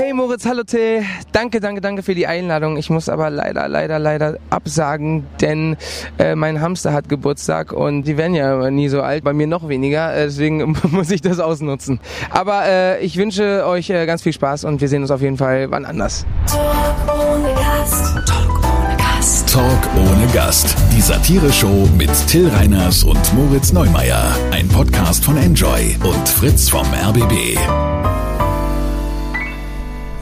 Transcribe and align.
Hey 0.00 0.12
Moritz, 0.12 0.46
hallo 0.46 0.62
Till. 0.62 1.02
Danke, 1.32 1.58
danke, 1.58 1.80
danke 1.80 2.04
für 2.04 2.14
die 2.14 2.28
Einladung. 2.28 2.76
Ich 2.76 2.88
muss 2.88 3.08
aber 3.08 3.30
leider, 3.30 3.66
leider, 3.66 3.98
leider 3.98 4.38
absagen, 4.48 5.26
denn 5.40 5.76
äh, 6.20 6.36
mein 6.36 6.60
Hamster 6.60 6.92
hat 6.92 7.08
Geburtstag 7.08 7.72
und 7.72 8.04
die 8.04 8.16
werden 8.16 8.36
ja 8.36 8.70
nie 8.70 8.88
so 8.90 9.02
alt, 9.02 9.24
bei 9.24 9.32
mir 9.32 9.48
noch 9.48 9.68
weniger, 9.68 10.14
äh, 10.14 10.26
deswegen 10.26 10.76
muss 10.92 11.10
ich 11.10 11.20
das 11.20 11.40
ausnutzen. 11.40 11.98
Aber 12.30 12.64
äh, 12.64 13.04
ich 13.04 13.16
wünsche 13.16 13.66
euch 13.66 13.90
äh, 13.90 14.06
ganz 14.06 14.22
viel 14.22 14.32
Spaß 14.32 14.62
und 14.66 14.80
wir 14.80 14.86
sehen 14.86 15.02
uns 15.02 15.10
auf 15.10 15.20
jeden 15.20 15.36
Fall 15.36 15.68
wann 15.72 15.84
anders. 15.84 16.24
Talk 16.46 16.62
ohne 17.18 17.52
Gast. 17.54 18.24
Talk 18.24 18.54
ohne 18.62 18.96
Gast. 18.96 19.52
Talk 19.52 19.88
ohne 19.96 20.26
Gast. 20.32 20.76
Die 20.96 21.00
Satire-Show 21.00 21.88
mit 21.98 22.10
Till 22.28 22.48
Reiners 22.50 23.02
und 23.02 23.34
Moritz 23.34 23.72
Neumeier. 23.72 24.30
Ein 24.52 24.68
Podcast 24.68 25.24
von 25.24 25.36
Enjoy 25.36 25.96
und 26.04 26.28
Fritz 26.28 26.68
vom 26.68 26.86
RBB. 26.86 27.58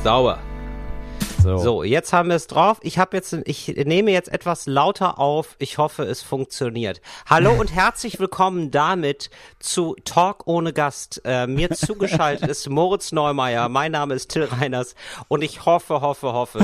Sauber. 0.06 0.38
So. 1.42 1.58
So, 1.58 1.82
jetzt 1.82 2.12
haben 2.12 2.28
wir 2.28 2.36
es 2.36 2.46
drauf. 2.46 2.78
Ich 2.82 2.96
habe 3.00 3.16
jetzt, 3.16 3.32
ich 3.44 3.66
nehme 3.66 4.12
jetzt 4.12 4.32
etwas 4.32 4.66
lauter 4.66 5.18
auf. 5.18 5.56
Ich 5.58 5.78
hoffe, 5.78 6.04
es 6.04 6.22
funktioniert. 6.22 7.00
Hallo 7.28 7.50
und 7.52 7.74
herzlich 7.74 8.20
willkommen 8.20 8.70
damit 8.70 9.30
zu 9.58 9.96
Talk 10.04 10.46
ohne 10.46 10.72
Gast. 10.72 11.22
Äh, 11.24 11.48
mir 11.48 11.70
zugeschaltet 11.70 12.48
ist 12.48 12.70
Moritz 12.70 13.10
Neumeier. 13.10 13.68
Mein 13.68 13.90
Name 13.90 14.14
ist 14.14 14.28
Till 14.30 14.44
Reiners 14.44 14.94
und 15.26 15.42
ich 15.42 15.66
hoffe, 15.66 16.00
hoffe, 16.00 16.32
hoffe, 16.32 16.60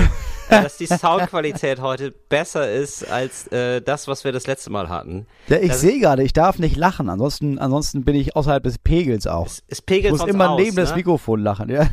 äh, 0.48 0.62
dass 0.62 0.77
die 0.77 0.86
Soundqualität 0.86 1.80
heute 1.80 2.12
besser 2.12 2.70
ist 2.70 3.11
als 3.11 3.48
äh, 3.48 3.80
das, 3.83 4.06
was 4.06 4.22
wir 4.22 4.30
das 4.30 4.47
letzte 4.47 4.70
Mal 4.70 4.88
hatten. 4.88 5.27
Ja, 5.48 5.56
ich 5.59 5.70
Das- 5.70 5.80
sehe 5.80 5.98
gerade, 5.98 6.22
ich 6.22 6.33
darf 6.33 6.61
nicht 6.61 6.77
lachen. 6.77 7.09
Ansonsten, 7.09 7.59
ansonsten 7.59 8.05
bin 8.05 8.14
ich 8.14 8.36
außerhalb 8.36 8.62
des 8.62 8.78
Pegels 8.78 9.27
auch. 9.27 9.47
Es, 9.47 9.64
es 9.66 9.80
Ich 9.80 9.86
pegelt 9.86 10.12
muss 10.12 10.20
sonst 10.20 10.33
immer 10.33 10.50
aus, 10.50 10.61
neben 10.61 10.77
das 10.77 10.91
ne? 10.91 10.97
Mikrofon 10.98 11.41
lachen. 11.42 11.69
Ja. 11.70 11.88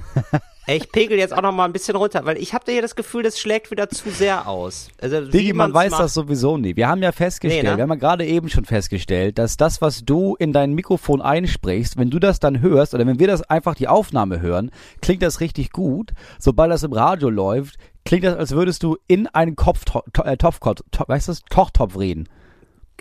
Ich 0.76 0.92
pegel 0.92 1.18
jetzt 1.18 1.34
auch 1.34 1.42
noch 1.42 1.52
mal 1.52 1.66
ein 1.66 1.74
bisschen 1.74 1.96
runter, 1.96 2.26
weil 2.26 2.38
ich 2.38 2.54
habe 2.54 2.64
da 2.66 2.72
hier 2.72 2.82
das 2.82 2.96
Gefühl, 2.96 3.24
das 3.24 3.40
schlägt 3.40 3.72
wieder 3.72 3.90
zu 3.90 4.10
sehr 4.10 4.48
aus. 4.48 4.90
Also, 5.02 5.22
Digi, 5.22 5.54
man 5.54 5.74
weiß 5.74 5.92
macht. 5.92 6.04
das 6.04 6.14
sowieso 6.14 6.58
nie. 6.58 6.76
Wir 6.76 6.88
haben 6.88 7.02
ja 7.02 7.12
festgestellt, 7.12 7.64
Nee, 7.64 7.70
ne? 7.72 7.78
wir 7.78 7.84
haben 7.84 7.90
ja 7.90 7.96
gerade 7.96 8.26
eben 8.26 8.50
schon 8.50 8.66
festgestellt, 8.66 9.38
dass 9.38 9.58
das, 9.58 9.82
was 9.82 10.06
du 10.06 10.36
in 10.38 10.54
dein 10.54 10.74
Mikrofon 10.74 11.22
einsprichst, 11.22 11.98
wenn 11.98 12.10
du 12.10 12.20
das 12.20 12.40
dann 12.40 12.62
hörst 12.62 12.94
oder 12.94 13.06
wenn 13.08 13.20
wir 13.20 13.28
das 13.28 13.42
einfach 13.44 13.76
die 13.76 13.88
Aufnahme 13.88 14.42
hören, 14.42 14.72
klingt 15.02 15.24
das 15.24 15.40
richtig 15.40 15.72
gut. 15.72 16.12
Sobald 16.40 16.72
das 16.72 16.84
im 16.84 16.94
Radio 16.94 17.30
läuft, 17.30 17.76
klingt 18.06 18.24
das, 18.24 18.36
als 18.36 18.52
würdest 18.52 18.84
du 18.84 18.98
in 19.08 19.28
einen 19.28 19.56
Kopf, 19.56 19.86
to, 19.86 20.04
äh, 20.24 20.38
Topfkopf, 20.38 20.82
to, 20.92 21.04
weißt 21.08 21.28
du, 21.28 21.32
das? 21.32 21.42
Kochtopf 21.50 21.98
reden. 21.98 22.28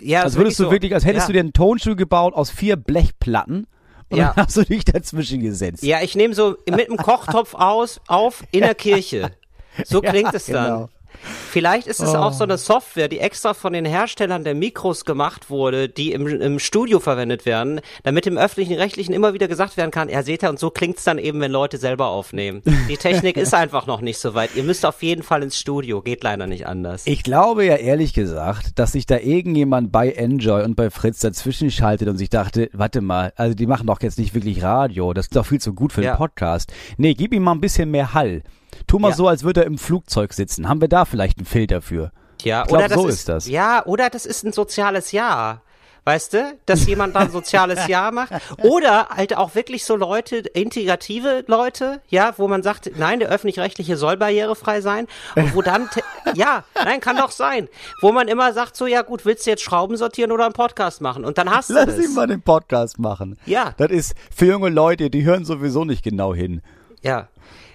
Ja, 0.01 0.23
Als 0.23 0.33
ist 0.33 0.37
würdest 0.37 0.59
du 0.59 0.65
so. 0.65 0.71
wirklich, 0.71 0.93
als 0.93 1.05
hättest 1.05 1.23
ja. 1.23 1.27
du 1.27 1.33
dir 1.33 1.39
einen 1.41 1.53
Tonstuhl 1.53 1.95
gebaut 1.95 2.33
aus 2.33 2.49
vier 2.49 2.77
Blechplatten 2.77 3.67
und 4.09 4.17
Ja. 4.17 4.33
dann 4.35 4.45
hast 4.45 4.57
du 4.57 4.63
dich 4.63 4.85
dazwischen 4.85 5.41
gesetzt. 5.41 5.83
Ja, 5.83 6.01
ich 6.01 6.15
nehme 6.15 6.33
so 6.33 6.57
mit 6.69 6.87
dem 6.89 6.97
Kochtopf 6.97 7.53
aus 7.53 7.99
auf 8.07 8.43
in 8.51 8.61
der 8.61 8.75
Kirche. 8.75 9.31
So 9.85 10.03
Ja, 10.03 10.09
klingt 10.11 10.33
es 10.33 10.47
dann. 10.47 10.65
genau. 10.65 10.89
Oh. 11.21 11.27
Vielleicht 11.51 11.87
ist 11.87 11.99
es 11.99 12.13
auch 12.15 12.31
so 12.33 12.43
eine 12.43 12.57
Software, 12.57 13.07
die 13.07 13.19
extra 13.19 13.53
von 13.53 13.73
den 13.73 13.85
Herstellern 13.85 14.43
der 14.43 14.53
Mikros 14.55 15.03
gemacht 15.05 15.49
wurde, 15.49 15.89
die 15.89 16.11
im, 16.11 16.27
im 16.27 16.59
Studio 16.59 16.99
verwendet 16.99 17.45
werden, 17.45 17.81
damit 18.03 18.27
im 18.27 18.37
öffentlichen 18.37 18.75
Rechtlichen 18.77 19.13
immer 19.13 19.33
wieder 19.33 19.47
gesagt 19.47 19.75
werden 19.77 19.91
kann, 19.91 20.09
ja 20.09 20.23
seht 20.23 20.43
ihr, 20.43 20.49
und 20.49 20.59
so 20.59 20.69
klingt's 20.69 21.03
dann 21.03 21.17
eben, 21.17 21.39
wenn 21.41 21.51
Leute 21.51 21.77
selber 21.77 22.07
aufnehmen. 22.07 22.61
Die 22.87 22.97
Technik 22.97 23.35
ist 23.37 23.53
einfach 23.53 23.87
noch 23.87 24.01
nicht 24.01 24.19
so 24.19 24.33
weit. 24.35 24.51
Ihr 24.55 24.63
müsst 24.63 24.85
auf 24.85 25.01
jeden 25.01 25.23
Fall 25.23 25.43
ins 25.43 25.57
Studio, 25.57 26.01
geht 26.01 26.23
leider 26.23 26.45
nicht 26.47 26.67
anders. 26.67 27.03
Ich 27.05 27.23
glaube 27.23 27.65
ja 27.65 27.75
ehrlich 27.75 28.13
gesagt, 28.13 28.77
dass 28.77 28.91
sich 28.91 29.05
da 29.05 29.17
irgendjemand 29.17 29.91
bei 29.91 30.11
Enjoy 30.11 30.63
und 30.63 30.75
bei 30.75 30.89
Fritz 30.89 31.19
dazwischen 31.19 31.71
schaltet 31.71 32.07
und 32.07 32.17
sich 32.17 32.29
dachte, 32.29 32.69
warte 32.73 33.01
mal, 33.01 33.33
also 33.35 33.55
die 33.55 33.65
machen 33.67 33.87
doch 33.87 34.01
jetzt 34.01 34.19
nicht 34.19 34.33
wirklich 34.35 34.61
Radio, 34.63 35.13
das 35.13 35.25
ist 35.25 35.35
doch 35.35 35.45
viel 35.45 35.59
zu 35.59 35.73
gut 35.73 35.93
für 35.93 36.03
Ja. 36.03 36.13
den 36.13 36.17
Podcast. 36.17 36.71
Nee, 36.97 37.13
gib 37.15 37.33
ihm 37.33 37.43
mal 37.43 37.53
ein 37.53 37.61
bisschen 37.61 37.89
mehr 37.91 38.13
Hall. 38.13 38.43
Tu 38.87 38.99
mal 38.99 39.09
Ja. 39.09 39.15
so, 39.15 39.27
als 39.27 39.43
würde 39.43 39.61
er 39.61 39.67
im 39.67 39.77
Flugzeug 39.77 40.33
sitzen. 40.33 40.67
Haben 40.67 40.81
wir 40.81 40.87
da 40.87 41.05
vielleicht 41.05 41.37
einen 41.37 41.45
Filter 41.45 41.81
für? 41.81 42.11
Ja, 42.43 42.61
Ich 42.63 42.67
glaub, 42.69 42.79
oder 42.79 42.87
das 42.87 42.97
so 43.01 43.07
ist, 43.07 43.15
ist 43.15 43.29
das. 43.29 43.47
Ja, 43.47 43.85
oder 43.85 44.09
das 44.09 44.25
ist 44.25 44.43
ein 44.43 44.53
soziales 44.53 45.11
Jahr. 45.11 45.61
Weißt 46.05 46.33
du, 46.33 46.57
dass 46.65 46.87
jemand 46.87 47.13
da 47.15 47.19
ein 47.19 47.29
soziales 47.29 47.85
Jahr 47.89 48.11
macht? 48.11 48.31
Oder 48.63 49.09
halt 49.09 49.35
auch 49.35 49.53
wirklich 49.53 49.83
so 49.85 49.95
Leute, 49.97 50.37
integrative 50.37 51.43
Leute, 51.47 52.01
ja, 52.07 52.33
wo 52.37 52.47
man 52.47 52.63
sagt, 52.63 52.89
nein, 52.97 53.19
der 53.19 53.29
öffentlich-rechtliche 53.29 53.97
soll 53.97 54.15
barrierefrei 54.17 54.79
sein. 54.81 55.07
Und 55.35 55.53
wo 55.53 55.61
dann, 55.61 55.89
ja, 56.35 56.63
nein, 56.83 57.01
kann 57.01 57.17
doch 57.17 57.31
sein. 57.31 57.67
Wo 58.01 58.11
man 58.13 58.27
immer 58.29 58.53
sagt, 58.53 58.77
so, 58.77 58.87
ja 58.87 59.01
gut, 59.01 59.25
willst 59.25 59.45
du 59.45 59.51
jetzt 59.51 59.61
Schrauben 59.61 59.97
sortieren 59.97 60.31
oder 60.31 60.45
einen 60.45 60.53
Podcast 60.53 61.01
machen? 61.01 61.25
Und 61.25 61.37
dann 61.37 61.49
hast 61.51 61.69
du 61.69 61.73
Lass 61.73 61.87
das. 61.87 61.99
ihn 61.99 62.13
mal 62.15 62.27
den 62.27 62.41
Podcast 62.41 62.97
machen. 62.97 63.37
Ja. 63.45 63.73
Das 63.77 63.91
ist 63.91 64.15
für 64.35 64.45
junge 64.45 64.69
Leute, 64.69 65.09
die 65.09 65.25
hören 65.25 65.43
sowieso 65.45 65.83
nicht 65.85 66.01
genau 66.03 66.33
hin. 66.33 66.61
Ja. 67.01 67.27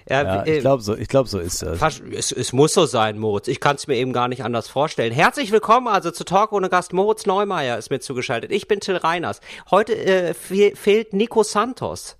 Ja, 0.07 0.43
äh, 0.43 0.55
ich 0.57 0.61
glaube 0.61 0.83
so, 0.83 0.95
ich 0.95 1.07
glaube 1.07 1.27
so 1.27 1.39
ist 1.39 1.61
das. 1.63 1.79
Fast- 1.79 2.03
Es, 2.11 2.31
es 2.31 2.53
muss 2.53 2.73
so 2.73 2.85
sein, 2.85 3.17
Moritz. 3.17 3.47
Ich 3.47 3.59
kann 3.59 3.75
es 3.75 3.87
mir 3.87 3.95
eben 3.95 4.13
gar 4.13 4.27
nicht 4.27 4.43
anders 4.43 4.67
vorstellen. 4.67 5.11
Herzlich 5.11 5.51
willkommen 5.51 5.87
also 5.87 6.11
zu 6.11 6.23
Talk 6.23 6.51
ohne 6.51 6.69
Gast. 6.69 6.93
Moritz 6.93 7.25
Neumeier 7.25 7.77
ist 7.77 7.89
mir 7.89 7.99
zugeschaltet. 7.99 8.51
Ich 8.51 8.67
bin 8.67 8.79
Till 8.81 8.97
Reiners. 8.97 9.39
Heute 9.71 9.95
äh, 9.95 10.33
fe 10.35 10.73
fehlt 10.75 11.13
Nico 11.13 11.41
Santos. 11.43 12.17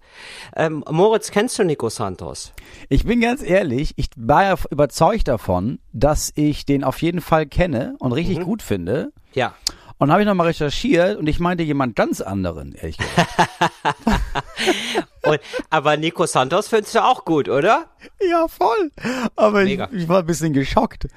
Ähm, 0.55 0.83
Moritz, 0.89 1.29
kennst 1.29 1.59
du 1.59 1.63
Nico 1.63 1.89
Santos? 1.89 2.53
Ich 2.89 3.03
bin 3.05 3.21
ganz 3.21 3.43
ehrlich, 3.43 3.93
ich 3.97 4.07
war 4.15 4.43
ja 4.43 4.55
überzeugt 4.71 5.27
davon, 5.27 5.79
dass 5.93 6.31
ich 6.35 6.65
den 6.65 6.83
auf 6.83 7.01
jeden 7.01 7.21
Fall 7.21 7.45
kenne 7.45 7.95
und 7.99 8.13
richtig 8.13 8.39
Mhm. 8.39 8.43
gut 8.45 8.61
finde. 8.63 9.11
Ja. 9.33 9.53
Und 9.97 10.11
habe 10.11 10.21
ich 10.21 10.27
nochmal 10.27 10.47
recherchiert 10.47 11.17
und 11.17 11.27
ich 11.27 11.39
meinte 11.39 11.63
jemand 11.63 11.95
ganz 11.95 12.19
anderen, 12.19 12.73
ehrlich 12.73 12.97
gesagt. 12.97 13.29
Und, 15.23 15.39
aber 15.69 15.97
Nico 15.97 16.25
Santos 16.25 16.67
findest 16.67 16.95
du 16.95 17.03
auch 17.03 17.25
gut, 17.25 17.49
oder? 17.49 17.87
ja, 18.29 18.47
voll. 18.47 18.91
Aber 19.35 19.63
ich, 19.63 19.79
ich 19.91 20.07
war 20.07 20.19
ein 20.19 20.25
bisschen 20.25 20.53
geschockt, 20.53 21.07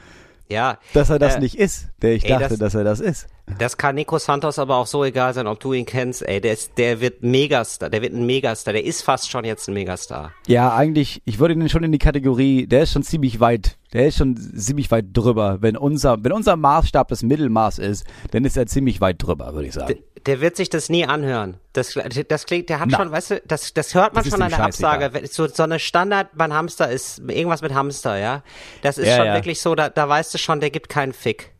Ja. 0.50 0.78
dass 0.94 1.10
er 1.10 1.18
das 1.18 1.36
Äh, 1.36 1.40
nicht 1.40 1.56
ist, 1.58 1.88
der 2.00 2.14
ich 2.14 2.24
ey, 2.24 2.30
dachte, 2.30 2.48
das- 2.50 2.58
dass 2.58 2.74
er 2.74 2.84
das 2.84 3.00
ist. 3.00 3.26
Das 3.58 3.78
kann 3.78 3.94
Nico 3.94 4.18
Santos 4.18 4.58
aber 4.58 4.76
auch 4.76 4.86
so 4.86 5.02
egal 5.04 5.32
sein, 5.32 5.46
ob 5.46 5.58
du 5.58 5.72
ihn 5.72 5.86
kennst. 5.86 6.20
Ey, 6.28 6.38
der, 6.38 6.52
ist, 6.52 6.76
der 6.76 7.00
wird 7.00 7.22
Megastar. 7.22 7.88
Der 7.88 8.02
wird 8.02 8.12
ein 8.12 8.26
Megastar. 8.26 8.74
Der 8.74 8.84
ist 8.84 9.00
fast 9.02 9.30
schon 9.30 9.44
jetzt 9.46 9.68
ein 9.68 9.72
Megastar. 9.74 10.32
Ja, 10.46 10.74
eigentlich, 10.76 11.22
ich 11.24 11.38
würde 11.38 11.54
ihn 11.54 11.68
schon 11.70 11.82
in 11.82 11.90
die 11.92 11.96
Kategorie, 11.98 12.66
der 12.66 12.82
ist 12.82 12.92
schon 12.92 13.02
ziemlich 13.02 13.40
weit, 13.40 13.78
der 13.94 14.06
ist 14.08 14.18
schon 14.18 14.36
ziemlich 14.36 14.90
weit 14.90 15.06
drüber. 15.14 15.58
Wenn 15.62 15.78
unser, 15.78 16.22
wenn 16.22 16.32
unser 16.32 16.56
Maßstab 16.56 17.08
das 17.08 17.22
Mittelmaß 17.22 17.78
ist, 17.78 18.04
dann 18.32 18.44
ist 18.44 18.56
er 18.58 18.66
ziemlich 18.66 19.00
weit 19.00 19.16
drüber, 19.22 19.54
würde 19.54 19.68
ich 19.68 19.72
sagen. 19.74 19.94
Der, 20.26 20.40
wird 20.40 20.56
sich 20.56 20.68
das 20.70 20.88
nie 20.88 21.06
anhören. 21.06 21.58
Das, 21.72 21.98
das 22.28 22.46
klingt, 22.46 22.68
der 22.68 22.80
hat 22.80 22.88
Na. 22.90 22.98
schon, 22.98 23.10
weißt 23.10 23.30
du, 23.32 23.42
das, 23.46 23.74
das 23.74 23.94
hört 23.94 24.14
man 24.14 24.24
Das 24.24 24.32
schon 24.32 24.42
an 24.42 24.50
der. 24.50 24.60
Absage. 24.64 25.10
Wenn- 25.12 25.26
So, 25.26 25.46
so 25.46 25.62
eine 25.62 25.78
Standard 25.78 26.28
beim 26.34 26.52
Hamster 26.52 26.90
ist 26.90 27.18
irgendwas 27.18 27.62
mit 27.62 27.74
Hamster, 27.74 28.16
ja. 28.18 28.42
Das 28.82 28.98
ist 28.98 29.06
Ja, 29.08 29.16
schon 29.16 29.26
ja. 29.26 29.34
wirklich 29.34 29.60
so, 29.60 29.74
da, 29.74 29.88
da 29.88 30.08
weißt 30.08 30.32
du 30.34 30.38
schon, 30.38 30.60
der 30.60 30.70
gibt 30.70 30.88
keinen 30.88 31.12
Fick. 31.12 31.52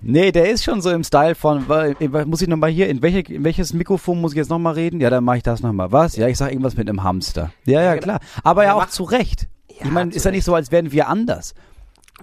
Nee, 0.00 0.32
der 0.32 0.50
ist 0.50 0.64
schon 0.64 0.80
so 0.80 0.90
im 0.90 1.04
Style 1.04 1.34
von, 1.36 1.68
weil- 1.68 1.94
muss 2.26 2.42
ich 2.42 2.48
nochmal 2.48 2.70
hier, 2.70 2.88
in, 2.88 3.00
welche, 3.02 3.20
in 3.32 3.44
welches 3.44 3.72
Mikrofon 3.72 4.20
muss 4.20 4.32
ich 4.32 4.36
jetzt 4.38 4.50
nochmal 4.50 4.74
reden? 4.74 5.00
Ja, 5.00 5.08
dann 5.10 5.22
mache 5.22 5.36
ich 5.38 5.42
das 5.44 5.60
nochmal. 5.60 5.92
Was? 5.92 6.16
Ja, 6.16 6.26
ich 6.28 6.36
sag 6.36 6.50
irgendwas 6.50 6.76
mit 6.76 6.88
einem 6.88 7.02
Hamster. 7.04 7.52
Ja, 7.64 7.82
ja, 7.82 7.92
genau. 7.94 8.02
klar. 8.04 8.20
Aber 8.42 8.64
ja 8.64 8.70
Ja, 8.70 8.74
auch 8.74 8.86
zu 8.88 9.04
Recht. 9.04 9.46
Ich 9.68 9.84
meine, 9.84 10.12
ist 10.12 10.24
ja 10.24 10.32
nicht 10.32 10.44
so, 10.44 10.54
als 10.54 10.72
wären 10.72 10.90
wir 10.90 11.06
anders. 11.08 11.54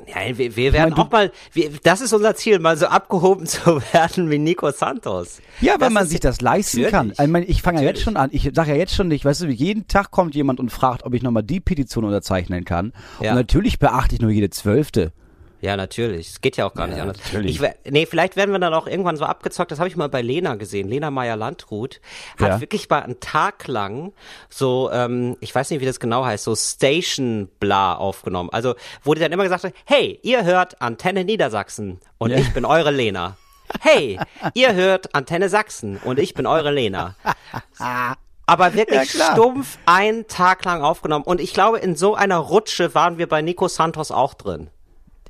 Ja, 0.08 0.38
wir, 0.38 0.56
wir 0.56 0.74
werden 0.74 0.94
du- 0.94 1.02
auch 1.02 1.12
mal, 1.12 1.32
wir, 1.54 1.70
das 1.84 2.02
ist 2.02 2.12
unser 2.14 2.36
Ziel, 2.36 2.60
mal 2.60 2.76
so 2.78 2.88
abgehoben 2.88 3.46
zu 3.46 3.82
werden 3.94 4.30
wie 4.30 4.38
Nico 4.38 4.70
Santos. 4.72 5.40
Ja, 5.62 5.74
wenn 5.74 5.80
Das 5.80 5.94
man 5.94 6.08
sich 6.08 6.20
das 6.20 6.42
leisten 6.42 6.86
kann. 6.88 7.12
Ich, 7.12 7.28
meine, 7.28 7.46
ich 7.46 7.62
fange 7.62 7.82
ja 7.82 7.88
jetzt 7.88 8.02
schon 8.02 8.18
an. 8.18 8.30
Ich 8.34 8.50
sage 8.54 8.72
ja 8.72 8.78
jetzt 8.78 8.94
schon 8.94 9.08
nicht, 9.08 9.24
weißt 9.26 9.42
du, 9.42 9.48
jeden 9.48 9.88
Tag 9.88 10.12
kommt 10.12 10.36
jemand 10.36 10.60
und 10.60 10.70
fragt, 10.72 11.04
ob 11.06 11.14
ich 11.14 11.24
nochmal 11.24 11.44
die 11.44 11.60
Petition 11.60 12.04
unterzeichnen 12.04 12.66
kann. 12.66 12.94
Ja. 13.22 13.32
Und 13.32 13.38
natürlich 13.38 13.80
beachte 13.80 14.16
ich 14.16 14.22
nur 14.22 14.32
jede 14.32 14.50
Zwölfte. 14.50 15.12
Ja, 15.66 15.76
natürlich. 15.76 16.30
Es 16.30 16.42
geht 16.42 16.58
ja 16.58 16.66
auch 16.68 16.74
gar 16.76 16.86
nicht 16.88 16.98
Ja, 16.98 17.03
anders. 17.03 17.18
natürlich. 17.26 17.59
Ich, 17.59 17.92
nee, 17.92 18.06
vielleicht 18.06 18.36
werden 18.36 18.52
wir 18.52 18.59
dann 18.59 18.74
auch 18.76 18.86
irgendwann 18.86 19.18
so 19.18 19.26
abgezockt. 19.26 19.72
Das 19.72 19.80
habe 19.80 19.90
ich 19.90 19.96
mal 19.96 20.09
bei 20.09 20.22
Lena 20.22 20.56
gesehen. 20.56 20.88
Lena 20.88 21.09
Meyer-Landrut 21.09 22.00
hat 22.40 22.48
Ja. 22.48 22.62
wirklich 22.62 22.88
mal 22.88 23.02
einen 23.02 23.20
Tag 23.20 23.68
lang 23.68 24.14
so, 24.48 24.92
ähm, 24.94 25.36
ich 25.40 25.53
weiß 25.56 25.72
nicht, 25.72 25.81
wie 25.81 25.86
das 25.86 26.00
genau 26.00 26.24
heißt, 26.24 26.44
so 26.44 26.56
Station 26.56 27.50
Bla 27.59 27.96
aufgenommen. 27.96 28.50
Also, 28.52 28.76
wo 29.03 29.16
die 29.16 29.22
dann 29.22 29.32
immer 29.32 29.44
gesagt 29.44 29.64
hat, 29.64 29.73
hey, 29.85 30.20
ihr 30.22 30.44
hört 30.44 30.82
Antenne 30.82 31.26
Niedersachsen 31.26 32.00
und 32.20 32.29
Ja. 32.29 32.38
ich 32.38 32.53
bin 32.53 32.64
eure 32.64 32.91
Lena. 32.91 33.35
Hey, 33.82 34.20
ihr 34.53 34.76
hört 34.76 35.16
Antenne 35.16 35.50
Sachsen 35.50 35.97
und 36.03 36.20
ich 36.20 36.35
bin 36.35 36.46
eure 36.46 36.72
Lena. 36.72 37.16
Aber 38.46 38.76
wirklich 38.76 39.14
Ja, 39.16 39.32
stumpf 39.32 39.79
einen 39.88 40.28
Tag 40.28 40.64
lang 40.66 40.84
aufgenommen. 40.84 41.26
Und 41.26 41.41
ich 41.41 41.53
glaube, 41.53 41.79
in 41.79 41.96
so 41.96 42.14
einer 42.14 42.38
Rutsche 42.38 42.94
waren 42.94 43.17
wir 43.17 43.28
bei 43.28 43.41
Nico 43.41 43.67
Santos 43.67 44.12
auch 44.12 44.35
drin. 44.35 44.70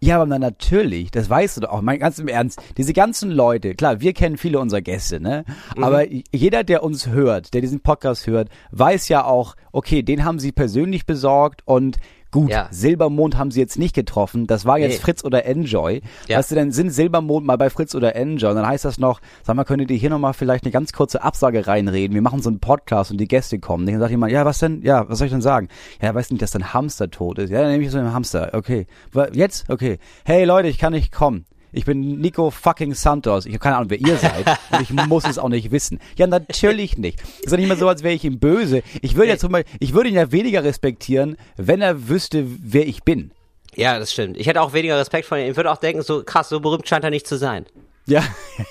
Ja, 0.05 0.17
aber 0.17 0.27
na, 0.27 0.37
natürlich, 0.37 1.09
das 1.09 1.31
weißt 1.31 1.57
du 1.57 1.61
doch 1.61 1.69
auch, 1.69 1.81
mein 1.81 1.97
ganz 1.97 2.19
im 2.19 2.27
Ernst, 2.27 2.61
diese 2.77 2.93
ganzen 2.93 3.31
Leute, 3.31 3.73
klar, 3.73 4.01
wir 4.01 4.13
kennen 4.13 4.37
viele 4.37 4.59
unserer 4.59 4.81
Gäste, 4.81 5.19
ne? 5.19 5.45
Aber 5.81 6.05
jeder, 6.31 6.63
der 6.63 6.83
uns 6.83 7.07
hört, 7.07 7.55
der 7.55 7.61
diesen 7.61 7.79
Podcast 7.79 8.27
hört, 8.27 8.49
weiß 8.69 9.07
ja 9.07 9.25
auch, 9.25 9.55
okay, 9.71 10.03
den 10.03 10.23
haben 10.23 10.37
sie 10.37 10.51
persönlich 10.51 11.07
besorgt 11.07 11.63
und 11.65 11.97
Gut, 12.35 12.49
Ja. 12.51 12.67
Silbermond 12.69 13.37
haben 13.37 13.49
sie 13.49 13.61
jetzt 13.61 13.79
nicht 13.79 13.95
getroffen. 13.95 14.45
Das 14.45 14.65
war 14.65 14.77
jetzt 14.77 14.95
Nee. 14.97 14.99
Fritz 14.99 15.23
oder 15.23 15.45
Enjoy. 15.45 16.01
Ja. 16.27 16.37
Weißt 16.37 16.51
du, 16.51 16.55
dann 16.55 16.71
sind 16.71 16.89
Silbermond 16.91 17.45
mal 17.45 17.57
bei 17.57 17.69
Fritz 17.69 17.95
oder 17.95 18.15
Enjoy. 18.15 18.49
Und 18.49 18.57
dann 18.57 18.67
heißt 18.67 18.83
das 18.83 18.97
noch, 18.97 19.21
sag 19.43 19.55
mal, 19.55 19.63
könntet 19.63 19.89
ihr 19.89 19.97
hier 19.97 20.09
nochmal 20.09 20.33
vielleicht 20.33 20.65
eine 20.65 20.71
ganz 20.71 20.91
kurze 20.91 21.23
Absage 21.23 21.65
reinreden? 21.65 22.13
Wir 22.13 22.21
machen 22.21 22.41
so 22.41 22.49
einen 22.49 22.59
Podcast 22.59 23.11
und 23.11 23.19
die 23.21 23.27
Gäste 23.27 23.57
kommen. 23.59 23.85
Dann 23.85 23.99
sagt 23.99 24.11
jemand, 24.11 24.33
ja, 24.33 24.43
was 24.45 24.59
denn? 24.59 24.81
Ja, 24.81 25.07
was 25.09 25.19
soll 25.19 25.27
ich 25.27 25.31
denn 25.33 25.41
sagen? 25.41 25.69
Ja, 26.01 26.13
weiß 26.13 26.29
nicht, 26.31 26.41
dass 26.41 26.51
dein 26.51 26.73
Hamster 26.73 27.09
tot 27.09 27.39
ist. 27.39 27.49
Ja, 27.51 27.61
dann 27.61 27.71
nehme 27.71 27.83
ich 27.85 27.91
so 27.91 27.97
einen 27.97 28.13
Hamster. 28.13 28.49
Okay. 28.53 28.85
Jetzt? 29.31 29.69
Okay. 29.69 29.97
Hey 30.25 30.43
Leute, 30.43 30.67
ich 30.67 30.77
kann 30.77 30.91
nicht 30.91 31.13
kommen. 31.13 31.45
Ich 31.75 31.83
bin 31.83 32.21
Nico 32.21 32.51
fucking 32.51 32.93
Santos. 32.93 33.45
Ich 33.45 33.51
habe 33.51 33.59
keine 33.59 33.75
Ahnung, 33.75 33.89
wer 33.89 33.99
ihr 33.99 34.15
seid. 34.17 34.45
und 34.71 34.81
ich 34.81 34.91
muss 34.91 35.25
es 35.25 35.37
auch 35.37 35.49
nicht 35.49 35.71
wissen. 35.71 35.99
Ja, 36.15 36.25
natürlich 36.25 36.97
nicht. 36.97 37.21
Ist 37.41 37.51
doch 37.51 37.57
nicht 37.57 37.67
mehr 37.67 37.75
so, 37.75 37.89
als 37.89 38.01
wäre 38.01 38.13
ich 38.13 38.23
ihm 38.23 38.39
böse. 38.39 38.81
Ich 39.01 39.15
würde 39.15 39.27
jetzt 39.27 39.41
zum 39.41 39.51
Beispiel, 39.51 39.75
ich 39.81 39.93
würde 39.93 40.09
ihn 40.09 40.15
ja 40.15 40.31
weniger 40.31 40.63
respektieren, 40.63 41.35
wenn 41.57 41.81
er 41.81 42.07
wüsste, 42.07 42.45
wer 42.47 42.87
ich 42.87 43.03
bin. 43.03 43.31
Ja, 43.75 43.99
das 43.99 44.13
stimmt. 44.13 44.37
Ich 44.37 44.47
hätte 44.47 44.61
auch 44.61 44.71
weniger 44.71 44.97
Respekt 44.97 45.25
vor 45.25 45.37
ihm. 45.37 45.51
Ich 45.51 45.57
würde 45.57 45.69
auch 45.69 45.77
denken, 45.77 46.01
so 46.01 46.23
krass, 46.23 46.47
so 46.47 46.61
berühmt 46.61 46.87
scheint 46.87 47.03
er 47.03 47.09
nicht 47.09 47.27
zu 47.27 47.37
sein. 47.37 47.65
Ja. 48.07 48.23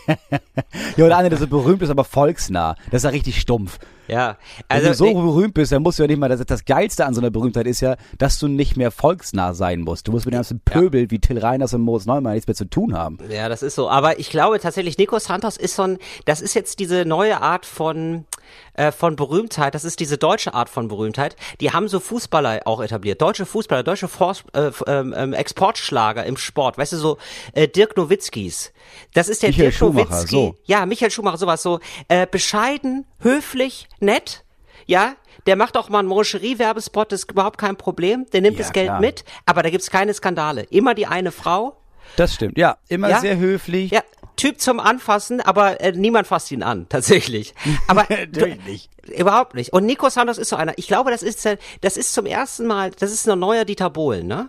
ja, 0.97 1.05
oder 1.05 1.19
einer, 1.19 1.29
der 1.29 1.39
so 1.39 1.47
berühmt 1.47 1.83
ist, 1.83 1.91
aber 1.91 2.05
volksnah. 2.05 2.75
Das 2.91 3.01
ist 3.01 3.05
ja 3.05 3.11
richtig 3.11 3.39
stumpf. 3.39 3.79
Ja, 4.09 4.37
Wenn 4.69 4.79
also 4.79 4.89
du 4.89 4.95
so 4.95 5.05
nee, 5.07 5.15
berühmt 5.15 5.55
bist, 5.55 5.73
dann 5.73 5.83
musst 5.83 5.99
du 5.99 6.03
ja 6.03 6.07
nicht 6.07 6.19
mal, 6.19 6.29
das, 6.29 6.45
das 6.45 6.65
Geilste 6.65 7.07
an 7.07 7.15
so 7.15 7.21
einer 7.21 7.31
Berühmtheit 7.31 7.67
ist 7.67 7.81
ja, 7.81 7.97
dass 8.19 8.39
du 8.39 8.49
nicht 8.49 8.77
mehr 8.77 8.91
volksnah 8.91 9.55
sein 9.55 9.81
musst. 9.81 10.09
Du 10.09 10.13
musst 10.13 10.27
mit 10.27 10.35
dem 10.35 10.39
ganzen 10.39 10.61
Pöbel 10.61 11.11
wie 11.11 11.19
Till 11.19 11.39
Reiners 11.39 11.73
und 11.73 11.81
Moritz 11.81 12.05
Neumann 12.05 12.35
nichts 12.35 12.47
mehr 12.47 12.55
zu 12.55 12.67
tun 12.67 12.95
haben. 12.95 13.19
Ja, 13.31 13.49
das 13.49 13.63
ist 13.63 13.75
so. 13.75 13.89
Aber 13.89 14.19
ich 14.19 14.31
glaube 14.31 14.61
tatsächlich, 14.61 14.99
Nico 14.99 15.19
Santos 15.19 15.57
ist 15.57 15.77
so 15.77 15.85
ein, 15.85 15.99
das 16.27 16.41
ist 16.41 16.55
jetzt 16.55 16.81
diese 16.81 17.05
neue 17.05 17.41
Art 17.41 17.65
von, 17.65 18.27
äh, 18.75 18.93
von 18.93 19.17
Berühmtheit. 19.17 19.75
Das 19.75 19.85
ist 19.85 20.01
diese 20.01 20.19
deutsche 20.19 20.53
Art 20.53 20.69
von 20.69 20.89
Berühmtheit. 20.89 21.37
Die 21.61 21.73
haben 21.73 21.89
so 21.89 21.99
Fußballer 21.99 22.63
auch 22.67 22.83
etabliert. 22.83 23.23
Deutsche 23.23 23.47
Fußballer, 23.47 23.83
deutsche 23.83 24.09
Forst, 24.09 24.45
äh, 24.53 24.71
ähm, 24.87 25.33
Exportschlager 25.33 26.25
im 26.25 26.37
Sport. 26.37 26.77
Weißt 26.77 26.93
du, 26.93 26.97
so 26.99 27.19
äh, 27.55 27.69
Dirk 27.69 27.97
Nowitzkis. 27.97 28.73
Das 29.15 29.29
ist 29.29 29.43
der 29.43 29.51
Michael 29.51 29.67
Dirk 29.71 29.75
Schumacher, 29.79 30.27
so. 30.27 30.55
Ja, 30.65 30.87
Michael 30.87 31.11
Schumacher, 31.11 31.37
sowas 31.39 31.63
so. 31.63 31.81
Äh, 32.09 32.27
bescheiden, 32.31 33.07
höflich, 33.21 33.89
nett. 34.01 34.45
Ja, 34.87 35.15
der 35.47 35.57
macht 35.57 35.77
auch 35.77 35.89
mal 35.89 36.01
einen 36.01 36.09
Moncherie-Werbespot, 36.09 37.13
das 37.13 37.21
ist 37.25 37.31
überhaupt 37.31 37.59
kein 37.59 37.77
Problem. 37.77 38.27
Der 38.33 38.41
nimmt 38.41 38.57
Ja, 38.59 38.65
das 38.65 38.73
Geld 38.73 38.89
klar. 38.89 39.01
mit, 39.01 39.25
aber 39.47 39.63
da 39.63 39.71
gibt's 39.71 39.91
keine 39.91 40.13
Skandale. 40.15 40.63
Immer 40.65 40.95
die 40.95 41.07
eine 41.07 41.33
Frau. 41.33 41.77
Das 42.17 42.35
stimmt. 42.35 42.59
Ja, 42.59 42.77
immer 42.89 43.09
Ja? 43.09 43.21
sehr 43.21 43.37
höflich. 43.39 43.91
Ja, 43.91 44.03
Typ 44.37 44.61
zum 44.61 44.81
Anfassen, 44.81 45.41
aber 45.41 45.81
äh, 45.81 45.93
niemand 45.93 46.27
fasst 46.27 46.51
ihn 46.51 46.63
an, 46.63 46.87
tatsächlich. 46.89 47.55
Aber 47.87 48.07
nicht. 48.67 48.91
überhaupt 49.17 49.55
nicht. 49.55 49.73
Und 49.73 49.87
Nico 49.87 50.09
Santos 50.11 50.39
ist 50.39 50.49
so 50.49 50.57
einer. 50.57 50.73
Ich 50.77 50.87
glaube, 50.89 51.11
das 51.11 51.23
ist 51.23 51.47
äh, 51.47 51.57
das 51.83 51.97
ist 51.97 52.13
zum 52.13 52.27
ersten 52.27 52.67
Mal, 52.67 52.91
das 52.91 53.13
ist 53.13 53.29
ein 53.29 53.39
neuer 53.39 53.65
Dieter 53.65 53.91
Bohlen, 53.91 54.27
ne? 54.27 54.49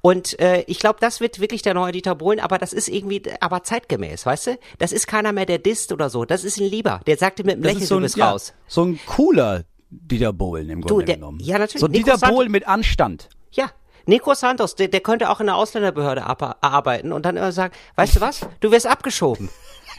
Und 0.00 0.38
äh, 0.40 0.62
ich 0.66 0.78
glaube, 0.78 0.98
das 1.00 1.20
wird 1.20 1.40
wirklich 1.40 1.62
der 1.62 1.74
neue 1.74 1.92
Dieter 1.92 2.14
Bohlen, 2.14 2.40
aber 2.40 2.58
das 2.58 2.72
ist 2.72 2.88
irgendwie, 2.88 3.22
aber 3.40 3.62
zeitgemäß, 3.62 4.26
weißt 4.26 4.46
du? 4.48 4.58
Das 4.78 4.92
ist 4.92 5.06
keiner 5.06 5.32
mehr, 5.32 5.46
der 5.46 5.58
disst 5.58 5.92
oder 5.92 6.10
so. 6.10 6.24
Das 6.24 6.44
ist 6.44 6.58
ein 6.58 6.66
Lieber. 6.68 7.00
Der 7.06 7.16
sagte 7.16 7.44
mit 7.44 7.54
einem 7.54 7.62
Das 7.62 7.72
Lächeln, 7.74 7.86
so 7.88 7.94
du 7.96 8.00
ein, 8.00 8.02
bist 8.04 8.16
ja, 8.16 8.30
raus. 8.30 8.52
so 8.66 8.84
ein 8.84 8.98
cooler 9.06 9.64
Dieter 9.90 10.32
Bohlen 10.32 10.68
im 10.70 10.80
Grunde 10.80 11.04
der- 11.04 11.14
genommen. 11.16 11.38
ja, 11.40 11.58
natürlich. 11.58 11.80
So 11.80 11.86
Nico 11.86 12.12
Dieter 12.12 12.28
Bohlen 12.28 12.50
mit 12.50 12.66
Anstand. 12.66 13.28
Ja. 13.52 13.70
Nico 14.06 14.34
Santos, 14.34 14.74
der, 14.74 14.88
der 14.88 15.00
könnte 15.00 15.30
auch 15.30 15.40
in 15.40 15.46
der 15.46 15.56
Ausländerbehörde 15.56 16.24
ar- 16.24 16.58
arbeiten 16.60 17.10
und 17.12 17.24
dann 17.24 17.36
immer 17.38 17.52
sagen, 17.52 17.72
weißt 17.96 18.16
du 18.16 18.20
was, 18.20 18.40
du 18.60 18.70
wirst 18.70 18.86
abgeschoben. 18.86 19.48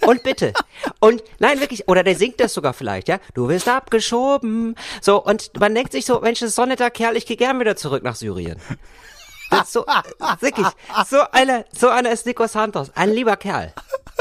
Und 0.06 0.22
bitte. 0.24 0.52
Und 1.00 1.24
nein, 1.40 1.60
wirklich, 1.62 1.88
oder 1.88 2.04
der 2.04 2.16
singt 2.16 2.40
das 2.42 2.54
sogar 2.54 2.74
vielleicht, 2.74 3.08
ja? 3.08 3.18
Du 3.34 3.48
wirst 3.48 3.68
abgeschoben. 3.70 4.76
So, 5.02 5.24
und 5.24 5.58
man 5.60 5.74
denkt 5.74 5.94
sich 5.94 6.06
so, 6.06 6.20
Mensch, 6.20 6.40
das 6.42 6.50
ist 6.50 6.56
so 6.56 6.64
ein 6.64 6.68
netter 6.70 6.92
Kerl, 6.92 7.16
ich 7.16 7.26
gehe 7.26 7.38
gern 7.38 7.60
wieder 7.60 7.76
zurück 7.78 8.04
nach 8.04 8.16
Syrien. 8.16 8.60
So, 9.66 9.86
wirklich, 10.40 10.68
so 11.08 11.22
einer, 11.32 11.66
so 11.72 11.90
einer 11.90 12.12
ist 12.12 12.26
Nico 12.26 12.48
Santos. 12.48 12.92
Ein 12.96 13.12
lieber 13.12 13.38
Kerl. 13.38 13.74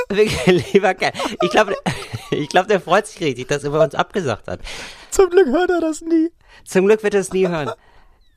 Wirklich 0.09 0.47
ein 0.47 0.65
lieber 0.73 0.95
Kerl. 0.95 1.13
Ich 1.43 1.51
glaube, 1.51 1.77
ich 2.31 2.49
glaube, 2.49 2.69
der 2.69 2.81
freut 2.81 3.07
sich 3.07 3.21
richtig, 3.21 3.49
dass 3.49 3.65
er 3.65 3.71
bei 3.71 3.83
uns 3.83 3.95
abgesagt 3.95 4.49
hat. 4.49 4.61
Zum 5.11 5.31
Glück 5.31 5.49
hört 5.49 5.71
er 5.71 5.81
das 5.81 6.01
nie. 6.01 6.31
Zum 6.65 6.87
Glück 6.87 7.03
wird 7.03 7.15
er 7.15 7.21
es 7.21 7.33
nie 7.33 7.49
hören. 7.49 7.73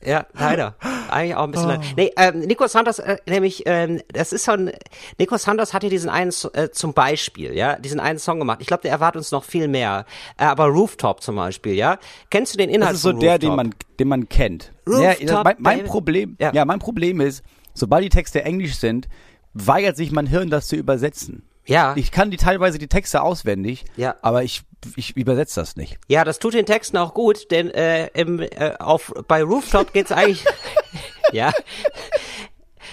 Ja, 0.04 0.28
leider. 0.34 0.76
Eigentlich 1.10 1.36
auch 1.36 1.44
ein 1.46 1.52
bisschen 1.52 1.70
leid. 1.70 1.82
Nee, 1.96 2.12
ähm, 2.18 2.40
Nico 2.42 2.68
Santos, 2.68 3.00
äh, 3.00 3.18
nämlich, 3.28 3.64
ähm, 3.66 4.02
das 4.14 4.32
ist 4.32 4.46
so 4.46 4.52
ein, 4.52 4.72
Nico 5.18 5.38
Santos 5.38 5.74
hatte 5.74 5.90
diesen 5.90 6.10
einen, 6.10 6.32
äh, 6.54 6.70
zum 6.70 6.94
Beispiel, 6.94 7.54
ja, 7.54 7.78
diesen 7.78 8.00
einen 8.00 8.20
Song 8.20 8.40
gemacht. 8.40 8.60
Ich 8.62 8.68
glaube, 8.68 8.84
der 8.84 8.92
erwartet 8.92 9.18
uns 9.20 9.32
noch 9.32 9.44
viel 9.44 9.68
mehr. 9.68 10.06
Äh, 10.38 10.46
aber 10.46 10.66
Rooftop 10.66 11.22
zum 11.22 11.36
Beispiel, 11.36 11.74
ja. 11.74 11.98
Kennst 12.30 12.54
du 12.54 12.58
den 12.58 12.70
Inhalt 12.70 12.92
Das 12.92 12.98
ist 12.98 13.04
so 13.04 13.14
der, 13.14 13.40
den 13.40 13.56
man, 13.56 13.74
den 14.00 14.08
man 14.08 14.30
kennt. 14.30 14.72
Rooftop, 14.88 15.22
ja, 15.22 15.44
mein, 15.44 15.56
mein. 15.60 15.84
Problem, 15.86 16.36
Ja. 16.40 16.54
ja. 16.54 16.66
mein 16.66 16.80
Problem 16.80 17.20
ist, 17.20 17.44
sobald 17.74 18.04
die 18.04 18.10
Texte 18.10 18.44
Englisch 18.44 18.76
sind, 18.76 19.08
weigert 19.54 19.98
sich 19.98 20.12
mein 20.12 20.28
Hirn, 20.28 20.50
das 20.50 20.68
zu 20.68 20.76
übersetzen. 20.76 21.47
Ja. 21.68 21.94
Ich 21.96 22.12
kann 22.12 22.32
die 22.32 22.38
teilweise 22.38 22.78
die 22.78 22.88
Texte 22.88 23.22
auswendig, 23.22 23.86
Ja. 23.96 24.16
aber 24.22 24.44
ich, 24.44 24.62
ich 24.96 25.16
übersetze 25.16 25.60
das 25.60 25.76
nicht. 25.76 25.98
Ja, 26.08 26.24
das 26.24 26.40
tut 26.40 26.54
den 26.54 26.66
Texten 26.66 26.98
auch 26.98 27.14
gut, 27.14 27.52
denn 27.52 27.70
äh, 27.72 28.08
im, 28.14 28.40
äh, 28.40 28.74
auf, 28.80 29.14
bei 29.28 29.44
Rooftop 29.44 29.94
geht's 29.94 30.12
eigentlich. 30.12 30.46
ja. 31.32 31.52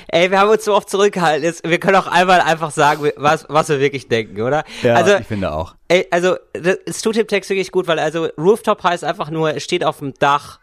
Ey, 0.08 0.30
wir 0.30 0.38
haben 0.38 0.50
uns 0.50 0.64
so 0.64 0.74
oft 0.74 0.90
zurückgehalten. 0.90 1.44
Jetzt, 1.44 1.68
wir 1.68 1.78
können 1.78 1.96
auch 1.96 2.06
einmal 2.06 2.40
einfach 2.40 2.70
sagen, 2.70 3.10
was, 3.16 3.46
was 3.48 3.68
wir 3.68 3.80
wirklich 3.80 4.08
denken, 4.08 4.42
oder? 4.42 4.64
Ja, 4.82 4.94
also, 4.94 5.16
ich 5.16 5.26
finde 5.26 5.52
auch. 5.52 5.74
Ey, 5.88 6.06
also 6.10 6.36
es 6.86 7.00
tut 7.00 7.16
dem 7.16 7.26
Text 7.26 7.50
wirklich 7.50 7.70
gut, 7.72 7.86
weil 7.86 7.98
also 7.98 8.28
Rooftop 8.36 8.82
heißt 8.82 9.04
einfach 9.04 9.30
nur, 9.30 9.52
er 9.52 9.60
steht 9.60 9.84
auf 9.84 9.98
dem 10.00 10.14
Dach 10.14 10.58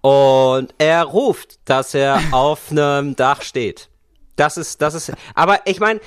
und 0.00 0.74
er 0.78 1.02
ruft, 1.02 1.58
dass 1.68 1.94
er 1.94 2.20
auf 2.32 2.70
einem 2.70 3.16
Dach 3.16 3.42
steht. 3.42 3.90
Das 4.36 4.56
ist, 4.56 4.82
das 4.82 4.94
ist, 4.94 5.12
aber 5.34 5.60
ich 5.66 5.78
meine, 5.78 6.00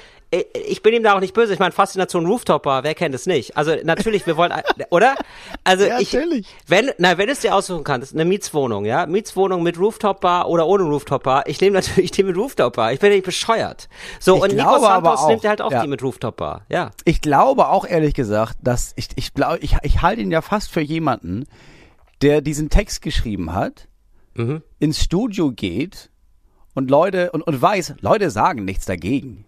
ich 0.53 0.81
bin 0.81 0.93
ihm 0.93 1.03
da 1.03 1.15
auch 1.15 1.19
nicht 1.19 1.33
böse. 1.33 1.53
Ich 1.53 1.59
meine, 1.59 1.71
Faszination 1.71 2.25
Rooftop 2.25 2.63
Bar, 2.63 2.83
wer 2.83 2.95
kennt 2.95 3.13
es 3.15 3.25
nicht? 3.25 3.55
Also 3.57 3.75
natürlich, 3.83 4.25
wir 4.25 4.37
wollen, 4.37 4.53
oder? 4.89 5.15
Also 5.63 5.85
Ja, 5.85 5.99
ich, 5.99 6.13
natürlich. 6.13 6.47
wenn, 6.67 6.91
na, 6.97 7.17
wenn 7.17 7.27
du 7.27 7.31
es 7.33 7.39
dir 7.41 7.53
aussuchen 7.55 7.83
kannst, 7.83 8.13
eine 8.13 8.25
Mietswohnung, 8.25 8.85
ja, 8.85 9.05
Mietswohnung 9.05 9.63
mit 9.63 9.77
Rooftop 9.79 10.21
Bar 10.21 10.47
oder 10.49 10.67
ohne 10.67 10.83
Rooftop 10.83 11.23
Bar. 11.23 11.47
Ich 11.47 11.59
nehme 11.61 11.75
natürlich 11.79 12.11
die 12.11 12.23
mit 12.23 12.35
Rooftop 12.37 12.75
Bar. 12.75 12.93
Ich 12.93 12.99
bin 12.99 13.09
ja 13.11 13.15
nicht 13.15 13.25
bescheuert. 13.25 13.89
So 14.19 14.37
Ich 14.37 14.41
und 14.43 14.53
Nico 14.55 14.79
Santos 14.79 15.19
auch, 15.19 15.27
nimmt 15.29 15.45
halt 15.45 15.61
auch 15.61 15.71
ja. 15.71 15.81
die 15.81 15.87
mit 15.87 16.01
Rooftop 16.03 16.37
Bar. 16.37 16.65
Ja. 16.69 16.91
Ich 17.05 17.21
glaube 17.21 17.67
auch 17.69 17.85
ehrlich 17.85 18.13
gesagt, 18.13 18.57
dass 18.61 18.93
ich, 18.95 19.09
ich 19.15 19.33
glaube, 19.33 19.59
ich, 19.59 19.75
ich 19.83 20.01
halte 20.01 20.21
ihn 20.21 20.31
ja 20.31 20.41
fast 20.41 20.71
für 20.71 20.81
jemanden, 20.81 21.45
der 22.21 22.41
diesen 22.41 22.69
Text 22.69 23.01
geschrieben 23.01 23.53
hat, 23.53 23.87
Mhm. 24.35 24.61
ins 24.77 25.01
Studio 25.03 25.51
geht 25.51 26.11
und 26.75 26.91
Leute 26.91 27.31
und, 27.31 27.41
und 27.41 27.59
weiß, 27.59 27.95
Leute 28.01 28.29
sagen 28.29 28.65
nichts 28.65 28.85
dagegen. 28.85 29.45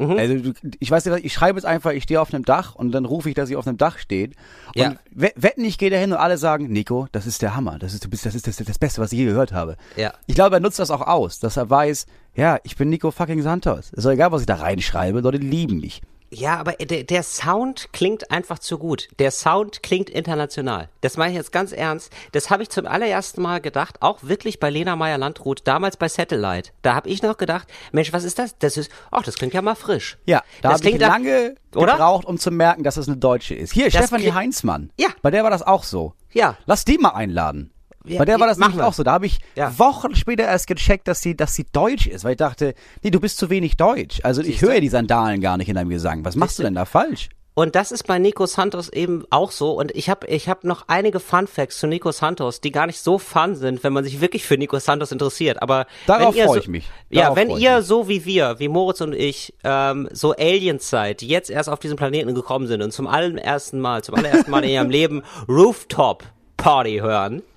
Mhm. 0.00 0.18
Also 0.18 0.52
ich 0.80 0.90
weiß 0.90 1.04
nicht, 1.04 1.24
ich 1.24 1.32
schreibe 1.32 1.58
jetzt 1.58 1.66
einfach, 1.66 1.92
ich 1.92 2.02
stehe 2.04 2.20
auf 2.20 2.32
einem 2.32 2.44
Dach 2.44 2.74
und 2.74 2.92
dann 2.92 3.04
rufe 3.04 3.28
ich, 3.28 3.34
dass 3.34 3.50
ich 3.50 3.56
auf 3.56 3.66
einem 3.66 3.76
Dach 3.76 3.98
steht. 3.98 4.34
Und 4.74 4.82
Ja. 4.82 4.94
we- 5.10 5.32
wetten, 5.36 5.64
ich 5.64 5.76
gehe 5.78 5.90
dahin 5.90 6.12
und 6.12 6.18
alle 6.18 6.38
sagen, 6.38 6.68
Nico, 6.68 7.06
das 7.12 7.26
ist 7.26 7.42
der 7.42 7.54
Hammer, 7.54 7.78
das 7.78 7.92
ist, 7.94 8.04
du 8.04 8.08
bist, 8.10 8.24
das 8.24 8.34
ist 8.34 8.46
das, 8.46 8.56
das 8.56 8.78
Beste, 8.78 9.00
was 9.00 9.12
ich 9.12 9.18
je 9.18 9.26
gehört 9.26 9.52
habe. 9.52 9.76
Ja. 9.96 10.12
Ich 10.26 10.34
glaube, 10.34 10.56
er 10.56 10.60
nutzt 10.60 10.78
das 10.78 10.90
auch 10.90 11.02
aus, 11.06 11.38
dass 11.38 11.56
er 11.56 11.68
weiß, 11.68 12.06
ja, 12.34 12.58
ich 12.62 12.76
bin 12.76 12.88
Nico 12.88 13.10
fucking 13.10 13.42
Santos. 13.42 13.90
Ist 13.92 14.04
doch 14.06 14.10
egal, 14.10 14.32
was 14.32 14.40
ich 14.42 14.46
da 14.46 14.54
reinschreibe, 14.56 15.20
Leute 15.20 15.38
lieben 15.38 15.80
mich. 15.80 16.00
Ja, 16.32 16.58
aber 16.58 16.72
der, 16.74 17.02
der 17.02 17.22
Sound 17.24 17.92
klingt 17.92 18.30
einfach 18.30 18.60
zu 18.60 18.78
gut. 18.78 19.08
Der 19.18 19.32
Sound 19.32 19.82
klingt 19.82 20.08
international. 20.08 20.88
Das 21.00 21.16
meine 21.16 21.32
ich 21.32 21.36
jetzt 21.36 21.50
ganz 21.50 21.72
ernst. 21.72 22.12
Das 22.30 22.50
habe 22.50 22.62
ich 22.62 22.68
zum 22.70 22.86
allerersten 22.86 23.42
Mal 23.42 23.60
gedacht, 23.60 24.00
auch 24.00 24.18
wirklich 24.22 24.60
bei 24.60 24.70
Lena 24.70 24.94
Meyer-Landrut, 24.94 25.62
damals 25.64 25.96
bei 25.96 26.08
Satellite. 26.08 26.70
Da 26.82 26.94
habe 26.94 27.08
ich 27.08 27.20
noch 27.22 27.36
gedacht, 27.36 27.66
Mensch, 27.90 28.12
was 28.12 28.22
ist 28.22 28.38
das? 28.38 28.56
Das 28.58 28.76
ist, 28.76 28.92
ach, 29.10 29.24
das 29.24 29.34
klingt 29.34 29.54
ja 29.54 29.62
mal 29.62 29.74
frisch. 29.74 30.18
Ja, 30.24 30.42
da 30.62 30.70
das 30.70 30.80
habe 30.82 30.90
ich 30.90 31.00
lange 31.00 31.54
oder? 31.74 31.92
gebraucht, 31.94 32.24
um 32.26 32.38
zu 32.38 32.52
merken, 32.52 32.84
dass 32.84 32.96
es 32.96 33.08
eine 33.08 33.16
Deutsche 33.16 33.56
ist. 33.56 33.72
Hier, 33.72 33.90
Stefanie 33.90 34.22
klingt- 34.22 34.36
Heinzmann. 34.36 34.92
Ja. 34.98 35.08
Bei 35.22 35.32
der 35.32 35.42
war 35.42 35.50
das 35.50 35.62
auch 35.62 35.82
so. 35.82 36.14
Ja. 36.32 36.56
Lass 36.64 36.84
die 36.84 36.98
mal 36.98 37.10
einladen. 37.10 37.72
Ja, 38.04 38.18
Bei 38.18 38.24
der 38.24 38.40
war 38.40 38.46
das 38.46 38.58
nämlich 38.58 38.78
wir. 38.78 38.86
auch 38.86 38.94
so. 38.94 39.02
Da 39.02 39.12
habe 39.12 39.26
ich 39.26 39.38
Ja. 39.56 39.78
Wochen 39.78 40.14
später 40.14 40.44
erst 40.44 40.66
gecheckt, 40.66 41.06
dass 41.08 41.20
sie, 41.20 41.36
dass 41.36 41.54
sie 41.54 41.66
deutsch 41.72 42.06
ist, 42.06 42.24
weil 42.24 42.32
ich 42.32 42.38
dachte, 42.38 42.74
nee, 43.02 43.10
du 43.10 43.20
bist 43.20 43.36
zu 43.38 43.50
wenig 43.50 43.76
deutsch. 43.76 44.20
Also 44.22 44.42
ich 44.42 44.62
höre 44.62 44.80
die 44.80 44.88
Sandalen 44.88 45.40
gar 45.40 45.56
nicht 45.58 45.68
in 45.68 45.74
deinem 45.74 45.90
Gesang. 45.90 46.24
Was 46.24 46.34
machst 46.36 46.58
du 46.58 46.62
denn 46.62 46.74
da 46.74 46.84
falsch? 46.86 47.28
Und 47.52 47.74
das 47.74 47.92
ist 47.92 48.06
bei 48.06 48.18
Nico 48.18 48.46
Santos 48.46 48.88
eben 48.88 49.24
auch 49.28 49.50
so. 49.50 49.72
Und 49.72 49.90
ich 49.94 50.08
habe 50.08 50.26
ich 50.28 50.48
hab 50.48 50.64
noch 50.64 50.84
einige 50.86 51.20
Fun 51.20 51.46
Facts 51.46 51.78
zu 51.78 51.88
Nico 51.88 52.10
Santos, 52.10 52.60
die 52.62 52.70
gar 52.70 52.86
nicht 52.86 53.00
so 53.00 53.18
fun 53.18 53.54
sind, 53.54 53.84
wenn 53.84 53.92
man 53.92 54.04
sich 54.04 54.20
wirklich 54.22 54.46
für 54.46 54.56
Nico 54.56 54.78
Santos 54.78 55.12
interessiert. 55.12 55.60
Aber 55.60 55.86
Darauf 56.06 56.32
wenn 56.34 56.38
ihr 56.40 56.44
freu 56.46 56.54
so, 56.54 56.60
ich 56.60 56.68
mich. 56.68 56.88
Ja, 57.10 57.22
Darauf 57.22 57.36
wenn 57.36 57.48
freu 57.48 57.56
ich 57.58 57.62
ihr 57.64 57.76
mich. 57.78 57.86
so 57.86 58.08
wie 58.08 58.24
wir, 58.24 58.58
wie 58.60 58.68
Moritz 58.68 59.00
und 59.02 59.14
ich, 59.14 59.52
ähm, 59.64 60.08
so 60.12 60.32
Aliens 60.32 60.88
seid, 60.88 61.20
die 61.20 61.28
jetzt 61.28 61.50
erst 61.50 61.68
auf 61.68 61.80
diesen 61.80 61.96
Planeten 61.98 62.34
gekommen 62.34 62.66
sind 62.66 62.80
und 62.82 62.92
zum 62.92 63.06
allerersten 63.06 63.80
Mal, 63.80 64.02
zum 64.04 64.14
allerersten 64.14 64.50
Mal 64.50 64.64
in 64.64 64.70
ihrem 64.70 64.88
Leben 64.98 65.22
Rooftop 65.48 66.22
Party 66.60 66.98
hören. 66.98 67.42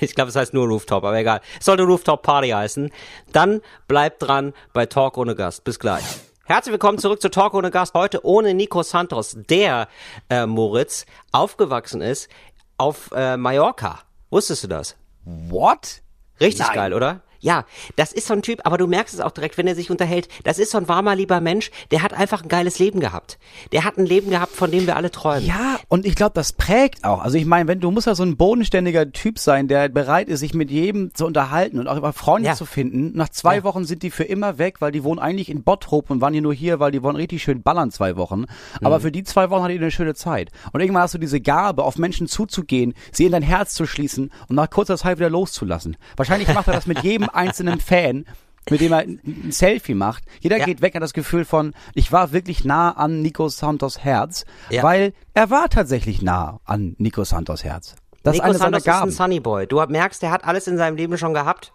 Ich 0.00 0.14
glaube, 0.14 0.30
es 0.30 0.36
heißt 0.36 0.54
nur 0.54 0.68
Rooftop, 0.68 1.04
aber 1.04 1.18
egal. 1.18 1.40
Es 1.58 1.66
sollte 1.66 1.82
Rooftop 1.82 2.22
Party 2.22 2.50
heißen. 2.50 2.90
Dann 3.32 3.60
bleibt 3.88 4.22
dran 4.22 4.54
bei 4.72 4.86
Talk 4.86 5.18
ohne 5.18 5.34
Gast. 5.34 5.64
Bis 5.64 5.78
gleich. 5.78 6.04
Herzlich 6.44 6.72
willkommen 6.72 6.98
zurück 6.98 7.20
zu 7.20 7.30
Talk 7.30 7.52
ohne 7.52 7.70
Gast. 7.70 7.92
Heute 7.92 8.24
ohne 8.24 8.54
Nico 8.54 8.82
Santos, 8.84 9.36
der 9.50 9.88
äh, 10.30 10.46
Moritz 10.46 11.04
aufgewachsen 11.32 12.00
ist 12.00 12.30
auf 12.78 13.10
äh, 13.14 13.36
Mallorca. 13.36 13.98
Wusstest 14.30 14.64
du 14.64 14.68
das? 14.68 14.96
What? 15.24 16.00
Richtig 16.40 16.66
Nein. 16.68 16.76
geil, 16.76 16.94
oder? 16.94 17.20
Ja, 17.42 17.64
das 17.96 18.12
ist 18.12 18.28
so 18.28 18.34
ein 18.34 18.42
Typ, 18.42 18.60
aber 18.64 18.78
du 18.78 18.86
merkst 18.86 19.12
es 19.14 19.20
auch 19.20 19.32
direkt, 19.32 19.58
wenn 19.58 19.66
er 19.66 19.74
sich 19.74 19.90
unterhält. 19.90 20.28
Das 20.44 20.58
ist 20.58 20.70
so 20.70 20.78
ein 20.78 20.88
warmer, 20.88 21.14
lieber 21.16 21.40
Mensch, 21.40 21.70
der 21.90 22.02
hat 22.02 22.12
einfach 22.14 22.42
ein 22.42 22.48
geiles 22.48 22.78
Leben 22.78 23.00
gehabt. 23.00 23.38
Der 23.72 23.84
hat 23.84 23.98
ein 23.98 24.06
Leben 24.06 24.30
gehabt, 24.30 24.54
von 24.54 24.70
dem 24.70 24.86
wir 24.86 24.96
alle 24.96 25.10
träumen. 25.10 25.44
Ja, 25.44 25.78
und 25.88 26.06
ich 26.06 26.14
glaube, 26.14 26.32
das 26.34 26.52
prägt 26.52 27.04
auch. 27.04 27.20
Also 27.20 27.36
ich 27.36 27.44
meine, 27.44 27.68
wenn 27.68 27.80
du 27.80 27.90
musst 27.90 28.06
ja 28.06 28.14
so 28.14 28.22
ein 28.22 28.36
bodenständiger 28.36 29.10
Typ 29.12 29.38
sein, 29.40 29.66
der 29.68 29.88
bereit 29.88 30.28
ist, 30.28 30.40
sich 30.40 30.54
mit 30.54 30.70
jedem 30.70 31.12
zu 31.14 31.26
unterhalten 31.26 31.78
und 31.80 31.88
auch 31.88 31.96
über 31.96 32.12
Freunde 32.12 32.48
Ja. 32.50 32.54
zu 32.54 32.64
finden. 32.64 33.10
Nach 33.16 33.28
zwei 33.28 33.56
Ja. 33.56 33.64
Wochen 33.64 33.84
sind 33.84 34.02
die 34.04 34.10
für 34.10 34.24
immer 34.24 34.58
weg, 34.58 34.76
weil 34.80 34.92
die 34.92 35.02
wohnen 35.02 35.18
eigentlich 35.18 35.50
in 35.50 35.64
Bottrop 35.64 36.10
und 36.10 36.20
waren 36.20 36.32
hier 36.32 36.42
nur 36.42 36.54
hier, 36.54 36.78
weil 36.78 36.92
die 36.92 37.02
wollen 37.02 37.16
richtig 37.16 37.42
schön 37.42 37.62
ballern 37.62 37.90
zwei 37.90 38.16
Wochen. 38.16 38.44
Aber 38.82 38.98
Mhm. 38.98 39.02
für 39.02 39.12
die 39.12 39.24
zwei 39.24 39.50
Wochen 39.50 39.64
hat 39.64 39.70
die 39.72 39.78
eine 39.78 39.90
schöne 39.90 40.14
Zeit. 40.14 40.50
Und 40.72 40.80
irgendwann 40.80 41.02
hast 41.02 41.14
du 41.14 41.18
diese 41.18 41.40
Gabe, 41.40 41.82
auf 41.82 41.98
Menschen 41.98 42.28
zuzugehen, 42.28 42.94
sie 43.10 43.24
in 43.26 43.32
dein 43.32 43.42
Herz 43.42 43.74
zu 43.74 43.84
schließen 43.84 44.30
und 44.48 44.54
nach 44.56 44.70
kurzer 44.70 44.96
Zeit 44.96 45.18
wieder 45.18 45.28
loszulassen. 45.30 45.96
Wahrscheinlich 46.16 46.46
macht 46.54 46.68
er 46.68 46.74
das 46.74 46.86
mit 46.86 46.98
jedem 47.02 47.28
einzelnen 47.34 47.80
Fan. 47.80 48.26
Mit 48.70 48.80
dem 48.80 48.92
er 48.92 48.98
ein 49.00 49.50
Selfie 49.50 49.94
macht. 49.94 50.22
Jeder 50.40 50.58
Ja. 50.58 50.64
geht 50.66 50.82
weg 50.82 50.94
hat 50.94 51.02
das 51.02 51.14
Gefühl 51.14 51.44
von, 51.44 51.74
ich 51.94 52.12
war 52.12 52.30
wirklich 52.30 52.64
nah 52.64 52.92
an 52.92 53.20
Nico 53.20 53.48
Santos 53.48 53.98
Herz, 54.04 54.44
Ja. 54.70 54.84
weil 54.84 55.14
er 55.34 55.50
war 55.50 55.68
tatsächlich 55.68 56.22
nah 56.22 56.60
an 56.64 56.94
Nico 56.98 57.24
Santos 57.24 57.64
Herz. 57.64 57.96
Das 58.22 58.34
Nico 58.34 58.44
ist 58.44 58.50
eine 58.50 58.58
seiner 58.58 58.80
Santos 58.80 59.14
ist 59.14 59.20
ein. 59.20 59.24
Sunnyboy. 59.24 59.66
Du 59.66 59.84
merkst, 59.84 60.22
der 60.22 60.30
hat 60.30 60.44
alles 60.44 60.68
in 60.68 60.76
seinem 60.76 60.96
Leben 60.96 61.18
schon 61.18 61.34
gehabt. 61.34 61.72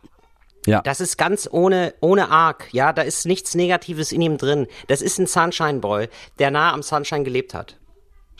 Ja. 0.65 0.81
Das 0.81 1.01
ist 1.01 1.17
ganz 1.17 1.47
ohne, 1.51 1.93
ohne 1.99 2.29
Arg. 2.29 2.69
Ja, 2.73 2.93
da 2.93 3.01
ist 3.01 3.25
nichts 3.25 3.53
Negatives 3.53 4.13
in 4.13 4.21
ihm 4.21 4.37
drin. 4.37 4.67
Das 4.87 5.01
ist 5.01 5.17
ein 5.19 5.27
Sunshine 5.27 5.79
Boy, 5.79 6.07
der 6.39 6.51
nah 6.51 6.71
am 6.73 6.83
Sunshine 6.83 7.23
gelebt 7.23 7.53
hat. 7.53 7.77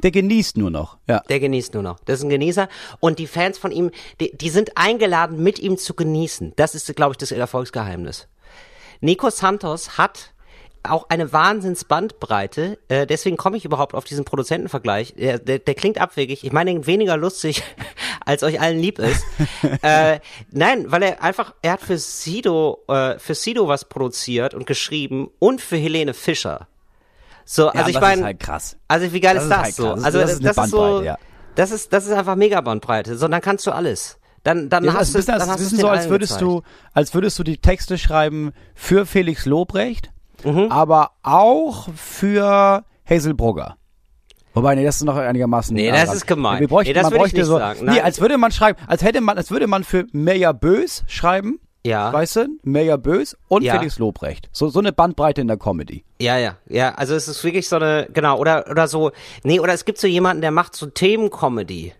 Der 0.04 0.12
genießt 0.12 0.58
nur 0.58 0.70
noch. 0.70 0.98
Ja. 1.08 1.22
Der 1.30 1.40
genießt 1.40 1.74
nur 1.74 1.84
noch. 1.84 2.00
Das 2.06 2.20
ist 2.20 2.24
ein 2.24 2.30
Genießer. 2.30 2.70
Und 3.00 3.20
die 3.20 3.28
Fans 3.28 3.58
von 3.58 3.72
ihm, 3.72 3.92
die, 4.20 4.36
die 4.36 4.50
sind 4.50 4.78
eingeladen, 4.78 5.42
mit 5.42 5.60
ihm 5.60 5.78
zu 5.78 5.94
genießen. 5.94 6.54
Das 6.56 6.76
ist, 6.76 6.96
glaube 6.96 7.14
ich, 7.14 7.18
das 7.18 7.32
Erfolgsgeheimnis. 7.32 8.28
Nico 9.02 9.30
Santos 9.30 9.98
hat 9.98 10.34
auch 10.84 11.10
eine 11.10 11.34
Wahnsinnsbandbreite. 11.34 12.78
Äh, 12.88 13.08
deswegen 13.08 13.38
komme 13.38 13.58
ich 13.58 13.66
überhaupt 13.66 13.94
auf 13.94 14.04
diesen 14.04 14.26
Produzentenvergleich. 14.26 15.16
Der, 15.16 15.40
der, 15.40 15.60
der 15.60 15.76
klingt 15.76 16.00
abwegig. 16.00 16.44
Ich 16.44 16.52
meine, 16.52 16.86
weniger 16.88 17.18
lustig, 17.18 17.64
als 18.26 18.44
euch 18.44 18.62
allen 18.62 18.80
lieb 18.80 19.00
ist. 19.00 19.24
äh, 19.82 20.20
nein, 20.52 20.92
weil 20.92 21.04
er 21.04 21.24
einfach, 21.24 21.54
er 21.62 21.74
hat 21.74 21.82
für 21.82 21.98
Sido, 21.98 22.84
äh, 22.88 23.20
für 23.20 23.36
Sido 23.36 23.68
was 23.68 23.86
produziert 23.86 24.54
und 24.54 24.66
geschrieben 24.66 25.30
und 25.40 25.62
für 25.62 25.78
Helene 25.78 26.14
Fischer. 26.14 26.68
So, 27.50 27.70
also 27.70 27.80
ja, 27.80 27.88
ich 27.88 27.94
das 27.94 28.02
meine, 28.02 28.22
ist 28.22 28.26
halt 28.26 28.40
krass. 28.42 28.78
also 28.90 29.14
wie 29.14 29.20
geil 29.22 29.36
Das 29.36 29.44
ist 29.46 29.50
ist 29.50 29.56
das 29.56 29.64
halt 29.64 29.76
so? 29.76 29.90
Also 29.92 30.04
Das 30.04 30.12
das, 30.14 30.32
ist 30.34 30.44
das 30.46 30.58
ist 30.66 30.70
so, 30.72 31.02
ja. 31.02 31.18
das 31.56 31.72
ist 31.72 31.94
das 31.94 32.06
ist 32.06 32.12
einfach 32.12 32.36
mega 32.36 32.60
Bandbreite. 32.60 33.18
So, 33.18 33.28
dann 33.30 33.40
kannst 33.42 33.66
du 33.66 33.72
alles. 33.72 34.20
Dann 34.44 34.68
dann 34.70 34.84
Ja, 34.84 34.94
hast 34.96 35.16
das 35.16 35.26
du 35.26 35.32
dann 35.32 35.42
ist 35.42 35.48
hast 35.48 35.58
bisschen 35.60 35.80
so, 35.80 35.88
als 35.88 36.10
würdest 36.10 36.42
du, 36.42 36.62
als 36.94 37.14
würdest 37.14 37.40
du 37.40 37.44
die 37.44 37.58
Texte 37.58 37.98
schreiben 37.98 38.52
für 38.76 39.06
Felix 39.06 39.46
Lobrecht, 39.46 40.12
Mhm. 40.44 40.68
aber 40.72 41.12
auch 41.24 41.88
für 41.96 42.84
Hazel 43.10 43.34
Brugger. 43.34 43.78
Wobei, 44.54 44.76
nee, 44.76 44.84
das 44.84 44.98
ist 44.98 45.04
noch 45.04 45.16
einigermaßen. 45.16 45.74
Nee, 45.74 45.90
das 45.92 46.14
ist 46.14 46.28
gemein. 46.28 46.60
Wir 46.60 46.68
bräuchten, 46.68 46.90
Nee, 46.90 46.94
das 46.96 47.04
man 47.04 47.12
würde 47.14 47.16
ich 47.18 47.22
bräuchte 47.34 47.38
nicht 47.38 47.46
so, 47.48 47.58
sagen. 47.60 47.86
Nee, 47.86 48.02
als 48.02 48.20
würde 48.20 48.38
man 48.38 48.52
schreiben, 48.52 48.78
als 48.88 49.04
hätte 49.04 49.22
man, 49.22 49.38
als 49.38 49.52
würde 49.52 49.68
man 49.68 49.84
für 49.84 50.06
Meja 50.12 50.52
Bös 50.52 51.04
schreiben, 51.08 51.60
Ja. 51.88 52.12
weißt 52.14 52.36
du, 52.38 52.48
Meja 52.64 52.98
Bös 52.98 53.38
und 53.48 53.64
Ja. 53.64 53.78
Felix 53.78 53.98
Lobrecht. 54.00 54.50
So, 54.52 54.70
so 54.70 54.80
eine 54.80 54.92
Bandbreite 54.92 55.42
in 55.42 55.48
der 55.48 55.58
Comedy. 55.58 56.04
Ja, 56.20 56.38
ja, 56.38 56.58
ja. 56.68 56.94
Also 56.96 57.16
es 57.16 57.28
ist 57.28 57.44
wirklich 57.44 57.68
so 57.68 57.76
eine, 57.78 58.08
genau, 58.14 58.38
oder 58.40 58.66
oder 58.70 58.88
so, 58.88 59.12
nee, 59.44 59.60
oder 59.60 59.74
es 59.74 59.86
gibt 59.86 60.00
so 60.00 60.08
jemanden, 60.08 60.42
der 60.42 60.52
macht 60.52 60.76
so 60.76 60.88
Themencomedy. 60.88 61.94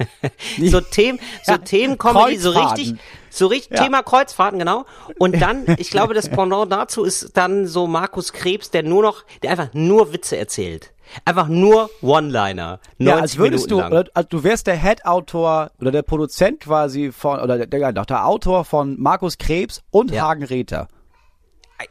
so 0.62 0.80
Themen, 0.80 1.18
so 1.44 1.52
Ja, 1.52 1.58
Themencomedy, 1.58 2.36
so 2.38 2.50
richtig, 2.50 2.94
so 3.30 3.46
richtig 3.46 3.76
Ja. 3.78 3.84
Thema 3.84 4.02
Kreuzfahrten, 4.02 4.58
genau. 4.58 4.84
Und 5.18 5.40
dann, 5.40 5.64
ich 5.78 5.90
glaube, 5.90 6.14
das 6.14 6.28
Pendant 6.28 6.72
dazu 6.72 7.04
ist 7.04 7.36
dann 7.36 7.66
so 7.66 7.86
Markus 7.86 8.32
Krebs, 8.32 8.70
der 8.70 8.82
nur 8.82 9.02
noch, 9.02 9.24
der 9.42 9.52
einfach 9.52 9.68
nur 9.72 10.12
Witze 10.12 10.36
erzählt. 10.36 10.91
Einfach 11.24 11.48
nur 11.48 11.90
One-Liner. 12.00 12.78
90 12.98 13.06
Ja, 13.06 13.16
als 13.16 13.36
würdest 13.38 13.66
Minuten 13.66 13.70
du, 13.70 13.80
lang. 13.80 13.92
oder, 14.00 14.10
als 14.14 14.28
du 14.28 14.42
wärst 14.44 14.66
der 14.66 14.76
Head-Autor 14.76 15.70
oder 15.80 15.90
der 15.90 16.02
Produzent 16.02 16.60
quasi 16.60 17.12
von, 17.12 17.40
oder 17.40 17.66
der, 17.66 17.92
doch, 17.92 18.06
der 18.06 18.26
Autor 18.26 18.64
von 18.64 19.00
Markus 19.00 19.38
Krebs 19.38 19.82
und 19.90 20.10
Ja. 20.10 20.22
Hagen 20.28 20.44
Räther. 20.44 20.88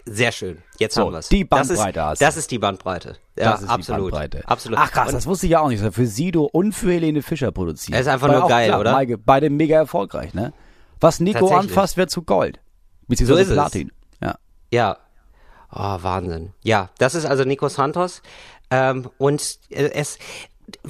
Sehr 0.05 0.31
schön. 0.31 0.59
Jetzt 0.79 0.95
So, 0.95 1.05
haben 1.05 1.13
wir's. 1.13 1.27
die 1.27 1.43
Bandbreite 1.43 1.93
das 1.93 1.93
ist, 1.93 1.99
hast 2.11 2.21
du. 2.21 2.25
Das 2.25 2.37
ist 2.37 2.51
die 2.51 2.59
Bandbreite. 2.59 3.17
Ja, 3.37 3.51
das 3.51 3.61
ist 3.63 3.69
absolut. 3.69 4.07
die 4.07 4.11
Bandbreite. 4.11 4.47
Absolut. 4.47 4.79
Ach 4.81 4.91
krass, 4.91 5.07
Und- 5.09 5.15
das 5.15 5.27
wusste 5.27 5.47
ich 5.47 5.51
ja 5.51 5.59
auch 5.59 5.67
nicht. 5.67 5.83
Für 5.93 6.07
Sido 6.07 6.43
und 6.45 6.71
für 6.71 6.93
Helene 6.93 7.21
Fischer 7.21 7.51
produziert. 7.51 7.95
Das 7.95 8.01
ist 8.01 8.07
einfach 8.07 8.29
War 8.29 8.39
nur 8.39 8.47
geil, 8.47 8.73
oder? 8.73 8.93
Beide, 8.93 9.17
beide 9.17 9.49
mega 9.49 9.75
erfolgreich, 9.75 10.33
ne? 10.33 10.53
Was 11.01 11.19
Nico 11.19 11.53
anfasst, 11.53 11.97
wird 11.97 12.09
zu 12.09 12.21
Gold. 12.21 12.59
Beziehungsweise 13.07 13.43
So 13.43 13.43
ist 13.43 13.49
es. 13.49 13.55
Platin. 13.57 13.91
Ja. 14.21 14.35
Ja. 14.71 14.97
Oh, 15.73 15.97
Wahnsinn. 16.01 16.53
Ja, 16.63 16.89
das 16.97 17.13
ist 17.15 17.25
also 17.25 17.43
Nico 17.43 17.67
Santos. 17.67 18.21
Ähm, 18.71 19.09
und 19.17 19.59
äh, 19.69 19.91
es 19.93 20.17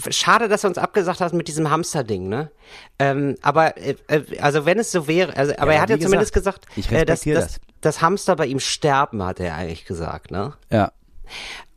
schade, 0.09 0.47
dass 0.47 0.63
er 0.63 0.69
uns 0.69 0.77
abgesagt 0.77 1.19
hat 1.21 1.33
mit 1.33 1.47
diesem 1.47 1.69
Hamster-Ding, 1.71 2.29
ne? 2.29 2.51
Ähm, 2.99 3.35
aber 3.41 3.77
äh, 3.77 3.95
äh, 4.07 4.39
also 4.39 4.65
wenn 4.65 4.77
es 4.79 4.91
so 4.91 5.07
wäre, 5.07 5.35
also 5.35 5.53
aber 5.53 5.63
aber 5.63 5.73
er 5.73 5.81
hat 5.81 5.89
ja 5.89 5.99
zumindest 5.99 6.33
gesagt, 6.33 6.67
gesagt, 6.75 6.91
äh, 6.93 7.05
dass, 7.05 7.21
dass, 7.21 7.59
dass 7.81 8.01
Hamster 8.01 8.35
bei 8.35 8.45
ihm 8.45 8.59
sterben, 8.59 9.23
hat 9.23 9.39
er 9.39 9.55
eigentlich 9.55 9.85
gesagt, 9.85 10.29
ne? 10.31 10.53
Ja. 10.69 10.91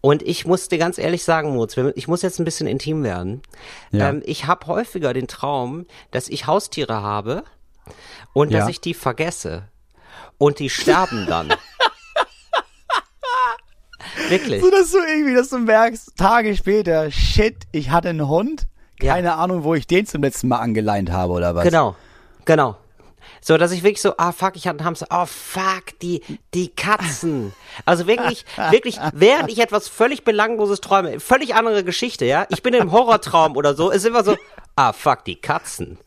Und 0.03 0.21
ich 0.23 0.45
muss 0.45 0.69
dir 0.69 0.77
ganz 0.77 0.99
ehrlich 0.99 1.25
sagen, 1.25 1.55
wir- 1.57 1.97
ich 1.97 2.09
muss 2.09 2.21
jetzt 2.21 2.39
ein 2.39 2.45
bisschen 2.45 2.67
intim 2.67 3.03
werden. 3.05 3.41
Ja. 3.91 4.11
Ähm, 4.11 4.23
ich 4.27 4.47
habe 4.47 4.67
häufiger 4.67 5.15
den 5.15 5.29
Traum, 5.29 5.87
dass 6.11 6.29
ich 6.29 6.47
Haustiere 6.47 7.01
habe 7.03 7.45
und 8.35 8.53
dass 8.53 8.65
Ja. 8.65 8.69
ich 8.69 8.83
die 8.83 8.93
vergesse. 8.93 9.63
Und 10.37 10.59
die 10.59 10.69
sterben 10.69 11.27
dann. 11.27 11.55
Wirklich. 14.29 14.63
So, 14.63 14.71
dass 14.71 14.91
du 14.91 14.99
irgendwie, 14.99 15.35
dass 15.35 15.51
du 15.51 15.59
merkst, 15.59 16.17
Tage 16.17 16.57
später, 16.57 17.11
shit, 17.11 17.57
ich 17.73 17.91
hatte 17.91 18.09
einen 18.09 18.29
Hund. 18.29 18.67
Ja. 19.01 19.15
Keine 19.15 19.35
Ahnung, 19.35 19.65
wo 19.65 19.75
ich 19.75 19.87
den 19.87 20.07
zum 20.07 20.23
letzten 20.23 20.49
Mal 20.49 20.59
angeleint 20.59 21.11
habe 21.11 21.33
oder 21.33 21.55
was. 21.55 21.65
Genau, 21.65 21.97
genau. 22.45 22.77
So, 23.41 23.59
dass 23.59 23.73
ich 23.73 23.83
wirklich 23.83 24.01
so, 24.01 24.15
ah 24.17 24.33
fuck, 24.33 24.57
ich 24.57 24.67
hatte 24.67 24.79
einen 24.79 24.87
Hamster, 24.87 25.07
oh 25.11 25.27
fuck, 25.27 25.99
die, 26.01 26.23
die 26.55 26.69
Katzen. 26.69 27.53
Also 27.85 28.07
wirklich, 28.07 28.45
wirklich, 28.71 28.99
während 29.13 29.51
ich 29.51 29.59
etwas 29.59 29.89
völlig 29.89 30.25
Belangloses 30.25 30.81
träume, 30.81 31.21
völlig 31.21 31.55
andere 31.55 31.85
Geschichte, 31.85 32.25
ja. 32.25 32.47
Ich 32.49 32.63
bin 32.63 32.73
im 32.73 32.93
Horrortraum 32.93 33.57
oder 33.57 33.75
so, 33.75 33.91
ist 33.91 34.07
immer 34.07 34.25
so, 34.25 34.37
ah 34.77 34.93
fuck, 34.93 35.25
die 35.25 35.37
Katzen. 35.37 35.99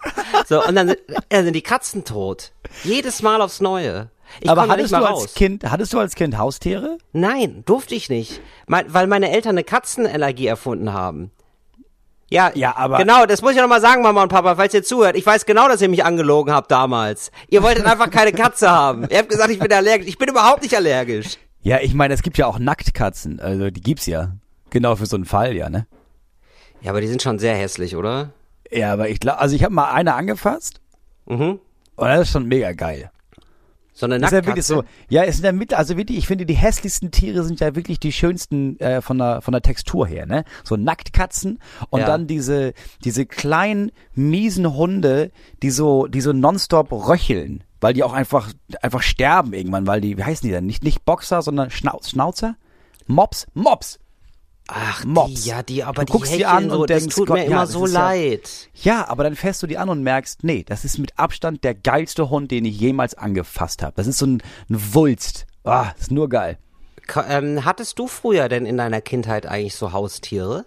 So, 0.48 0.64
und 0.64 0.76
dann 0.76 0.96
dann 1.30 1.46
sind 1.46 1.54
die 1.54 1.62
Katzen 1.62 2.06
tot. 2.06 2.52
Jedes 2.84 3.22
Mal 3.22 3.42
aufs 3.42 3.62
Neue. 3.62 4.10
Ich 4.42 4.50
Aber 4.50 4.68
hattest 4.68 4.92
du 4.92 4.98
als 4.98 5.06
raus. 5.10 5.34
Kind, 5.34 5.64
hattest 5.70 5.94
du 5.94 6.00
als 6.00 6.16
Kind 6.16 6.38
Haustiere? 6.38 6.98
Nein, 7.14 7.64
durfte 7.66 7.96
ich 7.96 8.10
nicht. 8.10 8.42
Weil 8.68 9.08
meine 9.08 9.32
Eltern 9.32 9.52
eine 9.52 9.64
Katzenallergie 9.64 10.48
erfunden 10.48 10.94
haben. 10.94 11.32
Ja, 12.30 12.52
Ja, 12.56 12.76
aber- 12.76 12.98
Genau, 12.98 13.26
das 13.26 13.42
muss 13.42 13.52
ich 13.54 13.58
noch 13.62 13.68
mal 13.70 13.80
sagen, 13.80 14.02
Mama 14.02 14.22
und 14.24 14.30
Papa, 14.30 14.56
falls 14.58 14.74
ihr 14.74 14.84
zuhört. 14.84 15.16
Ich 15.16 15.26
weiß 15.26 15.46
genau, 15.46 15.68
dass 15.70 15.82
ihr 15.82 15.88
mich 15.90 16.04
angelogen 16.04 16.54
habt 16.54 16.70
damals. 16.72 17.32
Ihr 17.50 17.64
wolltet 17.64 17.86
einfach 17.88 18.10
keine 18.12 18.34
Katze 18.34 18.70
haben. 18.70 19.08
Ihr 19.10 19.20
habt 19.20 19.30
gesagt, 19.30 19.50
ich 19.50 19.60
bin 19.60 19.72
allergisch. 19.72 20.08
Ich 20.08 20.18
bin 20.18 20.28
überhaupt 20.30 20.62
nicht 20.62 20.76
allergisch. 20.76 21.38
Ja, 21.62 21.80
ich 21.80 21.94
meine, 21.94 22.14
es 22.14 22.22
gibt 22.22 22.38
ja 22.38 22.46
auch 22.48 22.60
Nacktkatzen. 22.60 23.40
Also 23.40 23.70
die 23.70 23.82
gibt's 23.82 24.06
ja. 24.08 24.34
Genau 24.70 24.96
für 24.98 25.06
so 25.06 25.16
einen 25.16 25.24
Fall, 25.26 25.56
ja, 25.56 25.70
ne? 25.70 25.88
Ja, 26.82 26.92
aber 26.92 27.00
die 27.02 27.08
sind 27.08 27.22
schon 27.22 27.40
sehr 27.40 27.56
hässlich, 27.56 27.96
oder? 27.96 28.32
Ja, 28.70 28.92
aber 28.92 29.08
ich 29.10 29.22
glaube, 29.22 29.40
also 29.40 29.56
ich 29.56 29.64
habe 29.64 29.74
mal 29.74 29.90
eine 29.92 30.14
angefasst 30.14 30.82
Mhm. 31.26 31.60
und 31.96 32.08
das 32.08 32.22
ist 32.24 32.32
schon 32.32 32.46
mega 32.48 32.74
geil. 32.74 33.10
So 34.00 34.06
eine 34.06 34.20
Das 34.20 34.32
ist 34.32 34.32
ja 34.34 34.38
Nacktkatze. 34.42 34.76
wirklich 34.76 34.88
so. 34.90 35.06
Ja, 35.10 35.24
es 35.24 35.38
sind 35.38 35.46
ja 35.46 35.52
mit, 35.52 35.74
also 35.74 35.98
wirklich, 35.98 36.20
ich 36.20 36.28
finde, 36.28 36.46
die 36.46 36.54
hässlichsten 36.54 37.10
Tiere 37.10 37.44
sind 37.44 37.60
ja 37.62 37.76
wirklich 37.76 38.00
die 38.00 38.12
schönsten 38.12 38.80
äh, 38.80 39.02
von 39.02 39.18
der 39.18 39.42
von 39.42 39.54
der 39.54 39.64
Textur 39.64 40.06
her, 40.06 40.28
ne? 40.28 40.44
So 40.64 40.76
Nacktkatzen 40.76 41.58
und 41.90 42.02
Ja. 42.02 42.06
dann 42.06 42.28
diese 42.28 42.74
diese 43.04 43.26
kleinen 43.26 43.92
miesen 44.14 44.76
Hunde, 44.76 45.32
die 45.64 45.72
so 45.72 46.06
die 46.06 46.22
so 46.22 46.32
nonstop 46.32 46.92
röcheln, 46.92 47.64
weil 47.82 47.94
die 47.94 48.04
auch 48.04 48.14
einfach 48.14 48.52
einfach 48.84 49.02
sterben 49.02 49.54
irgendwann, 49.54 49.88
weil 49.88 50.00
die 50.00 50.16
wie 50.16 50.24
heißen 50.24 50.46
die 50.48 50.54
denn? 50.54 50.68
Nicht 50.68 50.84
nicht 50.84 51.04
Boxer, 51.04 51.42
sondern 51.42 51.72
Schnauz, 51.72 52.12
Schnauzer? 52.12 52.56
Mops, 53.08 53.48
Mops. 53.56 54.00
Ach, 54.68 55.06
Mops. 55.06 55.44
Die, 55.44 55.50
ja, 55.50 55.64
die, 55.64 55.84
aber 55.84 56.02
Du 56.04 56.06
die 56.06 56.12
guckst 56.14 56.32
die 56.34 56.38
hecheln 56.46 56.50
an 56.66 56.70
so, 56.70 56.82
und 56.82 56.90
das 56.90 57.00
denkst, 57.02 57.16
tut 57.16 57.28
Gott, 57.28 57.38
mir 57.38 57.44
ja, 57.46 57.52
immer 57.52 57.68
so 57.68 57.86
ist 57.86 57.94
ja- 57.94 58.00
leid. 58.10 58.70
Ja, 58.76 59.08
aber 59.08 59.24
dann 59.24 59.36
fährst 59.36 59.64
du 59.64 59.68
die 59.68 59.78
an 59.78 59.90
und 59.90 60.04
merkst, 60.04 60.44
nee, 60.44 60.64
das 60.68 60.84
ist 60.86 60.98
mit 60.98 61.18
Abstand 61.18 61.64
der 61.64 61.74
geilste 61.76 62.30
Hund, 62.30 62.52
den 62.52 62.66
ich 62.66 62.80
jemals 62.80 63.14
angefasst 63.16 63.82
habe. 63.84 63.94
Das 63.96 64.08
ist 64.08 64.18
so 64.18 64.26
ein, 64.26 64.44
ein 64.70 64.94
Wulst. 64.94 65.46
Ah, 65.64 65.92
ist 66.00 66.12
nur 66.12 66.30
geil. 66.30 66.58
Ka- 67.08 67.26
Ähm, 67.30 67.64
hattest 67.66 67.98
du 68.00 68.08
früher 68.08 68.50
denn 68.50 68.66
in 68.66 68.78
deiner 68.78 69.00
Kindheit 69.02 69.46
eigentlich 69.46 69.76
so 69.76 69.94
Haustiere? 69.94 70.66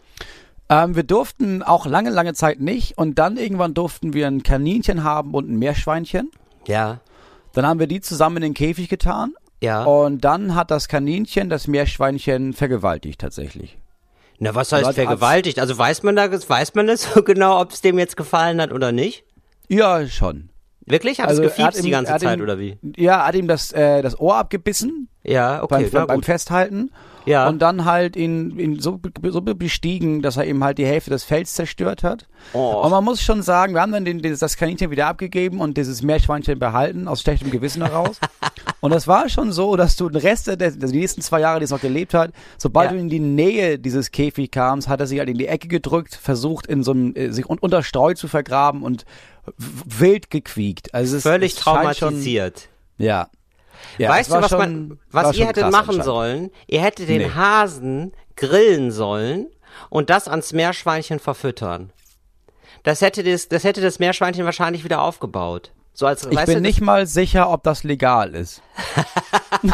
Ähm, 0.71 0.95
wir 0.97 1.03
durften 1.03 1.63
auch 1.63 1.85
lange, 1.85 2.11
lange 2.11 2.33
Zeit 2.33 2.61
nicht 2.61 2.97
und 2.97 3.19
dann 3.19 3.37
irgendwann 3.37 3.75
durften 3.75 4.13
wir 4.15 4.27
ein 4.29 4.43
Kaninchen 4.43 5.03
haben 5.05 5.35
und 5.35 5.51
ein 5.51 5.59
Meerschweinchen. 5.59 6.31
Ja, 6.67 7.01
Dann 7.53 7.67
haben 7.67 7.81
wir 7.81 7.89
die 7.89 8.01
zusammen 8.01 8.37
in 8.37 8.43
den 8.43 8.55
Käfig 8.55 8.89
getan 8.89 9.35
ja. 9.61 9.83
und 9.85 10.25
dann 10.25 10.55
hat 10.55 10.71
das 10.71 10.87
Kaninchen 10.87 11.51
das 11.51 11.67
Meerschweinchen 11.67 12.53
vergewaltigt 12.53 13.21
tatsächlich. 13.21 13.77
Na, 14.43 14.55
was 14.55 14.73
heißt 14.73 14.95
vergewaltigt? 14.95 15.59
Also 15.59 15.77
weiß 15.77 16.03
man 16.03 16.17
da, 16.17 16.31
weiß 16.33 16.75
man 16.75 16.87
das 16.87 17.03
so 17.15 17.23
genau, 17.23 17.61
ob 17.61 17.73
es 17.73 17.83
dem 17.83 17.99
jetzt 17.99 18.17
gefallen 18.17 18.61
hat 18.61 18.73
oder 18.73 18.91
nicht? 18.91 19.25
Ja, 19.69 20.07
schon. 20.09 20.49
Wirklich? 20.87 21.21
Hat 21.21 21.29
Also, 21.29 21.43
es 21.43 21.51
hat 21.51 21.57
gefiebst 21.59 21.85
die 21.85 21.91
ganze 21.91 22.17
Zeit 22.17 22.39
ihm- 22.39 22.43
oder 22.43 22.59
wie? 22.59 22.79
Ja, 22.97 23.27
hat 23.27 23.35
ihm 23.37 23.47
das, 23.47 23.71
äh, 23.73 24.03
das 24.03 24.19
Ohr 24.19 24.37
abgebissen 24.37 25.09
Ja, 25.23 25.63
okay, 25.63 25.85
beim, 25.85 25.91
na 25.93 26.07
beim. 26.07 26.23
Festhalten. 26.23 26.91
Ja. 27.27 27.49
Und 27.49 27.61
dann 27.61 27.85
halt 27.85 28.17
ihn, 28.17 28.59
ihn 28.59 28.81
so, 28.81 28.99
so 29.29 29.41
be- 29.43 29.55
bestiegen, 29.55 30.23
dass 30.23 30.37
er 30.39 30.47
eben 30.47 30.65
halt 30.65 30.79
die 30.79 30.87
Hälfte 30.87 31.11
des 31.11 31.23
Fells 31.25 31.53
zerstört 31.53 32.03
hat. 32.03 32.27
Oh. 32.55 32.81
Und 32.83 32.91
man 32.91 33.05
muss 33.05 33.21
schon 33.23 33.43
sagen, 33.43 33.75
wir 33.75 33.83
haben 33.83 33.93
dann 33.93 34.05
den, 34.05 34.23
das 34.23 34.57
Kaninchen 34.57 34.91
wieder 34.91 35.07
abgegeben 35.07 35.61
und 35.61 35.77
dieses 35.77 36.03
Meerschweinchen 36.03 36.59
behalten, 36.59 37.09
aus 37.09 37.21
schlechtem 37.21 37.51
Gewissen 37.51 37.83
heraus. 37.85 38.19
und 38.81 38.91
das 38.93 39.07
war 39.07 39.29
schon 39.29 39.53
so, 39.53 39.77
dass 39.77 39.97
du 39.97 40.09
den 40.09 40.21
Rest 40.23 40.47
der, 40.47 40.57
also 40.61 40.79
die 40.79 40.99
nächsten 40.99 41.21
zwei 41.21 41.41
Jahre, 41.41 41.61
die 41.61 41.65
es 41.65 41.71
noch 41.71 41.81
gelebt 41.81 42.15
hat, 42.15 42.33
sobald 42.57 42.91
Ja. 42.91 42.97
du 42.97 43.01
in 43.03 43.11
die 43.11 43.21
Nähe 43.21 43.79
dieses 43.79 44.11
Käfig 44.11 44.51
kamst, 44.51 44.89
hat 44.89 45.01
er 45.01 45.07
sich 45.07 45.19
halt 45.19 45.29
in 45.29 45.37
die 45.39 45.47
Ecke 45.47 45.69
gedrückt, 45.69 46.15
versucht 46.15 46.67
in 46.67 46.83
so 46.83 46.93
einem, 46.93 47.15
äh, 47.15 47.31
sich 47.33 47.49
un 47.49 47.59
unter 47.59 47.83
Streu 47.83 48.15
zu 48.15 48.29
vergraben 48.29 48.83
und 48.83 49.05
wild 49.57 50.31
gequiekt. 50.31 50.95
Also 50.95 51.17
es, 51.19 51.23
Völlig 51.23 51.53
es 51.53 51.59
traumatisiert. 51.59 52.69
Schon, 52.97 53.07
ja. 53.07 53.29
Ja. 53.99 54.11
weißt 54.11 54.31
du, 54.31 54.35
was 54.35 54.51
schon- 54.51 54.59
man, 54.59 54.99
was 55.11 55.37
ihr 55.37 55.47
hättet 55.47 55.71
machen 55.71 56.03
sollen? 56.03 56.51
Ihr 56.67 56.83
hättet 56.83 57.09
den 57.09 57.23
Nee. 57.23 57.31
Hasen 57.35 58.13
grillen 58.37 58.91
sollen 58.91 59.47
und 59.89 60.11
das 60.11 60.29
ans 60.29 60.53
Meerschweinchen 60.53 61.19
verfüttern. 61.19 61.93
Das 62.83 63.03
hätte 63.03 63.23
das, 63.23 63.49
das 63.49 63.65
hätte 63.65 63.81
das 63.81 63.99
Meerschweinchen 63.99 64.45
wahrscheinlich 64.45 64.85
wieder 64.85 65.03
aufgebaut. 65.03 65.73
So 65.93 66.07
als, 66.07 66.25
Ich 66.25 66.45
bin 66.45 66.55
du, 66.55 66.61
nicht 66.61 66.81
mal 66.81 67.07
sicher, 67.07 67.51
ob 67.51 67.63
das 67.63 67.85
legal 67.85 68.35
ist. 68.35 68.63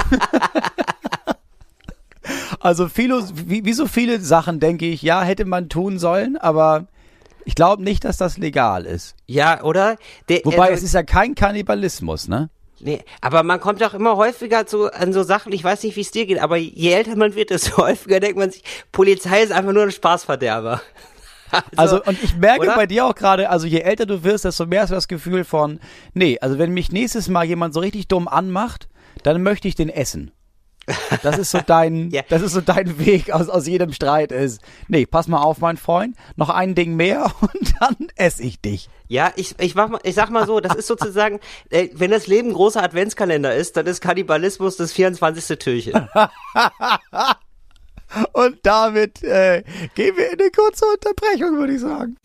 also 2.60 2.88
viele, 2.88 3.22
wie, 3.34 3.64
wie 3.64 3.72
so 3.72 3.86
viele 3.86 4.20
Sachen 4.20 4.60
denke 4.60 4.86
ich, 4.86 5.02
ja, 5.02 5.22
hätte 5.22 5.44
man 5.44 5.68
tun 5.68 5.98
sollen, 5.98 6.36
aber 6.36 6.86
ich 7.44 7.54
glaube 7.54 7.84
nicht, 7.84 8.04
dass 8.04 8.16
das 8.16 8.38
legal 8.38 8.86
ist. 8.86 9.14
Ja, 9.26 9.62
oder? 9.62 9.96
Der, 10.28 10.40
Wobei 10.44 10.70
äh, 10.70 10.72
es 10.72 10.82
ist 10.82 10.94
ja 10.94 11.04
kein 11.04 11.36
Kannibalismus, 11.36 12.26
ne? 12.26 12.50
Nee, 12.78 13.02
aber 13.22 13.42
man 13.42 13.58
kommt 13.58 13.80
doch 13.80 13.94
immer 13.94 14.16
häufiger 14.16 14.66
zu, 14.66 14.92
an 14.92 15.12
so 15.12 15.22
Sachen, 15.22 15.52
ich 15.52 15.64
weiß 15.64 15.82
nicht, 15.82 15.96
wie 15.96 16.02
es 16.02 16.10
dir 16.10 16.26
geht, 16.26 16.38
aber 16.38 16.56
je 16.56 16.92
älter 16.92 17.16
man 17.16 17.34
wird, 17.34 17.50
desto 17.50 17.76
häufiger 17.78 18.20
denkt 18.20 18.38
man 18.38 18.50
sich, 18.50 18.62
Polizei 18.92 19.42
ist 19.42 19.52
einfach 19.52 19.72
nur 19.72 19.84
ein 19.84 19.92
Spaßverderber. 19.92 20.80
Also, 21.76 22.02
und 22.02 22.20
ich 22.24 22.36
merke 22.36 22.62
oder? 22.62 22.74
bei 22.74 22.86
dir 22.86 23.06
auch 23.06 23.14
gerade, 23.14 23.48
also 23.50 23.68
je 23.68 23.78
älter 23.78 24.04
du 24.04 24.24
wirst, 24.24 24.44
desto 24.44 24.66
mehr 24.66 24.82
hast 24.82 24.90
du 24.90 24.96
das 24.96 25.06
Gefühl 25.06 25.44
von, 25.44 25.78
nee, 26.12 26.38
also 26.40 26.58
wenn 26.58 26.74
mich 26.74 26.90
nächstes 26.90 27.28
Mal 27.28 27.44
jemand 27.44 27.72
so 27.72 27.78
richtig 27.78 28.08
dumm 28.08 28.26
anmacht, 28.26 28.88
dann 29.22 29.40
möchte 29.44 29.68
ich 29.68 29.76
den 29.76 29.88
essen. 29.88 30.32
Das 31.22 31.38
ist 31.38 31.50
so 31.50 31.58
dein, 31.66 32.10
Ja. 32.12 32.22
das 32.28 32.42
ist 32.42 32.52
so 32.52 32.60
dein 32.60 32.98
Weg 33.04 33.30
aus, 33.32 33.48
aus 33.48 33.66
jedem 33.66 33.92
Streit 33.92 34.30
ist. 34.32 34.60
Nee, 34.88 35.06
pass 35.06 35.26
mal 35.28 35.42
auf, 35.42 35.58
mein 35.58 35.76
Freund, 35.76 36.16
noch 36.36 36.48
ein 36.50 36.74
Ding 36.74 36.94
mehr 36.94 37.32
und 37.40 37.74
dann 37.80 37.96
esse 38.16 38.42
ich 38.42 38.60
dich. 38.60 38.88
Ja, 39.08 39.32
ich, 39.36 39.54
ich, 39.60 39.74
mach 39.74 39.88
mal, 39.88 40.00
ich 40.04 40.14
sag 40.14 40.30
mal 40.30 40.46
so, 40.46 40.60
das 40.60 40.74
ist 40.74 40.86
sozusagen, 40.86 41.40
äh, 41.70 41.88
wenn 41.94 42.10
das 42.10 42.26
Leben 42.26 42.48
ein 42.50 42.54
großer 42.54 42.82
Adventskalender 42.82 43.54
ist, 43.54 43.76
dann 43.76 43.86
ist 43.86 44.00
Kannibalismus 44.00 44.76
das 44.76 44.92
24. 44.92 45.58
Türchen. 45.58 46.08
Und 48.32 48.58
damit 48.62 49.22
äh, 49.24 49.62
gehen 49.94 50.16
wir 50.16 50.32
in 50.32 50.40
eine 50.40 50.50
kurze 50.50 50.84
Unterbrechung, 50.86 51.58
würde 51.58 51.74
ich 51.74 51.80
sagen. 51.80 52.16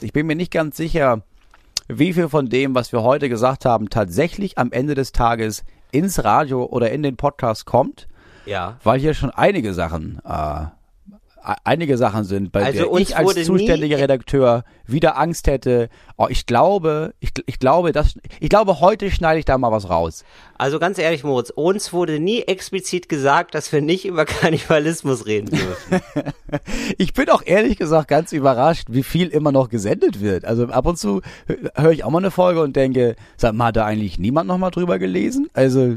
Ich 0.00 0.12
bin 0.12 0.26
mir 0.26 0.34
nicht 0.34 0.50
ganz 0.50 0.76
sicher, 0.76 1.22
wie 1.88 2.14
viel 2.14 2.28
von 2.28 2.48
dem, 2.48 2.74
was 2.74 2.90
wir 2.92 3.02
heute 3.02 3.28
gesagt 3.28 3.64
haben, 3.64 3.90
tatsächlich 3.90 4.58
am 4.58 4.72
Ende 4.72 4.94
des 4.94 5.12
Tages 5.12 5.62
ins 5.92 6.22
Radio 6.24 6.64
oder 6.64 6.90
in 6.90 7.02
den 7.02 7.16
Podcast 7.16 7.64
kommt, 7.66 8.08
Ja. 8.44 8.76
weil 8.84 8.98
hier 9.00 9.14
schon 9.14 9.30
einige 9.30 9.74
Sachen, 9.74 10.20
äh, 10.24 10.66
einige 11.64 11.96
Sachen 11.96 12.24
sind, 12.24 12.50
bei 12.52 12.64
Also 12.64 12.90
der 12.90 13.00
ich 13.00 13.16
als 13.16 13.44
zuständiger 13.44 13.98
Redakteur 13.98 14.64
wieder 14.86 15.18
Angst 15.18 15.46
hätte. 15.46 15.88
Oh, 16.16 16.26
ich 16.28 16.46
glaube, 16.46 17.14
ich, 17.20 17.30
ich 17.46 17.58
glaube, 17.58 17.92
das, 17.92 18.14
ich 18.40 18.48
glaube, 18.48 18.80
heute 18.80 19.10
schneide 19.10 19.38
ich 19.38 19.44
da 19.44 19.58
mal 19.58 19.70
was 19.70 19.88
raus. 19.88 20.24
Also 20.58 20.78
ganz 20.78 20.98
ehrlich, 20.98 21.24
Moritz, 21.24 21.50
uns 21.50 21.92
wurde 21.92 22.18
nie 22.18 22.42
explizit 22.42 23.08
gesagt, 23.08 23.54
dass 23.54 23.72
wir 23.72 23.80
nicht 23.80 24.06
über 24.06 24.24
Kannibalismus 24.26 25.26
reden 25.26 25.50
dürfen. 25.50 26.00
Ich 26.98 27.12
bin 27.12 27.28
auch 27.30 27.42
ehrlich 27.44 27.76
gesagt 27.76 28.08
ganz 28.08 28.32
überrascht, 28.32 28.86
wie 28.90 29.02
viel 29.02 29.28
immer 29.28 29.52
noch 29.52 29.68
gesendet 29.68 30.20
wird. 30.20 30.44
Also 30.44 30.66
ab 30.68 30.86
und 30.86 30.96
zu 30.96 31.20
höre 31.74 31.90
ich 31.90 32.04
auch 32.04 32.10
mal 32.10 32.18
eine 32.18 32.30
Folge 32.30 32.62
und 32.62 32.76
denke, 32.76 33.16
sag 33.36 33.54
mal, 33.54 33.66
hat 33.66 33.76
da 33.76 33.84
eigentlich 33.84 34.18
niemand 34.18 34.48
noch 34.48 34.58
mal 34.58 34.70
drüber 34.70 34.98
gelesen? 34.98 35.48
Also 35.52 35.96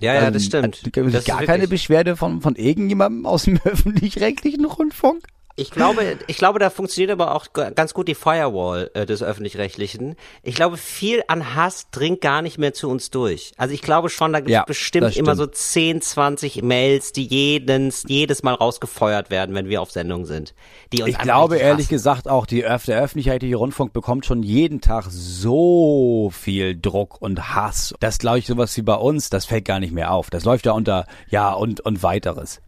Ja, 0.00 0.14
ja, 0.14 0.26
ähm, 0.28 0.32
das 0.32 0.44
stimmt. 0.44 0.64
hat- 0.84 0.96
Das 1.14 1.14
ist 1.22 1.26
gar 1.28 1.42
keine 1.44 1.68
Beschwerde 1.68 2.16
von, 2.16 2.40
von 2.40 2.56
irgendjemandem 2.56 3.26
aus 3.26 3.44
dem 3.44 3.58
öffentlich-rechtlichen 3.64 4.64
Rundfunk? 4.64 5.24
Ich 5.60 5.70
glaube, 5.70 6.18
ich 6.26 6.36
glaube, 6.38 6.58
da 6.58 6.70
funktioniert 6.70 7.10
aber 7.10 7.34
auch 7.34 7.52
ganz 7.52 7.92
gut 7.94 8.08
die 8.08 8.14
Firewall 8.14 8.90
äh, 8.94 9.04
des 9.06 9.22
öffentlich-rechtlichen. 9.22 10.16
Ich 10.42 10.54
glaube, 10.54 10.76
viel 10.76 11.22
an 11.28 11.54
Hass 11.54 11.90
dringt 11.90 12.20
gar 12.22 12.40
nicht 12.42 12.56
mehr 12.58 12.72
zu 12.72 12.88
uns 12.88 13.10
durch. 13.10 13.52
Also 13.56 13.74
ich 13.74 13.82
glaube 13.82 14.08
schon, 14.08 14.32
da 14.32 14.40
gibt 14.40 14.48
es 14.50 14.54
Ja, 14.54 14.64
bestimmt 14.64 15.16
immer 15.16 15.36
so 15.36 15.42
stimmt. 15.44 15.56
10, 15.56 16.00
20 16.02 16.62
Mails, 16.62 17.12
die 17.12 17.24
jedens, 17.26 18.04
jedes 18.08 18.42
Mal 18.42 18.54
rausgefeuert 18.54 19.30
werden, 19.30 19.54
wenn 19.54 19.68
wir 19.68 19.82
auf 19.82 19.90
Sendung 19.90 20.24
sind. 20.24 20.54
Die 20.92 21.02
uns 21.02 21.10
Ich 21.10 21.18
glaube 21.18 21.58
ehrlich 21.58 21.86
hassen. 21.86 21.94
gesagt 21.94 22.28
auch, 22.28 22.46
die, 22.46 22.64
Öff- 22.66 22.86
der 22.86 23.00
öffentlich-rechtliche 23.02 23.56
Rundfunk 23.56 23.92
bekommt 23.92 24.24
schon 24.26 24.42
jeden 24.42 24.80
Tag 24.80 25.06
so 25.10 26.30
viel 26.32 26.78
Druck 26.80 27.20
und 27.20 27.54
Hass. 27.54 27.94
Das 28.00 28.18
glaube 28.18 28.38
ich 28.38 28.46
sowas 28.46 28.76
wie 28.76 28.82
bei 28.82 28.94
uns, 28.94 29.30
das 29.30 29.44
fällt 29.44 29.64
gar 29.64 29.80
nicht 29.80 29.92
mehr 29.92 30.12
auf. 30.12 30.30
Das 30.30 30.44
läuft 30.44 30.66
ja 30.66 30.72
unter 30.72 31.06
Ja 31.28 31.52
und, 31.52 31.80
und 31.80 32.02
weiteres. 32.02 32.60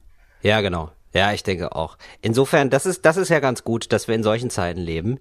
Ja, 0.42 0.60
genau. 0.60 0.90
Ja, 1.14 1.32
ich 1.32 1.42
denke 1.42 1.74
auch. 1.76 1.98
Insofern, 2.22 2.70
das 2.70 2.86
ist, 2.86 3.04
das 3.04 3.16
ist 3.18 3.28
ja 3.28 3.40
ganz 3.40 3.64
gut, 3.64 3.92
dass 3.92 4.08
wir 4.08 4.14
in 4.14 4.22
solchen 4.22 4.48
Zeiten 4.50 4.80
leben. 4.80 5.18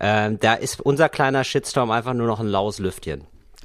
Ähm, 0.00 0.38
da 0.40 0.54
ist 0.54 0.80
unser 0.80 1.08
kleiner 1.08 1.44
Shitstorm 1.44 1.90
einfach 1.92 2.14
nur 2.14 2.26
noch 2.26 2.40
ein 2.40 2.48
laues 2.48 2.78
Lüftchen. 2.80 3.24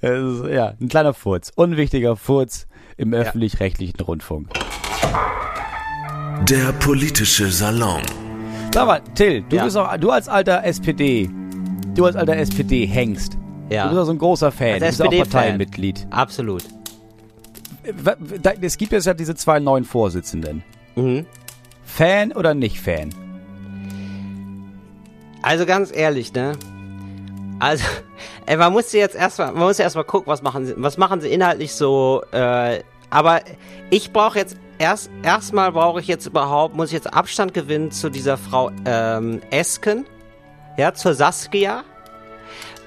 Ist, 0.00 0.44
ja, 0.50 0.74
ein 0.80 0.88
kleiner 0.88 1.12
Furz. 1.14 1.52
Unwichtiger 1.54 2.16
Furz 2.16 2.66
im 2.96 3.12
öffentlich-rechtlichen 3.12 4.00
Rundfunk. 4.00 4.48
Der 6.48 6.72
politische 6.72 7.50
Salon. 7.50 8.02
Sag 8.72 8.86
mal, 8.86 9.00
Till, 9.14 9.42
du 9.48 9.56
Ja. 9.56 9.64
bist 9.64 9.76
auch, 9.76 9.94
du 9.98 10.10
als 10.10 10.28
alter 10.28 10.64
SPD, 10.64 11.28
du 11.94 12.04
als 12.06 12.16
alter 12.16 12.36
SPD-Hengst. 12.36 13.36
Ja. 13.68 13.84
Du 13.84 13.90
bist 13.90 14.00
auch 14.00 14.06
so 14.06 14.12
ein 14.12 14.18
großer 14.18 14.50
Fan. 14.52 14.74
Als 14.74 14.80
du 14.80 14.86
bist 14.86 15.00
auch 15.02 15.04
SPD-Fan. 15.12 15.30
Parteimitglied. 15.30 16.06
Absolut. 16.10 16.64
Es 18.60 18.78
gibt 18.78 18.92
jetzt 18.92 19.06
ja 19.06 19.14
diese 19.14 19.34
zwei 19.34 19.60
neuen 19.60 19.84
Vorsitzenden. 19.84 20.62
Mhm. 20.96 21.26
Fan 21.84 22.32
oder 22.32 22.54
nicht 22.54 22.80
Fan? 22.80 23.14
Also 25.42 25.66
ganz 25.66 25.94
ehrlich, 25.94 26.32
ne? 26.32 26.52
Also, 27.58 27.84
ey, 28.46 28.56
man 28.56 28.72
muss 28.72 28.92
jetzt 28.92 29.14
erstmal, 29.14 29.52
man 29.52 29.62
muss 29.62 29.78
ja 29.78 29.84
erstmal 29.84 30.04
gucken, 30.04 30.30
was 30.30 30.42
machen 30.42 30.66
sie, 30.66 30.74
was 30.76 30.98
machen 30.98 31.20
sie 31.20 31.28
inhaltlich 31.28 31.72
so, 31.74 32.22
äh, 32.32 32.82
aber 33.10 33.40
ich 33.90 34.12
brauche 34.12 34.38
jetzt 34.38 34.56
erst, 34.78 35.10
erstmal 35.22 35.72
brauche 35.72 36.00
ich 36.00 36.06
jetzt 36.06 36.26
überhaupt, 36.26 36.76
muss 36.76 36.88
ich 36.88 36.94
jetzt 36.94 37.12
Abstand 37.12 37.54
gewinnen 37.54 37.90
zu 37.90 38.08
dieser 38.10 38.36
Frau, 38.36 38.70
ähm, 38.84 39.40
Esken, 39.50 40.06
ja, 40.76 40.94
zur 40.94 41.14
Saskia, 41.14 41.84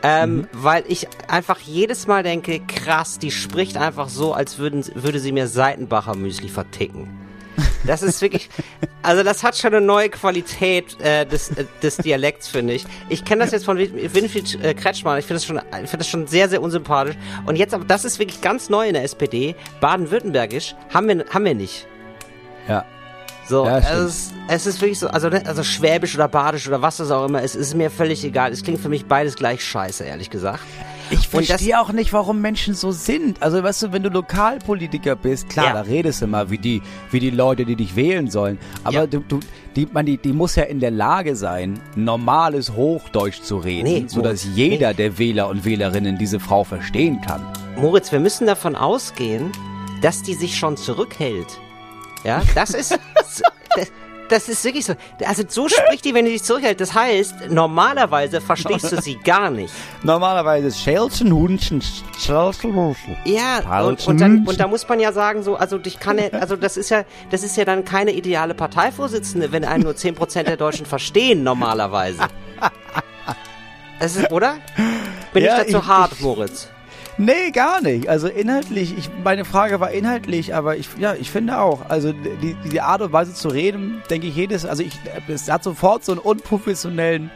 ähm, 0.04 0.48
weil 0.52 0.84
ich 0.88 1.08
einfach 1.28 1.60
jedes 1.60 2.08
Mal 2.08 2.24
denke, 2.24 2.60
krass, 2.60 3.20
die 3.20 3.32
spricht 3.32 3.78
einfach 3.78 4.10
so, 4.10 4.34
als 4.34 4.58
würden, 4.60 4.84
würde 4.96 5.20
sie 5.20 5.32
mir 5.32 5.48
Seitenbacher 5.48 6.16
Müsli 6.16 6.50
verticken. 6.50 7.10
Das 7.86 8.02
ist 8.02 8.22
wirklich, 8.22 8.50
also 9.04 9.24
das 9.24 9.44
hat 9.44 9.58
schon 9.58 9.74
eine 9.74 9.86
neue 9.86 10.10
Qualität 10.10 11.00
äh, 11.02 11.26
des, 11.26 11.50
äh, 11.52 11.66
des 11.82 11.98
Dialekts, 11.98 12.48
finde 12.48 12.74
ich. 12.74 12.86
Ich 13.10 13.26
kenne 13.26 13.44
das 13.44 13.52
jetzt 13.52 13.66
von 13.66 13.78
Win- 13.78 14.14
Winfried 14.14 14.62
äh, 14.64 14.74
Kretschmann. 14.74 15.20
Ich 15.20 15.26
finde 15.26 15.36
das 15.36 15.46
schon, 15.46 15.58
ich 15.58 15.90
finde 15.90 15.98
das 15.98 16.10
schon 16.10 16.28
sehr, 16.28 16.50
sehr 16.50 16.62
unsympathisch. 16.62 17.16
Und 17.46 17.56
jetzt, 17.58 17.74
aber 17.74 17.86
das 17.86 18.06
ist 18.06 18.20
wirklich 18.20 18.42
ganz 18.42 18.70
neu 18.70 18.88
in 18.88 18.94
der 18.94 19.04
SPD. 19.04 19.56
Baden-Württembergisch 19.82 20.76
haben 20.94 21.08
wir, 21.08 21.26
haben 21.30 21.46
wir 21.46 21.56
nicht. 21.56 21.86
Ja. 22.68 22.86
So, 23.48 23.66
Ja, 23.66 23.82
stimmt. 23.82 24.00
es, 24.00 24.16
ist, 24.16 24.34
es 24.48 24.66
ist 24.68 24.82
wirklich 24.82 25.00
so, 25.00 25.08
also, 25.08 25.30
ne, 25.30 25.44
also 25.46 25.64
Schwäbisch 25.64 26.16
oder 26.16 26.28
Badisch 26.28 26.68
oder 26.68 26.82
was 26.82 26.98
das 26.98 27.12
auch 27.12 27.26
immer 27.26 27.42
ist, 27.42 27.56
ist 27.56 27.76
mir 27.76 27.90
völlig 27.92 28.24
egal. 28.24 28.52
Es 28.52 28.64
klingt 28.64 28.80
für 28.80 28.90
mich 28.90 29.06
beides 29.06 29.36
gleich 29.36 29.64
scheiße, 29.64 30.04
ehrlich 30.06 30.30
gesagt. 30.30 30.62
Ich 31.10 31.28
verstehe 31.28 31.80
auch 31.80 31.92
nicht, 31.92 32.14
warum 32.14 32.40
Menschen 32.42 32.74
so 32.74 32.92
sind. 32.92 33.44
Also, 33.44 33.62
weißt 33.62 33.84
du, 33.84 33.92
wenn 33.92 34.02
du 34.04 34.10
Lokalpolitiker 34.10 35.16
bist, 35.18 35.50
klar, 35.50 35.68
Ja. 35.68 35.74
da 35.74 35.82
redest 35.82 36.22
du 36.22 36.28
mal 36.28 36.50
wie 36.50 36.58
die, 36.58 36.82
wie 37.12 37.20
die 37.20 37.30
Leute, 37.30 37.66
die 37.66 37.76
dich 37.76 37.96
wählen 37.96 38.30
sollen. 38.32 38.58
Aber 38.86 38.96
Ja. 39.02 39.08
du, 39.08 39.20
du, 39.20 39.40
die, 39.76 39.88
man, 39.92 40.06
die, 40.06 40.18
die 40.18 40.32
muss 40.34 40.56
ja 40.56 40.64
in 40.64 40.80
der 40.80 40.92
Lage 40.92 41.36
sein, 41.36 41.80
normales 41.96 42.72
Hochdeutsch 42.72 43.42
zu 43.42 43.58
reden, 43.58 43.84
Nee, 43.84 44.06
sodass 44.08 44.46
Moritz, 44.46 44.56
jeder 44.58 44.94
der 44.94 45.18
Wähler 45.18 45.50
und 45.50 45.66
Wählerinnen 45.66 46.18
diese 46.18 46.40
Frau 46.40 46.64
verstehen 46.64 47.20
kann. 47.22 47.46
Moritz, 47.76 48.12
wir 48.12 48.20
müssen 48.22 48.48
davon 48.48 48.76
ausgehen, 48.78 49.52
dass 50.02 50.24
die 50.24 50.34
sich 50.36 50.58
schon 50.58 50.78
zurückhält. 50.78 51.48
Ja, 52.24 52.42
das 52.56 52.70
ist, 52.72 52.98
das, 53.16 53.42
das 54.30 54.50
ist 54.50 54.64
wirklich 54.64 54.86
so. 54.86 54.94
Also 55.26 55.44
so 55.48 55.68
spricht 55.70 56.06
die, 56.06 56.14
wenn 56.14 56.26
die 56.26 56.32
sich 56.32 56.44
zurückhält. 56.44 56.80
Das 56.80 56.94
heißt, 56.94 57.50
normalerweise 57.50 58.40
verstehst 58.40 58.92
du 58.92 59.02
sie 59.02 59.16
gar 59.18 59.50
nicht. 59.50 59.74
Normalerweise 60.04 60.72
Schelchen, 60.72 61.32
Hunchen, 61.34 61.82
Schelchen, 62.20 62.74
Hunchen. 62.76 63.18
Ja, 63.26 63.82
und, 63.84 64.08
und, 64.08 64.22
dann, 64.22 64.46
und 64.48 64.60
da 64.60 64.68
muss 64.68 64.88
man 64.88 65.00
ja 65.00 65.12
sagen, 65.12 65.44
so, 65.44 65.56
also 65.56 65.78
dich 65.78 66.00
kann 66.00 66.18
er, 66.18 66.34
also 66.42 66.56
das 66.56 66.78
ist 66.78 66.90
ja, 66.90 67.04
das 67.30 67.44
ist 67.44 67.58
ja 67.58 67.66
dann 67.66 67.84
keine 67.84 68.12
ideale 68.12 68.54
Parteivorsitzende, 68.54 69.52
wenn 69.52 69.66
einen 69.66 69.84
nur 69.84 69.94
10% 69.94 70.44
der 70.44 70.58
Deutschen 70.58 70.86
verstehen, 70.86 71.44
normalerweise. 71.44 72.22
Das 74.00 74.16
ist, 74.16 74.32
oder? 74.32 74.56
Bin 75.34 75.44
Ja, 75.44 75.58
ich 75.62 75.66
dazu 75.72 75.78
ich- 75.84 75.88
hart, 75.88 76.12
ich- 76.14 76.22
Moritz? 76.22 76.70
Nee, 77.18 77.52
gar 77.52 77.82
nicht. 77.82 78.10
Also 78.10 78.28
inhaltlich, 78.28 78.98
ich, 78.98 79.10
meine 79.24 79.46
Frage 79.46 79.80
war 79.80 79.92
inhaltlich, 79.92 80.56
aber 80.56 80.78
ich, 80.78 80.90
ja, 80.98 81.14
ich 81.14 81.30
finde 81.30 81.60
auch, 81.60 81.88
also 81.90 82.12
die, 82.12 82.56
die 82.70 82.82
Art 82.82 83.02
und 83.02 83.14
Weise 83.14 83.34
zu 83.34 83.50
reden, 83.50 84.02
denke 84.10 84.28
ich 84.28 84.36
jedes, 84.36 84.66
also 84.66 84.82
ich, 84.82 84.94
es 85.28 85.50
hat 85.50 85.64
sofort 85.64 86.04
so 86.04 86.14
einen 86.14 86.22
unprofessionellen, 86.22 87.30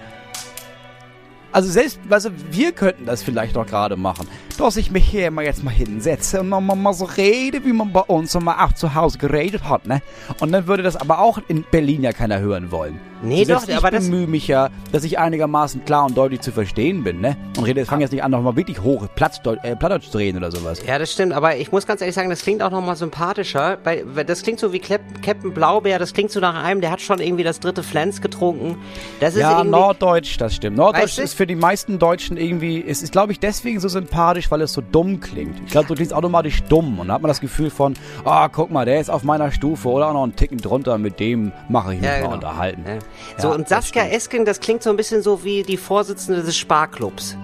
also 1.52 1.72
selbst, 1.72 2.00
also 2.10 2.30
wir 2.52 2.72
könnten 2.72 3.06
das 3.06 3.24
vielleicht 3.24 3.56
noch 3.56 3.66
gerade 3.66 3.96
machen, 3.98 4.28
dass 4.58 4.78
ich 4.78 4.92
mich 4.92 5.08
hier 5.08 5.32
mal 5.32 5.46
jetzt 5.46 5.64
mal 5.64 5.72
hinsetze 5.72 6.42
und 6.42 6.50
nochmal 6.50 6.76
mal 6.76 6.94
so 6.94 7.06
rede, 7.06 7.64
wie 7.64 7.74
man 7.74 7.94
bei 7.94 8.02
uns 8.02 8.36
immer 8.36 8.64
auch 8.64 8.74
zu 8.74 8.96
Hause 8.96 9.18
geredet 9.18 9.64
hat, 9.64 9.88
ne? 9.88 10.02
Und 10.40 10.52
dann 10.52 10.68
würde 10.68 10.84
das 10.84 10.96
aber 10.96 11.20
auch 11.20 11.40
in 11.48 11.64
Berlin 11.64 12.04
ja 12.04 12.14
keiner 12.14 12.40
hören 12.40 12.72
wollen. 12.72 13.00
Nee, 13.22 13.44
Selbst 13.46 13.64
doch, 13.66 13.70
ich 13.70 13.78
aber 13.78 13.92
das- 13.92 14.06
bemühe 14.10 14.28
mich 14.28 14.48
ja, 14.48 14.70
dass 14.92 15.04
ich 15.04 15.18
einigermaßen 15.20 15.86
klar 15.86 16.06
und 16.06 16.18
deutlich 16.18 16.42
zu 16.42 16.52
verstehen 16.52 17.04
bin, 17.04 17.22
ne? 17.22 17.36
Und 17.58 17.64
rede, 17.64 17.86
fange 17.86 18.04
jetzt 18.04 18.12
nicht 18.12 18.24
an, 18.24 18.32
nochmal 18.32 18.56
wirklich 18.56 18.82
hoch 18.82 19.08
Plattdeutsch, 19.16 19.60
äh, 19.64 19.76
Plattdeutsch 19.76 20.10
zu 20.10 20.18
reden 20.18 20.38
oder 20.38 20.52
sowas. 20.52 20.82
Ja, 20.86 21.00
das 21.00 21.12
stimmt, 21.12 21.34
aber 21.34 21.56
ich 21.58 21.72
muss 21.72 21.88
ganz 21.88 22.02
ehrlich 22.02 22.16
sagen, 22.16 22.30
das 22.30 22.42
klingt 22.44 22.62
auch 22.62 22.72
nochmal 22.72 22.96
sympathischer. 22.96 23.78
Weil, 23.84 24.04
weil 24.16 24.26
das 24.26 24.44
klingt 24.44 24.60
so 24.60 24.72
wie 24.74 24.80
Klepp, 24.80 25.02
Captain 25.24 25.54
Blaubeer, 25.54 26.00
das 26.00 26.14
klingt 26.14 26.32
so 26.32 26.40
nach 26.40 26.64
einem, 26.64 26.82
der 26.82 26.92
hat 26.92 27.02
schon 27.02 27.20
irgendwie 27.20 27.44
das 27.44 27.60
dritte 27.60 27.84
Flens 27.84 28.22
getrunken. 28.22 28.78
Das 29.20 29.34
ist 29.36 29.42
Ja. 29.42 29.64
Norddeutsch, 29.64 30.38
das 30.40 30.56
stimmt. 30.56 30.78
Norddeutsch 30.78 31.04
Weißt 31.04 31.20
ist 31.20 31.34
für 31.34 31.48
die 31.48 31.56
meisten 31.56 32.00
Deutschen 32.00 32.38
irgendwie, 32.38 32.84
es 32.88 33.02
ist, 33.02 33.12
glaube 33.12 33.32
ich, 33.32 33.40
deswegen 33.40 33.80
so 33.80 33.88
sympathisch, 33.88 34.52
weil 34.52 34.62
es 34.62 34.74
so 34.74 34.82
dumm 34.82 35.20
klingt. 35.20 35.60
Ich 35.66 35.72
glaube, 35.72 35.88
du 35.88 35.96
klingst 35.96 36.14
automatisch 36.14 36.62
dumm 36.64 37.00
und 37.00 37.08
dann 37.08 37.16
hat 37.16 37.22
man 37.22 37.30
das 37.30 37.42
Gefühl 37.42 37.70
von, 37.70 37.96
ah, 38.26 38.48
guck 38.50 38.70
mal, 38.72 38.86
der 38.86 39.00
ist 39.00 39.10
auf 39.10 39.24
meiner 39.24 39.52
Stufe 39.52 39.90
oder 39.90 40.10
auch 40.10 40.14
noch 40.14 40.24
einen 40.24 40.36
Ticken 40.36 40.58
drunter, 40.60 40.98
mit 40.98 41.20
dem 41.20 41.52
mache 41.70 41.94
ich 41.96 42.02
mich 42.02 42.08
Ja, 42.10 42.16
mal 42.18 42.22
genau. 42.22 42.34
unterhalten. 42.36 42.84
Ja. 42.88 42.94
So, 43.38 43.50
Ja, 43.50 43.54
und 43.56 43.62
das 43.64 43.70
Saskia 43.70 44.04
stimmt. 44.04 44.16
Esken, 44.16 44.46
das 44.46 44.60
klingt 44.60 44.84
so 44.84 44.90
ein 44.90 44.98
bisschen 44.98 45.22
so 45.22 45.44
wie 45.44 45.64
die 45.64 45.78
Vorsitzende 45.78 46.42
des 46.44 46.58
Sparklubs. 46.58 47.38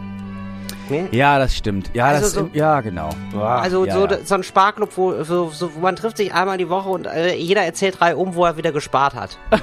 Ne? 0.90 1.08
Ja, 1.12 1.40
das 1.40 1.56
stimmt. 1.56 1.92
Ja, 1.94 2.08
Also 2.08 2.22
das, 2.24 2.32
so- 2.34 2.50
ja, 2.54 2.82
genau. 2.82 3.10
Ah, 3.36 3.60
Also 3.62 3.86
ja, 3.86 3.94
so, 3.94 4.06
ja. 4.08 4.18
so 4.26 4.36
ein 4.36 4.44
Sparklub, 4.44 4.90
wo, 4.98 5.24
so, 5.24 5.50
so, 5.50 5.74
wo 5.76 5.80
man 5.80 5.96
trifft 5.96 6.18
sich 6.18 6.34
einmal 6.34 6.58
die 6.58 6.70
Woche 6.70 6.90
und 6.90 7.08
äh, 7.08 7.36
jeder 7.36 7.62
erzählt 7.64 8.00
drei 8.00 8.16
um, 8.16 8.36
wo 8.36 8.44
er 8.46 8.58
wieder 8.58 8.72
gespart 8.74 9.14
hat. 9.16 9.38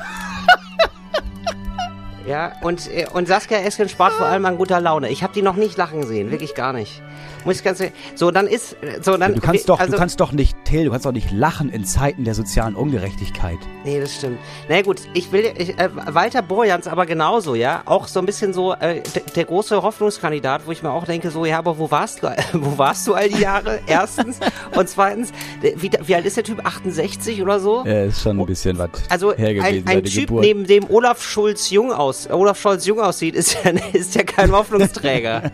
ja, 2.26 2.52
und, 2.62 2.88
äh, 2.90 3.06
und 3.12 3.28
Saskia 3.28 3.58
Esken 3.58 3.88
spart 3.88 4.12
vor 4.12 4.26
allem 4.26 4.44
an 4.46 4.56
guter 4.56 4.80
Laune. 4.80 5.08
Ich 5.10 5.22
habe 5.22 5.32
die 5.32 5.42
noch 5.42 5.56
nicht 5.56 5.76
lachen 5.76 6.06
sehen, 6.06 6.30
wirklich 6.30 6.54
gar 6.54 6.72
nicht. 6.72 7.02
Muss 7.44 7.57
ich 7.57 7.64
ganz 7.64 7.83
so 8.14 8.31
dann 8.31 8.46
ist 8.46 8.76
so 9.03 9.16
dann 9.16 9.35
Du 9.35 9.40
kannst 9.40 9.68
doch, 9.68 9.81
also, 9.81 9.92
du 9.92 9.98
kannst 9.98 10.20
doch 10.20 10.33
nicht, 10.33 10.57
Till, 10.64 10.85
du 10.85 10.90
kannst 10.90 11.07
doch 11.07 11.12
nicht 11.12 11.31
lachen 11.31 11.70
in 11.70 11.85
Zeiten 11.85 12.24
der 12.24 12.35
sozialen 12.35 12.74
Ungerechtigkeit. 12.74 13.59
Nee, 13.85 14.00
das 14.00 14.14
stimmt. 14.14 14.38
Na 14.68 14.76
nee, 14.76 14.83
gut, 14.83 15.03
ich 15.14 15.33
will 15.33 15.53
ich, 15.57 15.79
äh, 15.79 15.88
Walter 16.07 16.42
Borjans 16.42 16.87
aber 16.87 17.07
genauso, 17.07 17.55
ja, 17.55 17.83
auch 17.87 18.09
so 18.09 18.20
ein 18.20 18.26
bisschen 18.26 18.53
so 18.53 18.74
äh, 18.74 19.03
der, 19.37 19.44
große 19.44 19.83
Hoffnungskandidat, 19.83 20.66
wo 20.66 20.72
ich 20.72 20.83
mir 20.83 20.90
auch 20.90 21.05
denke, 21.05 21.31
so 21.31 21.44
ja, 21.44 21.59
aber 21.59 21.79
wo 21.79 21.90
warst 21.90 22.22
du, 22.22 22.35
wo 22.53 22.76
warst 22.79 23.07
du 23.07 23.14
all 23.14 23.29
die 23.29 23.40
Jahre? 23.40 23.81
Erstens 23.87 24.38
und 24.76 24.88
zweitens, 24.88 25.33
wie, 25.61 25.90
wie 26.05 26.14
alt 26.14 26.26
ist 26.26 26.37
der 26.37 26.44
Typ? 26.44 26.64
68 26.64 27.42
oder 27.42 27.61
so? 27.61 27.85
Ja, 27.87 28.05
ist 28.05 28.22
schon 28.22 28.38
ein 28.38 28.46
bisschen 28.46 28.79
was 28.79 28.90
Also 29.09 29.31
ein, 29.31 29.83
ein 29.87 30.05
Typ, 30.05 30.29
Geburt. 30.29 30.44
neben 30.44 30.66
dem 30.66 30.88
Olaf 30.90 31.22
Schulz 31.22 31.70
jung 31.70 31.92
aus, 31.92 32.29
Olaf 32.31 32.61
Scholz 32.61 32.87
jung 32.87 33.00
aussieht, 33.00 33.35
ist 33.35 33.57
ja, 33.64 33.70
ist 33.92 34.14
ja 34.14 34.22
kein 34.22 34.53
Hoffnungsträger. 34.53 35.50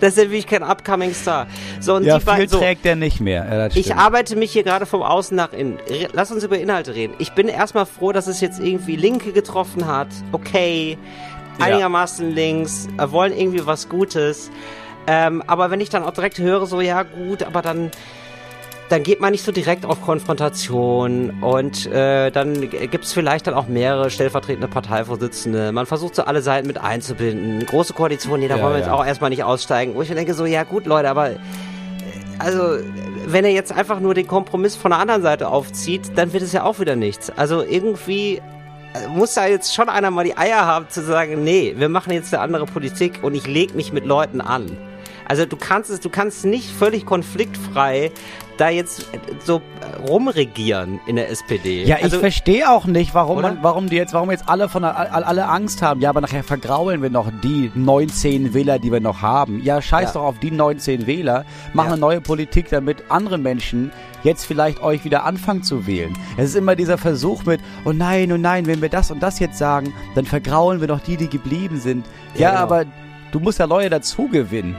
das 0.00 0.10
ist 0.10 0.18
ja 0.18 0.24
wirklich 0.24 0.46
kein 0.46 0.62
upcoming 0.90 1.14
Star. 1.14 1.46
So 1.80 1.94
und 1.94 2.04
ja, 2.04 2.18
die 2.18 2.24
viel 2.24 2.48
so. 2.48 2.58
trägt 2.58 2.84
er 2.86 2.96
nicht 2.96 3.20
mehr. 3.20 3.46
Ja, 3.50 3.66
Ich 3.74 3.94
arbeite 3.94 4.36
mich 4.36 4.52
hier 4.52 4.62
gerade 4.62 4.86
vom 4.86 5.02
Außen 5.02 5.36
nach 5.36 5.52
innen. 5.52 5.78
Lass 6.12 6.30
uns 6.30 6.44
über 6.44 6.58
Inhalte 6.58 6.94
reden. 6.94 7.14
Ich 7.18 7.32
bin 7.32 7.48
erstmal 7.48 7.86
froh, 7.86 8.12
dass 8.12 8.26
es 8.26 8.40
jetzt 8.40 8.60
irgendwie 8.60 8.96
Linke 8.96 9.32
getroffen 9.32 9.86
hat. 9.86 10.08
Okay, 10.32 10.98
einigermaßen 11.58 12.30
links, 12.34 12.88
wollen 12.96 13.36
irgendwie 13.36 13.66
was 13.66 13.88
Gutes. 13.88 14.50
Ähm, 15.06 15.42
aber 15.46 15.70
wenn 15.70 15.80
ich 15.80 15.88
dann 15.88 16.04
auch 16.04 16.12
direkt 16.12 16.38
höre, 16.38 16.66
so 16.66 16.80
ja 16.80 17.02
gut, 17.02 17.42
aber 17.42 17.62
dann 17.62 17.90
dann 18.90 19.04
geht 19.04 19.20
man 19.20 19.30
nicht 19.30 19.44
so 19.44 19.52
direkt 19.52 19.86
auf 19.86 20.02
Konfrontation 20.02 21.30
und 21.42 21.86
äh, 21.86 22.32
dann 22.32 22.68
gibt 22.68 23.04
es 23.04 23.12
vielleicht 23.12 23.46
dann 23.46 23.54
auch 23.54 23.68
mehrere 23.68 24.10
stellvertretende 24.10 24.66
Parteivorsitzende. 24.66 25.70
Man 25.70 25.86
versucht 25.86 26.16
so 26.16 26.24
alle 26.24 26.42
Seiten 26.42 26.66
mit 26.66 26.76
einzubinden. 26.76 27.64
Große 27.64 27.92
Koalition, 27.94 28.40
nee, 28.40 28.48
da 28.48 28.56
Ja, 28.56 28.62
wollen 28.64 28.72
wir 28.74 28.78
jetzt 28.78 28.88
ja. 28.88 28.94
auch 28.94 29.06
erstmal 29.06 29.30
nicht 29.30 29.44
aussteigen. 29.44 29.94
Wo 29.94 30.02
ich 30.02 30.08
mir 30.08 30.16
denke, 30.16 30.34
so, 30.34 30.44
ja 30.44 30.64
gut, 30.64 30.86
Leute, 30.86 31.08
aber 31.08 31.36
also, 32.40 32.78
wenn 33.26 33.44
er 33.44 33.52
jetzt 33.52 33.70
einfach 33.70 34.00
nur 34.00 34.14
den 34.14 34.26
Kompromiss 34.26 34.74
von 34.74 34.90
der 34.90 34.98
anderen 34.98 35.22
Seite 35.22 35.48
aufzieht, 35.48 36.10
dann 36.16 36.32
wird 36.32 36.42
es 36.42 36.52
ja 36.52 36.64
auch 36.64 36.80
wieder 36.80 36.96
nichts. 36.96 37.30
Also 37.30 37.62
irgendwie 37.62 38.38
äh, 38.94 39.06
muss 39.08 39.34
da 39.34 39.46
jetzt 39.46 39.72
schon 39.72 39.88
einer 39.88 40.10
mal 40.10 40.24
die 40.24 40.36
Eier 40.36 40.66
haben 40.66 40.88
zu 40.88 41.02
sagen, 41.02 41.44
nee, 41.44 41.74
wir 41.76 41.88
machen 41.88 42.12
jetzt 42.12 42.34
eine 42.34 42.42
andere 42.42 42.66
Politik 42.66 43.20
und 43.22 43.36
ich 43.36 43.46
leg 43.46 43.76
mich 43.76 43.92
mit 43.92 44.04
Leuten 44.04 44.40
an. 44.40 44.76
Also 45.28 45.46
du 45.46 45.56
kannst 45.56 45.90
es, 45.90 46.00
du 46.00 46.10
kannst 46.10 46.44
nicht 46.44 46.68
völlig 46.68 47.06
konfliktfrei 47.06 48.10
da 48.60 48.68
jetzt 48.68 49.00
äh, 49.14 49.18
so 49.44 49.56
äh, 49.80 50.06
rumregieren 50.08 51.00
in 51.06 51.16
der 51.16 51.30
SPD. 51.30 51.84
Ja, 51.84 51.96
ich 51.98 52.04
also, 52.04 52.18
verstehe 52.18 52.70
auch 52.70 52.84
nicht, 52.86 53.14
warum 53.14 53.38
Oder? 53.38 53.48
man, 53.52 53.62
warum 53.62 53.88
die 53.88 53.96
jetzt, 53.96 54.12
warum 54.12 54.30
jetzt 54.30 54.48
alle 54.48 54.68
von 54.68 54.84
alle 54.84 55.46
Angst 55.48 55.82
haben. 55.82 56.00
Ja, 56.00 56.10
aber 56.10 56.20
nachher 56.20 56.44
vergraulen 56.44 57.02
wir 57.02 57.10
noch 57.10 57.30
die 57.42 57.70
19 57.74 58.54
Wähler, 58.54 58.78
die 58.78 58.92
wir 58.92 59.00
noch 59.00 59.22
haben. 59.22 59.60
Ja, 59.62 59.80
scheiß 59.80 60.08
Ja. 60.08 60.12
doch 60.20 60.22
auf 60.24 60.38
die 60.38 60.50
19 60.50 61.06
Wähler. 61.06 61.44
Mach 61.72 61.84
Ja. 61.86 61.92
eine 61.92 62.00
neue 62.00 62.20
Politik, 62.20 62.68
damit 62.70 63.04
andere 63.08 63.38
Menschen 63.38 63.92
jetzt 64.22 64.44
vielleicht 64.44 64.82
euch 64.82 65.04
wieder 65.04 65.24
anfangen 65.24 65.62
zu 65.62 65.86
wählen. 65.86 66.12
Es 66.36 66.50
ist 66.50 66.56
immer 66.56 66.76
dieser 66.76 66.98
Versuch 66.98 67.44
mit, 67.44 67.60
oh 67.86 67.92
nein, 67.92 68.30
oh 68.32 68.36
nein, 68.36 68.66
wenn 68.66 68.82
wir 68.82 68.90
das 68.90 69.10
und 69.10 69.22
das 69.22 69.38
jetzt 69.38 69.56
sagen, 69.58 69.94
dann 70.14 70.26
vergraulen 70.26 70.80
wir 70.80 70.88
noch 70.88 71.00
die, 71.00 71.16
die 71.16 71.28
geblieben 71.28 71.80
sind. 71.80 72.04
Ja, 72.34 72.40
Ja, 72.40 72.50
genau. 72.50 72.62
aber 72.62 72.84
du 73.32 73.40
musst 73.40 73.58
ja 73.58 73.64
Leute 73.64 73.88
dazu 73.90 74.28
gewinnen. 74.28 74.76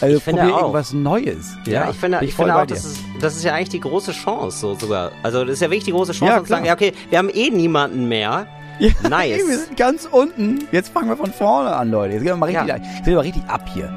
Also 0.00 0.16
Ich 0.18 0.22
finde 0.22 0.40
probier 0.42 0.54
auch. 0.56 0.60
irgendwas 0.62 0.92
Neues. 0.92 1.56
Ja, 1.66 1.88
ich 1.90 1.96
finde, 1.96 2.18
ich 2.22 2.34
finde 2.34 2.54
auch, 2.56 2.66
das 2.66 2.84
ist, 2.84 2.98
das 3.20 3.36
ist 3.36 3.44
ja 3.44 3.54
eigentlich 3.54 3.70
die 3.70 3.80
große 3.80 4.12
Chance 4.12 4.58
so 4.58 4.74
sogar. 4.74 5.12
Also 5.22 5.44
das 5.44 5.54
ist 5.54 5.60
ja 5.62 5.68
wirklich 5.68 5.84
die 5.84 5.92
große 5.92 6.12
Chance, 6.12 6.32
Ja, 6.34 6.42
zu 6.42 6.48
sagen, 6.48 6.64
ja 6.66 6.74
okay, 6.74 6.92
wir 7.10 7.18
haben 7.18 7.30
eh 7.30 7.50
niemanden 7.50 8.06
mehr. 8.08 8.46
Ja, 8.78 8.88
Nice. 9.08 9.40
ey, 9.42 9.48
wir 9.48 9.58
sind 9.58 9.76
ganz 9.76 10.06
unten. 10.10 10.68
Jetzt 10.70 10.90
fangen 10.92 11.08
wir 11.08 11.16
von 11.16 11.32
vorne 11.32 11.74
an, 11.74 11.90
Leute. 11.90 12.14
Jetzt 12.14 12.22
gehen 12.24 12.32
wir 12.32 12.36
mal 12.36 12.46
richtig, 12.46 12.68
Ja. 12.68 12.76
jetzt 12.76 12.84
gehen 12.96 13.06
wir 13.06 13.14
mal 13.16 13.20
richtig 13.22 13.42
ab 13.48 13.66
hier. 13.72 13.96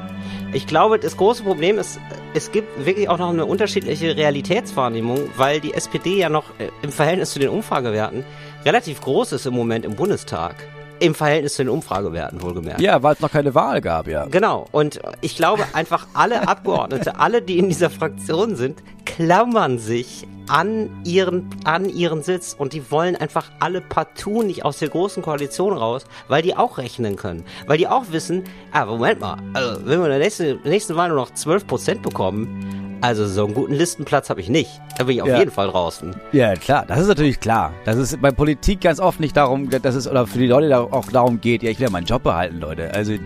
Ich 0.52 0.66
glaube, 0.66 0.98
das 0.98 1.16
große 1.16 1.42
Problem 1.44 1.78
ist, 1.78 2.00
es 2.34 2.50
gibt 2.50 2.84
wirklich 2.86 3.08
auch 3.08 3.18
noch 3.18 3.28
eine 3.28 3.44
unterschiedliche 3.46 4.16
Realitätswahrnehmung, 4.16 5.28
weil 5.36 5.60
die 5.60 5.74
SPD 5.74 6.16
ja 6.16 6.28
noch 6.28 6.44
äh, 6.58 6.70
im 6.82 6.90
Verhältnis 6.90 7.30
zu 7.30 7.38
den 7.38 7.50
Umfragewerten 7.50 8.24
relativ 8.64 9.00
groß 9.00 9.32
ist 9.32 9.46
im 9.46 9.54
Moment 9.54 9.84
im 9.84 9.94
Bundestag. 9.96 10.56
Im 11.00 11.14
Verhältnis 11.14 11.54
zu 11.54 11.64
den 11.64 11.70
Umfragewerten, 11.70 12.42
wohlgemerkt. 12.42 12.80
Ja, 12.80 13.02
weil 13.02 13.14
es 13.14 13.20
noch 13.20 13.32
keine 13.32 13.54
Wahl 13.54 13.80
gab, 13.80 14.06
ja. 14.06 14.26
Genau. 14.26 14.66
Und 14.70 15.00
ich 15.22 15.34
glaube 15.34 15.64
einfach, 15.72 16.06
alle 16.12 16.46
Abgeordnete, 16.46 17.18
alle, 17.18 17.42
die 17.42 17.58
in 17.58 17.68
dieser 17.68 17.90
Fraktion 17.90 18.54
sind, 18.54 18.82
klammern 19.06 19.78
sich 19.78 20.26
an 20.50 20.90
ihren, 21.04 21.48
an 21.64 21.88
ihren 21.88 22.22
Sitz 22.22 22.54
und 22.58 22.72
die 22.72 22.90
wollen 22.90 23.14
einfach 23.16 23.50
alle 23.60 23.80
partout 23.80 24.42
nicht 24.42 24.64
aus 24.64 24.78
der 24.78 24.88
großen 24.88 25.22
Koalition 25.22 25.72
raus, 25.76 26.04
weil 26.28 26.42
die 26.42 26.56
auch 26.56 26.78
rechnen 26.78 27.16
können. 27.16 27.44
Weil 27.66 27.78
die 27.78 27.86
auch 27.86 28.04
wissen, 28.10 28.44
ah, 28.72 28.84
Moment 28.84 29.20
mal, 29.20 29.36
also 29.54 29.80
wenn 29.86 29.98
wir 30.00 30.06
in 30.06 30.10
der 30.10 30.18
nächsten, 30.18 30.58
nächsten 30.64 30.96
Wahl 30.96 31.08
nur 31.08 31.18
noch 31.18 31.30
12% 31.30 32.00
bekommen, 32.02 32.98
also 33.02 33.26
so 33.26 33.46
einen 33.46 33.54
guten 33.54 33.72
Listenplatz 33.74 34.28
habe 34.28 34.40
ich 34.40 34.48
nicht. 34.50 34.70
Da 34.98 35.04
bin 35.04 35.16
ich 35.16 35.22
auf 35.22 35.28
Ja. 35.28 35.38
jeden 35.38 35.50
Fall 35.50 35.68
draußen. 35.68 36.14
Ja, 36.32 36.54
klar, 36.54 36.84
das 36.86 37.00
ist 37.00 37.08
natürlich 37.08 37.40
klar. 37.40 37.72
Das 37.86 37.96
ist 37.96 38.20
bei 38.20 38.30
Politik 38.30 38.82
ganz 38.82 39.00
oft 39.00 39.20
nicht 39.20 39.36
darum, 39.36 39.70
dass 39.70 39.94
es, 39.94 40.06
oder 40.06 40.26
für 40.26 40.38
die 40.38 40.46
Leute 40.48 40.78
auch 40.78 41.06
darum 41.10 41.40
geht, 41.40 41.62
ja, 41.62 41.70
ich 41.70 41.78
will 41.78 41.84
ja 41.86 41.90
meinen 41.90 42.04
Job 42.06 42.22
behalten, 42.24 42.60
Leute. 42.60 42.92
Also, 42.92 43.12
ist 43.12 43.20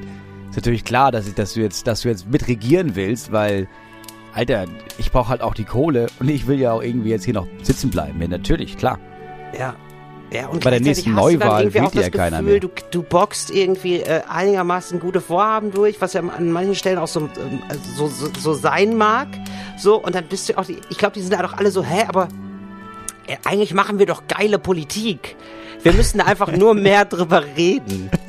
natürlich 0.55 0.85
klar, 0.85 1.11
dass, 1.11 1.27
ich, 1.27 1.35
dass 1.35 1.55
du 1.55 1.61
jetzt, 1.61 1.87
dass 1.89 2.03
du 2.03 2.09
jetzt 2.09 2.29
mitregieren 2.31 2.95
willst, 2.95 3.33
weil, 3.33 3.67
Alter, 4.35 4.65
ich 4.99 5.13
brauche 5.13 5.29
halt 5.29 5.43
auch 5.43 5.55
die 5.55 5.65
Kohle 5.65 6.09
und 6.19 6.29
ich 6.29 6.47
will 6.47 6.59
ja 6.59 6.73
auch 6.73 6.83
irgendwie 6.83 7.11
jetzt 7.11 7.25
hier 7.25 7.35
noch 7.35 7.47
sitzen 7.63 7.91
bleiben. 7.91 8.21
Ja, 8.21 8.29
natürlich, 8.29 8.77
klar. 8.77 8.99
Ja. 9.59 9.75
Ja, 10.33 10.49
und 10.49 10.65
Bei 10.65 10.71
der 10.71 10.81
nächsten 10.81 11.15
Neuwahl 11.15 11.73
wählt 11.73 11.95
das 11.95 12.07
ja 12.07 12.11
keiner 12.11 12.39
Gefühl, 12.39 12.53
mehr. 12.53 12.61
Du, 12.61 12.71
du 12.91 13.03
boxt 13.05 13.51
irgendwie 13.51 14.01
äh, 14.01 14.23
einigermaßen 14.29 14.99
gute 14.99 15.21
Vorhaben 15.21 15.71
durch, 15.71 16.01
was 16.01 16.15
ja 16.15 16.23
an 16.23 16.51
manchen 16.51 16.75
Stellen 16.75 16.99
auch 16.99 17.07
so, 17.07 17.21
ähm, 17.21 17.61
so, 17.97 18.09
so, 18.09 18.29
so 18.37 18.55
sein 18.55 18.97
mag. 18.97 19.29
So, 19.79 20.03
und 20.03 20.15
dann 20.17 20.25
bist 20.25 20.49
du 20.49 20.59
auch, 20.59 20.65
die, 20.65 20.79
ich 20.89 20.99
glaube, 20.99 21.15
die 21.15 21.21
sind 21.21 21.33
da 21.33 21.43
doch 21.43 21.53
alle 21.53 21.71
so, 21.71 21.85
hä, 21.85 22.07
aber 22.09 22.29
äh, 23.29 23.37
eigentlich 23.45 23.75
machen 23.75 24.01
wir 24.01 24.07
doch 24.07 24.25
geile 24.27 24.59
Politik. 24.59 25.37
Wir 25.85 25.93
müssen 25.93 26.21
einfach 26.21 26.51
nur 26.51 26.75
mehr 26.75 27.05
drüber 27.05 27.45
reden. 27.57 28.11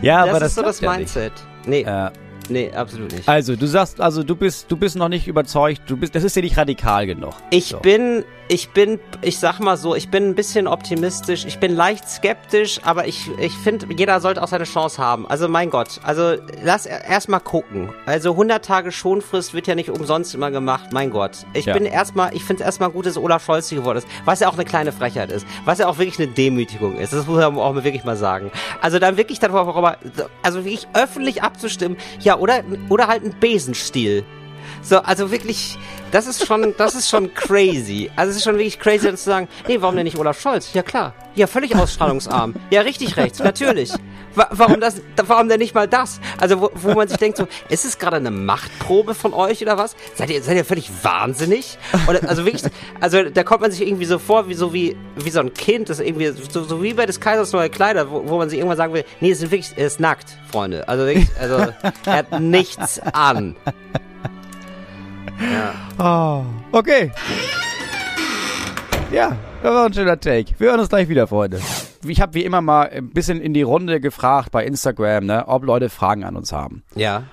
Ja, 0.00 0.26
das 0.26 0.28
aber 0.28 0.36
ist 0.36 0.42
das 0.42 0.54
so 0.54 0.62
das 0.62 0.78
klappt 0.78 0.94
ja 0.96 1.00
nicht. 1.00 1.16
Mindset. 1.16 1.32
Nee, 1.66 1.82
Ja. 1.82 2.12
Nee, 2.50 2.70
absolut 2.72 3.12
nicht. 3.12 3.28
Also, 3.28 3.56
du 3.56 3.66
sagst, 3.66 4.00
also 4.00 4.22
du 4.22 4.34
bist, 4.36 4.70
du 4.70 4.76
bist 4.76 4.96
noch 4.96 5.08
nicht 5.08 5.26
überzeugt, 5.28 5.82
du 5.86 5.96
bist, 5.96 6.14
das 6.14 6.24
ist 6.24 6.36
dir 6.36 6.42
nicht 6.42 6.56
radikal 6.56 7.06
genug. 7.06 7.34
Ich 7.50 7.66
So. 7.66 7.78
bin 7.80 8.24
ich 8.50 8.70
bin, 8.70 8.98
ich 9.20 9.38
sag 9.38 9.60
mal 9.60 9.76
so, 9.76 9.94
ich 9.94 10.08
bin 10.08 10.24
ein 10.30 10.34
bisschen 10.34 10.66
optimistisch, 10.66 11.44
ich 11.44 11.58
bin 11.58 11.74
leicht 11.76 12.08
skeptisch, 12.08 12.80
aber 12.82 13.06
ich, 13.06 13.30
ich 13.38 13.52
finde, 13.52 13.86
jeder 13.94 14.20
sollte 14.20 14.42
auch 14.42 14.48
seine 14.48 14.64
Chance 14.64 15.02
haben. 15.02 15.26
Also 15.28 15.48
mein 15.48 15.68
Gott, 15.68 16.00
also 16.02 16.34
lass 16.62 16.86
erstmal 16.86 17.40
gucken. 17.40 17.90
Also 18.06 18.30
100 18.30 18.64
Tage 18.64 18.90
Schonfrist 18.90 19.52
wird 19.52 19.66
ja 19.66 19.74
nicht 19.74 19.90
umsonst 19.90 20.34
immer 20.34 20.50
gemacht, 20.50 20.92
mein 20.92 21.10
Gott. 21.10 21.32
Ich 21.52 21.66
Ja. 21.66 21.74
bin 21.74 21.84
erstmal, 21.84 22.34
ich 22.34 22.42
finde 22.42 22.62
es 22.62 22.66
erstmal 22.66 22.90
gut, 22.90 23.04
dass 23.04 23.18
Olaf 23.18 23.44
Scholz 23.44 23.68
hier 23.68 23.78
geworden 23.78 23.98
ist, 23.98 24.08
was 24.24 24.40
ja 24.40 24.48
auch 24.48 24.54
eine 24.54 24.64
kleine 24.64 24.92
Frechheit 24.92 25.30
ist, 25.30 25.46
was 25.66 25.78
ja 25.78 25.86
auch 25.86 25.98
wirklich 25.98 26.18
eine 26.18 26.28
Demütigung 26.28 26.96
ist, 26.96 27.12
das 27.12 27.26
muss 27.26 27.36
man 27.36 27.56
auch 27.58 27.74
mal 27.74 27.84
wirklich 27.84 28.04
mal 28.04 28.16
sagen. 28.16 28.50
Also 28.80 28.98
dann 28.98 29.18
wirklich 29.18 29.40
darüber, 29.40 29.98
also 30.42 30.64
wirklich 30.64 30.88
öffentlich 30.94 31.42
abzustimmen, 31.42 31.98
ja, 32.20 32.38
oder, 32.38 32.62
oder 32.88 33.08
halt 33.08 33.24
ein 33.24 33.34
Besenstiel. 33.38 34.24
So, 34.82 34.98
also 35.00 35.30
wirklich, 35.30 35.76
das 36.10 36.26
ist 36.26 36.46
schon, 36.46 36.74
das 36.76 36.94
ist 36.94 37.08
schon 37.08 37.32
crazy. 37.34 38.10
Also 38.16 38.30
es 38.30 38.36
ist 38.36 38.44
schon 38.44 38.54
wirklich 38.54 38.78
crazy, 38.78 39.06
dann 39.06 39.16
zu 39.16 39.24
sagen, 39.24 39.48
nee, 39.66 39.80
warum 39.80 39.96
denn 39.96 40.04
nicht 40.04 40.18
Olaf 40.18 40.40
Scholz? 40.40 40.72
Ja 40.72 40.82
klar, 40.82 41.14
ja 41.34 41.46
völlig 41.46 41.74
ausstrahlungsarm. 41.76 42.54
Ja, 42.70 42.82
richtig 42.82 43.16
rechts, 43.16 43.38
natürlich. 43.38 43.92
Wa 44.34 44.48
warum 44.50 44.80
das, 44.80 45.00
warum 45.16 45.48
denn 45.48 45.58
nicht 45.58 45.74
mal 45.74 45.88
das? 45.88 46.20
Also 46.38 46.60
wo, 46.60 46.70
wo 46.74 46.94
man 46.94 47.08
sich 47.08 47.16
denkt 47.16 47.38
so, 47.38 47.48
ist 47.68 47.84
es 47.84 47.98
gerade 47.98 48.16
eine 48.16 48.30
Machtprobe 48.30 49.14
von 49.14 49.32
euch 49.32 49.62
oder 49.62 49.78
was? 49.78 49.96
Seid 50.14 50.30
ihr, 50.30 50.42
seid 50.42 50.56
ihr 50.56 50.64
völlig 50.64 50.90
wahnsinnig? 51.02 51.78
Oder, 52.06 52.28
also 52.28 52.44
wirklich, 52.44 52.62
also 53.00 53.24
da 53.24 53.42
kommt 53.42 53.62
man 53.62 53.70
sich 53.70 53.86
irgendwie 53.86 54.04
so 54.04 54.18
vor, 54.18 54.48
wie 54.48 54.54
so 54.54 54.72
wie, 54.72 54.96
wie 55.16 55.30
so 55.30 55.40
ein 55.40 55.54
Kind, 55.54 55.88
das 55.88 56.00
irgendwie, 56.00 56.28
so, 56.28 56.62
so 56.62 56.82
wie 56.82 56.94
bei 56.94 57.06
des 57.06 57.20
Kaisers 57.20 57.52
neue 57.52 57.70
Kleider, 57.70 58.10
wo, 58.10 58.28
wo 58.28 58.38
man 58.38 58.48
sich 58.48 58.58
irgendwann 58.58 58.76
sagen 58.76 58.94
will, 58.94 59.04
nee, 59.20 59.30
es 59.30 59.42
ist 59.42 59.50
wirklich, 59.50 59.72
er 59.76 59.86
ist 59.86 60.00
nackt, 60.00 60.36
Freunde. 60.50 60.88
Also 60.88 61.06
wirklich, 61.06 61.28
also 61.40 61.72
er 62.06 62.12
hat 62.12 62.40
nichts 62.40 63.00
an. 63.00 63.56
Oh, 65.98 66.44
okay. 66.72 67.10
Ja, 69.12 69.36
das 69.62 69.72
war 69.72 69.86
ein 69.86 69.92
schöner 69.92 70.18
Take. 70.18 70.54
Wir 70.58 70.70
hören 70.70 70.80
uns 70.80 70.88
gleich 70.88 71.08
wieder, 71.08 71.26
Freunde. 71.26 71.60
Ich 72.04 72.20
habe 72.20 72.34
wie 72.34 72.44
immer 72.44 72.60
mal 72.60 72.88
ein 72.90 73.10
bisschen 73.10 73.40
in 73.40 73.54
die 73.54 73.62
Runde 73.62 74.00
gefragt 74.00 74.50
bei 74.52 74.64
Instagram, 74.64 75.26
ne, 75.26 75.48
ob 75.48 75.64
Leute 75.64 75.88
Fragen 75.88 76.24
an 76.24 76.36
uns 76.36 76.52
haben. 76.52 76.82
Ja. 76.94 77.24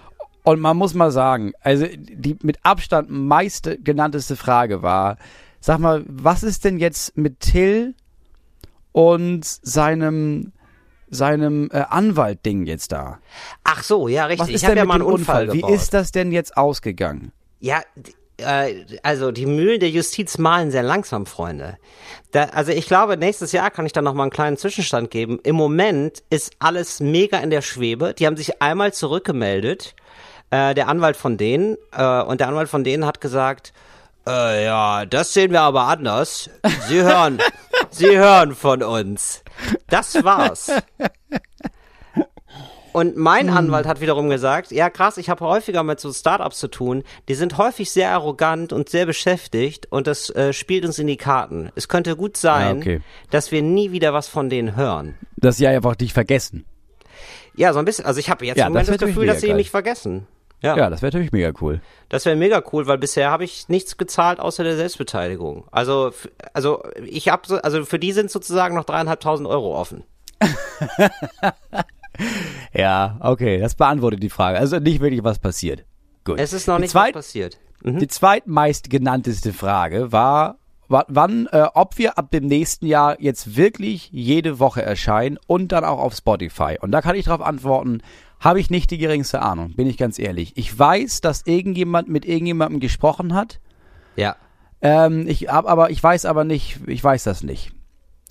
Und 0.44 0.60
man 0.60 0.78
muss 0.78 0.94
mal 0.94 1.12
sagen, 1.12 1.54
also 1.62 1.86
die 1.98 2.38
mit 2.44 2.60
Abstand 2.63 3.10
meiste 3.10 3.78
genannteste 3.80 4.36
Frage 4.36 4.82
war, 4.84 5.18
sag 5.60 5.80
mal, 5.80 6.04
was 6.08 6.44
ist 6.44 6.65
denn 6.65 6.78
jetzt 6.78 7.18
mit 7.18 7.39
Till 7.39 7.96
und 8.91 9.44
seinem 9.46 10.52
seinem 11.08 11.70
äh, 11.72 11.84
Anwalt-Ding 11.89 12.65
jetzt 12.65 12.91
da? 12.91 13.20
Ach 13.63 13.84
so, 13.84 14.08
ja, 14.08 14.24
Was 14.24 14.32
richtig. 14.32 14.56
ist 14.56 14.62
Ich 14.62 14.65
habe 14.65 14.76
denn 14.76 14.78
ja 14.78 14.84
mit 14.84 14.88
mal 14.89 14.98
dem 15.00 15.08
einen 15.08 15.13
Unfall, 15.15 15.54
Wie 15.54 15.62
gebaut. 15.62 15.72
ist 15.72 15.94
das 15.94 16.12
denn 16.12 16.32
jetzt 16.32 16.58
ausgegangen? 16.58 17.32
Ja, 17.65 17.82
äh, 18.38 18.86
also 19.01 19.32
die 19.32 19.47
Mühlen 19.47 19.80
der 19.80 19.89
Justiz 19.89 20.38
malen 20.38 20.69
sehr 20.69 20.84
langsam, 20.84 21.25
Freunde. 21.25 21.80
Da, 22.30 22.43
also 22.43 22.71
ich 22.71 22.86
glaube, 22.86 23.17
nächstes 23.17 23.54
Jahr 23.54 23.71
kann 23.71 23.88
ich 23.88 23.91
dann 23.91 24.04
noch 24.04 24.13
mal 24.13 24.21
einen 24.21 24.32
kleinen 24.32 24.56
Zwischenstand 24.56 25.10
geben. 25.10 25.39
Im 25.41 25.56
Moment 25.56 26.21
ist 26.30 26.51
alles 26.60 26.99
mega 26.99 27.39
in 27.39 27.49
der 27.49 27.63
Schwebe. 27.63 28.13
Die 28.13 28.28
haben 28.28 28.38
sich 28.38 28.62
einmal 28.62 28.93
zurückgemeldet, 28.93 29.95
äh, 30.51 30.75
der 30.75 30.89
Anwalt 30.89 31.17
von 31.17 31.38
denen, 31.38 31.75
äh, 31.91 32.21
und 32.21 32.39
der 32.39 32.49
Anwalt 32.49 32.69
von 32.69 32.84
denen 32.84 33.04
hat 33.04 33.19
gesagt, 33.19 33.73
äh, 34.28 34.65
ja, 34.65 35.08
das 35.08 35.34
sehen 35.34 35.51
wir 35.51 35.62
aber 35.62 35.88
anders. 35.88 36.51
Sie 36.88 37.01
hören, 37.01 37.39
Sie 37.89 38.15
hören 38.15 38.54
von 38.54 38.84
uns. 38.84 39.43
Das 39.89 40.23
war's. 40.23 40.71
Und 42.95 43.17
mein 43.17 43.49
Anwalt 43.49 43.86
hat 43.88 43.99
wiederum 43.99 44.29
gesagt, 44.29 44.71
ja 44.71 44.89
krass, 44.89 45.17
ich 45.17 45.29
habe 45.29 45.43
häufiger 45.43 45.84
mit 45.84 45.99
so 45.99 46.13
Startups 46.13 46.60
zu 46.60 46.69
tun, 46.69 47.03
die 47.27 47.34
sind 47.36 47.58
häufig 47.58 47.91
sehr 47.91 48.12
arrogant 48.12 48.71
und 48.71 48.88
sehr 48.88 49.05
beschäftigt 49.05 49.88
und 49.91 50.08
das 50.08 50.29
äh, 50.29 50.53
spielt 50.53 50.86
uns 50.86 50.97
in 50.97 51.08
die 51.08 51.17
Karten. 51.17 51.71
Es 51.75 51.89
könnte 51.89 52.15
gut 52.15 52.38
sein, 52.38 52.77
Ja, 52.77 52.81
okay. 52.81 53.01
dass 53.31 53.51
wir 53.51 53.62
nie 53.62 53.91
wieder 53.91 54.13
was 54.13 54.29
von 54.29 54.49
denen 54.49 54.77
hören. 54.77 55.15
Dass 55.36 55.58
sie 55.58 55.67
einfach 55.67 55.97
dich 55.97 56.13
vergessen. 56.13 56.63
Ja, 57.53 57.73
so 57.73 57.79
ein 57.79 57.86
bisschen, 57.86 58.05
also 58.05 58.17
ich 58.21 58.29
habe 58.29 58.45
jetzt 58.45 58.55
Ja, 58.58 58.67
im 58.67 58.71
Moment 58.71 58.88
das 58.88 58.95
das, 58.95 59.10
Gefühl, 59.10 59.27
dass 59.27 59.41
sie 59.41 59.53
mich 59.53 59.71
vergessen. 59.71 60.25
Ja, 60.62 60.77
Ja, 60.77 60.89
das 60.89 61.01
wäre 61.01 61.10
natürlich 61.10 61.34
mega 61.34 61.51
cool. 61.60 61.81
das 62.08 62.25
wäre 62.25 62.38
mega 62.38 62.63
cool, 62.71 62.88
weil 62.88 62.97
bisher 62.97 63.29
habe 63.29 63.43
ich 63.43 63.67
nichts 63.67 63.97
gezahlt 63.97 64.39
außer 64.39 64.63
der 64.63 64.77
Selbstbeteiligung. 64.77 65.65
Also, 65.69 66.13
also 66.53 66.81
ich 67.03 67.27
habe, 67.27 67.45
so, 67.45 67.58
also 67.58 67.84
für 67.84 67.99
die 67.99 68.13
sind 68.13 68.31
sozusagen 68.31 68.73
noch 68.73 68.86
dreieinhalbtausend 68.86 69.49
Euro 69.49 69.77
offen. 69.77 70.05
Ja, 72.76 73.18
okay, 73.22 73.60
das 73.60 73.76
beantwortet 73.76 74.22
die 74.22 74.30
Frage. 74.30 74.58
Also 74.60 74.80
nicht 74.80 75.00
wirklich 75.00 75.24
was 75.24 75.40
passiert. 75.40 75.86
Gut. 76.24 76.40
Es 76.40 76.54
ist 76.54 76.68
noch 76.68 76.76
die 76.78 76.82
nicht 76.84 76.96
was 76.96 77.04
zweit, 77.04 77.14
passiert. 77.14 77.58
Die 77.84 78.08
zweitmeist 78.08 78.90
genannteste 78.90 79.54
Frage 79.54 80.12
war, 80.12 80.58
wa- 80.88 81.06
wann, 81.08 81.48
äh, 81.52 81.68
ob 81.74 81.98
wir 81.98 82.18
ab 82.18 82.32
dem 82.32 82.48
nächsten 82.48 82.88
Jahr 82.88 83.22
jetzt 83.22 83.56
wirklich 83.56 84.10
jede 84.12 84.60
Woche 84.60 84.82
erscheinen 84.82 85.38
und 85.48 85.72
dann 85.72 85.84
auch 85.86 86.00
auf 86.00 86.16
Spotify. 86.16 86.78
Und 86.82 86.92
da 86.92 87.02
kann 87.02 87.16
ich 87.16 87.26
darauf 87.26 87.46
antworten, 87.46 88.02
habe 88.40 88.60
ich 88.60 88.70
nicht 88.70 88.92
die 88.92 88.98
geringste 88.98 89.42
Ahnung, 89.42 89.74
bin 89.76 89.88
ich 89.88 89.98
ganz 89.98 90.20
ehrlich. 90.20 90.58
Ich 90.58 90.78
weiß, 90.78 91.22
dass 91.22 91.44
irgendjemand 91.46 92.10
mit 92.10 92.26
irgendjemandem 92.26 92.80
gesprochen 92.80 93.34
hat. 93.34 93.60
Ja. 94.16 94.36
Ähm, 94.82 95.28
ich 95.28 95.50
aber, 95.52 95.90
ich 95.92 96.02
weiß 96.04 96.26
aber 96.26 96.44
nicht, 96.44 96.80
ich 96.88 97.04
weiß 97.04 97.24
das 97.24 97.44
nicht. 97.44 97.72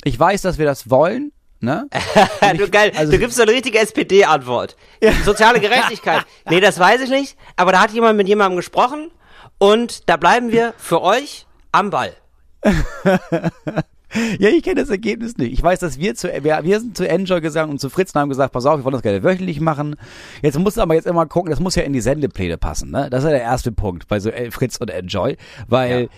Ich 0.04 0.18
weiß, 0.18 0.42
dass 0.42 0.58
wir 0.58 0.66
das 0.66 0.90
wollen, 0.90 1.32
ne? 1.64 1.88
du 2.56 2.68
geil, 2.70 2.92
also- 2.96 3.12
du 3.12 3.18
gibst 3.18 3.36
so 3.36 3.42
eine 3.42 3.52
richtige 3.52 3.78
SPD-Antwort. 3.78 4.76
Soziale 5.24 5.60
Gerechtigkeit. 5.60 6.24
nee, 6.50 6.60
das 6.60 6.78
weiß 6.78 7.00
ich 7.02 7.10
nicht, 7.10 7.36
aber 7.56 7.72
da 7.72 7.80
hat 7.80 7.90
jemand 7.92 8.16
mit 8.16 8.28
jemandem 8.28 8.56
gesprochen 8.56 9.10
und 9.58 10.08
da 10.08 10.16
bleiben 10.16 10.52
wir 10.52 10.74
für 10.78 11.02
euch 11.02 11.46
am 11.72 11.90
Ball. 11.90 12.12
Ja, 14.38 14.48
ich 14.48 14.62
kenne 14.62 14.80
das 14.80 14.90
Ergebnis 14.90 15.36
nicht. 15.38 15.52
Ich 15.52 15.60
weiß, 15.60 15.80
dass 15.80 15.98
wir 15.98 16.14
zu, 16.14 16.28
wir, 16.44 16.60
wir 16.62 16.78
sind 16.78 16.96
zu 16.96 17.08
Enjoy 17.08 17.40
gegangen 17.40 17.72
und 17.72 17.80
zu 17.80 17.90
Fritz 17.90 18.14
und 18.14 18.20
haben 18.20 18.28
gesagt, 18.28 18.52
pass 18.52 18.64
auf, 18.64 18.78
wir 18.78 18.84
wollen 18.84 18.92
das 18.92 19.02
gerne 19.02 19.24
wöchentlich 19.24 19.58
machen. 19.60 19.96
Jetzt 20.40 20.56
musst 20.56 20.76
du 20.76 20.82
aber 20.82 20.94
jetzt 20.94 21.08
immer 21.08 21.26
gucken, 21.26 21.50
das 21.50 21.58
muss 21.58 21.74
ja 21.74 21.82
in 21.82 21.92
die 21.92 22.00
Sendepläne 22.00 22.56
passen, 22.56 22.92
ne? 22.92 23.08
Das 23.10 23.24
ist 23.24 23.24
ja 23.24 23.30
der 23.32 23.42
erste 23.42 23.72
Punkt 23.72 24.06
bei 24.06 24.20
so 24.20 24.30
äh, 24.30 24.52
Fritz 24.52 24.76
und 24.76 24.88
Enjoy, 24.90 25.36
weil 25.66 26.02
Ja. 26.02 26.08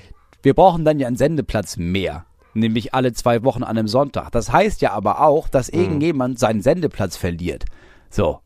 wir 0.43 0.53
brauchen 0.53 0.85
dann 0.85 0.99
ja 0.99 1.07
einen 1.07 1.17
Sendeplatz 1.17 1.79
mehr. 1.79 2.27
Nämlich 2.57 2.95
alle 2.95 3.13
zwei 3.13 3.43
Wochen 3.45 3.63
an 3.63 3.77
einem 3.77 3.89
Sonntag. 3.89 4.31
Das 4.33 4.51
heißt 4.53 4.81
ja 4.81 4.93
aber 4.93 5.21
auch, 5.23 5.49
dass 5.49 5.71
Mhm. 5.73 5.79
irgendjemand 5.81 6.39
seinen 6.39 6.63
Sendeplatz 6.63 7.17
verliert. 7.17 7.65
So. 8.11 8.41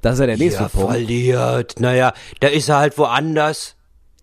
Das 0.00 0.14
ist 0.14 0.20
ja 0.20 0.26
der 0.26 0.36
nächste 0.38 0.64
Punkt. 0.68 0.90
verliert. 0.90 1.78
Naja, 1.78 2.12
da 2.40 2.48
ist 2.48 2.68
er 2.68 2.78
halt 2.78 2.98
woanders. 2.98 3.76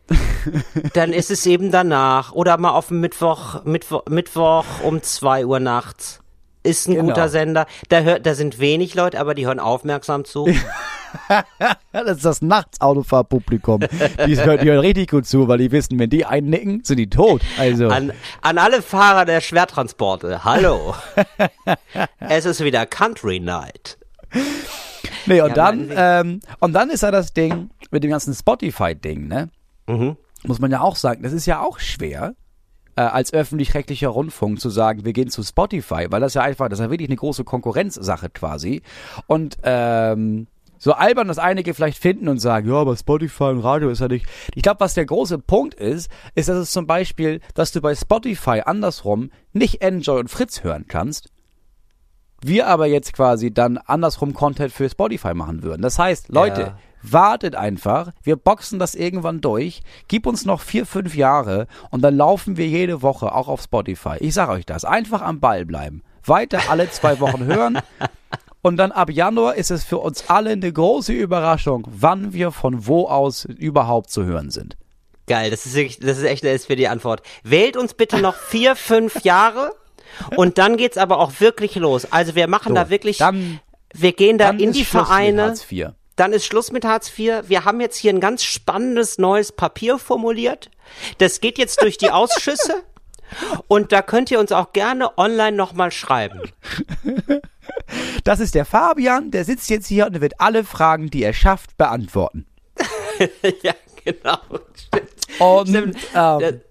Dann 0.94 1.14
ist 1.14 1.32
es 1.32 1.46
eben 1.46 1.72
danach. 1.72 2.32
Oder 2.34 2.58
mal 2.58 2.72
auf 2.72 2.88
dem 2.88 3.00
Mittwoch, 3.00 3.64
Mittwoch, 3.64 4.04
Mittwoch 4.10 4.66
um 4.84 5.02
zwei 5.02 5.46
Uhr 5.46 5.60
nachts. 5.60 6.20
Ist 6.64 6.88
ein 6.88 6.96
Genau. 6.96 7.08
guter 7.08 7.30
Sender. 7.30 7.66
Da 7.88 8.02
hört, 8.02 8.26
da 8.26 8.34
sind 8.36 8.60
wenig 8.60 8.96
Leute, 8.96 9.20
aber 9.20 9.34
die 9.36 9.46
hören 9.48 9.60
aufmerksam 9.60 10.26
zu. 10.26 10.48
Das 11.92 12.18
ist 12.18 12.24
das 12.26 12.44
Nachtsautofahrt-Publikum. 12.44 13.80
Die 14.28 14.38
hören, 14.38 14.60
die 14.60 14.68
hören 14.70 14.80
richtig 14.80 15.10
gut 15.10 15.26
zu, 15.26 15.48
weil 15.48 15.58
die 15.58 15.72
wissen, 15.72 15.98
wenn 15.98 16.12
die 16.12 16.24
einnicken, 16.24 16.84
sind 16.84 16.98
die 16.98 17.10
tot. 17.10 17.42
Also. 17.58 17.88
An, 17.88 18.12
an 18.44 18.60
alle 18.60 18.84
Fahrer 18.84 19.26
der 19.26 19.42
Schwertransporte, 19.42 20.44
hallo. 20.44 20.94
es 22.20 22.46
ist 22.46 22.64
wieder 22.64 22.86
Country 22.86 23.40
Night. 23.40 23.98
Nee, 25.26 25.42
und 25.42 25.50
Ja, 25.50 25.54
dann, 25.56 25.92
ähm, 25.96 26.40
und 26.60 26.74
dann 26.74 26.92
ist 26.92 27.02
ja 27.02 27.10
das 27.10 27.34
Ding 27.34 27.72
mit 27.90 28.04
dem 28.04 28.12
ganzen 28.12 28.36
Spotify-Ding, 28.36 29.28
ne? 29.28 29.50
Mhm. 29.88 30.16
Muss 30.44 30.60
man 30.60 30.70
ja 30.70 30.82
auch 30.82 30.96
sagen, 30.96 31.24
das 31.24 31.34
ist 31.34 31.48
ja 31.48 31.60
auch 31.62 31.80
schwer, 31.80 32.34
äh, 33.00 33.04
als 33.04 33.32
öffentlich-rechtlicher 33.32 34.10
Rundfunk 34.10 34.60
zu 34.60 34.70
sagen, 34.70 35.06
wir 35.06 35.14
gehen 35.14 35.30
zu 35.30 35.42
Spotify, 35.42 36.08
weil 36.10 36.20
das 36.20 36.34
ja 36.34 36.42
einfach, 36.42 36.68
das 36.68 36.80
ist 36.80 36.84
ja 36.84 36.92
wirklich 36.92 37.08
eine 37.08 37.16
große 37.16 37.46
Konkurrenzsache 37.46 38.30
quasi. 38.30 38.82
Und 39.26 39.58
ähm, 39.64 40.48
so 40.78 40.92
albern 40.92 41.30
das 41.30 41.40
einige 41.40 41.74
vielleicht 41.74 41.98
finden 41.98 42.28
und 42.28 42.40
sagen, 42.40 42.68
ja, 42.68 42.76
aber 42.76 42.98
Spotify 42.98 43.46
und 43.46 43.60
Radio 43.62 43.90
ist 43.90 44.02
ja 44.02 44.10
nicht. 44.10 44.26
Ich 44.54 44.64
glaube, 44.64 44.82
was 44.82 44.96
der 44.96 45.06
große 45.06 45.40
Punkt 45.40 45.76
ist, 45.76 46.12
ist, 46.36 46.50
dass 46.50 46.58
es 46.58 46.72
zum 46.72 46.88
Beispiel, 46.88 47.40
dass 47.54 47.72
du 47.72 47.80
bei 47.80 47.96
Spotify 47.96 48.64
andersrum 48.66 49.32
nicht 49.54 49.82
Enjoy 49.82 50.20
und 50.20 50.30
Fritz 50.30 50.66
hören 50.66 50.86
kannst, 50.90 51.30
wir 52.42 52.68
aber 52.68 52.88
jetzt 52.88 53.14
quasi 53.14 53.54
dann 53.54 53.78
andersrum 53.78 54.34
Content 54.34 54.74
für 54.74 54.90
Spotify 54.90 55.34
machen 55.34 55.64
würden. 55.64 55.82
Das 55.82 55.98
heißt, 55.98 56.30
Leute, 56.30 56.62
Ja. 56.62 56.78
Wartet 57.02 57.56
einfach, 57.56 58.12
wir 58.24 58.36
boxen 58.36 58.80
das 58.80 58.96
irgendwann 58.96 59.42
durch, 59.42 59.82
gib 60.08 60.26
uns 60.26 60.46
noch 60.46 60.62
vier, 60.62 60.86
fünf 60.86 61.16
Jahre 61.16 61.68
und 61.92 62.02
dann 62.02 62.16
laufen 62.18 62.58
wir 62.58 62.68
jede 62.68 63.02
Woche 63.02 63.34
auch 63.34 63.48
auf 63.48 63.62
Spotify. 63.62 64.18
Ich 64.20 64.34
sage 64.34 64.52
euch 64.52 64.66
das, 64.66 64.86
einfach 64.86 65.22
am 65.22 65.40
Ball 65.40 65.66
bleiben. 65.66 66.04
Weiter 66.26 66.60
alle 66.70 66.90
zwei 66.92 67.20
Wochen 67.20 67.46
hören 67.46 67.80
und 68.62 68.78
dann 68.78 68.92
ab 68.92 69.10
Januar 69.10 69.56
ist 69.56 69.72
es 69.72 69.84
für 69.84 69.98
uns 70.00 70.30
alle 70.30 70.52
eine 70.52 70.72
große 70.72 71.14
Überraschung, 71.14 71.88
wann 71.90 72.34
wir 72.34 72.52
von 72.52 72.86
wo 72.88 73.08
aus 73.08 73.46
überhaupt 73.46 74.10
zu 74.12 74.26
hören 74.26 74.50
sind. 74.52 74.76
Geil, 75.28 75.52
das 75.52 75.66
ist 75.66 75.76
wirklich, 75.76 76.00
das 76.00 76.18
ist 76.18 76.24
echt 76.24 76.44
eine 76.44 76.54
SPD-Antwort. 76.54 77.22
Wählt 77.44 77.78
uns 77.78 77.94
bitte 77.94 78.20
noch 78.20 78.36
vier, 78.36 78.76
fünf 78.76 79.24
Jahre 79.24 79.74
und 80.36 80.58
dann 80.58 80.76
geht's 80.76 80.98
aber 80.98 81.20
auch 81.20 81.34
wirklich 81.40 81.76
los. 81.76 82.12
Also 82.12 82.36
wir 82.36 82.48
machen 82.48 82.70
So, 82.70 82.74
da 82.76 82.90
wirklich, 82.90 83.18
dann- 83.20 83.60
wir 83.94 84.12
gehen 84.14 84.38
da 84.38 84.48
Dann 84.48 84.60
in 84.60 84.72
die 84.72 84.86
Schluss 84.86 85.08
Vereine. 85.08 85.54
Dann 86.20 86.34
ist 86.34 86.46
Schluss 86.46 86.72
mit 86.72 86.84
Hartz 86.84 87.18
IV. 87.18 87.44
Wir 87.48 87.64
haben 87.64 87.80
jetzt 87.80 87.96
hier 87.96 88.12
ein 88.12 88.20
ganz 88.20 88.44
spannendes 88.44 89.18
neues 89.18 89.52
Papier 89.52 89.98
formuliert. 89.98 90.70
Das 91.18 91.40
geht 91.40 91.58
jetzt 91.58 91.82
durch 91.82 91.98
die 91.98 92.10
Ausschüsse 92.10 92.84
Und 93.68 93.92
da 93.92 94.02
könnt 94.02 94.32
ihr 94.32 94.40
uns 94.40 94.52
auch 94.52 94.74
gerne 94.74 95.18
online 95.18 95.56
nochmal 95.56 95.92
schreiben. 95.92 96.42
Das 98.24 98.40
ist 98.40 98.56
der 98.56 98.66
Fabian, 98.66 99.32
der 99.32 99.46
sitzt 99.46 99.70
jetzt 99.70 99.88
hier 99.88 100.08
und 100.08 100.20
wird 100.22 100.40
alle 100.40 100.64
Fragen, 100.64 101.10
die 101.10 101.24
er 101.24 101.34
schafft, 101.34 101.78
beantworten. 101.78 102.46
ja, 103.64 103.74
genau. 104.04 104.38
Stimmt. 104.76 105.40
Und 105.40 105.70
Stimmt. 105.70 105.98
ähm, 106.16 106.62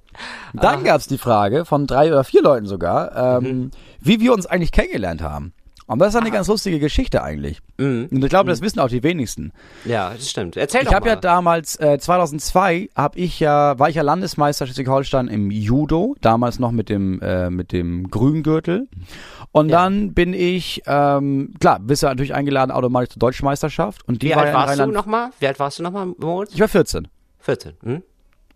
dann 0.55 0.85
gab's 0.85 1.07
die 1.07 1.19
Frage 1.19 1.65
von 1.65 1.87
drei 1.87 2.09
oder 2.09 2.25
vier 2.25 2.43
Leuten 2.43 2.67
sogar, 2.67 3.39
ähm, 3.39 3.71
wie 4.01 4.21
wir 4.21 4.33
uns 4.33 4.47
eigentlich 4.47 4.73
kennengelernt 4.73 5.23
haben. 5.23 5.55
Und 5.89 5.99
das 6.01 6.11
ist 6.15 6.21
eine 6.21 6.31
ganz 6.31 6.47
lustige 6.49 6.79
Geschichte 6.79 7.23
eigentlich. 7.23 7.61
Und 7.79 8.11
ich 8.13 8.29
glaube, 8.29 8.51
das 8.51 8.61
wissen 8.61 8.79
auch 8.79 8.89
die 8.89 9.03
wenigsten. 9.03 9.53
Ja, 9.85 10.11
das 10.15 10.31
stimmt. 10.31 10.57
Erzähl 10.57 10.83
Ich 10.83 10.89
doch 10.89 10.95
habe 10.95 11.07
mal. 11.07 11.11
ja 11.15 11.17
damals 11.17 11.77
äh, 11.81 11.99
2002 11.99 12.91
habe 12.95 13.19
ich 13.19 13.41
ja 13.41 13.79
war 13.79 13.89
ich 13.89 13.97
ja 13.97 14.03
Landesmeister 14.03 14.67
Schleswig-Holstein 14.67 15.29
im 15.29 15.51
Judo, 15.51 16.15
damals 16.21 16.59
noch 16.59 16.71
mit 16.73 16.89
dem 16.91 17.21
äh, 17.23 17.49
mit 17.51 17.73
dem 17.73 18.11
Grüngürtel. 18.11 18.87
Und 19.51 19.71
Ja. 19.71 19.79
dann 19.83 20.13
bin 20.13 20.35
ich 20.35 20.83
ähm, 20.87 21.55
klar, 21.59 21.81
bist 21.81 22.03
du 22.03 22.07
natürlich 22.07 22.35
eingeladen 22.35 22.71
automatisch 22.71 23.11
zur 23.15 23.21
Deutschen 23.21 23.47
Meisterschaft 23.47 24.07
und 24.07 24.21
die 24.23 24.27
Wie 24.29 24.31
war 24.33 24.39
alt 24.43 24.49
ja 24.49 24.55
warst 24.55 24.67
du 24.67 24.71
Rheinland. 24.83 24.93
nochmal? 24.93 25.31
Wie 25.41 25.47
alt 25.47 25.59
warst 25.59 25.79
du 25.79 25.83
nochmal, 25.83 26.07
Moritz? 26.19 26.53
Ich 26.53 26.61
war 26.61 26.69
14. 26.69 27.09
14. 27.41 27.73
Hm? 27.83 28.03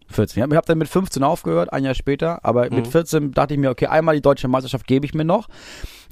14. 0.09 0.41
Ich 0.41 0.43
habe 0.43 0.57
hab 0.57 0.67
dann 0.67 0.77
mit 0.77 0.89
15 0.89 1.23
aufgehört, 1.23 1.73
ein 1.73 1.85
Jahr 1.85 1.95
später, 1.95 2.45
aber 2.45 2.69
Mhm. 2.69 2.77
mit 2.77 2.89
14 2.89 3.33
dachte 3.33 3.55
ich 3.55 3.61
mir, 3.61 3.71
okay, 3.71 3.87
einmal 3.87 4.15
die 4.15 4.21
deutsche 4.21 4.47
Meisterschaft 4.49 4.87
gebe 4.87 5.07
ich 5.07 5.15
mir 5.15 5.25
noch. 5.25 5.49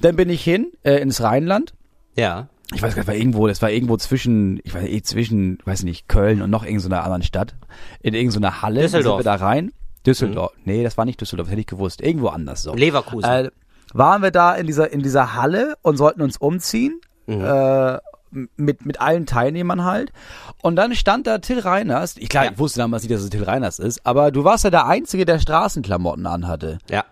Dann 0.01 0.15
bin 0.15 0.29
ich 0.29 0.43
hin 0.43 0.71
äh, 0.83 0.95
ins 1.01 1.21
Rheinland. 1.21 1.73
Ja. 2.15 2.47
Ich 2.73 2.81
weiß 2.81 2.95
gar 2.95 3.01
nicht, 3.01 3.07
war 3.07 3.15
irgendwo, 3.15 3.47
das 3.47 3.61
war 3.61 3.69
irgendwo 3.69 3.97
zwischen, 3.97 4.59
ich 4.63 4.73
weiß 4.73 4.85
eh 4.87 5.01
zwischen, 5.01 5.57
weiß 5.65 5.83
nicht, 5.83 6.07
Köln 6.07 6.41
und 6.41 6.49
noch 6.49 6.63
irgendeiner 6.63 7.03
anderen 7.03 7.23
Stadt. 7.23 7.55
In 8.01 8.13
irgendeiner 8.13 8.61
Halle. 8.61 8.81
Düsseldorf. 8.81 9.17
Mhm. 9.19 9.23
Sind 9.23 9.31
wir 9.31 9.37
da 9.37 9.45
rein. 9.45 9.71
Düsseldorf. 10.05 10.51
Nee, 10.65 10.83
das 10.83 10.97
war 10.97 11.05
nicht 11.05 11.19
Düsseldorf, 11.19 11.47
das 11.47 11.51
hätte 11.51 11.61
ich 11.61 11.67
gewusst. 11.67 12.01
Irgendwo 12.01 12.27
anders 12.29 12.63
so. 12.63 12.73
Leverkusen. 12.73 13.29
Äh, 13.29 13.49
waren 13.93 14.21
wir 14.21 14.31
da 14.31 14.55
in 14.55 14.67
dieser, 14.67 14.91
in 14.91 15.01
dieser 15.03 15.35
Halle 15.35 15.75
und 15.81 15.97
sollten 15.97 16.21
uns 16.21 16.37
umziehen. 16.37 17.01
Mhm. 17.27 17.43
Äh, 17.43 17.97
mit, 18.55 18.85
mit 18.85 19.01
allen 19.01 19.25
Teilnehmern 19.25 19.83
halt. 19.83 20.13
Und 20.61 20.77
dann 20.77 20.95
stand 20.95 21.27
da 21.27 21.39
Till 21.39 21.59
Reiners. 21.59 22.15
Ich, 22.17 22.29
klar, 22.29 22.45
Ja. 22.45 22.51
ich 22.53 22.59
wusste 22.59 22.79
damals 22.79 23.03
nicht, 23.03 23.13
dass 23.13 23.21
es 23.21 23.29
Till 23.29 23.43
Reiners 23.43 23.77
ist, 23.79 24.05
aber 24.05 24.31
du 24.31 24.45
warst 24.45 24.63
ja 24.63 24.69
der 24.69 24.87
Einzige, 24.87 25.25
der 25.25 25.39
Straßenklamotten 25.39 26.25
anhatte. 26.25 26.77
ja. 26.89 27.03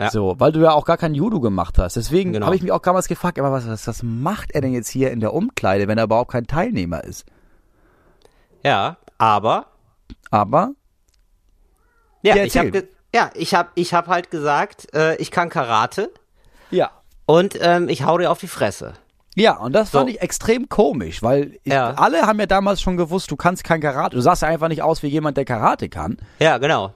Ja. 0.00 0.10
So, 0.10 0.36
weil 0.38 0.52
du 0.52 0.60
ja 0.60 0.72
auch 0.72 0.84
gar 0.84 0.96
kein 0.96 1.14
Judo 1.14 1.40
gemacht 1.40 1.76
hast. 1.78 1.96
Deswegen 1.96 2.32
Genau. 2.32 2.46
habe 2.46 2.54
ich 2.56 2.62
mich 2.62 2.70
auch 2.72 2.78
damals 2.80 3.08
gefragt, 3.08 3.38
aber 3.38 3.50
was, 3.50 3.66
was, 3.68 3.86
was 3.86 4.02
macht 4.02 4.52
er 4.52 4.60
denn 4.60 4.72
jetzt 4.72 4.88
hier 4.88 5.10
in 5.10 5.20
der 5.20 5.34
Umkleide, 5.34 5.88
wenn 5.88 5.98
er 5.98 6.04
überhaupt 6.04 6.30
kein 6.32 6.46
Teilnehmer 6.46 7.02
ist? 7.04 7.26
Ja, 8.64 8.96
aber 9.18 9.66
Aber, 10.30 10.72
ja, 12.22 12.36
Ja, 12.36 12.44
ich 12.44 12.56
habe 12.58 12.88
ja, 13.14 13.30
ich 13.34 13.54
habe 13.54 13.70
ich 13.74 13.94
hab 13.94 14.06
halt 14.06 14.30
gesagt, 14.30 14.94
äh, 14.94 15.16
ich 15.16 15.30
kann 15.30 15.48
Karate 15.48 16.10
ja. 16.70 16.90
und 17.26 17.56
ähm, 17.60 17.88
ich 17.88 18.04
hau 18.04 18.18
dir 18.18 18.30
auf 18.30 18.38
die 18.38 18.48
Fresse. 18.48 18.92
Ja, 19.34 19.56
und 19.56 19.72
das 19.72 19.90
fand 19.90 20.08
So. 20.10 20.14
ich 20.14 20.20
extrem 20.20 20.68
komisch, 20.68 21.22
weil 21.22 21.58
ich, 21.62 21.72
Ja. 21.72 21.92
alle 21.92 22.22
haben 22.22 22.38
ja 22.40 22.46
damals 22.46 22.80
schon 22.82 22.96
gewusst, 22.96 23.30
du 23.30 23.36
kannst 23.36 23.64
kein 23.64 23.80
Karate. 23.80 24.16
Du 24.16 24.20
sahst 24.20 24.42
ja 24.42 24.48
einfach 24.48 24.68
nicht 24.68 24.82
aus 24.82 25.02
wie 25.02 25.06
jemand, 25.06 25.36
der 25.36 25.44
Karate 25.44 25.88
kann. 25.88 26.18
Ja, 26.40 26.58
genau. 26.58 26.92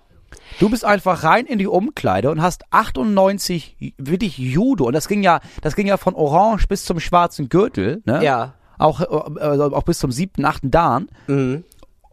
Du 0.61 0.69
bist 0.71 0.85
einfach 0.85 1.25
rein 1.25 1.47
in 1.47 1.59
die 1.59 1.67
Umkleide 1.67 2.31
und 2.31 2.43
hast 2.43 2.63
98 2.71 3.95
wirklich 3.99 4.39
Judo 4.39 4.85
und 4.87 4.93
das 4.95 5.09
ging 5.09 5.23
ja, 5.23 5.41
das 5.63 5.77
ging 5.77 5.87
ja 5.87 5.97
von 5.97 6.15
Orange 6.15 6.67
bis 6.69 6.85
zum 6.85 7.01
schwarzen 7.01 7.49
Gürtel, 7.49 8.03
ne? 8.05 8.23
Ja. 8.25 8.55
Auch, 8.79 9.01
äh, 9.01 9.41
also 9.41 9.75
auch 9.75 9.83
bis 9.85 9.99
zum 9.99 10.11
siebten, 10.13 10.45
achten 10.45 10.71
Dan. 10.71 11.09
Mhm. 11.27 11.65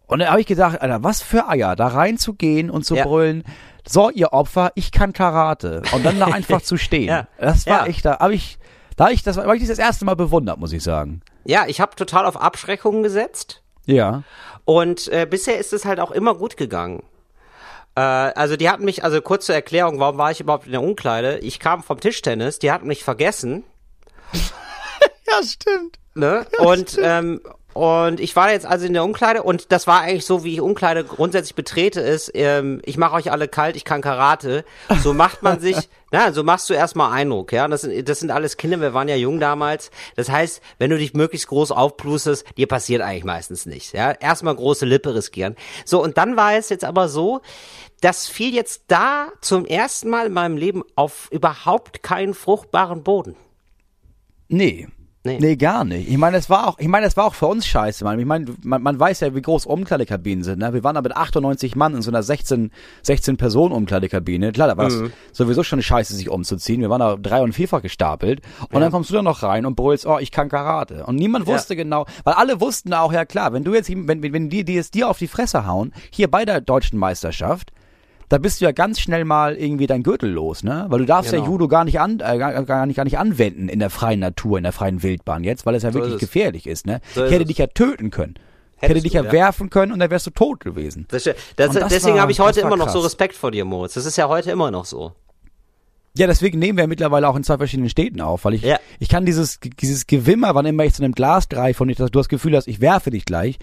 Und 0.08 0.20
dann 0.20 0.30
habe 0.30 0.42
ich 0.42 0.48
gedacht, 0.48 0.82
Alter, 0.82 1.04
was 1.04 1.22
für 1.22 1.48
Eier, 1.48 1.76
da 1.76 1.88
reinzugehen 1.88 2.70
und 2.70 2.84
zu 2.86 2.96
Ja. 2.96 3.06
brüllen, 3.06 3.44
so 3.88 4.10
ihr 4.10 4.34
Opfer, 4.34 4.72
ich 4.76 4.92
kann 4.92 5.14
Karate. 5.14 5.82
Und 5.94 6.04
dann 6.06 6.20
da 6.20 6.26
einfach 6.34 6.62
zu 6.62 6.78
stehen. 6.78 7.08
Ja. 7.08 7.28
Das 7.40 7.66
war 7.68 7.82
Ja. 7.82 7.86
echt, 7.88 8.06
da 8.06 8.20
habe 8.20 8.34
ich, 8.34 8.58
da 8.98 9.06
hab 9.06 9.12
ich 9.12 9.24
das, 9.24 9.38
hab 9.38 9.54
ich 9.54 9.68
das 9.68 9.80
erste 9.80 10.06
Mal 10.06 10.16
bewundert, 10.16 10.60
muss 10.60 10.74
ich 10.74 10.84
sagen. 10.84 11.22
Ja, 11.46 11.66
ich 11.68 11.80
habe 11.82 11.96
total 11.96 12.26
auf 12.26 12.40
Abschreckung 12.42 13.02
gesetzt. 13.04 13.62
Ja. 13.86 14.24
Und 14.66 15.08
äh, 15.08 15.26
bisher 15.28 15.58
ist 15.58 15.74
es 15.74 15.86
halt 15.86 16.00
auch 16.00 16.12
immer 16.12 16.36
gut 16.36 16.58
gegangen. 16.58 17.04
Äh, 18.00 18.32
also 18.36 18.56
die 18.56 18.70
hatten 18.70 18.86
mich, 18.86 19.04
also 19.04 19.22
kurze 19.22 19.54
Erklärung, 19.54 20.00
warum 20.00 20.18
war 20.18 20.32
ich 20.32 20.40
überhaupt 20.40 20.66
in 20.68 20.72
der 20.72 20.82
Umkleide? 20.82 21.40
Ich 21.40 21.60
kam 21.60 21.84
vom 21.84 22.00
Tischtennis, 22.00 22.58
die 22.58 22.72
hatten 22.72 22.88
mich 22.88 23.04
vergessen. 23.04 23.64
Ja, 25.32 25.44
stimmt. 25.44 26.00
Ne? 26.16 26.48
und 26.58 26.98
ähm, 27.00 27.40
und 27.74 28.20
ich 28.20 28.36
war 28.36 28.52
jetzt 28.52 28.66
also 28.66 28.86
in 28.86 28.94
der 28.94 29.04
Umkleide 29.04 29.44
und 29.44 29.72
das 29.72 29.86
war 29.86 30.02
eigentlich 30.02 30.26
so, 30.26 30.44
wie 30.44 30.54
ich 30.54 30.62
Umkleide 30.62 31.04
grundsätzlich 31.04 31.56
betrete, 31.56 32.02
ist, 32.02 32.32
ähm, 32.34 32.82
ich 32.84 32.98
mache 32.98 33.16
euch 33.16 33.32
alle 33.32 33.48
kalt, 33.48 33.76
ich 33.76 33.86
kann 33.86 34.02
Karate. 34.02 34.66
So 35.02 35.14
macht 35.14 35.44
man 35.44 35.60
sich, 35.60 35.78
na, 36.12 36.34
so 36.34 36.44
machst 36.44 36.70
du 36.70 36.74
erstmal 36.74 37.12
Eindruck, 37.12 37.52
ja. 37.52 37.68
Das 37.68 37.82
sind, 37.82 38.10
das 38.10 38.20
sind 38.20 38.32
alles 38.32 38.58
Kinder, 38.58 38.82
wir 38.82 38.94
waren 38.96 39.08
ja 39.08 39.16
jung 39.16 39.40
damals. 39.40 39.92
Das 40.16 40.30
heißt, 40.30 40.62
wenn 40.80 40.90
du 40.90 40.98
dich 40.98 41.14
möglichst 41.14 41.48
groß 41.48 41.72
aufplustest, 41.72 42.46
dir 42.58 42.68
passiert 42.68 43.02
eigentlich 43.02 43.24
meistens 43.24 43.68
nichts, 43.68 43.92
ja. 43.92 44.12
Erstmal 44.12 44.56
große 44.56 44.86
Lippe 44.86 45.14
riskieren. 45.14 45.56
So, 45.86 46.02
und 46.02 46.18
dann 46.18 46.36
war 46.36 46.56
es 46.56 46.70
jetzt 46.70 46.84
aber 46.84 47.08
so, 47.08 47.42
das 48.02 48.28
fiel 48.28 48.54
jetzt 48.56 48.86
da 48.88 49.28
zum 49.42 49.66
ersten 49.66 50.10
Mal 50.10 50.28
in 50.28 50.34
meinem 50.34 50.58
Leben 50.58 50.84
auf 50.96 51.28
überhaupt 51.32 52.02
keinen 52.02 52.34
fruchtbaren 52.34 53.04
Boden. 53.04 53.36
Nee. 54.48 54.88
Nee. 55.26 55.38
Nee. 55.42 55.58
gar 55.58 55.84
nicht. 55.84 56.10
Ich 56.10 56.18
meine, 56.18 56.38
es 56.38 56.50
war 56.50 56.66
auch, 56.68 56.80
ich 56.80 56.88
meine, 56.88 57.06
es 57.06 57.18
war 57.18 57.26
auch 57.26 57.34
für 57.34 57.48
uns 57.48 57.68
scheiße, 57.68 58.06
Mann. 58.06 58.18
Ich 58.20 58.26
meine, 58.26 58.46
man, 58.64 58.82
man 58.82 58.98
weiß 58.98 59.20
ja, 59.20 59.36
wie 59.36 59.42
groß 59.42 59.66
Umkleidekabinen 59.66 60.46
sind, 60.46 60.60
ne? 60.60 60.74
Wir 60.74 60.82
waren 60.86 60.96
da 60.96 61.02
mit 61.02 61.16
98 61.16 61.76
Mann 61.76 61.94
in 61.94 62.02
so 62.02 62.10
einer 62.10 62.24
16, 62.24 62.72
16 63.04 63.36
Personen 63.36 63.74
Umkleidekabine. 63.74 64.54
Klar, 64.54 64.70
da 64.70 64.78
war 64.78 64.90
Mhm. 64.90 65.12
das 65.30 65.38
sowieso 65.38 65.64
schon 65.64 65.82
scheiße, 65.82 66.16
sich 66.16 66.30
umzuziehen. 66.30 66.80
Wir 66.80 66.90
waren 66.90 67.02
da 67.02 67.18
drei- 67.18 67.42
und 67.42 67.52
vierfach 67.54 67.82
gestapelt. 67.82 68.42
Und 68.72 68.80
dann 68.80 68.92
kommst 68.92 69.10
du 69.10 69.16
da 69.16 69.22
noch 69.22 69.44
rein 69.44 69.66
und 69.66 69.76
brüllst, 69.76 70.06
oh, 70.06 70.20
ich 70.20 70.32
kann 70.32 70.48
Karate. 70.48 71.06
Und 71.06 71.18
niemand 71.18 71.48
Ja. 71.48 71.54
wusste 71.56 71.76
genau, 71.76 72.06
weil 72.24 72.36
alle 72.36 72.62
wussten 72.62 72.94
auch, 72.94 73.12
ja 73.12 73.26
klar, 73.26 73.52
wenn 73.52 73.66
du 73.66 73.74
jetzt, 73.74 73.90
wenn, 73.90 74.08
wenn, 74.24 74.32
wenn 74.34 74.50
die, 74.50 74.64
die 74.64 74.78
es 74.78 74.90
dir 74.90 75.10
auf 75.10 75.18
die 75.18 75.28
Fresse 75.28 75.66
hauen, 75.68 75.92
hier 76.12 76.32
bei 76.32 76.46
der 76.46 76.62
deutschen 76.62 76.98
Meisterschaft, 76.98 77.72
da 78.30 78.38
bist 78.38 78.62
du 78.62 78.66
ja 78.66 78.72
ganz 78.72 79.00
schnell 79.00 79.26
mal 79.26 79.56
irgendwie 79.56 79.88
dein 79.88 80.04
Gürtel 80.04 80.30
los, 80.32 80.64
ne? 80.64 80.86
Weil 80.90 81.00
du 81.00 81.06
darfst 81.06 81.32
ja 81.32 81.40
Genau. 81.40 81.52
Judo 81.52 81.68
gar 81.68 81.84
nicht 81.84 82.00
an, 82.00 82.20
äh, 82.20 82.38
gar, 82.38 82.64
gar 82.64 82.86
nicht 82.86 82.96
gar 82.96 83.04
nicht 83.04 83.18
anwenden 83.18 83.68
in 83.70 83.80
der 83.80 83.90
freien 83.90 84.20
Natur, 84.20 84.58
in 84.58 84.64
der 84.64 84.72
freien 84.74 85.02
Wildbahn 85.04 85.44
jetzt, 85.44 85.66
weil 85.66 85.76
es 85.76 85.84
ja 85.84 85.94
wirklich 85.94 86.14
ist 86.16 86.20
gefährlich 86.20 86.68
ist, 86.68 86.86
ne? 86.86 87.02
So 87.16 87.26
ich 87.26 87.32
hätte 87.32 87.46
dich 87.46 87.58
ja 87.58 87.68
töten 87.68 88.12
können. 88.12 88.36
Ich 88.78 88.84
Hättest 88.84 88.90
hätte 88.98 89.04
dich 89.04 89.12
du, 89.12 89.18
ja, 89.18 89.24
ja. 89.26 89.32
werfen 89.34 89.70
können 89.70 89.92
und 89.92 90.00
dann 90.00 90.10
wärst 90.10 90.26
du 90.28 90.32
tot 90.32 90.62
gewesen. 90.62 91.06
Das, 91.10 91.24
das, 91.24 91.36
das 91.58 91.88
deswegen 91.90 92.22
habe 92.22 92.32
ich 92.32 92.40
heute 92.40 92.62
immer 92.62 92.78
noch 92.78 92.88
so. 92.90 93.00
Respekt 93.00 93.36
vor 93.36 93.52
dir, 93.52 93.66
Moritz. 93.66 93.96
Das 93.96 94.06
ist 94.06 94.16
ja 94.16 94.30
heute 94.30 94.52
immer 94.52 94.72
noch 94.72 94.86
so. 94.86 95.12
Ja, 96.18 96.28
deswegen 96.28 96.60
nehmen 96.60 96.78
wir 96.78 96.88
mittlerweile 96.88 97.28
auch 97.28 97.36
in 97.36 97.44
zwei 97.44 97.58
verschiedenen 97.58 97.90
Städten 97.90 98.20
auf, 98.22 98.44
weil 98.46 98.54
ich, 98.56 98.62
Ja. 98.64 98.80
ich 99.00 99.10
kann 99.10 99.26
dieses, 99.26 99.60
dieses 99.82 100.08
Gewimmer, 100.08 100.56
wann 100.56 100.66
immer 100.66 100.84
ich 100.86 100.94
zu 100.94 101.04
einem 101.04 101.14
Glas 101.14 101.50
greife 101.50 101.84
und 101.84 101.90
ich, 101.90 101.98
das- 101.98 102.10
du 102.12 102.20
das 102.20 102.30
Gefühl 102.30 102.56
hast, 102.56 102.68
ich 102.68 102.82
werfe 102.82 103.10
dich 103.12 103.26
gleich, 103.26 103.60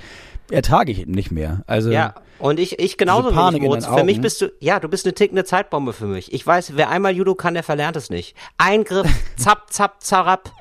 ertrage 0.51 0.93
ich 0.93 1.07
nicht 1.07 1.33
mehr. 1.33 1.65
Also, 1.67 1.91
Ja, 1.91 2.15
und 2.39 2.59
ich, 2.61 2.79
ich 2.79 2.97
genauso 2.97 3.35
wenig, 3.35 3.63
Moritz. 3.63 3.87
Für 3.87 4.05
mich 4.05 4.21
bist 4.21 4.41
du, 4.41 4.53
ja, 4.61 4.81
du 4.81 4.89
bist 4.89 5.07
eine 5.07 5.15
tickende 5.15 5.45
Zeitbombe 5.45 5.93
für 5.93 6.07
mich. 6.07 6.33
Ich 6.33 6.47
weiß, 6.47 6.73
wer 6.77 6.91
einmal 6.91 7.15
Judo 7.15 7.35
kann, 7.35 7.55
der 7.55 7.63
verlernt 7.63 7.97
es 7.97 8.11
nicht. 8.11 8.37
Eingriff, 8.59 9.09
zapp, 9.37 9.73
zapp, 9.73 10.03
zarab 10.03 10.53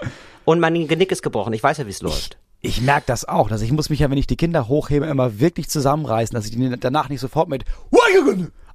und 0.45 0.59
mein 0.59 0.87
Genick 0.87 1.11
ist 1.11 1.21
gebrochen. 1.21 1.53
Ich 1.53 1.63
weiß 1.63 1.77
ja, 1.77 1.85
wie 1.85 1.91
es 1.91 2.01
läuft. 2.01 2.37
Ich 2.61 2.81
merke 2.81 3.03
das 3.07 3.25
auch, 3.25 3.47
dass 3.49 3.61
ich 3.61 3.71
muss 3.71 3.89
mich 3.89 3.99
ja, 3.99 4.09
wenn 4.09 4.17
ich 4.17 4.25
die 4.27 4.37
Kinder 4.37 4.67
hochhebe, 4.67 5.05
immer 5.05 5.39
wirklich 5.39 5.69
zusammenreißen, 5.69 6.33
dass 6.33 6.45
ich 6.45 6.51
die 6.51 6.75
danach 6.79 7.09
nicht 7.09 7.19
sofort 7.19 7.47
mit 7.47 7.63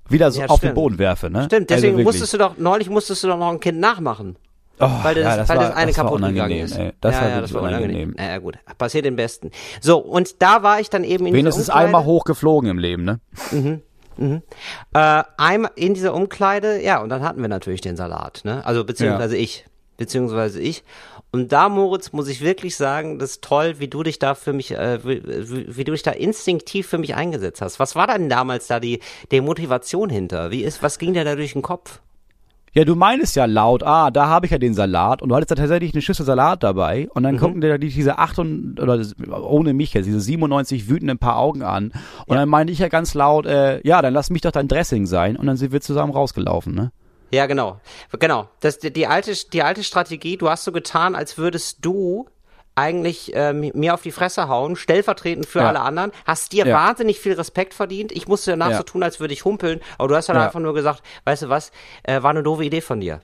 wieder 0.09 0.31
so 0.31 0.41
Ja, 0.41 0.47
auf 0.47 0.59
stimmt. 0.59 0.73
den 0.73 0.75
Boden 0.75 0.99
werfe. 0.99 1.31
Ne? 1.31 1.45
Stimmt, 1.45 1.71
Also 1.71 1.83
deswegen 1.83 1.93
wirklich. 1.97 2.05
musstest 2.07 2.33
du 2.35 2.39
doch, 2.39 2.57
neulich 2.59 2.91
musstest 2.91 3.23
du 3.25 3.29
doch 3.29 3.39
noch 3.39 3.51
ein 3.51 3.61
Kind 3.61 3.79
nachmachen. 3.79 4.37
Oh, 4.81 4.89
Weil 5.03 5.15
das, 5.15 5.25
ja, 5.25 5.37
das 5.37 5.49
weil 5.49 5.57
war, 5.59 5.65
das 5.69 5.77
eine 5.77 5.87
das 5.89 5.97
kaputt 5.97 6.23
gegangen 6.23 6.59
ist. 6.59 6.77
Ey. 6.77 6.93
Das 7.01 7.15
ja, 7.15 7.21
war 7.21 7.29
ja, 7.29 7.41
das 7.43 7.53
war 7.53 7.63
unangenehm. 7.63 8.11
unangenehm. 8.11 8.15
Ja, 8.19 8.33
ja, 8.33 8.39
gut. 8.39 8.59
Passiert 8.79 9.05
den 9.05 9.17
Besten. 9.17 9.51
So, 9.81 9.99
und 9.99 10.41
da 10.43 10.63
war 10.63 10.81
ich 10.81 10.89
dann 10.89 11.05
eben 11.05 11.27
in 11.27 11.35
Wenigstens 11.35 11.67
dieser 11.67 11.75
Umkleide. 11.75 11.87
einmal 11.87 12.05
hochgeflogen 12.05 12.71
im 12.71 12.79
Leben, 12.79 13.05
ne? 13.05 13.21
Äh, 14.93 15.23
einmal 15.37 15.71
in 15.77 15.95
dieser 15.95 16.15
Umkleide, 16.15 16.83
ja, 16.83 17.01
und 17.03 17.09
dann 17.11 17.23
hatten 17.23 17.41
wir 17.41 17.49
natürlich 17.49 17.81
den 17.81 17.97
Salat, 17.97 18.41
ne? 18.45 18.65
Also 18.65 18.85
beziehungsweise 18.85 19.37
ich. 19.37 19.67
Beziehungsweise 19.97 20.61
ich. 20.61 20.83
Und 21.31 21.53
da, 21.53 21.69
Moritz, 21.69 22.13
muss 22.13 22.27
ich 22.29 22.41
wirklich 22.41 22.77
sagen, 22.77 23.19
das 23.19 23.33
ist 23.33 23.43
toll, 23.45 23.75
wie 23.79 23.89
du 23.89 24.03
dich 24.03 24.19
da 24.19 24.35
für 24.35 24.53
mich, 24.53 24.73
äh, 24.73 25.05
wie, 25.05 25.23
wie, 25.25 25.77
wie 25.77 25.85
du 25.85 25.93
dich 25.93 26.03
da 26.03 26.11
instinktiv 26.11 26.89
für 26.89 26.99
mich 26.99 27.15
eingesetzt 27.15 27.61
hast. 27.61 27.79
Was 27.79 27.95
war 27.95 28.07
denn 28.07 28.29
damals 28.29 28.67
da 28.67 28.81
die, 28.81 29.01
die 29.31 29.41
Motivation 29.41 30.11
hinter? 30.11 30.51
Wie 30.51 30.65
ist, 30.65 30.83
was 30.83 30.99
ging 30.99 31.13
dir 31.13 31.25
da 31.25 31.37
durch 31.37 31.53
den 31.53 31.63
Kopf? 31.63 32.01
Ja, 32.73 32.85
du 32.85 32.95
meinst 32.95 33.35
ja 33.35 33.47
laut, 33.47 33.83
ah, 33.83 34.13
da 34.13 34.29
habe 34.29 34.47
ich 34.47 34.53
ja 34.53 34.59
den 34.59 34.75
Salat 34.75 35.23
und 35.23 35.29
du 35.29 35.35
hattest 35.35 35.51
da 35.51 35.55
tatsächlich 35.57 35.93
eine 35.93 36.03
Schüssel 36.03 36.25
Salat 36.25 36.63
dabei 36.63 37.09
und 37.11 37.23
Mhm. 37.23 37.25
dann 37.25 37.39
gucken 37.39 37.61
dir 37.61 37.79
die- 37.79 37.89
diese 37.89 38.19
8 38.19 38.39
und, 38.39 38.79
oder 38.79 39.03
ohne 39.43 39.73
mich 39.73 39.93
jetzt, 39.95 40.07
diese 40.07 40.21
97 40.21 40.89
wütenden 40.89 41.19
paar 41.19 41.37
Augen 41.37 41.63
an 41.63 41.93
und 42.27 42.37
dann 42.37 42.49
meinte 42.49 42.73
ich 42.73 42.79
ja 42.79 42.87
ganz 42.89 43.15
laut, 43.15 43.45
äh, 43.47 43.81
ja, 43.85 44.01
dann 44.03 44.15
lass 44.15 44.31
mich 44.31 44.43
doch 44.43 44.53
dein 44.53 44.69
Dressing 44.69 45.07
sein 45.07 45.37
und 45.37 45.47
dann 45.47 45.57
sind 45.57 45.73
wir 45.73 45.81
zusammen 45.81 46.13
rausgelaufen, 46.13 46.73
ne? 46.75 46.93
Ja, 47.33 47.47
genau. 47.47 47.81
Genau. 48.19 48.49
Das, 48.61 48.79
die, 48.79 48.93
die 48.93 49.07
alte, 49.09 49.33
die 49.53 49.63
alte 49.63 49.83
Strategie, 49.85 50.37
du 50.37 50.49
hast 50.49 50.65
so 50.65 50.71
getan, 50.73 51.15
als 51.17 51.39
würdest 51.39 51.79
du 51.85 52.27
eigentlich 52.75 53.33
ähm, 53.35 53.71
mir 53.75 53.95
auf 53.95 54.03
die 54.03 54.13
Fresse 54.13 54.49
hauen, 54.49 54.77
stellvertretend 54.77 55.47
für 55.47 55.59
Ja. 55.61 55.69
alle 55.69 55.81
anderen. 55.81 56.13
Hast 56.25 56.53
dir 56.53 56.67
Ja. 56.67 56.75
wahnsinnig 56.77 57.19
viel 57.19 57.33
Respekt 57.35 57.75
verdient. 57.75 58.13
Ich 58.13 58.29
musste 58.29 58.53
danach 58.53 58.71
Ja. 58.71 58.77
so 58.79 58.83
tun, 58.85 59.03
als 59.03 59.21
würde 59.21 59.35
ich 59.35 59.45
humpeln. 59.45 59.81
Aber 59.99 60.09
du 60.09 60.17
hast 60.17 60.29
dann 60.29 60.37
Ja. 60.37 60.47
einfach 60.47 60.61
nur 60.61 60.73
gesagt, 60.75 61.03
weißt 61.25 61.43
du 61.43 61.49
was, 61.49 61.73
äh, 62.05 62.23
war 62.23 62.31
eine 62.31 62.43
doofe 62.43 62.65
Idee 62.65 62.81
von 62.81 63.01
dir. 63.01 63.21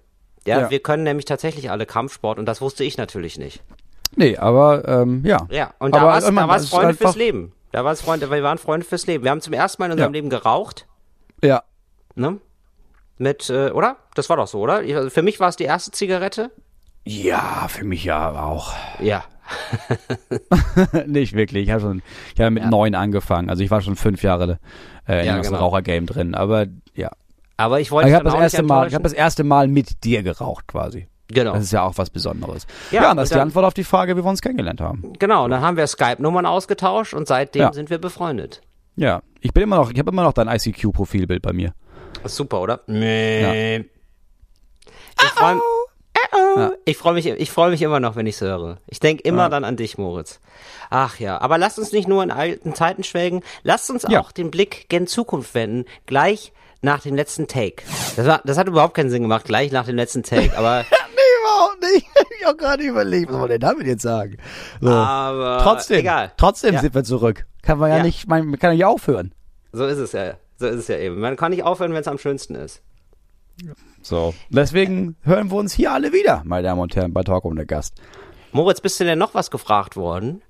Ja, 0.47 0.71
wir 0.71 0.81
können 0.81 1.03
nämlich 1.03 1.25
tatsächlich 1.25 1.71
alle 1.71 1.87
Kampfsport 1.87 2.39
und 2.39 2.47
das 2.47 2.61
wusste 2.61 2.85
ich 2.85 2.97
natürlich 2.99 3.37
nicht. 3.39 3.63
Nee, 4.15 4.37
aber 4.37 4.87
ähm, 4.87 5.25
ja. 5.27 5.47
Ja, 5.51 5.75
und 5.81 5.95
da 5.95 6.03
war 6.05 6.19
es 6.19 6.65
ist 6.65 6.71
Freunde 6.71 6.95
fürs 6.95 7.17
Leben. 7.17 7.53
Da 7.73 7.85
war 7.85 7.93
es 7.93 8.01
Freunde, 8.01 8.31
wir 8.31 8.43
waren 8.45 8.59
Freunde 8.59 8.87
fürs 8.87 9.07
Leben. 9.07 9.25
Wir 9.25 9.33
haben 9.33 9.41
zum 9.41 9.53
ersten 9.53 9.83
Mal 9.83 9.87
in 9.87 9.93
unserem. 9.93 10.13
Leben 10.13 10.31
geraucht, 10.31 10.87
Ja. 11.43 11.65
ne? 12.15 12.39
Mit, 13.19 13.51
äh, 13.51 13.71
oder? 13.71 13.97
Das 14.15 14.29
war 14.29 14.37
doch 14.37 14.47
so, 14.47 14.61
oder? 14.61 14.83
Ich- 14.85 14.95
also 14.95 15.11
Für 15.11 15.23
mich 15.23 15.41
war 15.41 15.49
es 15.49 15.57
die 15.57 15.65
erste 15.65 15.91
Zigarette. 15.91 16.51
Ja, 17.05 17.67
für 17.69 17.85
mich 17.85 18.05
ja 18.05 18.31
auch. 18.41 18.73
Ja. 19.01 19.25
Nicht 21.07 21.35
wirklich. 21.35 21.65
Ich 21.65 21.71
habe 21.71 21.81
schon, 21.81 22.03
ich 22.35 22.41
habe 22.41 22.51
mit 22.51 22.65
Ja. 22.65 22.71
neun 22.71 22.95
angefangen. 22.95 23.51
Also 23.51 23.63
ich 23.63 23.71
war 23.71 23.81
schon 23.81 23.97
fünf 23.97 24.23
Jahre 24.23 24.59
äh, 25.09 25.21
in 25.21 25.27
Ja, 25.27 25.41
genau. 25.41 25.59
Rauchergame 25.59 26.07
drin. 26.07 26.35
Aber 26.35 26.67
ja. 26.95 27.11
Aber 27.57 27.81
ich 27.81 27.91
wollte 27.91 28.07
Aber 28.09 28.11
ich 28.11 28.15
habe 28.17 28.31
das 28.31 28.41
erste 28.53 28.63
Mal, 28.63 28.89
ich 28.89 28.95
habe 28.95 29.03
das 29.05 29.13
erste 29.13 29.45
Mal 29.45 29.69
mit 29.69 30.05
dir 30.05 30.23
geraucht 30.23 30.67
quasi. 30.67 31.09
Genau. 31.29 31.55
Das 31.55 31.65
ist 31.65 31.73
ja 31.73 31.83
auch 31.83 31.95
was 31.97 32.11
Besonderes. 32.11 32.67
Ja, 32.93 33.03
Ja, 33.03 33.15
das 33.15 33.25
ist 33.31 33.35
die 33.35 33.41
Antwort 33.41 33.65
auf 33.65 33.75
die 33.75 33.83
Frage, 33.85 34.17
wie 34.17 34.23
wir 34.23 34.29
uns 34.31 34.43
kennengelernt 34.43 34.81
haben. 34.81 35.13
Genau, 35.19 35.45
und 35.45 35.51
dann 35.51 35.61
haben 35.61 35.77
wir 35.77 35.87
Skype-Nummern 35.87 36.47
ausgetauscht 36.47 37.15
und 37.15 37.27
seitdem 37.27 37.63
Ja. 37.63 37.73
sind 37.73 37.91
wir 37.91 37.99
befreundet. 37.99 38.61
Ja, 38.95 39.23
ich 39.41 39.53
bin 39.53 39.65
immer 39.65 39.77
noch, 39.77 39.91
ich 39.91 39.99
habe 39.99 40.11
immer 40.13 40.23
noch 40.23 40.33
dein 40.35 40.47
ICQ-Profilbild 40.49 41.43
bei 41.43 41.53
mir. 41.53 41.73
Super, 42.25 42.61
oder? 42.61 42.81
Nee. 42.87 43.79
Ich 45.19 45.29
freue 45.35 45.61
Ja. 46.57 46.73
ich 46.85 46.97
freu 46.97 47.13
mich, 47.13 47.27
ich 47.27 47.51
freu 47.51 47.71
mich 47.71 47.83
immer 47.83 48.01
noch, 48.01 48.17
wenn 48.17 48.27
ich 48.27 48.37
es 48.37 48.41
höre. 48.41 48.79
Ich 48.87 49.01
denke 49.01 49.23
immer 49.23 49.45
Ja. 49.45 49.49
dann 49.49 49.65
an 49.65 49.77
dich, 49.77 49.99
Moritz. 49.99 50.41
Ach 50.91 51.19
ja, 51.19 51.41
aber 51.41 51.59
lasst 51.59 51.79
uns 51.79 51.93
nicht 51.93 52.09
nur 52.09 52.23
in 52.23 52.31
alten 52.31 52.75
Zeiten 52.75 53.05
schwelgen, 53.05 53.43
lasst 53.63 53.91
uns 53.91 54.05
Ja. 54.09 54.21
auch 54.21 54.33
den 54.33 54.51
Blick 54.51 54.89
gen 54.89 55.07
Zukunft 55.07 55.55
wenden, 55.55 55.85
gleich 56.07 56.53
nach 56.83 57.01
dem 57.03 57.17
letzten 57.17 57.49
Take. 57.49 57.83
Das, 58.17 58.27
war, 58.27 58.41
das 58.45 58.59
hat 58.59 58.69
überhaupt 58.69 58.95
keinen 58.95 59.11
Sinn 59.11 59.23
gemacht, 59.23 59.45
gleich 59.45 59.73
nach 59.73 59.87
dem 59.87 59.97
letzten 59.97 60.23
Take, 60.23 60.57
aber, 60.57 60.85
Nee, 60.91 61.23
überhaupt 61.43 61.81
nicht. 61.83 62.07
Ich 62.39 62.47
habe 62.47 62.57
gerade 62.59 62.83
überlegt, 62.85 63.31
was 63.33 63.39
soll 63.39 63.49
der 63.49 63.59
damit 63.59 63.87
jetzt 63.89 64.03
sagen? 64.03 64.37
So. 64.81 64.91
aber 64.91 65.59
trotzdem, 65.65 65.99
egal. 65.99 66.33
trotzdem 66.37 66.79
sind 66.79 66.95
wir 66.95 67.03
zurück. 67.03 67.45
Kann 67.63 67.79
man 67.79 67.91
ja, 67.91 68.03
nicht, 68.03 68.29
man 68.29 68.47
man 68.47 68.59
kann 68.61 68.71
ja 68.71 68.75
nicht 68.77 68.85
aufhören. 68.85 69.35
So 69.73 69.85
ist 69.87 69.99
es 69.99 70.13
ja. 70.13 70.35
So 70.59 70.67
ist 70.69 70.77
es 70.77 70.89
ja 70.89 70.97
eben. 70.99 71.19
Man 71.19 71.35
kann 71.37 71.51
nicht 71.51 71.65
aufhören, 71.65 71.93
wenn 71.93 72.01
es 72.03 72.07
am 72.09 72.19
schönsten 72.19 72.55
ist. 72.55 72.83
So. 74.03 74.35
Deswegen 74.51 75.17
hören 75.23 75.51
wir 75.51 75.57
uns 75.57 75.73
hier 75.73 75.93
alle 75.93 76.13
wieder, 76.13 76.43
meine 76.45 76.63
Damen 76.69 76.81
und 76.81 76.95
Herren, 76.95 77.13
bei 77.13 77.23
Talk 77.23 77.45
ohne 77.45 77.67
Gast. 77.67 78.01
Moritz, 78.53 78.81
bist 78.81 79.01
du 79.01 79.05
denn 79.05 79.19
noch 79.19 79.35
was 79.35 79.51
gefragt 79.51 79.97
worden 79.97 80.43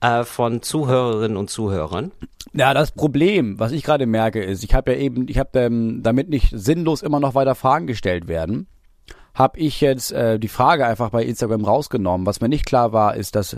äh, 0.00 0.24
von 0.24 0.62
Zuhörerinnen 0.62 1.36
und 1.36 1.50
Zuhörern? 1.50 2.12
Ja, 2.52 2.74
das 2.74 2.92
Problem, 2.92 3.58
was 3.58 3.72
ich 3.72 3.82
gerade 3.82 4.06
merke, 4.06 4.42
ist, 4.42 4.64
ich 4.64 4.74
habe 4.74 4.92
ja 4.92 4.98
eben, 4.98 5.28
ich 5.28 5.38
habe 5.38 5.58
ähm, 5.60 6.02
damit 6.02 6.28
nicht 6.28 6.50
sinnlos 6.52 7.02
immer 7.02 7.20
noch 7.20 7.34
weiter 7.34 7.54
Fragen 7.54 7.86
gestellt 7.86 8.28
werden, 8.28 8.66
habe 9.34 9.58
ich 9.58 9.80
jetzt 9.80 10.12
äh, 10.12 10.38
die 10.38 10.48
Frage 10.48 10.86
einfach 10.86 11.10
bei 11.10 11.24
Instagram 11.24 11.64
rausgenommen. 11.64 12.26
Was 12.26 12.40
mir 12.40 12.48
nicht 12.48 12.66
klar 12.66 12.92
war, 12.92 13.16
ist, 13.16 13.34
dass 13.34 13.56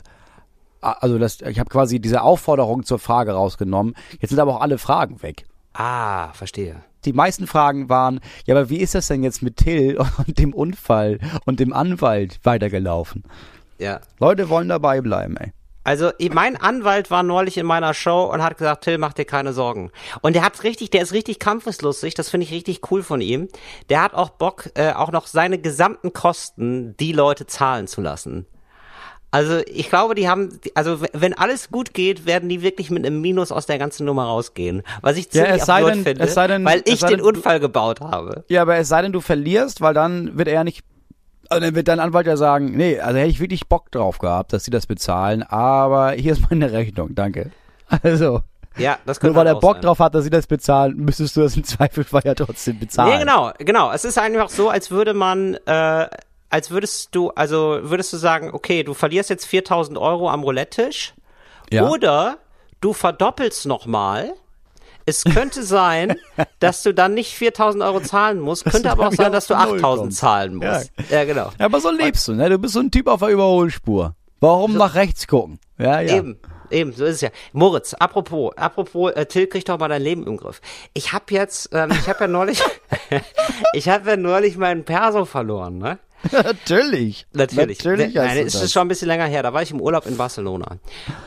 also 0.81 1.19
das, 1.19 1.41
ich 1.41 1.59
habe 1.59 1.69
quasi 1.69 2.01
diese 2.01 2.23
Aufforderung 2.23 2.85
zur 2.85 2.99
Frage 2.99 3.33
rausgenommen. 3.33 3.95
Jetzt 4.21 4.31
sind 4.31 4.39
aber 4.39 4.57
auch 4.57 4.61
alle 4.61 4.79
Fragen 4.79 5.23
weg. 5.23 5.47
Ah, 5.77 6.33
verstehe. 6.33 6.83
Die 7.05 7.13
meisten 7.13 7.47
Fragen 7.47 7.89
waren, 7.91 8.21
ja, 8.47 8.55
aber 8.55 8.71
wie 8.71 8.79
ist 8.79 8.95
das 8.95 9.09
denn 9.09 9.23
jetzt 9.23 9.43
mit 9.43 9.59
Till 9.59 9.99
und 10.27 10.39
dem 10.39 10.55
Unfall 10.55 11.19
und 11.45 11.61
dem 11.61 11.73
Anwalt 11.73 12.41
weitergelaufen? 12.45 13.25
Ja. 13.79 14.01
Leute 14.19 14.49
wollen 14.49 14.69
dabei 14.69 15.03
bleiben, 15.03 15.37
ey. 15.37 15.53
Also 15.85 16.11
mein 16.33 16.57
Anwalt 16.57 17.13
war 17.13 17.23
neulich 17.23 17.59
in 17.59 17.67
meiner 17.67 17.95
Show 17.95 18.25
und 18.25 18.43
hat 18.43 18.59
gesagt, 18.59 18.83
Till, 18.83 18.99
mach 18.99 19.13
dir 19.13 19.25
keine 19.25 19.53
Sorgen. 19.53 19.93
Und 20.21 20.35
der 20.35 20.45
hat 20.45 20.65
richtig, 20.65 20.91
der 20.91 21.03
ist 21.03 21.13
richtig 21.13 21.39
kampfeslustig, 21.39 22.15
das 22.15 22.29
finde 22.29 22.45
ich 22.45 22.53
richtig 22.53 22.91
cool 22.91 23.05
von 23.05 23.21
ihm. 23.21 23.49
Der 23.89 24.03
hat 24.03 24.15
auch 24.15 24.31
Bock, 24.31 24.71
äh, 24.75 24.93
auch 24.95 25.13
noch 25.13 25.29
seine 25.29 25.59
gesamten 25.59 26.13
Kosten 26.13 26.97
die 26.97 27.13
Leute 27.13 27.47
zahlen 27.47 27.87
zu 27.87 28.01
lassen. 28.01 28.47
Also 29.33 29.59
ich 29.67 29.89
glaube, 29.91 30.15
die 30.15 30.29
haben, 30.29 30.59
also 30.75 31.01
wenn 31.13 31.35
alles 31.35 31.71
gut 31.71 31.93
geht, 31.93 32.25
werden 32.27 32.49
die 32.49 32.63
wirklich 32.63 32.91
mit 32.91 33.05
einem 33.05 33.21
Minus 33.21 33.53
aus 33.53 33.67
der 33.67 33.79
ganzen 33.79 34.07
Nummer 34.07 34.25
rausgehen. 34.25 34.83
Was 35.03 35.17
ich 35.17 35.27
Ja, 35.27 35.45
ziemlich 35.45 35.61
es 35.61 35.67
sei 35.67 35.75
absurd 35.75 35.95
denn- 35.97 36.03
finde, 36.05 36.25
es 36.25 36.35
denn- 36.35 36.65
weil 36.65 36.83
es 36.87 36.93
ich 36.93 37.01
den 37.01 37.09
denn, 37.11 37.21
Unfall 37.21 37.61
gebaut 37.61 38.01
habe. 38.01 38.45
Ja, 38.49 38.63
aber 38.63 38.77
es 38.77 38.89
sei 38.89 39.03
denn, 39.03 39.13
du 39.13 39.21
verlierst, 39.21 39.81
weil 39.81 39.93
dann 39.95 40.39
wird 40.39 40.49
er 40.49 40.55
ja 40.55 40.65
nicht. 40.65 40.85
Also 41.49 41.65
dann 41.65 41.75
wird 41.75 41.87
dein 41.89 42.01
Anwalt 42.01 42.27
ja 42.27 42.37
sagen, 42.37 42.77
nee, 42.77 42.99
also 42.99 43.19
hätte 43.19 43.29
ich 43.31 43.39
wirklich 43.41 43.69
Bock 43.69 43.91
drauf 43.93 44.19
gehabt, 44.19 44.53
dass 44.53 44.65
sie 44.65 44.71
das 44.71 44.87
bezahlen, 44.87 45.43
aber 45.45 46.13
hier 46.13 46.33
ist 46.33 46.49
meine 46.51 46.73
Rechnung, 46.73 47.15
danke. 47.15 47.51
Also, 48.03 48.41
Ja, 48.79 48.99
das 49.07 49.21
könnte 49.21 49.35
nur 49.35 49.41
weil 49.41 49.47
er 49.47 49.55
Bock 49.61 49.75
sein. 49.77 49.83
drauf 49.83 49.99
hat, 50.01 50.15
dass 50.15 50.25
sie 50.25 50.31
das 50.31 50.47
bezahlen, 50.49 50.97
müsstest 50.97 51.37
du 51.37 51.43
das 51.43 51.57
im 51.57 51.63
Zweifelsfall 51.65 52.23
ja 52.25 52.35
trotzdem 52.35 52.79
bezahlen. 52.81 53.13
Nee, 53.13 53.19
genau, 53.21 53.53
genau. 53.59 53.93
Es 53.93 54.05
ist 54.05 54.19
einfach 54.19 54.49
so, 54.51 54.71
als 54.71 54.91
würde 54.91 55.15
man, 55.15 55.55
äh, 55.67 56.09
als 56.51 56.71
würdest 56.71 57.15
du, 57.15 57.31
also 57.31 57.79
würdest 57.83 58.13
du 58.13 58.17
sagen, 58.17 58.51
okay, 58.53 58.83
du 58.83 58.95
verlierst 58.95 59.31
jetzt 59.31 59.47
4000 59.47 59.99
Euro 59.99 60.31
am 60.31 60.43
Roulette-Tisch 60.43 61.15
Ja. 61.73 61.89
oder 61.89 62.39
du 62.81 62.93
verdoppelst 62.93 63.67
nochmal. 63.67 64.33
Es 65.09 65.23
könnte 65.25 65.63
sein, 65.65 66.17
dass 66.59 66.83
du 66.83 66.93
dann 66.93 67.15
nicht 67.15 67.33
4000 67.35 67.83
Euro 67.85 68.01
zahlen 68.01 68.41
musst, 68.41 68.65
könnte 68.65 68.83
du 68.83 68.91
aber 68.91 69.09
auch 69.09 69.13
sein, 69.13 69.31
dass 69.33 69.47
du 69.47 69.55
auf 69.55 69.67
Null 69.67 69.77
8000 69.79 70.01
kommst. 70.07 70.19
zahlen 70.19 70.55
musst. 70.57 70.91
Ja, 71.11 71.25
genau. 71.25 71.51
Ja, 71.59 71.67
aber 71.67 71.81
so 71.81 71.91
lebst 71.91 72.27
du, 72.29 72.35
ne? 72.35 72.49
Du 72.51 72.59
bist 72.59 72.75
so 72.75 72.81
ein 72.81 72.91
Typ 72.91 73.07
auf 73.07 73.21
der 73.21 73.29
Überholspur. 73.29 74.15
Warum 74.41 74.75
nach 74.75 74.95
rechts 74.95 75.27
gucken? 75.27 75.59
Ja, 75.79 76.01
ja. 76.01 76.17
Eben, 76.17 76.39
eben, 76.71 76.93
so 76.93 77.05
ist 77.05 77.17
es 77.17 77.21
ja. 77.23 77.29
Moritz, 77.53 77.95
apropos, 77.95 78.53
apropos, 78.57 79.13
äh, 79.13 79.27
Till, 79.27 79.47
krieg 79.47 79.65
doch 79.65 79.79
mal 79.79 79.89
dein 79.89 80.03
Leben 80.03 80.27
im 80.27 80.37
Griff. 80.37 80.61
Ich 80.93 81.13
habe 81.13 81.25
jetzt, 81.31 81.71
ähm, 81.73 81.91
ich 81.93 82.09
habe 82.09 82.21
ja 82.25 82.27
neulich, 82.29 82.61
ich 83.73 83.89
habe 83.89 84.11
ja 84.11 84.17
neulich 84.17 84.57
meinen 84.57 84.85
Perso 84.85 85.25
verloren, 85.25 85.79
ne? 85.79 85.99
Natürlich. 86.33 87.27
Natürlich. 87.33 87.79
Natürlich 87.85 88.15
Nein, 88.15 88.37
du 88.39 88.43
es 88.45 88.53
das. 88.55 88.63
ist 88.63 88.73
schon 88.73 88.83
ein 88.83 88.89
bisschen 88.89 89.09
länger 89.09 89.27
her. 89.27 89.43
Da 89.43 89.53
war 89.53 89.63
ich 89.63 89.71
im 89.71 89.81
Urlaub 89.81 90.07
in 90.07 90.17
Barcelona. 90.17 90.79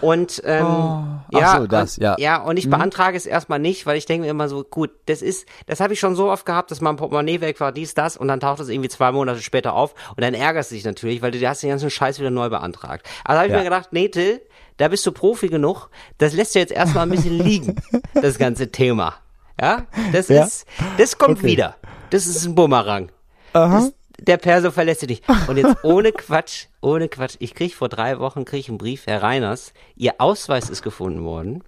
Und 0.02 0.42
ähm, 0.46 0.66
ach 0.66 1.40
ja, 1.40 1.58
so, 1.60 1.68
das, 1.68 1.98
und, 1.98 2.04
ja. 2.04 2.12
Mhm. 2.14 2.18
ja, 2.24 2.38
und 2.42 2.58
ich 2.58 2.70
beantrage 2.70 3.16
es 3.16 3.26
erstmal 3.26 3.60
nicht, 3.60 3.86
weil 3.86 3.98
ich 3.98 4.06
denke 4.06 4.26
mir 4.26 4.32
immer 4.32 4.50
so, 4.50 4.64
gut, 4.64 4.92
das 5.06 5.22
ist, 5.22 5.48
das 5.68 5.80
habe 5.80 5.94
ich 5.94 6.00
schon 6.00 6.16
so 6.16 6.30
oft 6.30 6.46
gehabt, 6.46 6.72
dass 6.72 6.82
mein 6.82 6.96
Portemonnaie 6.96 7.42
weg 7.42 7.60
war, 7.60 7.72
dies, 7.72 7.94
das, 7.94 8.18
und 8.18 8.28
dann 8.28 8.40
taucht 8.40 8.60
es 8.60 8.70
irgendwie 8.70 8.90
zwei 8.90 9.12
Monate 9.12 9.42
später 9.42 9.74
auf 9.74 9.94
und 10.16 10.22
dann 10.22 10.34
ärgerst 10.34 10.72
du 10.72 10.76
dich 10.76 10.84
natürlich, 10.86 11.22
weil 11.22 11.32
du 11.32 11.48
hast 11.48 11.64
den 11.64 11.70
ganzen 11.70 11.90
Scheiß 11.90 12.20
wieder 12.20 12.32
neu 12.32 12.50
beantragt. 12.50 13.08
Also 13.24 13.38
habe 13.40 13.48
ich 13.48 13.54
Ja. 13.54 13.60
mir 13.60 13.64
gedacht, 13.66 13.90
nee, 13.92 14.10
Till, 14.10 14.42
da 14.78 14.88
bist 14.88 15.06
du 15.06 15.12
Profi 15.12 15.48
genug, 15.50 15.90
das 16.18 16.34
lässt 16.34 16.56
du 16.56 16.60
jetzt 16.60 16.72
erstmal 16.72 17.04
ein 17.04 17.10
bisschen 17.10 17.38
liegen, 17.40 17.76
das 18.16 18.38
ganze 18.38 18.72
Thema. 18.72 19.16
Ja, 19.62 19.84
das 20.14 20.30
Ja. 20.30 20.44
ist, 20.46 20.66
das 20.98 21.18
kommt 21.18 21.40
Okay. 21.40 21.48
wieder. 21.48 21.76
Das 22.10 22.26
ist 22.28 22.46
ein 22.46 22.56
Bumerang. 22.56 23.12
Aha. 23.54 23.80
Das, 23.80 23.94
der 24.22 24.38
Perso 24.38 24.72
verlässt 24.72 25.08
dich. 25.10 25.22
Und 25.48 25.58
jetzt 25.58 25.78
ohne 25.84 26.12
Quatsch, 26.12 26.66
ohne 26.82 27.08
Quatsch. 27.10 27.36
Ich 27.40 27.54
krieg 27.56 27.76
vor 27.76 27.90
drei 27.90 28.20
Wochen 28.20 28.46
krieg 28.46 28.60
ich 28.62 28.70
einen 28.70 28.78
Brief, 28.78 29.06
Herr 29.08 29.24
Reiners, 29.24 29.74
Ihr 29.96 30.16
Ausweis 30.20 30.70
ist 30.70 30.82
gefunden 30.82 31.24
worden. 31.24 31.64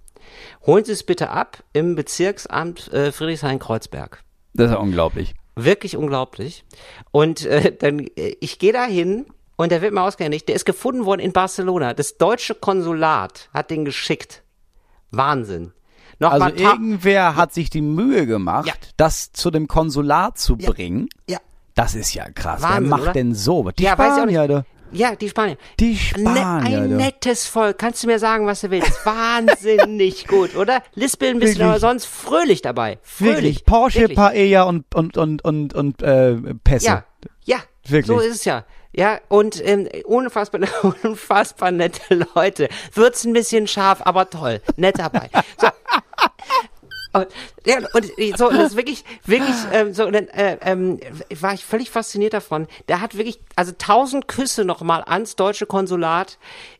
Holen 0.66 0.84
Sie 0.84 0.92
es 0.92 1.02
bitte 1.02 1.30
ab 1.30 1.62
im 1.72 1.94
Bezirksamt 1.94 2.92
äh, 2.92 3.10
Friedrichshain-Kreuzberg. 3.12 4.22
Das 4.54 4.66
ist 4.66 4.72
ja 4.72 4.78
unglaublich. 4.78 5.34
Wirklich 5.56 5.96
unglaublich. 5.96 6.64
Und 7.10 7.44
äh, 7.44 7.76
dann, 7.76 7.98
äh, 8.16 8.36
ich 8.40 8.58
gehe 8.58 8.72
da 8.72 8.84
hin 8.84 9.26
und 9.56 9.70
der 9.72 9.82
wird 9.82 9.92
mir 9.92 10.02
ausgehändigt. 10.02 10.48
Der 10.48 10.54
ist 10.54 10.64
gefunden 10.64 11.04
worden 11.04 11.20
in 11.20 11.32
Barcelona. 11.32 11.92
Das 11.94 12.16
deutsche 12.16 12.54
Konsulat 12.54 13.50
hat 13.52 13.70
den 13.70 13.84
geschickt. 13.84 14.42
Wahnsinn. 15.10 15.72
Noch 16.18 16.30
Also 16.32 16.46
irgendwer 16.54 17.34
hat 17.36 17.52
sich 17.52 17.68
die 17.68 17.82
Mühe 17.82 18.26
gemacht, 18.26 18.66
Ja. 18.68 18.74
das 18.96 19.32
zu 19.32 19.50
dem 19.50 19.66
Konsulat 19.66 20.38
zu 20.38 20.56
bringen. 20.56 21.08
ja, 21.28 21.38
Das 21.74 21.94
ist 21.94 22.12
ja 22.14 22.28
krass. 22.30 22.62
Wahnsinn, 22.62 22.82
Wer 22.84 22.88
macht 22.90 23.02
oder? 23.02 23.12
denn 23.12 23.34
so? 23.34 23.70
Die 23.70 23.82
Ja, 23.82 23.96
weiß 23.98 24.06
ich 24.06 24.12
auch 24.12 24.16
Spanier, 24.28 24.46
nicht. 24.90 25.00
ja, 25.00 25.16
die 25.16 25.28
Spanier. 25.28 25.56
Die 25.80 25.92
Ne, 25.92 25.98
Spanier, 25.98 26.78
ein 26.82 26.90
du. 26.90 26.96
nettes 26.96 27.46
Volk. 27.46 27.78
Kannst 27.78 28.02
du 28.02 28.06
mir 28.08 28.18
sagen, 28.18 28.46
was 28.46 28.60
du 28.60 28.70
willst? 28.70 29.04
Wahnsinnig 29.06 30.26
gut, 30.28 30.54
oder? 30.56 30.82
Lispeln 30.94 31.38
bist 31.38 31.54
du 31.54 31.58
Wirklich. 31.60 31.70
aber 31.70 31.80
sonst 31.80 32.04
fröhlich 32.06 32.62
dabei. 32.62 32.98
Fröhlich. 33.02 33.34
Wirklich. 33.36 33.64
Porsche, 33.64 34.00
Wirklich. 34.00 34.18
Paella 34.18 34.62
und, 34.64 34.94
und, 34.94 35.16
und, 35.16 35.44
und, 35.44 35.74
und 35.74 36.02
äh, 36.02 36.34
Pässe. 36.62 36.86
Ja, 36.86 37.04
ja. 37.44 37.56
Wirklich. 37.86 38.06
So 38.06 38.20
ist 38.20 38.34
es 38.36 38.44
ja. 38.44 38.64
Ja, 38.94 39.18
und 39.28 39.66
ähm, 39.66 39.88
unfassbar, 40.04 40.60
unfassbar 41.02 41.70
nette 41.70 42.26
Leute. 42.34 42.68
Wird's 42.92 43.24
ein 43.24 43.32
bisschen 43.32 43.66
scharf, 43.66 44.02
aber 44.04 44.28
toll. 44.28 44.60
Nett 44.76 44.98
dabei. 44.98 45.30
So. 45.58 45.68
Und, 47.12 47.26
ja, 47.66 47.76
und 47.92 48.06
so, 48.38 48.50
das 48.50 48.70
ist 48.70 48.76
wirklich, 48.76 49.04
wirklich, 49.24 49.54
ähm, 49.72 49.92
so, 49.92 50.10
dann, 50.10 50.28
äh, 50.28 50.56
ähm, 50.62 50.98
war 51.40 51.52
ich 51.52 51.64
völlig 51.64 51.90
fasziniert 51.90 52.32
davon. 52.32 52.66
Der 52.88 53.00
hat 53.00 53.16
wirklich, 53.16 53.38
also 53.54 53.72
tausend 53.76 54.28
Küsse 54.28 54.64
nochmal 54.64 55.02
ans 55.06 55.36
deutsche 55.36 55.66
Konsulat 55.66 56.38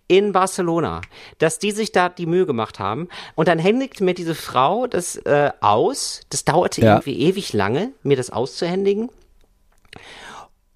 in 0.09 0.33
Barcelona, 0.33 1.03
dass 1.39 1.59
die 1.59 1.71
sich 1.71 1.93
da 1.93 2.09
die 2.09 2.27
Mühe 2.27 2.47
gemacht 2.47 2.79
haben. 2.79 3.09
Und 3.35 3.49
dann 3.49 3.59
händigte 3.59 4.05
mir 4.05 4.15
diese 4.15 4.35
Frau 4.35 4.87
das 4.87 5.17
äh, 5.17 5.51
aus. 5.61 6.23
Das 6.31 6.45
dauerte 6.45 6.81
Ja. 6.81 6.95
irgendwie 6.95 7.19
ewig 7.21 7.53
lange, 7.53 7.93
mir 8.03 8.17
das 8.17 8.31
auszuhändigen. 8.31 9.11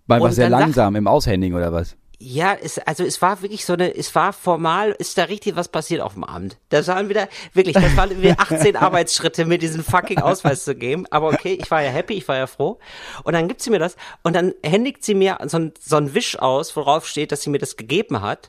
Weil 0.07 0.21
was 0.21 0.37
sehr 0.37 0.51
langsam 0.51 0.97
im 0.97 1.09
Aushändigen 1.09 1.57
oder 1.57 1.73
was? 1.73 1.97
Ja, 2.19 2.55
es, 2.55 2.79
also 2.79 3.05
es 3.05 3.21
war 3.21 3.43
wirklich 3.43 3.67
so 3.67 3.75
eine, 3.75 3.95
es 3.95 4.15
war 4.15 4.33
formal, 4.33 4.93
ist 4.93 5.19
da 5.19 5.25
richtig 5.25 5.55
was 5.55 5.69
passiert 5.69 6.01
auf 6.01 6.15
dem 6.15 6.25
Abend. 6.25 6.57
Das 6.71 6.89
waren 6.89 7.11
wieder, 7.11 7.29
wirklich, 7.53 7.75
das 7.75 7.95
waren 7.95 8.23
wieder 8.23 8.37
18 8.41 8.75
Arbeitsschritte, 8.77 9.45
mir 9.45 9.59
diesen 9.59 9.85
fucking 9.85 10.21
Ausweis 10.21 10.65
zu 10.65 10.75
geben. 10.75 11.05
Aber 11.11 11.29
okay, 11.29 11.59
ich 11.61 11.71
war 11.71 11.83
ja 11.83 11.91
happy, 11.91 12.15
ich 12.15 12.27
war 12.27 12.37
ja 12.37 12.47
froh. 12.47 12.79
Und 13.25 13.35
dann 13.35 13.49
gibt 13.49 13.61
sie 13.61 13.69
mir 13.69 13.79
das 13.79 13.97
und 14.23 14.35
dann 14.35 14.55
händigt 14.65 15.05
sie 15.05 15.15
mir 15.15 15.37
so 15.45 15.59
ein, 15.59 15.73
so 15.79 15.97
ein 15.97 16.15
Wisch 16.15 16.39
aus, 16.39 16.75
worauf 16.75 17.07
steht, 17.07 17.33
dass 17.33 17.43
sie 17.43 17.51
mir 17.51 17.59
das 17.59 17.77
gegeben 17.77 18.23
hat. 18.23 18.49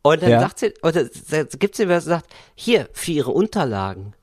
Und 0.00 0.22
dann 0.22 0.30
Ja. 0.30 0.40
sagt 0.40 0.58
sie, 0.60 0.72
oder 0.82 1.04
gibt 1.58 1.76
sie 1.76 1.84
mir 1.84 1.94
das 1.94 2.04
und 2.04 2.10
sagt, 2.10 2.26
hier, 2.54 2.88
für 2.94 3.10
ihre 3.12 3.32
Unterlagen. 3.32 4.14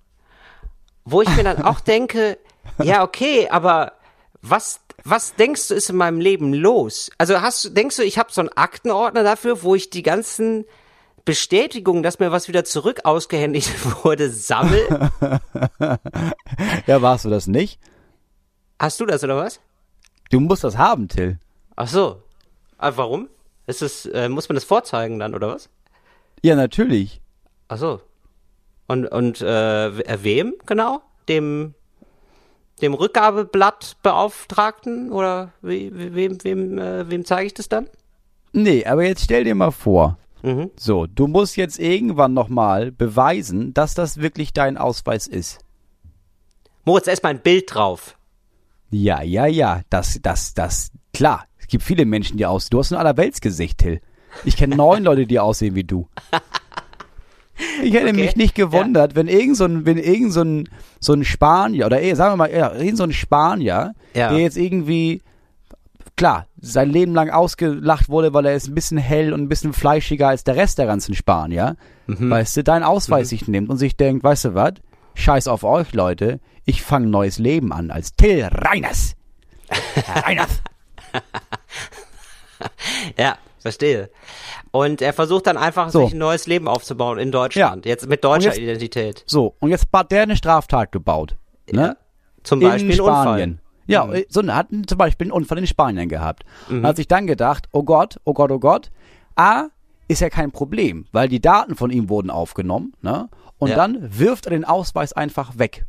Wo 1.06 1.22
ich 1.22 1.30
mir 1.36 1.44
dann 1.44 1.64
auch 1.64 1.80
denke, 1.82 2.38
ja, 2.82 3.04
okay, 3.04 3.48
aber 3.50 3.94
was, 4.42 4.80
was 5.04 5.36
denkst 5.36 5.68
du 5.68 5.76
ist 5.76 5.90
in 5.90 5.96
meinem 5.96 6.20
Leben 6.20 6.54
los? 6.54 7.10
Also 7.18 7.42
hast 7.42 7.66
du, 7.66 7.70
denkst 7.70 7.98
du, 7.98 8.04
ich 8.04 8.18
habe 8.18 8.32
so 8.32 8.42
einen 8.42 8.50
Aktenordner 8.50 9.24
dafür, 9.24 9.64
wo 9.64 9.76
ich 9.76 9.90
die 9.90 10.04
ganzen 10.04 10.66
Bestätigungen, 11.26 12.04
dass 12.04 12.20
mir 12.20 12.32
was 12.32 12.48
wieder 12.48 12.64
zurück 12.64 13.02
ausgehändigt 13.04 13.72
wurde, 14.04 14.30
sammel? 14.30 15.10
Ja, 16.88 17.02
warst 17.02 17.26
du 17.26 17.30
das 17.30 17.48
nicht? 17.48 17.80
Hast 18.80 19.00
du 19.00 19.06
das 19.06 19.24
oder 19.24 19.38
was? 19.38 19.60
Du 20.30 20.40
musst 20.40 20.64
das 20.64 20.78
haben, 20.78 21.08
Till. 21.08 21.40
Ach 21.76 21.88
so. 21.88 22.22
Ah, 22.78 22.92
warum? 22.96 23.30
Ist 23.68 23.82
es, 23.82 24.06
äh, 24.08 24.30
muss 24.30 24.50
man 24.50 24.56
das 24.56 24.64
vorzeigen 24.64 25.20
dann 25.20 25.36
oder 25.36 25.50
was? 25.50 25.70
Ja, 26.42 26.56
natürlich. 26.56 27.22
Ach 27.68 27.78
so. 27.78 28.02
Und, 28.88 29.06
und 29.08 29.42
äh, 29.42 29.88
äh, 29.88 30.24
wem 30.24 30.56
genau? 30.66 31.02
Dem, 31.30 31.76
dem 32.82 32.94
Rückgabeblattbeauftragten 32.94 35.12
oder 35.12 35.52
we, 35.62 35.92
we, 35.94 36.16
wem, 36.16 36.44
wem, 36.44 36.78
äh, 36.78 37.10
wem 37.10 37.26
zeige 37.26 37.48
ich 37.48 37.54
das 37.54 37.70
dann? 37.70 37.88
Nee, 38.54 38.86
aber 38.86 39.04
jetzt 39.04 39.24
stell 39.24 39.44
dir 39.44 39.56
mal 39.56 39.72
vor. 39.72 40.18
Mhm. 40.44 40.72
So, 40.76 41.08
du 41.08 41.28
musst 41.28 41.56
jetzt 41.56 41.80
irgendwann 41.80 42.34
nochmal 42.34 42.92
beweisen, 42.92 43.74
dass 43.74 43.94
das 43.94 44.18
wirklich 44.18 44.54
dein 44.54 44.78
Ausweis 44.78 45.28
ist. 45.28 45.60
Moritz, 46.84 47.06
da 47.06 47.12
ist 47.12 47.24
mein 47.24 47.40
Bild 47.40 47.74
drauf. 47.74 48.18
Ja, 48.90 49.22
ja, 49.22 49.46
ja, 49.46 49.82
das, 49.90 50.20
das, 50.22 50.54
das, 50.54 50.92
klar. 51.14 51.46
Es 51.58 51.68
gibt 51.68 51.84
viele 51.84 52.06
Menschen, 52.06 52.38
die 52.38 52.46
aussehen. 52.46 52.72
Du 52.72 52.80
hast 52.80 52.92
ein 52.92 52.98
Allerweltsgesicht, 52.98 53.78
Till. 53.78 54.02
Ich 54.44 54.58
kenne 54.58 54.76
neun 54.76 55.04
Leute, 55.04 55.28
die 55.28 55.40
aussehen 55.40 55.76
wie 55.76 55.84
du. 55.84 56.10
Ich 57.84 57.94
hätte 57.94 58.10
Okay, 58.10 58.14
mich 58.14 58.36
nicht 58.36 58.56
gewundert, 58.56 59.16
wenn 59.16 59.28
irgend 59.28 59.58
so 59.58 59.66
ein, 59.66 59.86
wenn 59.86 59.98
irgend 59.98 60.34
so 60.34 60.42
ein, 60.42 60.70
so 61.00 61.14
ein 61.14 61.24
Spanier, 61.24 61.86
oder 61.86 62.02
eh, 62.02 62.14
sagen 62.16 62.34
wir 62.34 62.38
mal, 62.38 62.52
ja, 62.54 62.74
irgend 62.74 62.98
so 62.98 63.04
ein 63.04 63.14
Spanier, 63.14 63.94
Ja. 64.14 64.30
der 64.30 64.40
jetzt 64.40 64.58
irgendwie, 64.58 65.22
klar, 66.16 66.48
sein 66.60 66.90
Leben 66.90 67.14
lang 67.14 67.30
ausgelacht 67.30 68.10
wurde, 68.10 68.34
weil 68.34 68.46
er 68.46 68.56
ist 68.56 68.68
ein 68.68 68.76
bisschen 68.76 68.98
hell 68.98 69.34
und 69.34 69.42
ein 69.42 69.50
bisschen 69.50 69.74
fleischiger 69.74 70.28
als 70.30 70.44
der 70.44 70.56
Rest 70.56 70.78
der 70.78 70.86
ganzen 70.86 71.16
Spanier, 71.16 71.76
weißt 72.08 72.58
du, 72.58 72.64
deinen 72.64 72.84
Ausweis 72.84 73.30
sich 73.30 73.48
nimmt 73.48 73.70
und 73.70 73.78
sich 73.78 73.96
denkt, 73.96 74.24
weißt 74.24 74.46
du 74.46 74.54
was, 74.56 74.74
scheiß 75.16 75.48
auf 75.48 75.64
euch, 75.64 75.94
Leute, 75.94 76.40
ich 76.66 76.82
fange 76.84 77.08
ein 77.08 77.12
neues 77.12 77.40
Leben 77.40 77.72
an 77.74 77.90
als 77.92 78.16
Till 78.16 78.44
Reiners. 78.44 79.16
Reiners. 80.16 80.62
Ja, 83.18 83.38
verstehe. 83.60 84.10
Und 84.72 85.02
er 85.02 85.12
versucht 85.14 85.48
dann 85.48 85.58
einfach, 85.58 85.90
So. 85.90 86.06
sich 86.06 86.14
ein 86.14 86.18
neues 86.20 86.48
Leben 86.48 86.68
aufzubauen 86.68 87.20
in 87.20 87.32
Deutschland. 87.32 87.86
Jetzt 87.86 88.08
mit 88.08 88.24
deutscher 88.24 88.50
jetzt- 88.50 88.60
Identität. 88.60 89.24
So, 89.28 89.56
und 89.60 89.70
jetzt 89.70 89.88
hat 89.92 90.12
der 90.12 90.24
eine 90.24 90.38
Straftat 90.38 90.92
gebaut. 90.92 91.36
Ne? 91.70 91.98
Zum 92.44 92.60
Beispiel 92.62 92.92
in. 92.92 92.96
Spanien. 92.98 93.60
Ja, 93.88 94.08
so 94.30 94.40
eine- 94.40 94.56
hat 94.56 94.68
zum 94.88 94.98
Beispiel 94.98 95.26
einen 95.26 95.32
Unfall 95.34 95.58
in 95.58 95.68
Spanien 95.68 96.08
gehabt. 96.08 96.44
Und 96.70 96.86
hat 96.86 96.96
sich 96.96 97.08
dann 97.10 97.28
gedacht, 97.28 97.68
oh 97.74 97.84
Gott, 97.84 98.20
oh 98.24 98.34
Gott, 98.34 98.52
oh 98.52 98.60
Gott, 98.60 98.92
A, 99.36 99.66
ist 100.08 100.22
ja 100.22 100.30
kein 100.30 100.52
Problem, 100.52 101.06
weil 101.12 101.28
die 101.28 101.42
Daten 101.42 101.76
von 101.76 101.90
ihm 101.92 102.08
wurden 102.10 102.30
aufgenommen, 102.30 102.94
ne? 103.02 103.30
Und 103.58 103.70
Ja. 103.70 103.76
dann 103.76 104.18
wirft 104.18 104.46
er 104.48 104.52
den 104.52 104.66
Ausweis 104.66 105.14
einfach 105.14 105.58
weg. 105.60 105.86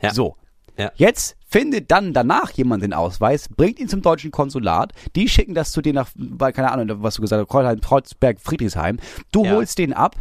Ja. 0.00 0.12
So. 0.12 0.36
Ja. 0.78 0.92
Jetzt 0.94 1.36
findet 1.46 1.90
dann 1.90 2.12
danach 2.12 2.50
jemand 2.52 2.82
den 2.82 2.92
Ausweis, 2.92 3.48
bringt 3.48 3.78
ihn 3.80 3.88
zum 3.88 4.02
deutschen 4.02 4.30
Konsulat, 4.30 4.92
die 5.16 5.28
schicken 5.28 5.54
das 5.54 5.72
zu 5.72 5.82
dir 5.82 5.92
nach, 5.92 6.08
weil, 6.14 6.52
keine 6.52 6.70
Ahnung, 6.70 7.02
was 7.02 7.14
du 7.16 7.22
gesagt 7.22 7.40
hast, 7.42 7.48
Kreuzheim, 7.50 7.80
Kreuzberg, 7.80 8.40
Friedrichshain. 8.40 9.00
Du 9.32 9.44
Ja. 9.44 9.52
holst 9.52 9.78
den 9.78 9.92
ab, 9.92 10.14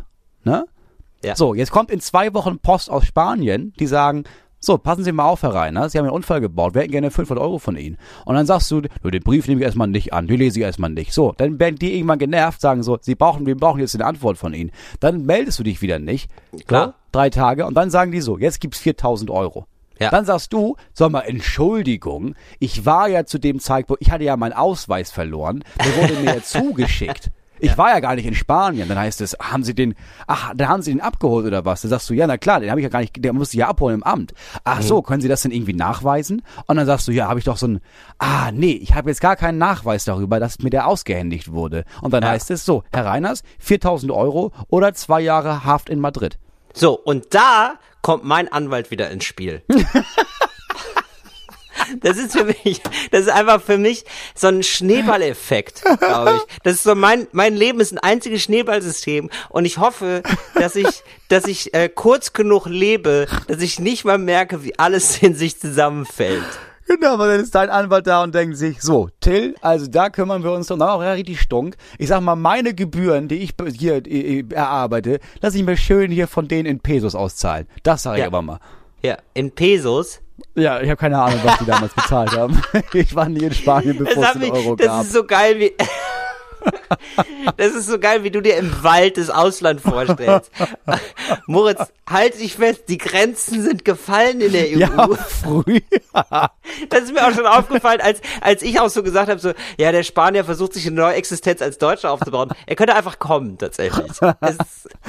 ne? 0.43 0.66
Ja. 1.24 1.36
So, 1.36 1.53
jetzt 1.53 1.72
kommt 1.72 1.91
in 1.91 1.99
zwei 1.99 2.34
Wochen 2.34 2.60
Post 2.60 2.89
aus 2.89 3.05
Spanien, 3.05 3.74
die 3.80 3.88
sagen, 3.88 4.24
so, 4.60 4.78
passen 4.80 5.03
Sie 5.03 5.12
mal 5.12 5.26
auf, 5.26 5.43
Herr 5.43 5.53
Reiner, 5.53 5.88
Sie 5.89 5.99
haben 5.99 6.05
einen 6.05 6.16
Unfall 6.16 6.41
gebaut, 6.41 6.74
wir 6.74 6.82
hätten 6.82 6.91
gerne 6.91 7.12
500 7.12 7.43
Euro 7.43 7.60
von 7.60 7.78
Ihnen. 7.78 7.97
Und 8.26 8.34
dann 8.34 8.47
sagst 8.47 8.72
du, 8.72 8.82
"Nö, 9.03 9.12
den 9.12 9.22
Brief 9.22 9.47
nehme 9.47 9.62
ich 9.62 9.66
erstmal 9.66 9.88
nicht 9.88 10.14
an, 10.14 10.26
den 10.26 10.39
lese 10.39 10.60
ich 10.60 10.66
erstmal 10.66 10.89
nicht. 10.89 11.14
So, 11.14 11.34
dann 11.38 11.60
werden 11.60 11.76
die 11.76 11.93
irgendwann 11.95 12.18
genervt, 12.18 12.60
sagen 12.62 12.82
so, 12.82 12.97
Sie 12.99 13.14
brauchen, 13.14 13.45
wir 13.45 13.55
brauchen 13.55 13.80
jetzt 13.80 13.93
eine 13.93 14.05
Antwort 14.05 14.38
von 14.39 14.55
Ihnen. 14.55 14.72
Dann 14.99 15.26
meldest 15.28 15.60
du 15.60 15.64
dich 15.64 15.84
wieder 15.84 15.99
nicht. 15.99 16.32
Klar. 16.66 16.88
So, 16.88 16.93
drei 17.12 17.30
Tage 17.30 17.68
und 17.68 17.76
dann 17.76 17.91
sagen 17.91 18.12
die 18.12 18.22
so, 18.22 18.39
jetzt 18.39 18.60
gibt's 18.60 18.80
4000 18.80 19.30
Euro. 19.30 19.68
Ja. 20.00 20.10
Dann 20.12 20.26
sagst 20.26 20.54
du, 20.54 20.76
sag 20.93 21.12
mal, 21.12 21.22
Entschuldigung, 21.22 22.36
ich 22.60 22.86
war 22.86 23.08
ja 23.08 23.26
zu 23.26 23.39
dem 23.39 23.60
Zeitpunkt, 23.60 24.02
ich 24.02 24.12
hatte 24.12 24.24
ja 24.24 24.38
meinen 24.38 24.54
Ausweis 24.54 25.12
verloren, 25.12 25.64
der 25.84 25.95
wurde 25.98 26.14
mir 26.22 26.36
ja 26.36 26.41
zugeschickt. 26.43 27.32
Ich 27.60 27.76
war 27.76 27.89
ja 27.89 28.00
gar 28.00 28.14
nicht 28.14 28.28
in 28.28 28.36
Spanien. 28.36 28.88
Dann 28.88 29.00
heißt 29.00 29.20
es, 29.22 29.36
haben 29.41 29.64
Sie 29.64 29.74
den, 29.74 29.95
ach, 30.28 30.54
dann 30.56 30.68
haben 30.70 30.84
Sie 30.84 30.91
den 30.91 31.02
abgeholt 31.02 31.48
oder 31.48 31.66
was? 31.66 31.82
Dann 31.82 31.89
sagst 31.89 32.08
du, 32.08 32.14
ja, 32.14 32.28
na 32.28 32.38
klar, 32.38 32.60
den 32.60 32.70
habe 32.70 32.80
ich 32.80 32.84
ja 32.84 32.89
gar 32.89 33.00
nicht, 33.00 33.16
der 33.26 33.34
musste 33.34 33.56
ich 33.56 33.62
ja 33.62 33.68
abholen 33.68 33.95
im 33.95 34.04
Amt. 34.04 34.34
Ach 34.64 34.84
so, 34.84 35.02
können 35.02 35.22
Sie 35.24 35.28
das 35.28 35.41
denn 35.41 35.52
irgendwie 35.52 35.74
nachweisen? 35.74 36.43
Und 36.68 36.76
dann 36.76 36.86
sagst 36.86 37.08
du, 37.08 37.12
ja, 37.12 37.28
habe 37.28 37.39
ich 37.39 37.45
doch 37.45 37.58
so 37.58 37.68
ein, 37.68 37.80
ah, 38.20 38.52
nee, 38.52 38.74
ich 38.74 38.93
habe 38.93 39.10
jetzt 39.10 39.22
gar 39.22 39.36
keinen 39.36 39.58
Nachweis 39.58 40.06
darüber, 40.06 40.39
dass 40.39 40.60
mir 40.60 40.70
der 40.70 40.86
ausgehändigt 40.86 41.52
wurde. 41.52 41.84
Und 42.04 42.14
dann 42.14 42.22
Ja. 42.22 42.30
heißt 42.30 42.52
es 42.52 42.64
so, 42.64 42.84
Herr 42.93 43.06
Reiners, 43.08 43.41
4000 43.58 44.12
Euro 44.12 44.52
oder 44.68 44.93
zwei 44.93 45.22
Jahre 45.22 45.66
Haft 45.66 45.89
in 45.89 46.00
Madrid. 46.00 46.38
So, 46.76 46.93
und 46.93 47.34
da 47.34 47.80
kommt 48.02 48.24
mein 48.24 48.52
Anwalt 48.52 48.91
wieder 48.91 49.10
ins 49.10 49.26
Spiel. 49.26 49.64
Das 52.02 52.18
ist 52.18 52.34
für 52.34 52.43
mich, 52.43 52.82
das 53.12 53.22
ist 53.22 53.30
einfach 53.30 53.62
für 53.62 53.78
mich 53.78 54.04
so 54.36 54.48
ein 54.48 54.64
Schneeballeffekt, 54.64 55.84
glaube 56.00 56.38
ich. 56.38 56.58
Das 56.64 56.74
ist 56.74 56.84
so 56.84 56.95
mein, 56.95 57.28
mein 57.32 57.56
Leben 57.56 57.80
ist 57.80 57.91
ein 57.93 58.00
einziges 58.00 58.43
Schneeballsystem 58.43 59.30
und 59.50 59.66
ich 59.66 59.78
hoffe, 59.78 60.24
dass 60.56 60.76
ich, 60.76 61.04
dass 61.30 61.45
ich 61.45 61.74
äh, 61.74 61.89
kurz 61.89 62.34
genug 62.34 62.66
lebe, 62.66 63.28
dass 63.48 63.62
ich 63.62 63.80
nicht 63.80 64.06
mal 64.06 64.18
merke, 64.18 64.64
wie 64.64 64.78
alles 64.78 65.22
in 65.22 65.36
sich 65.36 65.60
zusammenfällt. 65.60 66.43
Genau, 66.88 67.14
aber 67.14 67.28
dann 67.28 67.42
ist 67.42 67.54
dein 67.54 67.70
Anwalt 67.70 68.08
da 68.08 68.24
und 68.24 68.34
denkt 68.34 68.56
sich, 68.58 68.82
so, 68.82 69.10
Till, 69.20 69.56
also 69.62 69.88
da 69.88 70.10
kümmern 70.10 70.44
wir 70.44 70.52
uns 70.54 70.68
doch 70.68 70.80
auch 70.80 71.04
ja, 71.04 71.12
richtig 71.14 71.42
stunk. 71.42 71.76
Ich 71.98 72.08
sag 72.08 72.22
mal, 72.22 72.36
meine 72.36 72.74
Gebühren, 72.74 73.28
die 73.28 73.36
ich 73.36 73.54
hier 73.78 73.96
äh, 74.08 74.40
äh, 74.40 74.46
erarbeite, 74.54 75.20
lass 75.42 75.54
ich 75.56 75.64
mir 75.64 75.76
schön 75.78 76.12
hier 76.12 76.28
von 76.28 76.48
denen 76.48 76.66
in 76.66 76.80
Pesos 76.80 77.14
auszahlen. 77.14 77.68
Das 77.84 78.04
sage 78.04 78.18
ich 78.18 78.22
Ja. 78.22 78.28
aber 78.28 78.42
mal. 78.42 78.60
Ja, 79.04 79.18
in 79.34 79.52
Pesos. 79.52 80.22
Ja, 80.56 80.80
ich 80.82 80.88
habe 80.90 80.98
keine 80.98 81.20
Ahnung, 81.20 81.40
was 81.44 81.58
die 81.60 81.66
damals 81.66 81.94
bezahlt 81.96 82.32
haben. 82.38 82.62
Ich 82.94 83.14
war 83.16 83.28
nie 83.28 83.44
in 83.44 83.54
Spanien, 83.54 83.98
bevor 83.98 84.24
Das, 84.24 84.36
es 84.36 84.42
den 84.42 84.52
Euro 84.52 84.76
das 84.76 84.88
gab. 84.88 85.02
ist 85.04 85.14
so 85.14 85.24
geil 85.24 85.60
wie. 85.60 85.74
Das 87.57 87.74
ist 87.74 87.88
so 87.88 87.99
geil, 87.99 88.24
wie 88.24 88.32
du 88.32 88.41
dir 88.41 88.57
im 88.57 88.84
Wald 88.84 89.18
das 89.18 89.30
Ausland 89.30 89.82
vorstellst. 89.82 90.51
Moritz, 91.47 91.82
halt 92.07 92.39
dich 92.39 92.55
fest, 92.55 92.84
die 92.88 92.97
Grenzen 92.97 93.61
sind 93.61 93.86
gefallen 93.86 94.41
in 94.41 94.51
der 94.51 94.68
EU. 94.68 94.80
ja, 94.80 95.07
früher. 95.07 95.82
Das 96.89 97.03
ist 97.03 97.13
mir 97.13 97.28
auch 97.28 97.34
schon 97.34 97.45
aufgefallen, 97.45 98.01
als, 98.01 98.22
als 98.41 98.61
ich 98.61 98.80
auch 98.80 98.89
so 98.89 99.03
gesagt 99.03 99.30
habe, 99.30 99.39
so, 99.39 99.53
ja, 99.78 99.91
der 99.91 100.03
Spanier 100.03 100.45
versucht 100.45 100.74
sich 100.74 100.86
eine 100.88 100.95
neue 100.95 101.15
Existenz 101.15 101.61
als 101.61 101.78
Deutscher 101.78 102.11
aufzubauen. 102.11 102.49
Er 102.65 102.76
könnte 102.76 102.95
einfach 102.95 103.20
kommen, 103.20 103.57
tatsächlich. 103.57 104.11
Es, 104.41 104.57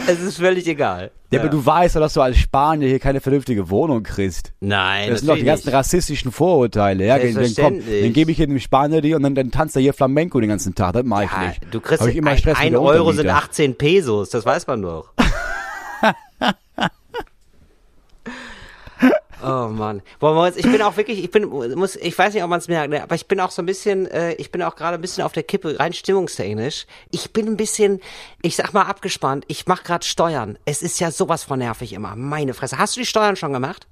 es 0.06 0.20
ist 0.20 0.38
völlig 0.38 0.66
egal. 0.66 1.10
Ja, 1.30 1.40
aber 1.40 1.50
du 1.50 1.64
weißt 1.64 1.96
doch, 1.96 2.00
dass 2.00 2.14
du 2.14 2.22
als 2.22 2.38
Spanier 2.38 2.88
hier 2.88 2.98
keine 2.98 3.20
vernünftige 3.20 3.68
Wohnung 3.68 4.02
kriegst. 4.02 4.52
Nein, 4.60 5.10
Das 5.10 5.20
sind 5.20 5.28
doch 5.28 5.34
die 5.36 5.44
ganzen 5.44 5.68
rassistischen 5.68 6.32
Vorurteile. 6.32 7.04
Ja, 7.06 7.18
dann, 7.18 7.34
dann, 7.34 7.54
komm, 7.54 7.80
dann 7.86 8.12
gebe 8.14 8.30
ich 8.30 8.38
hier 8.38 8.46
dem 8.46 8.58
Spanier 8.58 9.02
die 9.02 9.14
und 9.14 9.22
dann, 9.22 9.34
dann 9.34 9.50
tanzt 9.50 9.76
er 9.76 9.82
hier 9.82 9.92
Flamenco 9.92 10.40
den 10.40 10.48
ganzen 10.48 10.74
Tag. 10.74 10.94
Das 10.94 11.04
mache 11.04 11.24
ich 11.24 11.30
Ja, 11.30 11.48
nicht. 11.48 11.60
du 11.70 11.80
kriegst 11.80 12.00
Hab 12.00 12.08
ich 12.08 12.16
immer 12.16 12.30
ein, 12.30 12.38
Stress 12.38 12.56
ein 12.58 12.70
der 12.72 12.80
Euro 12.80 13.12
sind 13.12 13.20
Untermieter. 13.26 13.36
18 13.44 13.76
Pesos, 13.76 14.30
das 14.30 14.46
weiß 14.46 14.66
man 14.68 14.80
doch. 14.82 15.10
Oh 19.42 19.68
Mann. 19.68 20.02
Ich 20.56 20.62
bin 20.64 20.82
auch 20.82 20.96
wirklich, 20.96 21.22
ich 21.22 21.30
bin, 21.30 21.44
muss, 21.46 21.96
ich 21.96 22.18
weiß 22.18 22.34
nicht, 22.34 22.42
ob 22.42 22.50
man 22.50 22.58
es 22.58 22.68
merkt, 22.68 22.90
ne, 22.90 23.02
aber 23.02 23.14
ich 23.14 23.26
bin 23.28 23.38
auch 23.40 23.50
so 23.50 23.62
ein 23.62 23.66
bisschen, 23.66 24.06
äh, 24.06 24.32
ich 24.34 24.50
bin 24.50 24.62
auch 24.62 24.74
gerade 24.76 24.96
ein 24.96 25.00
bisschen 25.00 25.22
auf 25.24 25.32
der 25.32 25.42
Kippe, 25.44 25.78
rein 25.78 25.92
stimmungstechnisch. 25.92 26.86
Ich 27.10 27.32
bin 27.32 27.46
ein 27.46 27.56
bisschen, 27.56 28.00
ich 28.42 28.56
sag 28.56 28.72
mal 28.74 28.82
abgespannt. 28.82 29.44
Ich 29.48 29.66
mache 29.66 29.84
gerade 29.84 30.04
Steuern. 30.04 30.58
Es 30.64 30.82
ist 30.82 30.98
ja 31.00 31.10
sowas 31.10 31.44
von 31.44 31.58
nervig 31.60 31.92
immer. 31.92 32.16
Meine 32.16 32.54
Fresse. 32.54 32.78
Hast 32.78 32.96
du 32.96 33.00
die 33.00 33.06
Steuern 33.06 33.36
schon 33.36 33.52
gemacht? 33.52 33.86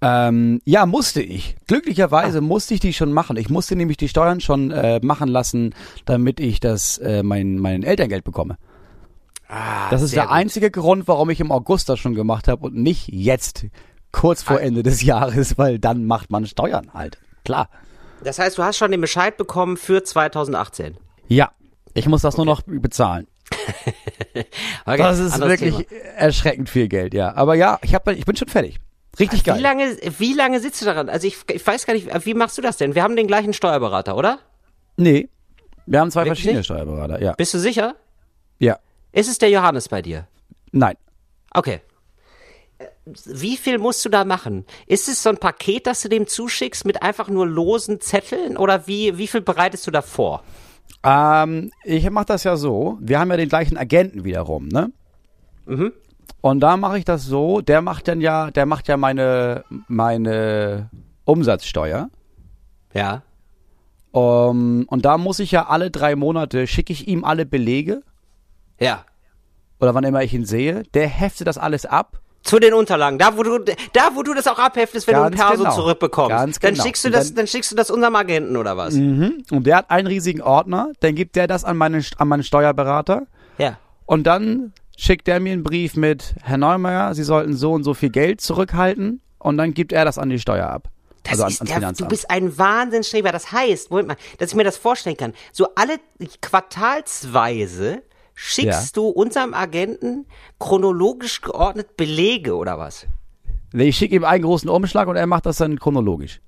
Ähm, 0.00 0.60
ja, 0.64 0.84
musste 0.86 1.22
ich. 1.22 1.56
Glücklicherweise 1.66 2.40
musste 2.40 2.74
ich 2.74 2.80
die 2.80 2.92
schon 2.92 3.12
machen. 3.12 3.36
Ich 3.36 3.48
musste 3.48 3.74
nämlich 3.76 3.96
die 3.96 4.08
Steuern 4.08 4.40
schon 4.40 4.70
äh, 4.70 5.00
machen 5.02 5.28
lassen, 5.28 5.74
damit 6.04 6.40
ich 6.40 6.60
das 6.60 6.98
äh, 6.98 7.22
mein 7.22 7.58
mein 7.58 7.82
Elterngeld 7.84 8.24
bekomme. 8.24 8.58
Ah, 9.48 9.88
Das 9.90 10.02
ist 10.02 10.14
der 10.14 10.24
gut. 10.24 10.32
einzige 10.32 10.70
Grund, 10.70 11.06
warum 11.06 11.30
ich 11.30 11.40
im 11.40 11.52
August 11.52 11.88
das 11.88 11.98
schon 12.00 12.14
gemacht 12.14 12.48
habe 12.48 12.66
und 12.66 12.74
nicht 12.76 13.08
jetzt, 13.08 13.66
kurz 14.20 14.42
vor. 14.42 14.60
Ende 14.60 14.82
des 14.82 15.02
Jahres, 15.02 15.58
weil 15.58 15.78
dann 15.78 16.04
macht 16.06 16.30
man 16.30 16.46
Steuern 16.46 16.92
halt. 16.94 17.18
Klar. 17.44 17.68
Das 18.22 18.38
heißt, 18.38 18.56
du 18.58 18.62
hast 18.62 18.76
schon 18.78 18.90
den 18.90 19.00
Bescheid 19.00 19.36
bekommen 19.36 19.76
für 19.76 20.02
2018. 20.02 20.96
Ja. 21.28 21.50
Ich 21.92 22.06
muss 22.08 22.22
das 22.22 22.36
nur 22.36 22.46
noch 22.46 22.62
bezahlen. 22.62 23.26
Okay, 24.86 24.98
Das 24.98 25.18
ist 25.18 25.38
wirklich 25.40 25.86
Thema. 25.86 26.00
erschreckend 26.16 26.68
viel 26.68 26.88
Geld, 26.88 27.14
ja. 27.14 27.34
Aber 27.34 27.54
ja, 27.54 27.78
ich, 27.82 27.94
hab, 27.94 28.06
ich 28.08 28.24
bin 28.26 28.36
schon 28.36 28.48
fertig. 28.48 28.78
Richtig 29.18 29.40
Wie 29.40 29.44
geil. 29.44 29.60
lange, 29.60 29.96
wie 30.18 30.32
lange 30.34 30.60
sitzt 30.60 30.82
du 30.82 30.86
daran? 30.86 31.08
Also 31.08 31.26
ich, 31.26 31.38
ich 31.50 31.64
weiß 31.66 31.86
gar 31.86 31.94
nicht, 31.94 32.08
wie 32.26 32.34
machst 32.34 32.58
du 32.58 32.62
das 32.62 32.76
denn? 32.76 32.94
Wir 32.94 33.02
haben 33.02 33.16
den 33.16 33.26
gleichen 33.28 33.52
Steuerberater, 33.52 34.16
oder? 34.16 34.40
Nee. 34.96 35.28
Wir 35.86 36.00
haben 36.00 36.10
zwei 36.10 36.22
Wirklich 36.22 36.38
verschiedene 36.40 36.58
nicht? 36.58 36.66
Steuerberater, 36.66 37.22
ja. 37.22 37.32
Bist 37.34 37.54
du 37.54 37.58
sicher? 37.58 37.94
Ja. 38.58 38.78
Ist 39.12 39.28
es 39.28 39.38
der 39.38 39.50
Johannes 39.50 39.88
bei 39.88 40.02
dir? 40.02 40.26
Nein. 40.72 40.96
Okay. 41.52 41.80
Wie 43.26 43.56
viel 43.56 43.78
musst 43.78 44.04
du 44.04 44.08
da 44.08 44.24
machen? 44.24 44.64
Ist 44.86 45.08
es 45.08 45.22
so 45.22 45.30
ein 45.30 45.36
Paket, 45.38 45.86
das 45.86 46.02
du 46.02 46.08
dem 46.08 46.26
zuschickst 46.26 46.84
mit 46.84 47.02
einfach 47.02 47.28
nur 47.28 47.46
losen 47.46 48.00
Zetteln 48.00 48.56
oder 48.56 48.86
wie, 48.86 49.18
wie 49.18 49.26
viel 49.26 49.42
bereitest 49.42 49.86
du 49.86 49.90
da 49.90 50.02
vor? 50.02 50.42
Ähm, 51.02 51.70
ich 51.84 52.08
mache 52.10 52.26
das 52.26 52.44
ja 52.44 52.56
so. 52.56 52.96
Wir 53.00 53.20
haben 53.20 53.30
ja 53.30 53.36
den 53.36 53.48
gleichen 53.48 53.76
Agenten 53.76 54.24
wiederum, 54.24 54.68
ne? 54.68 54.90
Mhm. 55.66 55.92
Und 56.40 56.60
da 56.60 56.76
mache 56.76 56.98
ich 56.98 57.04
das 57.04 57.24
so. 57.24 57.60
Der 57.60 57.80
macht 57.82 58.08
dann 58.08 58.20
ja, 58.20 58.50
der 58.50 58.66
macht 58.66 58.88
ja 58.88 58.96
meine 58.96 59.64
meine 59.88 60.90
Umsatzsteuer. 61.24 62.08
Ja. 62.92 63.22
Um, 64.12 64.84
und 64.88 65.04
da 65.04 65.18
muss 65.18 65.40
ich 65.40 65.50
ja 65.50 65.66
alle 65.66 65.90
drei 65.90 66.14
Monate 66.14 66.66
schicke 66.68 66.92
ich 66.92 67.08
ihm 67.08 67.24
alle 67.24 67.44
Belege 67.44 68.02
Ja. 68.78 69.04
oder 69.80 69.92
wann 69.94 70.04
immer 70.04 70.22
ich 70.22 70.32
ihn 70.32 70.44
sehe. 70.44 70.84
Der 70.94 71.08
heftet 71.08 71.48
das 71.48 71.58
alles 71.58 71.84
ab. 71.84 72.20
Zu 72.44 72.58
den 72.58 72.74
Unterlagen, 72.74 73.18
da 73.18 73.36
wo 73.38 73.42
du, 73.42 73.58
da 73.58 74.10
wo 74.14 74.22
du 74.22 74.34
das 74.34 74.46
auch 74.46 74.58
abheftest, 74.58 75.06
wenn 75.06 75.14
Ganz 75.14 75.34
du 75.34 75.42
ein 75.42 75.48
Perso 75.48 75.64
genau. 75.64 75.74
zurückbekommst. 75.74 76.28
Ganz 76.28 76.58
dann 76.60 76.74
genau. 76.74 76.84
schickst 76.84 77.04
du 77.04 77.10
das, 77.10 77.28
dann- 77.28 77.36
dann, 77.36 77.46
schickst 77.46 77.72
du 77.72 77.76
das 77.76 77.90
unserem 77.90 78.14
Agenten 78.16 78.56
oder 78.58 78.76
was? 78.76 78.94
Mhm. 78.94 79.44
Und 79.50 79.66
der 79.66 79.78
hat 79.78 79.90
einen 79.90 80.06
riesigen 80.06 80.42
Ordner. 80.42 80.92
Dann 81.00 81.14
gibt 81.14 81.36
der 81.36 81.46
das 81.46 81.64
an 81.64 81.78
meinen 81.78 82.04
an 82.18 82.28
meinen 82.28 82.42
Steuerberater. 82.42 83.22
Ja. 83.56 83.78
Und 84.04 84.24
dann 84.26 84.74
schickt 84.96 85.26
der 85.26 85.40
mir 85.40 85.54
einen 85.54 85.62
Brief 85.62 85.96
mit, 85.96 86.34
Herr 86.42 86.58
Neumeier, 86.58 87.14
Sie 87.14 87.24
sollten 87.24 87.56
so 87.56 87.72
und 87.72 87.82
so 87.82 87.94
viel 87.94 88.10
Geld 88.10 88.42
zurückhalten. 88.42 89.22
Und 89.38 89.56
dann 89.56 89.72
gibt 89.72 89.92
er 89.92 90.04
das 90.04 90.18
an 90.18 90.28
die 90.28 90.38
Steuer 90.38 90.68
ab. 90.68 90.88
Das 91.22 91.40
also 91.40 91.44
an, 91.44 91.50
ist 91.50 91.82
der, 91.82 91.92
du 91.92 92.06
bist 92.06 92.30
ein 92.30 92.58
Wahnsinnsstreber. 92.58 93.32
Das 93.32 93.52
heißt, 93.52 93.90
Moment 93.90 94.08
mal, 94.08 94.16
dass 94.38 94.50
ich 94.50 94.54
mir 94.54 94.64
das 94.64 94.76
vorstellen 94.76 95.16
kann. 95.16 95.32
So 95.52 95.68
alle 95.74 95.96
quartalsweise 96.42 98.02
schickst 98.34 98.96
du 98.96 99.08
unserem 99.08 99.54
Agenten 99.54 100.26
chronologisch 100.58 101.40
geordnet 101.40 101.96
Belege 101.96 102.54
oder 102.56 102.78
was? 102.78 103.06
Nee, 103.72 103.88
ich 103.88 103.96
schicke 103.96 104.14
ihm 104.16 104.24
einen 104.24 104.44
großen 104.44 104.68
Umschlag 104.68 105.08
und 105.08 105.16
er 105.16 105.26
macht 105.26 105.46
das 105.46 105.56
dann 105.58 105.78
chronologisch. 105.78 106.40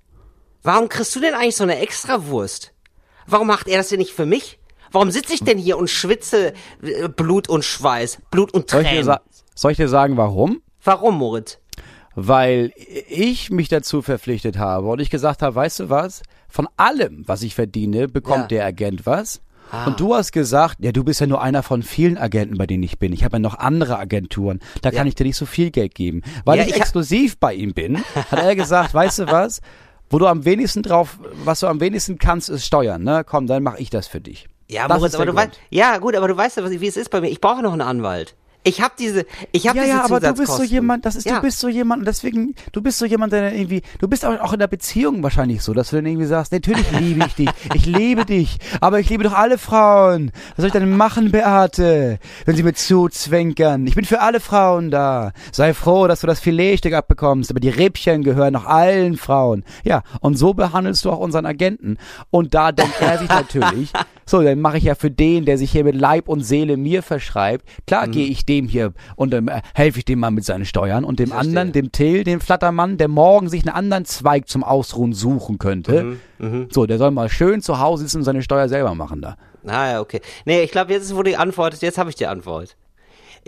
Warum 0.62 0.88
kriegst 0.88 1.14
du 1.14 1.20
denn 1.20 1.34
eigentlich 1.34 1.56
so 1.56 1.64
eine 1.64 1.78
Extrawurst? 1.78 2.72
Warum 3.26 3.46
macht 3.48 3.68
er 3.68 3.78
das 3.78 3.88
denn 3.88 3.98
nicht 3.98 4.12
für 4.12 4.26
mich? 4.26 4.58
Warum 4.92 5.10
sitze 5.10 5.34
ich 5.34 5.40
denn 5.40 5.58
hier 5.58 5.78
und 5.78 5.90
schwitze 5.90 6.54
äh, 6.82 7.08
Blut 7.08 7.48
und 7.48 7.64
Schweiß, 7.64 8.18
Blut 8.30 8.54
und 8.54 8.70
Soll 8.70 8.82
ich, 8.82 8.88
Tränen? 8.88 9.16
soll 9.54 9.70
ich 9.72 9.76
dir 9.76 9.88
sagen, 9.88 10.16
warum? 10.16 10.62
Warum, 10.82 11.18
Moritz? 11.18 11.58
Weil 12.14 12.72
ich 13.08 13.50
mich 13.50 13.68
dazu 13.68 14.00
verpflichtet 14.00 14.56
habe 14.58 14.86
und 14.88 15.00
ich 15.00 15.10
gesagt 15.10 15.42
habe, 15.42 15.54
weißt 15.54 15.80
du 15.80 15.90
was? 15.90 16.22
Von 16.48 16.68
allem, 16.76 17.24
was 17.26 17.42
ich 17.42 17.54
verdiene, 17.54 18.08
bekommt 18.08 18.52
Ja. 18.52 18.58
Der 18.58 18.66
Agent 18.66 19.04
was. 19.04 19.42
Und 19.86 20.00
du 20.00 20.14
hast 20.14 20.32
gesagt, 20.32 20.76
ja, 20.80 20.92
du 20.92 21.02
bist 21.04 21.20
ja 21.20 21.26
nur 21.26 21.42
einer 21.42 21.62
von 21.62 21.82
vielen 21.82 22.18
Agenten, 22.18 22.56
bei 22.56 22.66
denen 22.66 22.82
ich 22.82 22.98
bin. 22.98 23.12
Ich 23.12 23.24
habe 23.24 23.36
ja 23.36 23.38
noch 23.40 23.58
andere 23.58 23.98
Agenturen. 23.98 24.60
Da 24.82 24.90
kann 24.90 25.06
ich 25.06 25.14
dir 25.14 25.24
nicht 25.24 25.36
so 25.36 25.46
viel 25.46 25.70
Geld 25.70 25.94
geben. 25.94 26.22
Weil 26.44 26.58
Ja, 26.58 26.64
ich, 26.64 26.70
ich 26.70 26.76
exklusiv 26.76 27.38
bei 27.38 27.54
ihm 27.54 27.74
bin, 27.74 27.98
hat 28.30 28.38
er 28.38 28.54
gesagt, 28.54 28.94
weißt 28.94 29.20
du 29.20 29.26
was? 29.26 29.60
Wo 30.08 30.18
du 30.18 30.26
am 30.26 30.44
wenigsten 30.44 30.82
drauf, 30.82 31.18
was 31.44 31.60
du 31.60 31.66
am 31.66 31.80
wenigsten 31.80 32.18
kannst, 32.18 32.48
ist 32.48 32.64
steuern, 32.64 33.02
ne? 33.02 33.24
Komm, 33.24 33.46
dann 33.48 33.62
mache 33.64 33.80
ich 33.80 33.90
das 33.90 34.06
für 34.06 34.20
dich. 34.20 34.48
Ja, 34.68 34.86
Das 34.88 34.98
Moritz, 34.98 35.14
aber 35.14 35.26
du 35.26 35.34
weißt, 35.34 35.60
ja 35.70 35.98
gut, 35.98 36.14
aber 36.16 36.28
du 36.28 36.36
weißt 36.36 36.56
ja, 36.56 36.70
wie 36.70 36.86
es 36.86 36.96
ist 36.96 37.10
bei 37.10 37.20
mir. 37.20 37.28
Ich 37.28 37.40
brauche 37.40 37.62
noch 37.62 37.72
einen 37.72 37.82
Anwalt. 37.82 38.36
Ich 38.66 38.80
habe 38.80 38.94
diese, 38.98 39.26
ich 39.52 39.68
habe 39.68 39.78
Ja, 39.78 39.84
diese 39.84 39.96
ja, 39.96 40.04
aber 40.04 40.18
du 40.18 40.34
bist 40.34 40.56
so 40.56 40.64
jemand, 40.64 41.06
das 41.06 41.14
ist, 41.14 41.24
ja. 41.24 41.36
du 41.36 41.42
bist 41.42 41.60
so 41.60 41.68
jemand 41.68 42.00
und 42.00 42.06
deswegen, 42.06 42.56
du 42.72 42.82
bist 42.82 42.98
so 42.98 43.06
jemand, 43.06 43.32
der 43.32 43.54
irgendwie, 43.54 43.82
du 44.00 44.08
bist 44.08 44.24
auch 44.24 44.40
auch 44.40 44.52
in 44.52 44.58
der 44.58 44.66
Beziehung 44.66 45.22
wahrscheinlich 45.22 45.62
so, 45.62 45.72
dass 45.72 45.90
du 45.90 45.96
dann 45.96 46.06
irgendwie 46.06 46.26
sagst, 46.26 46.50
natürlich 46.50 46.90
liebe 46.98 47.24
ich 47.26 47.34
dich, 47.36 47.50
ich 47.74 47.86
liebe 47.86 48.24
dich, 48.24 48.58
aber 48.80 48.98
ich 48.98 49.08
liebe 49.08 49.22
doch 49.22 49.34
alle 49.34 49.56
Frauen. 49.56 50.32
Was 50.50 50.56
soll 50.56 50.66
ich 50.66 50.72
denn 50.72 50.96
machen, 50.96 51.30
Beate, 51.30 52.18
wenn 52.44 52.56
sie 52.56 52.64
mir 52.64 52.74
zuzwinkern? 52.74 53.86
Ich 53.86 53.94
bin 53.94 54.04
für 54.04 54.20
alle 54.20 54.40
Frauen 54.40 54.90
da. 54.90 55.30
Sei 55.52 55.72
froh, 55.72 56.08
dass 56.08 56.22
du 56.22 56.26
das 56.26 56.40
Filetstück 56.40 56.92
abbekommst, 56.92 57.50
aber 57.50 57.60
die 57.60 57.68
Rippchen 57.68 58.24
gehören 58.24 58.54
noch 58.54 58.66
allen 58.66 59.16
Frauen. 59.16 59.62
Ja, 59.84 60.02
und 60.18 60.36
so 60.36 60.54
behandelst 60.54 61.04
du 61.04 61.12
auch 61.12 61.20
unseren 61.20 61.46
Agenten. 61.46 61.98
Und 62.30 62.52
da 62.54 62.72
denkt 62.72 63.00
er 63.00 63.18
sich 63.18 63.28
natürlich, 63.28 63.92
so, 64.28 64.42
dann 64.42 64.60
mache 64.60 64.78
ich 64.78 64.84
ja 64.84 64.94
für 64.96 65.10
den, 65.10 65.44
der 65.44 65.56
sich 65.56 65.70
hier 65.70 65.84
mit 65.84 65.94
Leib 65.94 66.28
und 66.28 66.40
Seele 66.42 66.76
mir 66.76 67.02
verschreibt, 67.02 67.64
Mhm. 67.66 67.86
klar 67.86 68.08
gehe 68.08 68.26
ich 68.26 68.44
dem 68.44 68.68
hier 68.68 68.92
und 69.14 69.30
dann 69.32 69.48
äh, 69.48 69.62
helfe 69.74 69.98
ich 70.00 70.04
dem 70.04 70.18
mal 70.18 70.30
mit 70.30 70.44
seinen 70.44 70.64
Steuern 70.64 71.04
und 71.04 71.18
dem 71.20 71.32
anderen, 71.32 71.72
dem 71.72 71.92
Till, 71.92 72.24
dem 72.24 72.40
Flattermann, 72.40 72.98
der 72.98 73.08
morgen 73.08 73.48
sich 73.48 73.64
einen 73.66 73.74
anderen 73.74 74.04
Zweig 74.04 74.48
zum 74.48 74.64
Ausruhen 74.64 75.12
suchen 75.12 75.58
könnte. 75.58 76.16
Mhm, 76.38 76.66
So, 76.70 76.86
der 76.86 76.98
soll 76.98 77.12
mal 77.12 77.28
schön 77.28 77.62
zu 77.62 77.78
Hause 77.80 78.02
sitzen 78.02 78.18
und 78.18 78.24
seine 78.24 78.42
Steuer 78.42 78.68
selber 78.68 78.94
machen 78.94 79.22
da. 79.22 79.36
Ah 79.66 79.90
ja, 79.92 80.00
okay. 80.00 80.20
Nee, 80.44 80.62
ich 80.62 80.70
glaube, 80.70 80.92
jetzt 80.92 81.04
ist, 81.04 81.16
wo 81.16 81.22
die 81.22 81.36
Antwort 81.36 81.74
ist, 81.74 81.82
jetzt 81.82 81.98
habe 81.98 82.10
ich 82.10 82.16
die 82.16 82.26
Antwort. 82.26 82.76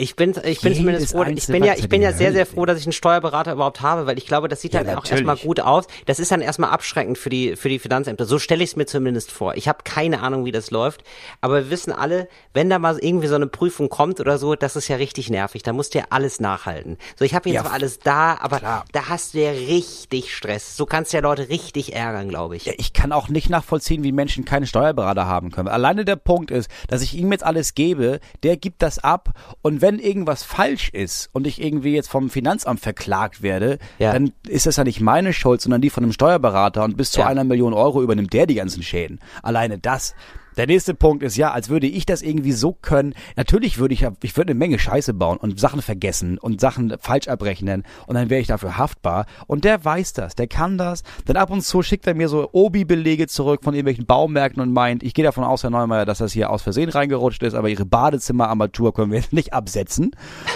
Ich 0.01 0.15
bin, 0.15 0.33
ich 0.45 0.61
bin 0.61 0.77
zumindest 0.77 1.11
froh, 1.11 1.25
ich 1.25 1.47
bin 1.49 1.65
ja, 1.65 1.75
ich 1.77 1.89
bin 1.89 2.03
ja 2.03 2.13
sehr, 2.13 2.33
sehr 2.33 2.47
froh, 2.47 2.65
dass 2.67 2.79
ich 2.79 2.87
einen 2.87 2.93
Steuerberater 2.93 3.53
überhaupt 3.53 3.81
habe, 3.81 4.07
weil 4.07 4.17
ich 4.17 4.27
glaube, 4.27 4.47
das 4.47 4.61
sieht 4.61 4.73
Ja, 4.73 4.85
dann 4.85 4.91
auch 4.97 5.03
natürlich. 5.03 5.27
erstmal 5.27 5.37
gut 5.37 5.59
aus. 5.59 5.87
Das 6.07 6.21
ist 6.21 6.31
dann 6.31 6.41
erstmal 6.41 6.71
abschreckend 6.71 7.19
für 7.19 7.31
die, 7.31 7.57
für 7.57 7.69
die 7.69 7.81
Finanzämter. 7.81 8.25
So 8.25 8.39
stelle 8.39 8.63
ich 8.63 8.71
es 8.71 8.77
mir 8.77 8.87
zumindest 8.87 9.33
vor. 9.33 9.57
Ich 9.57 9.67
habe 9.67 9.79
keine 9.83 10.21
Ahnung, 10.23 10.45
wie 10.45 10.53
das 10.53 10.71
läuft, 10.71 11.03
aber 11.41 11.57
wir 11.65 11.71
wissen 11.71 11.91
alle, 11.93 12.29
wenn 12.55 12.71
da 12.71 12.79
mal 12.79 12.97
irgendwie 13.01 13.27
so 13.27 13.35
eine 13.35 13.49
Prüfung 13.49 13.89
kommt 13.89 14.21
oder 14.21 14.39
so, 14.39 14.55
das 14.55 14.77
ist 14.77 14.87
ja 14.87 14.95
richtig 14.97 15.31
nervig. 15.31 15.65
Da 15.65 15.73
musst 15.73 15.95
du 15.95 15.99
ja 15.99 16.05
alles 16.11 16.39
nachhalten. 16.39 16.97
So, 17.17 17.25
ich 17.25 17.35
habe 17.35 17.49
jetzt 17.49 17.57
Ja, 17.57 17.63
zwar 17.65 17.73
alles 17.73 17.99
da, 17.99 18.39
aber 18.41 18.59
klar. 18.61 18.85
da 18.93 19.09
hast 19.09 19.35
du 19.35 19.39
ja 19.43 19.51
richtig 19.51 20.33
Stress. 20.33 20.77
So 20.77 20.87
kannst 20.87 21.13
du 21.13 21.17
ja 21.17 21.23
Leute 21.25 21.49
richtig 21.49 21.97
ärgern, 21.97 22.29
glaube 22.29 22.55
ich. 22.55 22.67
Ja, 22.67 22.73
ich 22.77 22.93
kann 22.93 23.11
auch 23.11 23.29
nicht 23.29 23.51
nachvollziehen, 23.51 24.05
wie 24.05 24.13
Menschen 24.13 24.45
keinen 24.45 24.67
Steuerberater 24.69 25.27
haben 25.27 25.51
können. 25.51 25.67
Alleine 25.67 26.05
der 26.05 26.15
Punkt 26.17 26.53
ist, 26.53 26.71
dass 26.87 27.03
ich 27.03 27.15
ihm 27.17 27.33
jetzt 27.33 27.43
alles 27.43 27.75
gebe, 27.75 28.21
der 28.45 28.57
gibt 28.57 28.81
das 28.83 29.01
ab 29.01 29.31
und 29.61 29.81
wenn 29.81 29.88
irgendwas 29.97 30.43
falsch 30.43 30.91
ist 30.91 31.31
und 31.33 31.47
ich 31.47 31.63
irgendwie 31.63 31.95
jetzt 31.95 32.09
vom 32.11 32.31
Finanzamt 32.31 32.81
verklagt 32.81 33.43
werde, 33.43 33.79
Ja. 33.99 34.13
dann 34.13 34.33
ist 34.49 34.67
das 34.67 34.77
ja 34.77 34.85
nicht 34.85 35.01
meine 35.01 35.33
Schuld, 35.33 35.61
sondern 35.61 35.81
die 35.81 35.91
von 35.91 36.03
einem 36.03 36.13
Steuerberater 36.13 36.83
und 36.85 36.97
bis 36.97 37.13
zu 37.13 37.21
Ja. 37.21 37.27
einer 37.29 37.45
Million 37.45 37.73
Euro 37.75 38.03
übernimmt 38.03 38.33
der 38.33 38.47
die 38.47 38.57
ganzen 38.57 38.83
Schäden. 38.83 39.21
Alleine 39.43 39.79
das. 39.79 40.15
Der 40.59 40.67
nächste 40.67 40.93
Punkt 40.93 41.23
ist 41.23 41.37
ja, 41.37 41.53
als 41.53 41.69
würde 41.69 41.87
ich 41.87 42.05
das 42.05 42.21
irgendwie 42.21 42.51
so 42.51 42.73
können. 42.73 43.15
Natürlich 43.37 43.79
würde 43.79 43.95
ich, 43.95 44.05
ich 44.23 44.37
würde 44.37 44.51
eine 44.51 44.59
Menge 44.59 44.81
Scheiße 44.81 45.15
bauen 45.15 45.39
und 45.39 45.61
Sachen 45.61 45.83
vergessen 45.83 46.37
und 46.37 46.61
Sachen 46.61 46.97
falsch 46.99 47.29
abrechnen 47.29 47.85
und 48.09 48.17
dann 48.17 48.29
wäre 48.29 48.41
ich 48.41 48.49
dafür 48.49 48.77
haftbar. 48.77 49.27
Und 49.47 49.63
der 49.63 49.85
weiß 49.85 50.15
das, 50.15 50.35
der 50.35 50.49
kann 50.49 50.77
das. 50.77 51.05
Dann 51.27 51.37
ab 51.37 51.51
und 51.51 51.63
zu 51.63 51.83
schickt 51.83 52.09
er 52.09 52.15
mir 52.15 52.29
so 52.29 52.49
Obi-Belege 52.51 53.29
zurück 53.29 53.63
von 53.63 53.73
irgendwelchen 53.73 54.07
Baumärkten 54.07 54.61
und 54.61 54.73
meint, 54.73 55.05
ich 55.05 55.15
gehe 55.15 55.25
davon 55.25 55.45
aus, 55.45 55.63
Herr 55.63 55.71
Neumeier, 55.71 56.05
dass 56.05 56.19
das 56.19 56.33
hier 56.33 56.51
aus 56.51 56.63
Versehen 56.63 56.89
reingerutscht 56.89 57.45
ist, 57.45 57.55
aber 57.55 57.69
Ihre 57.69 57.87
Badezimmerarmatur 57.87 58.93
können 58.93 59.13
wir 59.13 59.21
jetzt 59.21 59.33
nicht 59.33 59.53
absetzen. 59.53 60.11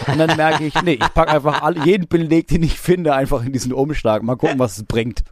Und 0.09 0.19
dann 0.19 0.37
merke 0.37 0.65
ich, 0.65 0.75
nee, 0.83 0.95
ich 0.95 1.15
packe 1.15 1.31
einfach 1.31 1.63
all, 1.63 1.79
jeden 1.87 2.09
Beleg, 2.09 2.49
den 2.49 2.65
ich 2.65 2.81
finde, 2.81 3.15
einfach 3.15 3.45
in 3.45 3.53
diesen 3.53 3.73
Umschlag. 3.73 4.25
Mal 4.25 4.35
gucken, 4.35 4.59
was 4.59 4.79
es 4.79 4.83
bringt. 4.83 5.23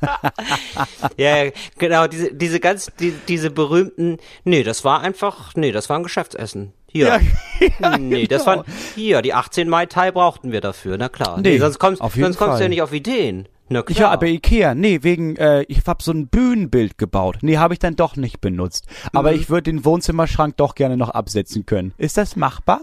Ja, 1.16 1.44
ja, 1.44 1.50
genau, 1.78 2.06
diese, 2.06 2.32
diese 2.34 2.60
ganz, 2.60 2.90
die, 2.98 3.12
diese 3.28 3.50
berühmten, 3.50 4.18
nee, 4.44 4.62
das 4.62 4.84
war 4.84 5.00
einfach, 5.00 5.54
nee, 5.54 5.72
das 5.72 5.88
war 5.88 5.96
ein 5.98 6.02
Geschäftsessen. 6.02 6.72
Hier. 6.90 7.20
nee, 7.98 8.26
das 8.26 8.44
genau. 8.44 8.56
waren, 8.58 8.66
hier, 8.94 9.22
die 9.22 9.32
18 9.32 9.68
Mai 9.68 9.86
Thai 9.86 10.10
brauchten 10.10 10.52
wir 10.52 10.60
dafür, 10.60 10.98
na 10.98 11.08
klar. 11.08 11.40
Nee, 11.40 11.58
sonst 11.58 11.78
kommst, 11.78 12.02
sonst 12.02 12.36
kommst 12.36 12.40
du 12.40 12.44
ja 12.44 12.56
Fall. 12.58 12.68
nicht 12.68 12.82
auf 12.82 12.92
Ideen. 12.92 13.48
Na 13.70 13.82
klar. 13.82 13.98
Ja, 13.98 14.10
aber 14.10 14.26
Ikea, 14.26 14.74
nee, 14.74 14.98
wegen, 15.02 15.36
äh, 15.36 15.62
ich 15.68 15.80
hab 15.86 16.02
so 16.02 16.12
ein 16.12 16.28
Bühnenbild 16.28 16.98
gebaut. 16.98 17.38
Nee, 17.40 17.56
habe 17.56 17.72
ich 17.72 17.80
dann 17.80 17.96
doch 17.96 18.16
nicht 18.16 18.42
benutzt. 18.42 18.86
Aber 19.14 19.30
Mhm. 19.32 19.38
ich 19.38 19.48
würde 19.48 19.62
den 19.72 19.84
Wohnzimmerschrank 19.86 20.58
doch 20.58 20.74
gerne 20.74 20.98
noch 20.98 21.08
absetzen 21.08 21.64
können. 21.64 21.94
Ist 21.96 22.18
das 22.18 22.36
machbar? 22.36 22.82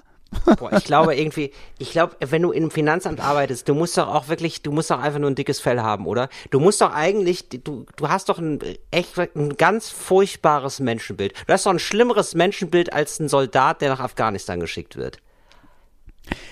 Boah, 0.57 0.73
ich 0.73 0.83
glaube 0.83 1.15
irgendwie, 1.15 1.51
ich 1.79 1.91
glaube, 1.91 2.15
wenn 2.19 2.41
du 2.41 2.51
im 2.51 2.69
Finanzamt 2.71 3.19
arbeitest, 3.19 3.67
du 3.67 3.73
musst 3.73 3.97
doch 3.97 4.07
auch 4.07 4.27
wirklich, 4.27 4.61
du 4.61 4.71
musst 4.71 4.91
doch 4.91 4.99
einfach 4.99 5.19
nur 5.19 5.29
ein 5.29 5.35
dickes 5.35 5.59
Fell 5.59 5.81
haben, 5.81 6.05
oder? 6.05 6.29
Du 6.51 6.59
musst 6.59 6.81
doch 6.81 6.93
eigentlich, 6.93 7.49
du, 7.49 7.85
du 7.95 8.09
hast 8.09 8.29
doch 8.29 8.37
ein 8.37 8.59
echt 8.91 9.17
ein 9.17 9.57
ganz 9.57 9.89
furchtbares 9.89 10.79
Menschenbild. 10.79 11.33
Du 11.47 11.53
hast 11.53 11.65
doch 11.65 11.71
ein 11.71 11.79
schlimmeres 11.79 12.35
Menschenbild 12.35 12.93
als 12.93 13.19
ein 13.19 13.27
Soldat, 13.27 13.81
der 13.81 13.89
nach 13.89 13.99
Afghanistan 13.99 14.59
geschickt 14.59 14.95
wird. 14.95 15.17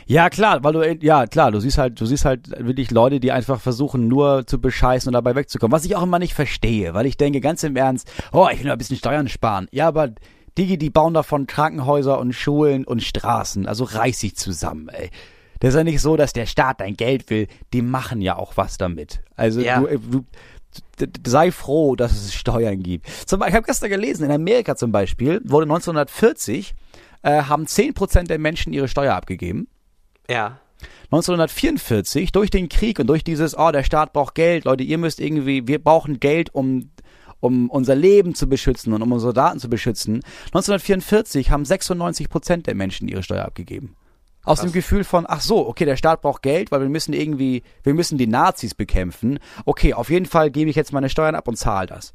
Ja, 0.06 0.30
klar, 0.30 0.64
weil 0.64 0.74
du, 0.74 1.06
ja, 1.06 1.28
klar, 1.28 1.52
du 1.52 1.60
siehst 1.60 1.78
halt, 1.78 2.00
du 2.00 2.06
siehst 2.06 2.26
halt 2.26 2.50
wirklich 2.66 2.92
Leute, 2.92 3.20
die 3.20 3.32
einfach 3.32 3.60
versuchen, 3.60 4.08
nur 4.08 4.48
zu 4.48 4.60
bescheißen 4.60 5.10
und 5.10 5.14
dabei 5.14 5.36
wegzukommen. 5.36 5.72
Was 5.72 5.86
ich 5.86 5.96
auch 5.96 6.04
immer 6.04 6.20
nicht 6.20 6.34
verstehe, 6.34 6.94
weil 6.94 7.06
ich 7.06 7.18
denke, 7.18 7.42
ganz 7.42 7.64
im 7.64 7.76
Ernst, 7.76 8.12
oh, 8.32 8.48
ich 8.52 8.60
will 8.60 8.66
nur 8.66 8.74
ein 8.74 8.78
bisschen 8.78 8.98
Steuern 8.98 9.28
sparen. 9.28 9.68
Ja, 9.72 9.88
aber 9.88 10.10
die, 10.58 10.78
die 10.78 10.90
bauen 10.90 11.14
davon 11.14 11.48
Krankenhäuser 11.48 12.20
und 12.20 12.34
Schulen 12.34 12.84
und 12.86 13.04
Straßen. 13.04 13.68
Also 13.68 13.84
reiß 13.84 14.20
dich 14.20 14.36
zusammen, 14.36 14.90
ey. 14.90 15.10
Das 15.60 15.70
ist 15.70 15.76
ja 15.78 15.84
nicht 15.84 16.02
so, 16.02 16.18
dass 16.18 16.34
der 16.34 16.46
Staat 16.46 16.82
dein 16.82 16.96
Geld 16.96 17.30
will. 17.30 17.48
Die 17.74 17.82
machen 17.82 18.22
ja 18.22 18.36
auch 18.36 18.58
was 18.58 18.78
damit. 18.78 19.22
Also 19.36 19.60
Ja. 19.62 19.80
du, 19.80 19.88
äh, 19.88 19.98
du 20.00 20.24
sei 21.26 21.52
froh, 21.52 21.96
dass 21.96 22.12
es 22.12 22.34
Steuern 22.36 22.84
gibt. 22.84 23.08
Zum, 23.28 23.42
ich 23.42 23.54
habe 23.54 23.66
gestern 23.66 23.90
gelesen, 23.90 24.26
in 24.26 24.32
Amerika 24.32 24.76
zum 24.76 24.92
Beispiel 24.92 25.42
wurde 25.44 25.64
1940 25.66 26.76
äh, 27.24 27.44
haben 27.44 27.66
10% 27.66 28.24
der 28.28 28.38
Menschen 28.38 28.74
ihre 28.74 28.88
Steuer 28.88 29.16
abgegeben. 29.16 29.68
Ja. 30.30 30.60
1944 31.06 32.32
durch 32.32 32.50
den 32.52 32.70
Krieg 32.70 33.00
und 33.00 33.08
durch 33.08 33.24
dieses, 33.24 33.58
oh, 33.58 33.72
der 33.72 33.84
Staat 33.84 34.14
braucht 34.14 34.36
Geld, 34.36 34.66
Leute, 34.66 34.84
ihr 34.84 34.98
müsst 34.98 35.20
irgendwie, 35.20 35.68
wir 35.68 35.84
brauchen 35.84 36.20
Geld, 36.20 36.54
um 36.54 36.92
um 37.40 37.70
unser 37.70 37.96
Leben 37.96 38.36
zu 38.36 38.48
beschützen 38.48 38.94
und 38.94 39.02
um 39.02 39.12
unsere 39.12 39.34
Daten 39.34 39.60
zu 39.60 39.70
beschützen. 39.70 40.22
1944 40.48 41.52
haben 41.52 41.66
96 41.66 42.30
Prozent 42.30 42.68
der 42.68 42.76
Menschen 42.76 43.08
ihre 43.08 43.24
Steuer 43.24 43.46
abgegeben. 43.46 43.96
Aus 44.44 44.62
dem 44.62 44.72
Gefühl 44.72 45.04
von, 45.04 45.26
ach 45.28 45.42
so, 45.42 45.68
okay, 45.68 45.84
der 45.84 45.98
Staat 45.98 46.22
braucht 46.22 46.42
Geld, 46.42 46.72
weil 46.72 46.80
wir 46.80 46.88
müssen 46.88 47.12
irgendwie, 47.12 47.64
wir 47.84 47.94
müssen 47.94 48.18
die 48.18 48.28
Nazis 48.28 48.74
bekämpfen. 48.74 49.40
Okay, 49.66 49.94
auf 49.94 50.10
jeden 50.10 50.26
Fall 50.26 50.52
gebe 50.52 50.70
ich 50.70 50.78
jetzt 50.78 50.94
meine 50.94 51.10
Steuern 51.10 51.36
ab 51.36 51.50
und 51.50 51.58
zahle 51.58 51.88
das. 51.88 52.14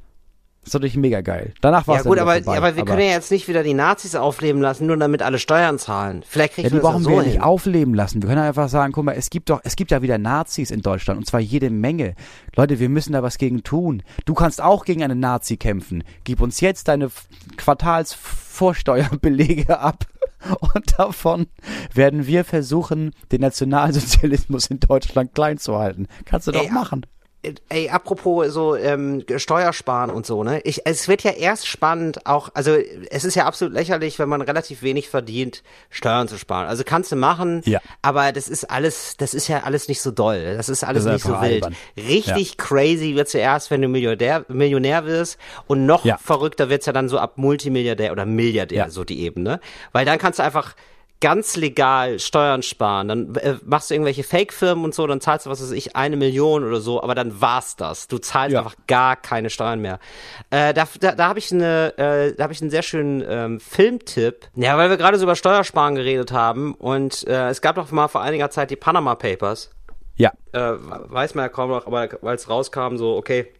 Das 0.62 0.68
ist 0.68 0.74
natürlich 0.74 0.96
mega 0.96 1.20
geil. 1.22 1.52
Danach 1.60 1.88
war 1.88 1.96
Ja 1.96 2.00
es 2.02 2.06
gut, 2.06 2.18
dann 2.18 2.28
aber, 2.28 2.40
vorbei. 2.42 2.56
aber 2.56 2.76
wir 2.76 2.84
können 2.84 3.00
ja 3.00 3.06
jetzt 3.10 3.32
nicht 3.32 3.48
wieder 3.48 3.64
die 3.64 3.74
Nazis 3.74 4.14
aufleben 4.14 4.62
lassen, 4.62 4.86
nur 4.86 4.96
damit 4.96 5.20
alle 5.20 5.40
Steuern 5.40 5.80
zahlen. 5.80 6.22
Vielleicht 6.24 6.54
kriegen 6.54 6.66
Ja, 6.66 6.70
die 6.70 6.76
wir 6.76 6.82
das 6.82 6.90
brauchen 6.92 7.02
ja 7.02 7.08
wir 7.08 7.14
so 7.16 7.20
ja 7.20 7.24
nicht 7.26 7.32
hin. 7.34 7.42
aufleben 7.42 7.94
lassen. 7.94 8.22
Wir 8.22 8.28
können 8.28 8.42
einfach 8.42 8.68
sagen, 8.68 8.92
guck 8.92 9.04
mal, 9.04 9.14
es 9.16 9.28
gibt 9.30 9.50
doch, 9.50 9.60
es 9.64 9.74
gibt 9.74 9.90
ja 9.90 10.02
wieder 10.02 10.18
Nazis 10.18 10.70
in 10.70 10.80
Deutschland 10.80 11.18
und 11.18 11.26
zwar 11.26 11.40
jede 11.40 11.68
Menge. 11.68 12.14
Leute, 12.54 12.78
wir 12.78 12.88
müssen 12.88 13.12
da 13.12 13.24
was 13.24 13.38
gegen 13.38 13.64
tun. 13.64 14.04
Du 14.24 14.34
kannst 14.34 14.62
auch 14.62 14.84
gegen 14.84 15.02
einen 15.02 15.18
Nazi 15.18 15.56
kämpfen. 15.56 16.04
Gib 16.22 16.40
uns 16.40 16.60
jetzt 16.60 16.86
deine 16.86 17.10
Quartalsvorsteuerbelege 17.56 19.78
ab. 19.80 20.06
Und 20.60 20.98
davon 20.98 21.46
werden 21.94 22.26
wir 22.26 22.44
versuchen, 22.44 23.12
den 23.30 23.42
Nationalsozialismus 23.42 24.66
in 24.66 24.80
Deutschland 24.80 25.34
klein 25.34 25.58
zu 25.58 25.78
halten. 25.78 26.08
Kannst 26.24 26.48
du 26.48 26.52
doch 26.52 26.64
Ey, 26.64 26.70
machen. 26.70 27.06
Ey, 27.70 27.88
apropos 27.90 28.52
so 28.52 28.76
ähm, 28.76 29.24
Steuersparen 29.36 30.10
und 30.10 30.24
so, 30.26 30.44
ne? 30.44 30.60
Ich, 30.62 30.82
es 30.86 31.08
wird 31.08 31.24
ja 31.24 31.32
erst 31.32 31.66
spannend, 31.66 32.24
auch, 32.24 32.50
also 32.54 32.76
es 33.10 33.24
ist 33.24 33.34
ja 33.34 33.46
absolut 33.46 33.74
lächerlich, 33.74 34.20
wenn 34.20 34.28
man 34.28 34.42
relativ 34.42 34.82
wenig 34.82 35.08
verdient, 35.08 35.64
Steuern 35.90 36.28
zu 36.28 36.38
sparen. 36.38 36.68
Also 36.68 36.84
kannst 36.84 37.10
du 37.10 37.16
machen, 37.16 37.62
Ja. 37.64 37.80
aber 38.00 38.30
das 38.30 38.46
ist 38.48 38.70
alles, 38.70 39.16
das 39.16 39.34
ist 39.34 39.48
ja 39.48 39.64
alles 39.64 39.88
nicht 39.88 40.00
so 40.02 40.12
doll. 40.12 40.54
Das 40.56 40.68
ist 40.68 40.84
alles 40.84 41.02
Das 41.04 41.14
ist 41.14 41.24
nicht 41.24 41.26
so 41.26 41.34
einfach 41.34 41.48
wild. 41.50 41.64
albern. 41.64 41.76
Richtig 41.96 42.58
crazy 42.58 43.16
wird's 43.16 43.32
ja 43.32 43.40
erst, 43.40 43.72
wenn 43.72 43.82
du 43.82 43.88
Millionär, 43.88 44.44
Millionär 44.46 45.04
wirst 45.06 45.36
und 45.66 45.84
noch 45.84 46.04
Ja. 46.04 46.18
verrückter 46.18 46.68
wird's 46.68 46.86
ja 46.86 46.92
dann 46.92 47.08
so 47.08 47.18
ab 47.18 47.38
Multimilliardär 47.38 48.12
oder 48.12 48.24
Milliardär, 48.24 48.84
Ja. 48.84 48.88
so 48.90 49.02
die 49.02 49.20
Ebene. 49.20 49.58
Weil 49.90 50.04
dann 50.04 50.18
kannst 50.18 50.38
du 50.38 50.44
einfach 50.44 50.74
ganz 51.22 51.56
legal 51.56 52.18
Steuern 52.18 52.62
sparen. 52.62 53.08
Dann 53.08 53.34
äh, 53.36 53.54
machst 53.64 53.88
du 53.88 53.94
irgendwelche 53.94 54.22
Fake-Firmen 54.24 54.84
und 54.84 54.94
so, 54.94 55.06
dann 55.06 55.22
zahlst 55.22 55.46
du, 55.46 55.50
was 55.50 55.62
weiß 55.62 55.70
ich, 55.70 55.96
eine 55.96 56.16
Million 56.18 56.62
oder 56.64 56.82
so, 56.82 57.02
aber 57.02 57.14
dann 57.14 57.40
war's 57.40 57.76
das. 57.76 58.08
Du 58.08 58.18
zahlst 58.18 58.52
Ja. 58.52 58.58
einfach 58.58 58.76
gar 58.86 59.16
keine 59.16 59.48
Steuern 59.48 59.80
mehr. 59.80 59.98
Äh, 60.50 60.74
da 60.74 60.86
da, 61.00 61.12
da 61.12 61.28
habe 61.28 61.38
ich 61.38 61.50
eine, 61.50 61.96
äh, 61.96 62.34
da 62.36 62.42
habe 62.44 62.52
ich 62.52 62.60
einen 62.60 62.70
sehr 62.70 62.82
schönen 62.82 63.24
ähm, 63.26 63.58
Filmtipp. 63.60 64.48
Ja, 64.56 64.76
weil 64.76 64.90
wir 64.90 64.98
gerade 64.98 65.16
so 65.16 65.22
über 65.24 65.36
Steuersparen 65.36 65.94
geredet 65.94 66.32
haben 66.32 66.74
und 66.74 67.26
äh, 67.26 67.48
es 67.48 67.62
gab 67.62 67.76
doch 67.76 67.90
mal 67.90 68.08
vor 68.08 68.20
einiger 68.20 68.50
Zeit 68.50 68.70
die 68.70 68.76
Panama 68.76 69.14
Papers 69.14 69.70
Ja. 70.16 70.32
äh, 70.52 70.72
weiß 70.76 71.34
man 71.34 71.44
ja 71.44 71.48
kaum 71.48 71.70
noch, 71.70 71.86
aber 71.86 72.08
weil 72.20 72.34
es 72.36 72.50
rauskam, 72.50 72.96
so, 72.96 73.16
okay, 73.16 73.52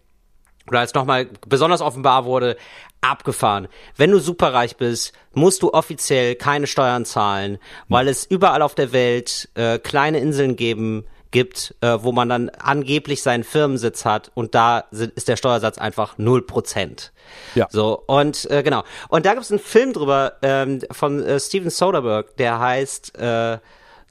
oder 0.68 0.80
als 0.80 0.94
nochmal 0.94 1.28
besonders 1.46 1.80
offenbar 1.80 2.24
wurde, 2.24 2.56
abgefahren. 3.00 3.68
Wenn 3.96 4.10
du 4.12 4.18
superreich 4.20 4.76
bist, 4.76 5.12
musst 5.32 5.62
du 5.62 5.72
offiziell 5.72 6.36
keine 6.36 6.66
Steuern 6.66 7.04
zahlen, 7.04 7.58
weil 7.88 8.08
es 8.08 8.24
überall 8.24 8.62
auf 8.62 8.74
der 8.74 8.92
Welt 8.92 9.48
äh, 9.54 9.78
kleine 9.78 10.20
Inseln 10.20 10.56
geben 10.56 11.04
gibt, 11.32 11.74
äh, 11.80 11.98
wo 12.00 12.12
man 12.12 12.28
dann 12.28 12.50
angeblich 12.50 13.22
seinen 13.22 13.42
Firmensitz 13.42 14.04
hat 14.04 14.30
und 14.34 14.54
da 14.54 14.84
sind, 14.92 15.14
ist 15.14 15.28
der 15.28 15.36
Steuersatz 15.36 15.78
einfach 15.78 16.18
0%. 16.18 17.10
Ja. 17.54 17.66
So, 17.70 18.04
und 18.06 18.48
äh, 18.50 18.62
genau. 18.62 18.84
Und 19.08 19.26
da 19.26 19.32
gibt 19.32 19.44
es 19.44 19.50
einen 19.50 19.58
Film 19.58 19.92
drüber 19.92 20.34
ähm, 20.42 20.80
von 20.92 21.24
äh, 21.24 21.40
Steven 21.40 21.70
Soderbergh, 21.70 22.30
der 22.38 22.60
heißt 22.60 23.18
äh, 23.18 23.58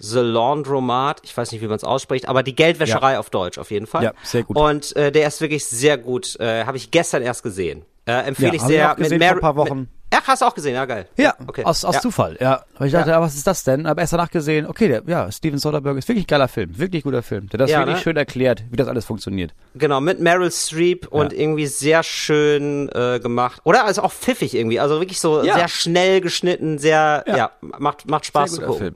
The 0.03 0.19
Laundromat, 0.19 1.21
ich 1.23 1.35
weiß 1.35 1.51
nicht, 1.51 1.61
wie 1.61 1.67
man 1.67 1.75
es 1.77 1.83
ausspricht, 1.83 2.27
aber 2.27 2.43
die 2.43 2.55
Geldwäscherei 2.55 3.19
auf 3.19 3.29
Deutsch 3.29 3.57
auf 3.57 3.71
jeden 3.71 3.87
Fall. 3.87 4.03
Ja, 4.03 4.13
sehr 4.23 4.43
gut. 4.43 4.57
Und 4.57 4.95
äh, 4.95 5.11
der 5.11 5.27
ist 5.27 5.41
wirklich 5.41 5.65
sehr 5.65 5.97
gut. 5.97 6.39
Äh, 6.39 6.65
Habe 6.65 6.77
ich 6.77 6.91
gestern 6.91 7.21
erst 7.21 7.43
gesehen. 7.43 7.85
Äh, 8.05 8.13
empfehle 8.27 8.49
Ja, 8.49 8.53
ich 8.55 8.61
hab 8.61 8.69
ich 8.69 8.75
sehr. 8.75 8.91
auch 8.91 8.95
gesehen 8.95 9.21
vor 9.21 9.29
ein 9.31 9.39
paar 9.41 9.55
Wochen. 9.57 9.79
Mit, 9.81 9.89
ach, 10.09 10.27
hast 10.27 10.41
du 10.41 10.45
auch 10.47 10.55
gesehen, 10.55 10.73
ja 10.73 10.85
geil. 10.85 11.07
Ja, 11.17 11.35
okay. 11.47 11.63
aus, 11.63 11.85
aus 11.85 11.95
ja. 11.95 12.01
Zufall, 12.01 12.35
ja. 12.41 12.63
Weil 12.79 12.87
ich 12.87 12.93
dachte, 12.93 13.11
Ja. 13.11 13.17
ja. 13.17 13.21
was 13.21 13.35
ist 13.35 13.45
das 13.45 13.63
denn? 13.63 13.85
Aber 13.85 14.01
erst 14.01 14.13
danach 14.13 14.31
gesehen, 14.31 14.65
okay, 14.65 14.87
der, 14.87 15.03
ja, 15.05 15.31
Steven 15.31 15.59
Soderbergh 15.59 15.99
ist 15.99 16.07
wirklich 16.07 16.23
ein 16.25 16.27
geiler 16.27 16.47
Film, 16.47 16.77
wirklich 16.79 17.03
guter 17.03 17.21
Film. 17.21 17.47
Der 17.49 17.59
hat 17.59 17.61
das 17.61 17.69
Ja, 17.69 17.79
wirklich 17.81 17.97
ne? 17.97 18.01
schön 18.01 18.17
erklärt, 18.17 18.63
wie 18.71 18.75
das 18.75 18.87
alles 18.87 19.05
funktioniert. 19.05 19.53
Genau, 19.75 20.01
mit 20.01 20.19
Meryl 20.19 20.51
Streep 20.51 21.07
und 21.09 21.31
Ja. 21.31 21.39
irgendwie 21.39 21.67
sehr 21.67 22.01
schön 22.01 22.89
äh, 22.89 23.19
gemacht. 23.21 23.61
Oder 23.65 23.85
also 23.85 24.01
auch 24.01 24.11
pfiffig 24.11 24.55
irgendwie. 24.55 24.79
Also 24.79 24.99
wirklich 24.99 25.19
so 25.19 25.43
Ja. 25.43 25.53
sehr 25.55 25.67
schnell 25.67 26.21
geschnitten, 26.21 26.79
sehr, 26.79 27.23
ja, 27.27 27.37
Ja. 27.37 27.51
macht, 27.61 28.09
macht 28.09 28.25
Spaß 28.25 28.49
Sehr 28.49 28.61
zu 28.61 28.65
guter 28.65 28.71
gucken. 28.79 28.95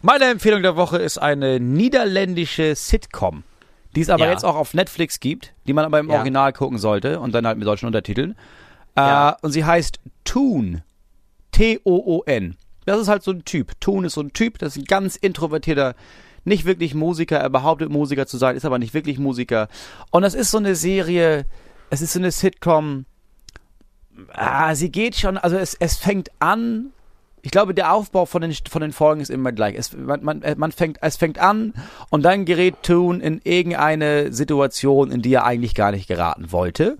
Meine 0.00 0.26
Empfehlung 0.26 0.62
der 0.62 0.76
Woche 0.76 0.98
ist 0.98 1.18
eine 1.18 1.58
niederländische 1.58 2.74
Sitcom, 2.76 3.42
die 3.96 4.02
es 4.02 4.10
aber 4.10 4.26
Ja. 4.26 4.30
jetzt 4.30 4.44
auch 4.44 4.54
auf 4.54 4.74
Netflix 4.74 5.18
gibt, 5.20 5.54
die 5.66 5.72
man 5.72 5.84
aber 5.84 5.98
im 5.98 6.08
Ja. 6.08 6.16
Original 6.16 6.52
gucken 6.52 6.78
sollte 6.78 7.18
und 7.20 7.32
dann 7.34 7.46
halt 7.46 7.58
mit 7.58 7.66
deutschen 7.66 7.86
Untertiteln. 7.86 8.36
Ja. 8.96 9.30
Äh, 9.30 9.34
und 9.42 9.52
sie 9.52 9.64
heißt 9.64 9.98
Toon. 10.24 10.82
T-O-O-N. 11.52 12.56
Das 12.84 13.00
ist 13.00 13.08
halt 13.08 13.22
so 13.22 13.32
ein 13.32 13.44
Typ. 13.44 13.72
Toon 13.80 14.04
ist 14.04 14.14
so 14.14 14.20
ein 14.20 14.32
Typ, 14.32 14.58
das 14.58 14.76
ist 14.76 14.82
ein 14.82 14.84
ganz 14.84 15.16
introvertierter, 15.16 15.94
nicht 16.44 16.64
wirklich 16.64 16.94
Musiker. 16.94 17.38
Er 17.38 17.50
behauptet 17.50 17.90
Musiker 17.90 18.26
zu 18.26 18.38
sein, 18.38 18.56
ist 18.56 18.64
aber 18.64 18.78
nicht 18.78 18.94
wirklich 18.94 19.18
Musiker. 19.18 19.68
Und 20.10 20.22
das 20.22 20.34
ist 20.34 20.50
so 20.52 20.58
eine 20.58 20.74
Serie, 20.76 21.44
es 21.90 22.00
ist 22.00 22.12
so 22.12 22.18
eine 22.20 22.30
Sitcom. 22.30 23.04
Ah, 24.32 24.74
sie 24.74 24.90
geht 24.90 25.16
schon, 25.16 25.36
also 25.36 25.56
es, 25.56 25.74
es 25.74 25.96
fängt 25.96 26.30
an 26.38 26.92
ich 27.42 27.50
glaube, 27.50 27.74
der 27.74 27.92
Aufbau 27.92 28.26
von 28.26 28.42
den, 28.42 28.52
von 28.68 28.82
den 28.82 28.92
Folgen 28.92 29.20
ist 29.20 29.30
immer 29.30 29.52
gleich. 29.52 29.74
Es, 29.76 29.92
man, 29.96 30.22
man, 30.24 30.42
äh, 30.42 30.54
man 30.56 30.72
fängt, 30.72 30.98
es 31.00 31.16
fängt 31.16 31.38
an 31.38 31.74
und 32.10 32.22
dann 32.22 32.44
gerät 32.44 32.82
Toon 32.82 33.20
in 33.20 33.40
irgendeine 33.44 34.32
Situation, 34.32 35.10
in 35.10 35.22
die 35.22 35.32
er 35.34 35.44
eigentlich 35.44 35.74
gar 35.74 35.90
nicht 35.90 36.08
geraten 36.08 36.52
wollte. 36.52 36.98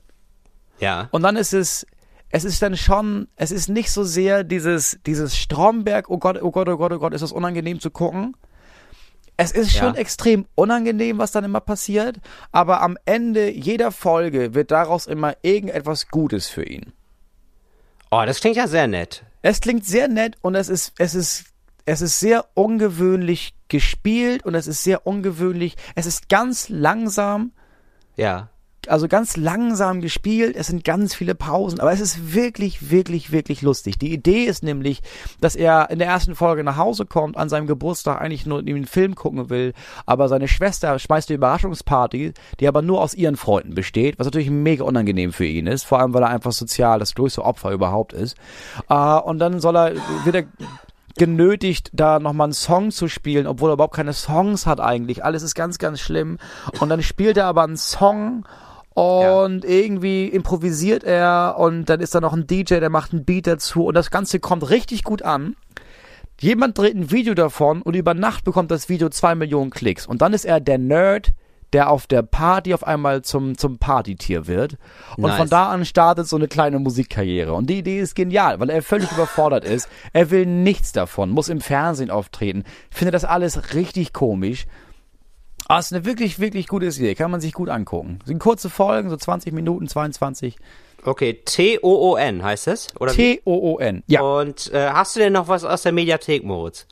Ja. 0.81 1.09
Und 1.11 1.23
dann 1.23 1.37
ist 1.37 1.55
es, 1.55 1.87
es 2.31 2.45
ist 2.45 2.61
dann 2.63 2.77
schon, 2.77 3.29
es 3.37 3.51
ist 3.51 3.69
nicht 3.69 3.91
so 3.91 4.05
sehr 4.05 4.45
dieses, 4.45 4.99
dieses 5.07 5.37
Stromberg, 5.37 6.11
oh 6.11 6.19
Gott, 6.19 6.41
oh 6.43 6.51
Gott, 6.51 6.69
oh 6.69 6.77
Gott, 6.77 6.93
oh 6.93 6.99
Gott, 6.99 7.15
ist 7.15 7.23
das 7.23 7.33
unangenehm 7.33 7.81
zu 7.81 7.91
gucken. 7.91 8.37
Es 9.37 9.53
ist 9.53 9.73
schon 9.73 9.95
Ja. 9.95 10.01
extrem 10.01 10.47
unangenehm, 10.57 11.19
was 11.19 11.31
dann 11.31 11.45
immer 11.45 11.61
passiert, 11.61 12.17
aber 12.51 12.83
am 12.83 12.99
Ende 13.05 13.51
jeder 13.51 13.93
Folge 13.93 14.53
wird 14.55 14.73
daraus 14.73 15.07
immer 15.07 15.35
irgendetwas 15.43 16.09
Gutes 16.09 16.49
für 16.49 16.65
ihn. 16.65 16.93
Oh, 18.11 18.23
das 18.27 18.41
klingt 18.41 18.57
ja 18.57 18.67
sehr 18.67 18.89
nett. 18.89 19.23
Es 19.43 19.61
klingt 19.61 19.85
sehr 19.85 20.09
nett 20.09 20.37
und 20.43 20.55
es 20.55 20.69
ist, 20.69 20.93
es 20.99 21.15
ist, 21.15 21.45
es 21.85 22.01
ist 22.01 22.21
sehr 22.21 22.47
ungewöhnlich 22.55 23.55
gespielt 23.69 24.45
und 24.45 24.55
es 24.55 24.67
ist 24.67 24.83
sehr 24.83 25.07
ungewöhnlich. 25.07 25.77
Es 25.95 26.07
ist 26.07 26.29
ganz 26.29 26.69
langsam, 26.69 27.53
Ja. 28.17 28.51
Also 28.89 29.09
ganz 29.09 29.37
langsam 29.37 30.01
gespielt. 30.01 30.57
Es 30.57 30.69
sind 30.69 30.85
ganz 30.85 31.15
viele 31.15 31.35
Pausen, 31.35 31.81
aber 31.81 31.93
es 31.93 32.01
ist 32.01 32.35
wirklich, 32.35 32.91
wirklich, 32.91 33.33
wirklich 33.33 33.63
lustig. 33.63 33.99
Die 33.99 34.13
Idee 34.13 34.45
ist 34.45 34.63
nämlich, 34.63 35.01
dass 35.41 35.57
er 35.57 35.91
in 35.91 35.99
der 35.99 36.09
ersten 36.09 36.35
Folge 36.35 36.65
nach 36.65 36.77
Hause 36.77 37.07
kommt, 37.07 37.37
an 37.37 37.49
seinem 37.49 37.67
Geburtstag 37.67 38.21
eigentlich 38.21 38.47
nur 38.47 38.61
einen 38.61 38.87
Film 38.87 39.15
gucken 39.15 39.51
will, 39.51 39.73
aber 40.07 40.29
seine 40.29 40.49
Schwester 40.49 40.99
schmeißt 40.99 41.31
eine 41.31 41.37
Überraschungsparty, 41.37 42.33
die 42.61 42.69
aber 42.69 42.83
nur 42.83 43.01
aus 43.01 43.15
ihren 43.15 43.37
Freunden 43.37 43.75
besteht, 43.75 44.19
was 44.19 44.27
natürlich 44.27 44.51
mega 44.51 44.85
unangenehm 44.85 45.33
für 45.33 45.47
ihn 45.47 45.67
ist, 45.67 45.85
vor 45.85 46.01
allem 46.01 46.15
weil 46.15 46.23
er 46.23 46.31
einfach 46.31 46.53
sozial 46.53 46.99
das 46.99 47.15
größte 47.15 47.45
Opfer 47.45 47.71
überhaupt 47.73 48.13
ist. 48.13 48.37
Äh, 48.89 48.95
und 48.95 49.39
dann 49.39 49.61
soll 49.61 49.77
er 49.77 49.95
wieder 50.25 50.45
genötigt, 51.19 51.91
da 51.93 52.19
nochmal 52.19 52.47
einen 52.47 52.53
Song 52.55 52.91
zu 52.91 53.09
spielen, 53.09 53.47
obwohl 53.47 53.71
er 53.71 53.75
überhaupt 53.75 53.97
keine 53.97 54.13
Songs 54.15 54.67
hat 54.67 54.81
eigentlich. 54.81 55.25
Alles 55.25 55.43
ist 55.43 55.55
ganz, 55.55 55.79
ganz 55.79 56.01
schlimm. 56.01 56.39
Und 56.81 56.89
dann 56.89 57.03
spielt 57.03 57.37
er 57.37 57.47
aber 57.47 57.65
einen 57.65 57.77
Song 57.77 58.45
und 58.99 59.65
irgendwie 59.65 60.27
improvisiert 60.27 61.05
er 61.05 61.57
und 61.59 61.87
dann 61.87 62.01
ist 62.01 62.15
da 62.15 62.21
noch 62.21 62.33
ein 62.33 62.47
DJ, 62.47 62.81
der 62.81 62.91
macht 62.91 63.13
einen 63.13 63.25
Beat 63.25 63.47
dazu 63.47 63.87
und 63.87 63.95
das 63.95 64.11
Ganze 64.11 64.41
kommt 64.41 64.69
richtig 64.71 65.05
gut 65.05 65.23
an. 65.23 65.57
Jemand 66.41 66.79
dreht 66.79 66.95
ein 66.95 67.11
Video 67.11 67.35
davon 67.35 67.83
und 67.83 67.95
über 67.95 68.15
Nacht 68.15 68.45
bekommt 68.45 68.71
das 68.71 68.89
Video 68.89 69.09
zwei 69.09 69.35
Millionen 69.35 69.71
Klicks. 69.71 70.07
Und 70.07 70.23
dann 70.23 70.33
ist 70.33 70.45
er 70.45 70.61
der 70.61 70.79
Nerd, 70.79 71.33
der 71.73 71.91
auf 71.91 72.07
der 72.07 72.23
Party 72.23 72.75
auf 72.75 72.87
einmal 72.87 73.23
zum, 73.23 73.59
zum 73.59 73.79
Partytier 73.79 74.47
wird. 74.47 74.77
Und 75.17 75.25
Nice. 75.25 75.37
von 75.37 75.49
da 75.49 75.69
an 75.69 75.85
startet 75.85 76.27
so 76.27 76.37
eine 76.37 76.49
kleine 76.49 76.79
Musikkarriere. 76.79 77.53
Und 77.53 77.69
die 77.69 77.79
Idee 77.79 78.01
ist 78.01 78.15
genial, 78.15 78.61
weil 78.61 78.71
er 78.71 78.83
völlig 78.83 79.11
überfordert 79.13 79.65
ist. 79.65 79.89
Er 80.13 80.31
will 80.31 80.47
nichts 80.47 80.93
davon, 80.93 81.31
muss 81.31 81.49
im 81.49 81.61
Fernsehen 81.61 82.11
auftreten. 82.11 82.65
Findet 82.91 83.15
das 83.15 83.25
alles 83.25 83.75
richtig 83.75 84.13
komisch. 84.13 84.67
Es 85.69 85.87
ist 85.87 85.93
eine 85.93 86.05
wirklich, 86.05 86.39
wirklich 86.39 86.67
gute 86.67 86.87
Idee. 86.87 87.15
Kann 87.15 87.31
man 87.31 87.41
sich 87.41 87.53
gut 87.53 87.69
angucken. 87.69 88.19
Sind 88.25 88.39
kurze 88.39 88.71
Folgen, 88.71 89.11
so 89.11 89.17
20 89.17 89.53
Minuten, 89.53 89.87
22. 89.89 90.57
Okay, 91.05 91.41
T-O-O-N 91.45 92.43
heißt 92.43 92.69
es? 92.69 92.89
T-O-O-N. 92.89 94.03
Ja, 94.07 94.21
Und 94.23 94.73
äh, 94.73 94.89
hast 94.91 95.15
du 95.17 95.21
denn 95.21 95.33
noch 95.33 95.49
was 95.49 95.65
aus 95.65 95.83
der 95.83 95.93
Mediathek, 95.93 96.45
Moritz? 96.45 96.87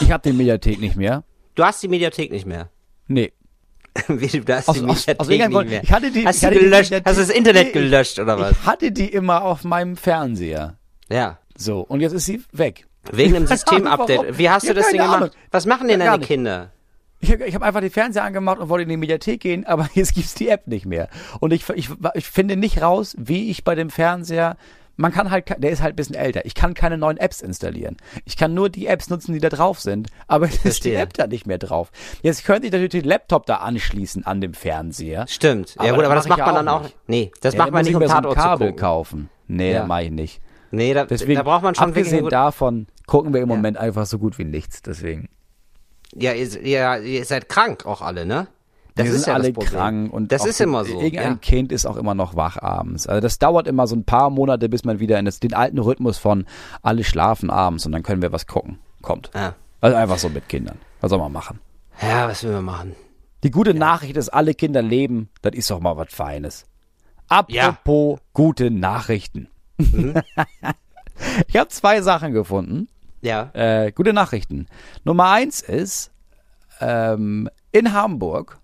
ich 0.00 0.10
habe 0.12 0.22
den 0.22 0.36
Mediathek 0.36 0.80
nicht 0.80 0.96
mehr. 0.96 1.24
Du 1.54 1.64
hast 1.64 1.82
die 1.82 1.88
Mediathek 1.88 2.30
nicht 2.30 2.46
mehr. 2.46 2.70
Nee. 3.08 3.32
Wie, 4.08 4.26
du 4.40 4.54
hast 4.54 4.68
Aus- 4.68 4.76
die 4.76 4.84
aus- 4.84 5.06
Mediathek 5.06 5.20
aus 5.20 5.28
nie 5.28 5.38
Grund. 5.38 5.68
mehr. 5.70 5.82
Ich 5.82 5.92
hatte 5.92 6.10
die- 6.10 6.24
hast 6.26 6.42
du 6.42 6.50
die 6.50 6.58
gelöscht? 6.60 6.92
Hast 7.04 7.16
du 7.18 7.20
das 7.22 7.30
Internet 7.30 7.66
Nee, 7.66 7.72
gelöscht 7.72 8.18
oder 8.18 8.38
was? 8.38 8.52
Ich 8.52 8.64
hatte 8.66 8.92
die 8.92 9.08
immer 9.08 9.42
auf 9.42 9.64
meinem 9.64 9.96
Fernseher. 9.96 10.76
Ja. 11.10 11.38
So, 11.56 11.80
und 11.80 12.00
jetzt 12.00 12.12
ist 12.12 12.24
sie 12.24 12.42
weg. 12.52 12.86
Wegen 13.10 13.34
dem. 13.34 13.46
Systemupdate. 13.48 14.38
Wie 14.38 14.48
hast 14.48 14.62
du 14.62 14.68
Ja, 14.68 14.74
das 14.74 14.88
denn 14.88 14.98
keine 15.00 15.12
gemacht? 15.14 15.32
Was 15.50 15.66
machen 15.66 15.88
denn 15.88 16.00
Ja, 16.00 16.06
deine 16.06 16.18
nicht. 16.18 16.28
Kinder? 16.28 16.70
Ich 17.22 17.30
habe 17.32 17.44
ich 17.46 17.54
hab 17.54 17.62
einfach 17.62 17.80
den 17.80 17.90
Fernseher 17.90 18.24
angemacht 18.24 18.58
und 18.58 18.68
wollte 18.68 18.82
in 18.82 18.88
die 18.88 18.96
Mediathek 18.98 19.40
gehen, 19.40 19.64
aber 19.66 19.88
jetzt 19.94 20.14
gibt's 20.14 20.34
die 20.34 20.48
App 20.48 20.66
nicht 20.66 20.84
mehr. 20.86 21.08
Und 21.40 21.52
ich, 21.52 21.66
ich, 21.70 21.88
ich 22.14 22.26
finde 22.26 22.56
nicht 22.56 22.82
raus, 22.82 23.14
wie 23.18 23.48
ich 23.50 23.64
bei 23.64 23.74
dem 23.74 23.88
Fernseher, 23.90 24.56
man 24.96 25.10
kann 25.12 25.30
halt, 25.30 25.48
der 25.62 25.70
ist 25.70 25.80
halt 25.80 25.94
ein 25.94 25.96
bisschen 25.96 26.16
älter, 26.16 26.44
ich 26.44 26.54
kann 26.54 26.74
keine 26.74 26.98
neuen 26.98 27.16
Apps 27.16 27.40
installieren. 27.40 27.96
Ich 28.26 28.36
kann 28.36 28.52
nur 28.54 28.68
die 28.68 28.86
Apps 28.86 29.08
nutzen, 29.08 29.32
die 29.32 29.38
da 29.40 29.48
drauf 29.48 29.80
sind, 29.80 30.08
aber 30.26 30.46
es 30.48 30.64
ist 30.64 30.84
die. 30.84 30.94
App 30.94 31.14
da 31.14 31.26
nicht 31.26 31.46
mehr 31.46 31.58
drauf. 31.58 31.90
Jetzt 32.22 32.44
könnte 32.44 32.66
ich 32.66 32.72
natürlich 32.72 32.90
den 33.02 33.04
Laptop 33.04 33.46
da 33.46 33.56
anschließen 33.56 34.26
an 34.26 34.40
dem 34.40 34.52
Fernseher. 34.52 35.26
Stimmt. 35.28 35.74
Aber 35.78 35.86
ja 35.86 35.94
gut, 35.94 36.04
aber 36.04 36.14
das 36.16 36.24
das 36.24 36.30
mach 36.30 36.38
macht 36.38 36.46
man 36.46 36.66
dann 36.66 36.68
auch 36.68 36.82
nicht. 36.82 36.96
Nee, 37.06 37.30
das 37.40 37.54
Ja, 37.54 37.58
macht 37.60 37.72
man 37.72 37.82
nicht, 37.84 37.90
ich 37.90 37.96
um 37.96 38.06
so 38.06 38.14
ein 38.14 38.34
Kabel 38.34 38.72
kaufen. 38.74 39.30
Nee, 39.48 39.72
Ja. 39.72 39.78
das 39.80 39.88
mache 39.88 40.02
ich 40.04 40.10
nicht. 40.10 40.40
Nee, 40.72 40.92
da, 40.94 41.04
Deswegen, 41.04 41.34
da 41.36 41.42
braucht 41.42 41.62
man 41.62 41.74
schon 41.74 41.88
abgesehen 41.88 42.28
davon, 42.28 42.86
gucken 43.06 43.32
wir 43.34 43.42
im. 43.42 43.48
Moment 43.48 43.76
einfach 43.76 44.06
so 44.06 44.18
gut 44.18 44.38
wie 44.38 44.44
nichts, 44.44 44.82
deswegen. 44.82 45.28
Ja, 46.14 46.32
ihr, 46.32 46.66
ja, 46.66 46.96
ihr 46.98 47.24
seid 47.24 47.48
krank 47.48 47.86
auch 47.86 48.02
alle, 48.02 48.26
ne? 48.26 48.48
Das 48.94 49.06
wir 49.06 49.14
ist 49.14 49.24
sind 49.24 49.28
ja 49.28 49.34
alle 49.34 49.52
krank 49.54 50.12
und 50.12 50.32
das 50.32 50.44
ist 50.44 50.60
immer 50.60 50.84
so. 50.84 51.00
Irgendein 51.00 51.32
Ja. 51.32 51.38
Kind 51.40 51.72
ist 51.72 51.86
auch 51.86 51.96
immer 51.96 52.14
noch 52.14 52.36
wach 52.36 52.58
abends. 52.60 53.06
Also 53.06 53.20
das 53.20 53.38
dauert 53.38 53.66
immer 53.66 53.86
so 53.86 53.96
ein 53.96 54.04
paar 54.04 54.28
Monate, 54.28 54.68
bis 54.68 54.84
man 54.84 55.00
wieder 55.00 55.18
in 55.18 55.24
das, 55.24 55.40
den 55.40 55.54
alten 55.54 55.78
Rhythmus 55.78 56.18
von 56.18 56.44
alle 56.82 57.02
schlafen 57.02 57.48
abends 57.48 57.86
und 57.86 57.92
dann 57.92 58.02
können 58.02 58.20
wir 58.20 58.32
was 58.32 58.46
gucken. 58.46 58.78
Kommt. 59.00 59.30
Ja. 59.34 59.54
Also 59.80 59.96
einfach 59.96 60.18
so 60.18 60.28
mit 60.28 60.48
Kindern. 60.48 60.78
Was 61.00 61.08
soll 61.10 61.18
man 61.18 61.32
machen? 61.32 61.58
ja, 62.02 62.28
was 62.28 62.44
will 62.44 62.52
man 62.52 62.64
machen? 62.64 62.96
Die 63.44 63.50
gute 63.50 63.74
Nachricht 63.74 64.16
ist, 64.16 64.28
alle 64.28 64.54
Kinder 64.54 64.82
leben. 64.82 65.28
Das 65.40 65.54
ist 65.54 65.70
doch 65.70 65.80
mal 65.80 65.96
was 65.96 66.08
Feines. 66.12 66.66
Apropos 67.28 68.20
gute 68.34 68.70
Nachrichten. 68.70 69.48
Mhm. 69.78 70.14
ich 71.48 71.56
habe 71.56 71.68
zwei 71.68 72.02
Sachen 72.02 72.32
gefunden. 72.32 72.88
Ja. 73.22 73.50
Äh, 73.54 73.92
gute 73.92 74.12
Nachrichten. 74.12 74.66
Nummer 75.04 75.30
eins 75.30 75.60
ist, 75.62 76.10
ähm, 76.80 77.48
in 77.70 77.92
Hamburg, 77.92 78.58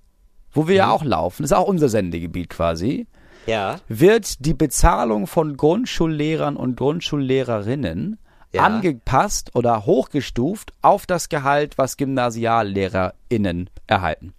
wo 0.52 0.66
wir 0.68 0.74
Mhm. 0.74 0.78
ja 0.78 0.90
auch 0.90 1.04
laufen, 1.04 1.44
ist 1.44 1.52
auch 1.52 1.66
unser 1.68 1.88
Sendegebiet 1.88 2.50
quasi, 2.50 3.06
Ja. 3.46 3.76
wird 3.88 4.44
die 4.44 4.54
Bezahlung 4.54 5.26
von 5.26 5.56
Grundschullehrern 5.56 6.56
und 6.56 6.76
Grundschullehrerinnen 6.76 8.18
Ja. 8.52 8.62
angepasst 8.64 9.54
oder 9.54 9.86
hochgestuft 9.86 10.72
auf 10.82 11.06
das 11.06 11.28
Gehalt, 11.28 11.78
was 11.78 11.96
GymnasiallehrerInnen 11.96 13.70
erhalten. 13.86 14.32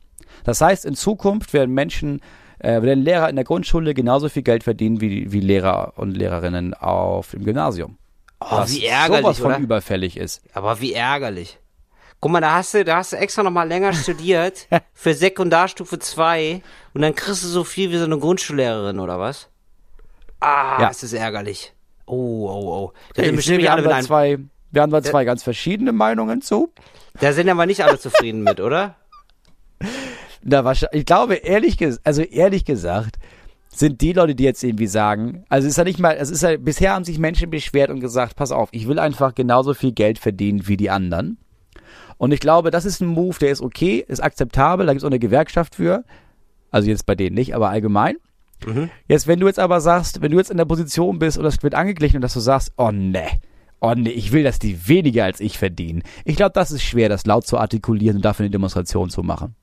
Das 0.44 0.62
heißt, 0.62 0.86
in 0.86 0.96
Zukunft 0.96 1.54
werden 1.54 1.74
Menschen, 1.74 2.22
äh, 2.60 2.82
werden 2.82 3.04
Lehrer 3.04 3.30
in 3.30 3.36
der 3.36 3.46
Grundschule 3.46 3.94
genauso 3.94 4.30
viel 4.30 4.44
Geld 4.44 4.64
verdienen 4.64 5.00
wie, 5.02 5.32
wie 5.32 5.40
Lehrer 5.40 5.94
und 5.96 6.12
Lehrerinnen 6.18 6.74
auf 6.74 7.32
dem 7.32 7.44
Gymnasium. 7.46 7.98
Oh, 8.42 8.64
wie 8.68 8.86
ärgerlich, 8.86 9.22
sowas 9.24 9.38
von 9.40 9.48
oder? 9.48 9.60
überfällig 9.60 10.18
ist. 10.18 10.42
Aber 10.54 10.80
wie 10.82 10.94
ärgerlich. 10.94 11.58
Guck 12.22 12.32
mal, 12.32 12.42
da 12.42 12.54
hast 12.56 12.74
du, 12.74 12.84
da 12.84 12.98
hast 12.98 13.14
du 13.14 13.18
extra 13.18 13.44
noch 13.44 13.52
mal 13.52 13.68
länger 13.68 13.94
studiert 13.94 14.68
für 14.94 15.14
Sekundarstufe 15.14 16.00
2 16.00 16.62
und 16.94 17.02
dann 17.02 17.16
kriegst 17.16 17.44
du 17.44 17.48
so 17.48 17.64
viel 17.64 17.92
wie 17.92 17.98
so 17.98 18.04
eine 18.06 18.18
Grundschullehrerin 18.18 19.00
oder 19.00 19.20
was? 19.20 19.48
Ah, 20.40 20.82
Ja. 20.82 20.88
ist 20.90 21.04
das 21.04 21.14
ärgerlich. 21.14 21.74
Oh, 22.06 22.48
oh, 22.50 22.86
oh. 22.88 22.94
Da 23.14 23.24
sind 23.24 23.36
bestimmt 23.36 23.58
nicht 23.58 23.66
wir 23.66 23.72
alle 23.74 23.84
haben 23.84 23.90
da 23.90 24.02
zwei, 24.02 24.40
wir 24.72 24.82
haben 24.82 24.92
da 24.92 25.04
zwei 25.04 25.26
ganz 25.26 25.44
verschiedene 25.44 25.92
Meinungen 25.92 26.42
zu. 26.42 26.72
da 27.20 27.34
sind 27.34 27.50
aber 27.50 27.66
nicht 27.66 27.84
alle 27.84 28.00
zufrieden 28.00 28.44
mit, 28.44 28.60
oder? 28.60 28.96
Na, 30.42 30.64
wahrscheinlich, 30.64 31.02
ich 31.02 31.06
glaube, 31.06 31.36
ehrlich 31.36 31.78
also 32.04 32.22
ehrlich 32.22 32.66
gesagt, 32.66 33.18
sind 33.72 34.02
die 34.02 34.14
Leute, 34.14 34.36
die 34.36 34.44
jetzt 34.44 34.64
irgendwie 34.64 34.88
sagen, 34.88 35.46
also 35.48 35.68
ist 35.68 35.78
ja 35.78 35.84
nicht 35.84 36.00
mal, 36.00 36.18
es 36.20 36.32
ist 36.32 36.44
ja, 36.44 36.58
bisher 36.58 36.94
haben 36.94 37.06
sich 37.06 37.20
Menschen 37.20 37.50
beschwert 37.50 37.90
und 37.92 38.00
gesagt, 38.00 38.36
pass 38.36 38.52
auf, 38.52 38.70
ich 38.72 38.88
will 38.88 39.00
einfach 39.00 39.36
genauso 39.36 39.74
viel 39.74 39.92
Geld 39.92 40.18
verdienen 40.18 40.68
wie 40.68 40.78
die 40.78 40.90
anderen. 40.90 41.38
Und 42.18 42.32
ich 42.34 42.40
glaube, 42.40 42.72
das 42.72 42.86
ist 42.86 43.00
ein 43.00 43.08
Move, 43.08 43.38
der 43.40 43.52
ist 43.52 43.62
okay, 43.62 44.04
ist 44.06 44.22
akzeptabel, 44.22 44.86
da 44.86 44.94
gibt 44.94 45.02
es 45.02 45.06
auch 45.06 45.10
eine 45.10 45.20
Gewerkschaft 45.20 45.76
für. 45.76 46.04
Also 46.72 46.90
jetzt 46.90 47.06
bei 47.06 47.16
denen 47.16 47.36
nicht, 47.36 47.56
aber 47.56 47.70
allgemein. 47.70 48.18
Jetzt, 49.08 49.28
wenn 49.28 49.40
du 49.40 49.48
jetzt 49.48 49.60
aber 49.60 49.80
sagst, 49.80 50.22
wenn 50.22 50.32
du 50.32 50.38
jetzt 50.38 50.52
in 50.52 50.58
der 50.58 50.66
Position 50.66 51.20
bist 51.20 51.38
und 51.38 51.44
das 51.44 51.64
wird 51.64 51.76
angeglichen 51.76 52.18
und 52.18 52.22
dass 52.22 52.34
du 52.34 52.42
sagst, 52.42 52.74
oh 52.78 52.92
ne, 52.92 53.26
oh 53.80 53.94
ne, 53.94 54.12
ich 54.12 54.32
will, 54.32 54.44
dass 54.44 54.60
die 54.60 54.88
weniger 54.88 55.24
als 55.24 55.40
ich 55.40 55.58
verdienen. 55.58 56.04
Ich 56.26 56.36
glaube, 56.36 56.52
das 56.54 56.72
ist 56.72 56.84
schwer, 56.84 57.08
das 57.08 57.26
laut 57.26 57.48
zu 57.48 57.58
artikulieren 57.58 58.18
und 58.18 58.26
dafür 58.26 58.44
eine 58.44 58.52
Demonstration 58.52 59.10
zu 59.10 59.24
machen. 59.24 59.56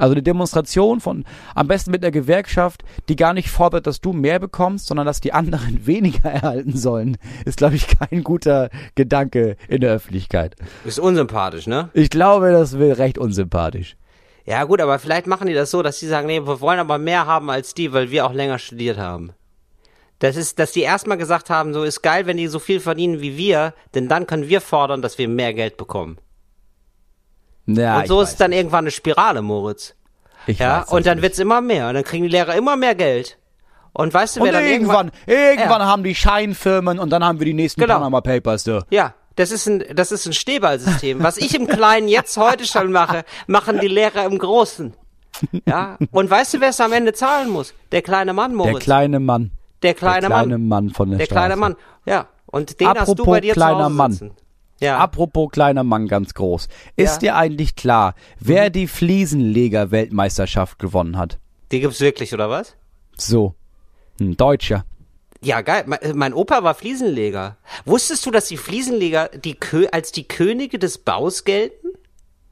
Also 0.00 0.12
eine 0.12 0.22
Demonstration 0.22 0.98
von, 0.98 1.24
am 1.54 1.68
besten 1.68 1.90
mit 1.90 2.02
einer 2.02 2.10
Gewerkschaft, 2.10 2.84
die 3.10 3.16
gar 3.16 3.34
nicht 3.34 3.50
fordert, 3.50 3.86
dass 3.86 4.00
du 4.00 4.14
mehr 4.14 4.38
bekommst, 4.38 4.86
sondern 4.86 5.04
dass 5.04 5.20
die 5.20 5.34
anderen 5.34 5.86
weniger 5.86 6.30
erhalten 6.30 6.74
sollen, 6.74 7.18
ist, 7.44 7.58
glaube 7.58 7.74
ich, 7.74 7.86
kein 7.86 8.24
guter 8.24 8.70
Gedanke 8.94 9.56
in 9.68 9.82
der 9.82 9.92
Öffentlichkeit. 9.92 10.56
Ist 10.86 10.98
unsympathisch, 10.98 11.66
ne? 11.66 11.90
Ich 11.92 12.08
glaube, 12.08 12.50
das 12.50 12.78
wäre 12.78 12.96
recht 12.96 13.18
unsympathisch. 13.18 13.96
Ja, 14.46 14.64
gut, 14.64 14.80
aber 14.80 14.98
vielleicht 14.98 15.26
machen 15.26 15.48
die 15.48 15.52
das 15.52 15.70
so, 15.70 15.82
dass 15.82 15.98
sie 15.98 16.08
sagen, 16.08 16.28
nee, 16.28 16.40
wir 16.46 16.62
wollen 16.62 16.78
aber 16.78 16.96
mehr 16.96 17.26
haben 17.26 17.50
als 17.50 17.74
die, 17.74 17.92
weil 17.92 18.10
wir 18.10 18.24
auch 18.24 18.32
länger 18.32 18.58
studiert 18.58 18.96
haben. 18.96 19.32
Das 20.18 20.36
ist, 20.36 20.58
dass 20.58 20.72
die 20.72 20.80
erstmal 20.80 21.18
gesagt 21.18 21.50
haben, 21.50 21.74
so 21.74 21.82
ist 21.82 22.00
geil, 22.00 22.24
wenn 22.24 22.38
die 22.38 22.46
so 22.46 22.58
viel 22.58 22.80
verdienen 22.80 23.20
wie 23.20 23.36
wir, 23.36 23.74
denn 23.94 24.08
dann 24.08 24.26
können 24.26 24.48
wir 24.48 24.62
fordern, 24.62 25.02
dass 25.02 25.18
wir 25.18 25.28
mehr 25.28 25.52
Geld 25.52 25.76
bekommen. 25.76 26.16
Ja, 27.76 27.98
und 28.00 28.08
so 28.08 28.20
ist 28.20 28.36
dann 28.40 28.52
irgendwann 28.52 28.84
eine 28.84 28.90
Spirale, 28.90 29.42
Moritz. 29.42 29.94
Ich 30.46 30.58
Ja, 30.58 30.82
und 30.88 31.06
dann 31.06 31.16
nicht. 31.18 31.22
wird's 31.22 31.38
immer 31.38 31.60
mehr. 31.60 31.88
Und 31.88 31.94
dann 31.94 32.04
kriegen 32.04 32.24
die 32.24 32.30
Lehrer 32.30 32.54
immer 32.54 32.76
mehr 32.76 32.94
Geld. 32.94 33.36
Und 33.92 34.14
weißt 34.14 34.36
du, 34.36 34.40
wer 34.40 34.48
Und 34.48 34.54
dann 34.54 34.64
irgendwann, 34.66 35.10
irgendwann 35.26 35.82
haben 35.82 36.04
die 36.04 36.14
Scheinfirmen 36.14 36.98
und 36.98 37.10
dann 37.10 37.24
haben 37.24 37.38
wir 37.40 37.44
die 37.46 37.54
nächsten 37.54 37.80
Genau. 37.80 37.94
Panama 37.94 38.20
Papers. 38.20 38.64
So. 38.64 38.80
Ja, 38.90 39.14
das 39.36 39.50
ist 39.50 39.66
ein, 39.66 39.84
das 39.94 40.12
ist 40.12 40.26
ein 40.26 40.32
Schneeballsystem. 40.32 41.22
Was 41.22 41.36
ich 41.36 41.54
im 41.54 41.66
Kleinen 41.66 42.08
jetzt 42.08 42.36
heute 42.36 42.66
schon 42.66 42.92
mache, 42.92 43.24
machen 43.46 43.80
die 43.80 43.88
Lehrer 43.88 44.24
im 44.24 44.38
Großen. 44.38 44.94
Ja, 45.66 45.96
und 46.12 46.30
weißt 46.30 46.54
du, 46.54 46.60
wer 46.60 46.68
es 46.70 46.80
am 46.80 46.92
Ende 46.92 47.12
zahlen 47.12 47.48
muss? 47.50 47.74
Der 47.92 48.02
kleine 48.02 48.32
Mann, 48.32 48.50
Der 48.50 48.56
Moritz. 48.56 48.84
kleine 48.84 49.20
Mann. 49.20 49.50
Der 49.82 49.94
kleine, 49.94 50.20
der 50.20 50.28
kleine 50.30 50.58
Mann. 50.58 50.68
Mann 50.68 50.90
von 50.90 51.08
der, 51.10 51.18
Der 51.18 51.24
Straße. 51.26 51.38
kleine 51.38 51.56
Mann. 51.56 51.76
Ja, 52.04 52.26
und 52.46 52.78
den 52.80 52.88
hast 52.88 52.96
du 52.96 53.00
Apropos 53.12 53.26
bei 53.26 53.40
dir 53.40 53.54
kleiner 53.54 53.78
zu 53.78 53.84
Hause 53.84 53.94
Mann. 53.94 54.12
sitzen. 54.12 54.30
Ja. 54.80 54.98
Apropos 54.98 55.50
kleiner 55.52 55.84
Mann 55.84 56.08
ganz 56.08 56.34
groß. 56.34 56.68
Ist 56.96 57.14
Ja. 57.14 57.18
dir 57.18 57.36
eigentlich 57.36 57.76
klar, 57.76 58.14
wer 58.38 58.70
die 58.70 58.86
Fliesenleger-Weltmeisterschaft 58.88 60.78
gewonnen 60.78 61.16
hat? 61.16 61.38
Die 61.72 61.80
gibt's 61.80 62.00
wirklich, 62.00 62.32
oder 62.34 62.50
was? 62.50 62.76
So. 63.16 63.54
Ein 64.20 64.36
Deutscher. 64.36 64.84
Ja, 65.42 65.62
geil. 65.62 65.84
Mein, 66.14 66.34
Opa 66.34 66.62
war 66.62 66.74
Fliesenleger. 66.74 67.56
Wusstest 67.86 68.26
du, 68.26 68.30
dass 68.30 68.48
die 68.48 68.58
Fliesenleger 68.58 69.28
die 69.28 69.54
Kö 69.54 69.86
als 69.90 70.12
die 70.12 70.28
Könige 70.28 70.78
des 70.78 70.98
Baus 70.98 71.44
gelten? 71.44 71.88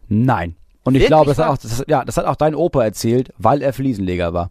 Nein. 0.09 0.57
Und 0.85 0.95
ich 0.95 1.01
Wirklich 1.03 1.09
glaube, 1.09 1.31
das 1.31 1.39
hat, 1.39 1.49
auch, 1.49 1.59
das, 1.59 1.85
ja, 1.87 2.05
das 2.05 2.17
hat 2.17 2.25
auch 2.25 2.37
dein 2.37 2.55
Opa 2.55 2.83
erzählt, 2.83 3.31
weil 3.37 3.61
er 3.61 3.75
Fliesenleger 3.75 4.33
war. 4.33 4.51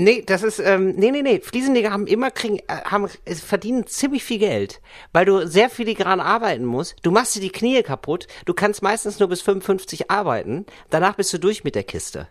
Nee, 0.00 0.22
das 0.24 0.44
ist, 0.44 0.60
ähm, 0.60 0.94
nee, 0.94 1.10
nee, 1.10 1.22
nee. 1.22 1.40
Fliesenleger 1.40 1.90
haben 1.90 2.06
immer 2.06 2.30
kriegen, 2.30 2.58
äh, 2.68 2.82
haben, 2.84 3.08
äh, 3.24 3.34
verdienen 3.34 3.84
ziemlich 3.88 4.22
viel 4.22 4.38
Geld, 4.38 4.80
weil 5.12 5.24
du 5.24 5.44
sehr 5.48 5.68
filigran 5.68 6.20
arbeiten 6.20 6.64
musst. 6.64 6.94
Du 7.02 7.10
machst 7.10 7.34
dir 7.34 7.40
die 7.40 7.50
Knie 7.50 7.82
kaputt. 7.82 8.28
Du 8.44 8.54
kannst 8.54 8.80
meistens 8.80 9.18
nur 9.18 9.28
bis 9.28 9.42
55 9.42 10.08
arbeiten. 10.08 10.66
Danach 10.90 11.16
bist 11.16 11.32
du 11.32 11.38
durch 11.38 11.64
mit 11.64 11.74
der 11.74 11.82
Kiste. 11.82 12.28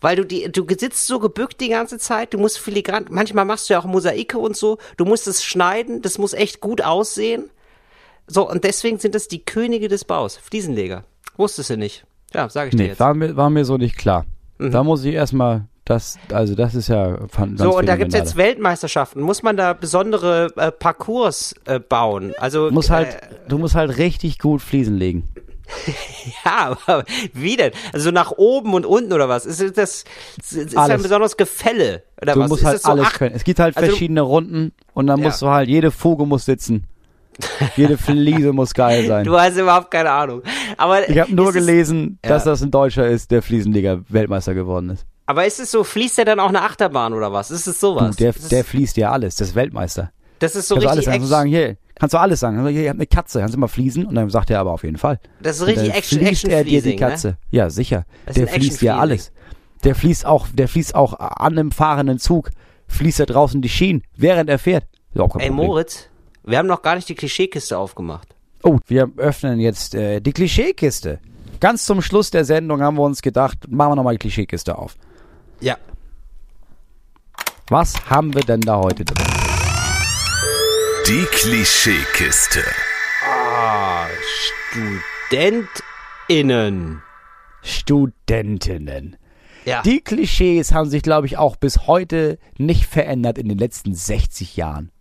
Weil 0.00 0.16
du 0.16 0.24
die, 0.24 0.50
du 0.50 0.64
sitzt 0.68 1.06
so 1.06 1.18
gebückt 1.18 1.60
die 1.60 1.68
ganze 1.68 1.98
Zeit, 1.98 2.32
du 2.32 2.38
musst 2.38 2.58
filigran, 2.58 3.04
manchmal 3.10 3.44
machst 3.44 3.68
du 3.68 3.74
ja 3.74 3.80
auch 3.80 3.84
Mosaike 3.84 4.38
und 4.38 4.56
so, 4.56 4.78
du 4.96 5.04
musst 5.04 5.26
es 5.26 5.44
schneiden, 5.44 6.00
das 6.00 6.16
muss 6.16 6.32
echt 6.32 6.60
gut 6.62 6.80
aussehen. 6.80 7.50
So, 8.26 8.48
und 8.48 8.64
deswegen 8.64 8.98
sind 8.98 9.14
es 9.14 9.28
die 9.28 9.44
Könige 9.44 9.88
des 9.88 10.04
Baus, 10.06 10.38
Fliesenleger. 10.38 11.04
Wusstest 11.36 11.68
du 11.68 11.76
nicht? 11.76 12.06
Ja, 12.32 12.48
sag 12.48 12.68
ich 12.68 12.70
dir 12.72 12.82
Nee, 12.84 12.88
jetzt. 12.88 13.00
war 13.00 13.12
mir, 13.12 13.36
war 13.36 13.50
mir 13.50 13.66
so 13.66 13.76
nicht 13.76 13.98
klar. 13.98 14.24
Da 14.58 14.82
muss 14.82 15.04
ich 15.04 15.14
erstmal, 15.14 15.66
das, 15.86 16.18
also 16.32 16.54
das 16.54 16.74
ist 16.74 16.88
ja 16.88 17.16
fan- 17.28 17.56
ganz 17.56 17.60
So, 17.60 17.78
und 17.78 17.86
da 17.88 17.96
gibt's 17.96 18.14
jetzt 18.14 18.36
Weltmeisterschaften. 18.36 19.22
Muss 19.22 19.42
man 19.42 19.56
da 19.56 19.72
besondere 19.72 20.48
äh, 20.56 20.70
Parcours 20.70 21.54
äh, 21.64 21.78
bauen? 21.80 22.34
Also 22.38 22.68
Du 22.68 22.74
musst 22.74 22.90
halt, 22.90 23.08
äh, 23.14 23.18
du 23.48 23.56
musst 23.56 23.74
halt 23.74 23.96
richtig 23.96 24.38
gut 24.38 24.60
Fliesen 24.60 24.96
legen. 24.96 25.28
ja, 26.44 26.76
aber 26.86 27.04
wie 27.32 27.56
denn? 27.56 27.72
Also 27.92 28.10
nach 28.10 28.32
oben 28.32 28.74
und 28.74 28.86
unten 28.86 29.12
oder 29.12 29.28
was? 29.28 29.46
Ist 29.46 29.60
das 29.76 30.04
ist, 30.38 30.52
ist 30.52 30.76
ein 30.76 31.02
besonderes 31.02 31.36
Gefälle 31.36 32.02
oder 32.20 32.34
Du 32.34 32.40
was? 32.40 32.48
musst 32.50 32.62
ist 32.62 32.66
halt 32.68 32.82
so 32.82 32.90
alles 32.90 33.06
acht- 33.06 33.14
können. 33.18 33.34
Es 33.34 33.42
gibt 33.44 33.58
halt 33.58 33.76
Also 33.76 33.86
du- 33.86 33.92
verschiedene 33.92 34.20
Runden 34.20 34.72
und 34.94 35.06
dann 35.08 35.18
Ja. 35.20 35.26
musst 35.26 35.42
du 35.42 35.48
halt, 35.48 35.68
jede 35.68 35.90
Fuge 35.90 36.26
muss 36.26 36.44
sitzen. 36.44 36.84
Jede 37.76 37.98
Fliese 37.98 38.52
muss 38.54 38.72
geil 38.72 39.06
sein. 39.06 39.24
Du 39.26 39.38
hast 39.38 39.58
überhaupt 39.58 39.90
keine 39.90 40.10
Ahnung. 40.10 40.42
Aber 40.78 41.06
Ich 41.06 41.18
habe 41.18 41.34
nur 41.34 41.48
es- 41.48 41.54
gelesen, 41.54 42.18
Ja. 42.24 42.30
dass 42.30 42.44
das 42.44 42.62
ein 42.62 42.70
Deutscher 42.70 43.06
ist, 43.06 43.30
der 43.30 43.42
Fliesenleger 43.42 44.00
Weltmeister 44.08 44.54
geworden 44.54 44.88
ist. 44.90 45.04
Aber 45.26 45.44
ist 45.46 45.58
es 45.60 45.70
so, 45.72 45.82
fließt 45.84 46.18
der 46.18 46.24
dann 46.24 46.40
auch 46.40 46.48
eine 46.48 46.62
Achterbahn 46.62 47.12
oder 47.12 47.32
was? 47.32 47.50
Ist 47.50 47.66
es 47.66 47.80
Du, 47.80 47.86
sowas? 47.88 48.16
der, 48.16 48.32
das, 48.32 48.42
ist, 48.44 48.52
der 48.52 48.64
fließt 48.64 48.96
ja 48.96 49.10
alles, 49.10 49.36
das 49.36 49.48
ist 49.48 49.54
Weltmeister. 49.56 50.12
das 50.38 50.54
ist 50.54 50.68
so 50.68 50.74
kannst 50.76 50.84
du 50.86 50.90
alles 50.90 51.06
richtig 51.08 51.12
sagen. 51.12 51.18
Kannst 51.20 51.24
du 51.24 51.34
sagen, 51.34 51.50
hier, 51.50 51.76
kannst 51.96 52.14
du 52.14 52.18
alles 52.18 52.40
sagen. 52.40 52.66
Hier, 52.68 52.82
ihr 52.82 52.88
habt 52.90 52.98
eine 52.98 53.06
Katze, 53.06 53.40
kannst 53.40 53.54
du 53.54 53.58
mal 53.58 53.66
fließen? 53.68 54.06
Und 54.06 54.14
dann 54.14 54.30
sagt 54.30 54.50
er 54.50 54.60
aber 54.60 54.72
auf 54.72 54.84
jeden 54.84 54.98
Fall. 54.98 55.18
Das 55.42 55.56
ist 55.56 55.66
richtig 55.66 55.94
Action, 55.94 56.18
fließt 56.20 56.30
Action 56.44 56.50
er 56.50 56.64
dir 56.64 56.82
die 56.82 56.90
ne? 56.90 56.96
Katze. 56.96 57.36
Ja, 57.50 57.70
sicher. 57.70 58.04
Das 58.26 58.36
Der 58.36 58.46
fließt 58.46 58.82
ja 58.82 58.98
alles. 58.98 59.32
Der 59.84 59.94
fließt 59.94 60.26
auch, 60.26 60.46
der 60.52 60.68
fließt 60.68 60.94
auch 60.94 61.14
an 61.18 61.58
einem 61.58 61.70
fahrenden 61.72 62.18
Zug, 62.18 62.50
fließt 62.88 63.20
er 63.20 63.26
draußen 63.26 63.60
die 63.60 63.68
Schienen, 63.68 64.02
während 64.16 64.48
er 64.48 64.58
fährt. 64.58 64.84
Ey, 65.14 65.20
Problem. 65.28 65.54
Moritz, 65.54 66.08
wir 66.44 66.58
haben 66.58 66.66
noch 66.68 66.82
gar 66.82 66.94
nicht 66.94 67.08
die 67.08 67.14
Klischeekiste 67.14 67.76
aufgemacht. 67.76 68.28
Oh, 68.62 68.78
wir 68.86 69.10
öffnen 69.16 69.58
jetzt 69.60 69.94
äh, 69.94 70.20
die 70.20 70.32
Klischeekiste. 70.32 71.18
Ganz 71.60 71.84
zum 71.84 72.02
Schluss 72.02 72.30
der 72.30 72.44
Sendung 72.44 72.80
haben 72.82 72.96
wir 72.96 73.02
uns 73.02 73.22
gedacht, 73.22 73.58
machen 73.68 73.92
wir 73.92 73.96
nochmal 73.96 74.14
die 74.14 74.18
Klischeekiste 74.18 74.76
auf. 74.76 74.94
Ja. 75.60 75.76
Was 77.68 78.08
haben 78.08 78.34
wir 78.34 78.42
denn 78.42 78.60
da 78.60 78.76
heute 78.78 79.04
drin? 79.04 79.26
Die 81.08 81.24
Klischeekiste. 81.30 82.62
Ah, 83.24 84.06
StudentInnen. 85.28 87.02
Studentinnen. 87.62 89.16
Ja. 89.64 89.82
Die 89.82 90.00
Klischees 90.00 90.72
haben 90.72 90.88
sich, 90.88 91.02
glaube 91.02 91.26
ich, 91.26 91.38
auch 91.38 91.56
bis 91.56 91.86
heute 91.88 92.38
nicht 92.56 92.86
verändert 92.86 93.36
in 93.38 93.48
den 93.48 93.58
letzten 93.58 93.94
60 93.94 94.56
Jahren. 94.56 94.92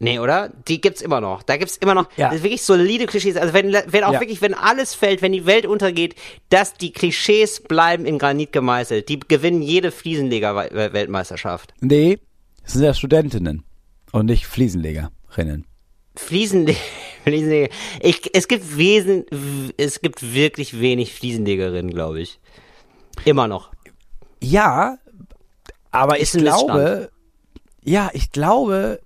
Nee, 0.00 0.20
oder? 0.20 0.52
Die 0.68 0.80
gibt's 0.80 1.02
immer 1.02 1.20
noch. 1.20 1.42
Da 1.42 1.56
gibt's 1.56 1.76
immer 1.76 1.94
noch 1.94 2.06
Ja. 2.16 2.28
das 2.28 2.36
ist 2.38 2.42
wirklich 2.44 2.62
solide 2.62 3.06
Klischees. 3.06 3.36
Also 3.36 3.52
wenn, 3.52 3.72
wenn 3.72 4.04
auch 4.04 4.12
Ja. 4.12 4.20
wirklich, 4.20 4.40
wenn 4.40 4.54
alles 4.54 4.94
fällt, 4.94 5.22
wenn 5.22 5.32
die 5.32 5.44
Welt 5.44 5.66
untergeht, 5.66 6.14
dass 6.50 6.74
die 6.74 6.92
Klischees 6.92 7.60
bleiben 7.60 8.04
in 8.06 8.18
Granit 8.18 8.52
gemeißelt. 8.52 9.08
Die 9.08 9.18
gewinnen 9.18 9.60
jede 9.60 9.90
Fliesenleger-Weltmeisterschaft. 9.90 11.74
Nee, 11.80 12.18
es 12.64 12.74
sind 12.74 12.84
ja 12.84 12.94
Studentinnen 12.94 13.64
und 14.12 14.26
nicht 14.26 14.46
Fliesenlegerinnen. 14.46 15.66
Fliesenle 16.16 16.74
Fliesenleger. 17.24 17.68
Ich, 18.00 18.30
es 18.34 18.48
gibt 18.48 18.76
wesen, 18.76 19.24
es 19.76 20.00
gibt 20.00 20.32
wirklich 20.34 20.80
wenig 20.80 21.12
Fliesenlegerinnen, 21.14 21.92
glaube 21.92 22.20
ich. 22.20 22.38
Immer 23.24 23.48
noch. 23.48 23.70
Ja, 24.40 24.98
aber 25.90 26.18
Ist 26.18 26.34
ich 26.34 26.40
ein 26.40 26.44
glaube, 26.44 27.10
ja, 27.82 28.10
ich 28.12 28.30
glaube, 28.32 29.00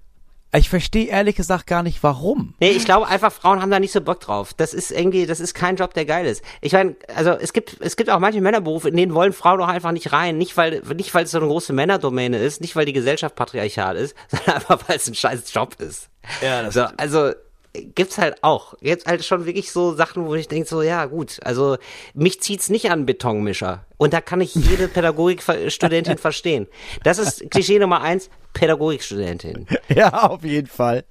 ich 0.54 0.68
verstehe 0.68 1.06
ehrlich 1.06 1.36
gesagt 1.36 1.66
gar 1.66 1.82
nicht, 1.82 2.02
warum. 2.02 2.54
Nee, 2.60 2.70
ich 2.70 2.84
glaube 2.84 3.08
einfach, 3.08 3.32
Frauen 3.32 3.62
haben 3.62 3.70
da 3.70 3.80
nicht 3.80 3.92
so 3.92 4.02
Bock 4.02 4.20
drauf. 4.20 4.52
Das 4.54 4.74
ist 4.74 4.90
irgendwie, 4.90 5.24
das 5.24 5.40
ist 5.40 5.54
kein 5.54 5.76
Job, 5.76 5.94
der 5.94 6.04
geil 6.04 6.26
ist. 6.26 6.44
Ich 6.60 6.72
meine, 6.72 6.94
also 7.14 7.30
es 7.30 7.54
gibt, 7.54 7.78
es 7.80 7.96
gibt 7.96 8.10
auch 8.10 8.18
manche 8.18 8.42
Männerberufe, 8.42 8.90
in 8.90 8.96
denen 8.96 9.14
wollen 9.14 9.32
Frauen 9.32 9.60
doch 9.60 9.68
einfach 9.68 9.92
nicht 9.92 10.12
rein. 10.12 10.36
Nicht 10.36 10.56
weil, 10.58 10.82
nicht 10.94 11.14
weil 11.14 11.24
es 11.24 11.30
so 11.30 11.38
eine 11.38 11.46
große 11.46 11.72
Männerdomäne 11.72 12.36
ist, 12.38 12.60
nicht 12.60 12.76
weil 12.76 12.84
die 12.84 12.92
Gesellschaft 12.92 13.34
patriarchal 13.34 13.96
ist, 13.96 14.14
sondern 14.28 14.56
einfach 14.56 14.80
weil 14.86 14.96
es 14.96 15.08
ein 15.08 15.14
scheiß 15.14 15.52
Job 15.54 15.76
ist. 15.78 16.10
Ja, 16.42 16.62
das 16.62 16.74
so, 16.74 16.82
also 16.98 17.32
gibt's 17.72 18.18
halt 18.18 18.42
auch. 18.42 18.74
Jetzt 18.80 19.06
halt 19.06 19.24
schon 19.24 19.46
wirklich 19.46 19.72
so 19.72 19.94
Sachen, 19.94 20.26
wo 20.26 20.34
ich 20.34 20.48
denke 20.48 20.68
so, 20.68 20.82
ja 20.82 21.06
gut, 21.06 21.38
also 21.44 21.78
mich 22.14 22.40
zieht's 22.42 22.68
nicht 22.68 22.90
an 22.90 23.06
Betonmischer. 23.06 23.84
Und 23.96 24.12
da 24.12 24.20
kann 24.20 24.40
ich 24.40 24.54
jede 24.54 24.88
Pädagogikstudentin 25.42 26.18
verstehen. 26.18 26.66
Das 27.04 27.18
ist 27.18 27.50
Klischee 27.50 27.78
Nummer 27.78 28.02
eins, 28.02 28.28
Pädagogikstudentin 28.52 29.66
Ja, 29.88 30.10
auf 30.28 30.44
jeden 30.44 30.68
Fall. 30.68 31.04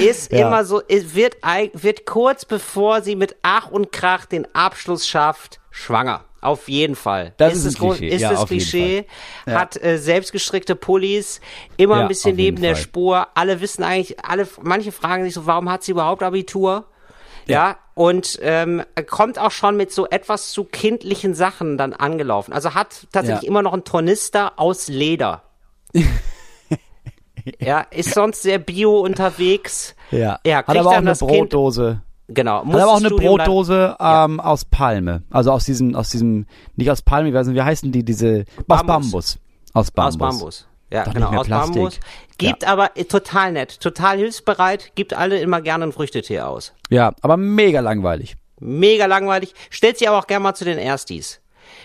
ist 0.00 0.32
Ja. 0.32 0.46
immer 0.48 0.64
so, 0.64 0.82
wird, 0.88 1.36
wird 1.72 2.06
kurz 2.06 2.44
bevor 2.44 3.02
sie 3.02 3.16
mit 3.16 3.36
Ach 3.42 3.70
und 3.70 3.92
Krach 3.92 4.26
den 4.26 4.46
Abschluss 4.54 5.06
schafft, 5.08 5.60
schwanger. 5.70 6.24
Auf 6.42 6.68
jeden 6.68 6.96
Fall. 6.96 7.32
Das 7.38 7.54
ist 7.54 7.64
ein 7.66 7.74
Grund- 7.74 7.98
Klischee. 7.98 8.14
Ist 8.16 8.20
Ja, 8.20 8.30
das 8.32 8.46
Klischee. 8.46 9.06
Ja. 9.46 9.60
hat 9.60 9.82
äh, 9.82 9.96
selbstgestrickte 9.98 10.74
Pullis, 10.76 11.40
immer 11.76 11.96
Ja, 11.96 12.02
ein 12.02 12.08
bisschen 12.08 12.36
neben 12.36 12.60
der 12.60 12.74
Fall. 12.74 12.82
Spur. 12.82 13.28
Alle 13.34 13.60
wissen 13.60 13.82
eigentlich, 13.84 14.22
alle, 14.24 14.46
manche 14.60 14.92
fragen 14.92 15.24
sich 15.24 15.34
so, 15.34 15.46
warum 15.46 15.70
hat 15.70 15.82
sie 15.84 15.92
überhaupt 15.92 16.22
Abitur? 16.22 16.84
Ja, 17.46 17.76
und 17.94 18.38
ähm, 18.42 18.82
kommt 19.08 19.38
auch 19.38 19.50
schon 19.50 19.76
mit 19.76 19.92
so 19.92 20.06
etwas 20.08 20.50
zu 20.52 20.64
kindlichen 20.64 21.34
Sachen 21.34 21.76
dann 21.78 21.92
angelaufen. 21.92 22.52
Also 22.52 22.74
hat 22.74 23.06
tatsächlich 23.12 23.42
Ja. 23.44 23.48
immer 23.48 23.62
noch 23.62 23.72
einen 23.72 23.84
Tornister 23.84 24.52
aus 24.58 24.86
Leder. 24.88 25.42
ja, 27.58 27.80
ist 27.90 28.14
sonst 28.14 28.42
sehr 28.42 28.58
bio 28.58 29.00
unterwegs. 29.00 29.94
Ja. 30.10 30.38
Ja, 30.46 30.58
Hat 30.58 30.68
aber 30.76 30.88
auch 30.90 30.92
eine 30.92 31.06
das 31.10 31.18
Kind- 31.20 31.30
Brotdose. 31.30 32.02
Genau. 32.28 32.64
Hat 32.64 32.74
aber 32.74 32.86
auch 32.92 32.96
eine 32.96 33.06
Studium 33.08 33.36
dann- 33.38 33.46
Brotdose 33.46 33.96
ähm, 34.00 34.40
aus 34.40 34.64
Palme. 34.64 35.22
Also 35.30 35.50
aus 35.52 35.64
diesem, 35.64 35.94
aus 35.94 36.10
diesem, 36.10 36.46
nicht 36.76 36.90
aus 36.90 37.02
Palme, 37.02 37.28
ich 37.28 37.34
weiß 37.34 37.46
nicht, 37.48 37.56
wie 37.56 37.62
heißen 37.62 37.90
die, 37.92 38.04
diese, 38.04 38.44
aus 38.58 38.64
Bambus. 38.66 38.86
Bambus. 38.86 39.38
Aus 39.74 39.90
Bambus. 39.90 40.14
Aus 40.14 40.18
Bambus. 40.18 40.68
Ja, 40.90 41.04
Doch 41.04 41.14
genau, 41.14 41.32
aus 41.34 41.46
Plastik. 41.46 41.74
Bambus. 41.74 42.00
Gibt 42.38 42.64
aber 42.66 42.96
äh, 42.96 43.04
total 43.04 43.52
nett, 43.52 43.80
total 43.80 44.18
hilfsbereit, 44.18 44.92
gibt 44.94 45.14
alle 45.14 45.40
immer 45.40 45.60
gerne 45.62 45.84
einen 45.84 45.92
Früchtetee 45.92 46.40
aus. 46.40 46.72
Ja, 46.90 47.12
aber 47.22 47.36
mega 47.36 47.80
langweilig. 47.80 48.36
Mega 48.60 49.06
langweilig, 49.06 49.54
stellt 49.70 49.98
sie 49.98 50.06
aber 50.06 50.18
auch 50.18 50.26
gerne 50.26 50.42
mal 50.44 50.54
zu 50.54 50.64
den 50.64 50.78
Erstis. 50.78 51.40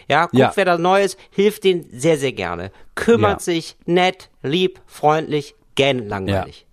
Ja, 0.09 0.23
guckt, 0.25 0.35
Ja. 0.35 0.51
wer 0.55 0.65
da 0.65 0.77
Neues, 0.77 1.17
hilft 1.31 1.63
denen 1.63 1.85
sehr, 1.91 2.17
sehr 2.17 2.33
gerne. 2.33 2.71
Kümmert 2.95 3.39
Ja. 3.41 3.53
sich, 3.53 3.77
nett, 3.85 4.29
lieb, 4.43 4.79
freundlich, 4.85 5.55
gern 5.75 6.07
langweilig. 6.07 6.66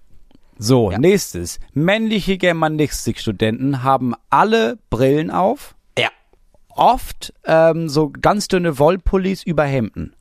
So, 0.58 0.90
Ja. 0.90 0.98
nächstes. 0.98 1.58
Männliche 1.72 2.38
Germanistikstudenten 2.38 3.82
haben 3.82 4.14
alle 4.30 4.78
Brillen 4.90 5.30
auf, 5.30 5.74
Ja. 5.98 6.08
oft 6.68 7.32
ähm, 7.44 7.88
so 7.88 8.10
ganz 8.10 8.48
dünne 8.48 8.78
Wollpullis 8.78 9.42
über 9.42 9.64
Hemden. 9.64 10.14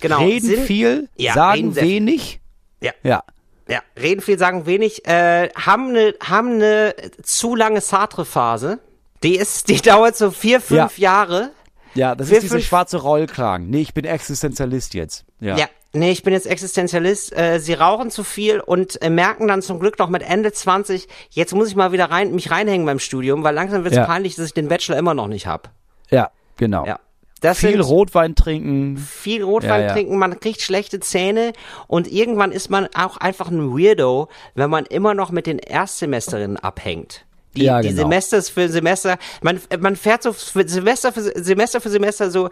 Genau. 0.00 0.18
reden 0.20 0.46
sind- 0.46 0.60
viel, 0.66 1.08
Ja, 1.16 1.32
sagen 1.34 1.72
reden 1.72 1.76
wenig. 1.76 2.40
Ja. 2.80 2.92
Ja. 3.02 3.24
Ja, 3.68 3.80
reden 4.00 4.22
viel, 4.22 4.38
sagen 4.38 4.64
wenig, 4.64 5.06
äh, 5.06 5.50
haben 5.54 5.88
eine 5.90 6.14
haben 6.24 6.52
eine 6.54 6.94
zu 7.22 7.54
lange 7.54 7.80
Sartre-Phase. 7.82 8.78
Die 9.22 9.36
ist, 9.36 9.68
die 9.68 9.76
dauert 9.82 10.16
so 10.16 10.30
vier, 10.30 10.60
fünf 10.60 10.96
Jahre. 10.98 11.50
Ja, 11.94 12.14
das 12.14 12.30
Wir 12.30 12.36
ist 12.38 12.44
diese 12.44 12.54
fünf- 12.54 12.66
schwarze 12.66 12.98
Rollkragen. 12.98 13.68
Nee, 13.68 13.80
ich 13.82 13.92
bin 13.92 14.04
Existenzialist 14.04 14.94
jetzt. 14.94 15.24
Ja. 15.40 15.56
Ja. 15.58 15.66
Nee, 15.94 16.10
ich 16.10 16.22
bin 16.22 16.32
jetzt 16.34 16.46
Existenzialist. 16.46 17.34
Äh, 17.36 17.60
sie 17.60 17.72
rauchen 17.74 18.10
zu 18.10 18.22
viel 18.24 18.60
und 18.60 19.00
äh, 19.00 19.08
merken 19.08 19.48
dann 19.48 19.62
zum 19.62 19.80
Glück 19.80 19.98
noch 19.98 20.10
mit 20.10 20.22
Ende 20.22 20.52
20, 20.52 21.08
jetzt 21.30 21.54
muss 21.54 21.68
ich 21.68 21.76
mal 21.76 21.92
wieder 21.92 22.10
rein, 22.10 22.34
mich 22.34 22.50
reinhängen 22.50 22.86
beim 22.86 22.98
Studium, 22.98 23.42
weil 23.42 23.54
langsam 23.54 23.84
wird 23.84 23.92
es 23.94 23.98
Ja. 23.98 24.04
peinlich, 24.04 24.34
dass 24.36 24.46
ich 24.46 24.54
den 24.54 24.68
Bachelor 24.68 24.98
immer 24.98 25.14
noch 25.14 25.28
nicht 25.28 25.46
hab. 25.46 25.70
Ja, 26.10 26.30
genau. 26.56 26.84
Ja. 26.84 26.98
Das 27.40 27.58
Viel 27.60 27.80
Rotwein 27.80 28.34
trinken. 28.34 28.96
viel 28.96 29.44
Rotwein 29.44 29.82
Ja, 29.82 29.86
ja. 29.86 29.92
trinken, 29.92 30.18
man 30.18 30.40
kriegt 30.40 30.60
schlechte 30.60 30.98
Zähne 30.98 31.52
und 31.86 32.10
irgendwann 32.10 32.50
ist 32.50 32.68
man 32.68 32.88
auch 32.96 33.16
einfach 33.16 33.48
ein 33.48 33.70
Weirdo, 33.78 34.28
wenn 34.56 34.68
man 34.68 34.84
immer 34.86 35.14
noch 35.14 35.30
mit 35.30 35.46
den 35.46 35.60
Erstsemesterinnen 35.60 36.56
abhängt. 36.56 37.24
Die, 37.58 37.64
Ja, 37.64 37.80
die 37.80 37.88
genau. 37.88 38.02
Semester 38.02 38.42
für 38.42 38.68
Semester, 38.68 39.18
man, 39.42 39.60
man 39.80 39.96
fährt 39.96 40.22
so 40.22 40.32
für 40.32 40.66
Semester 40.68 41.12
für 41.12 41.20
Semester 41.42 41.80
für 41.80 41.90
Semester 41.90 42.30
so, 42.30 42.48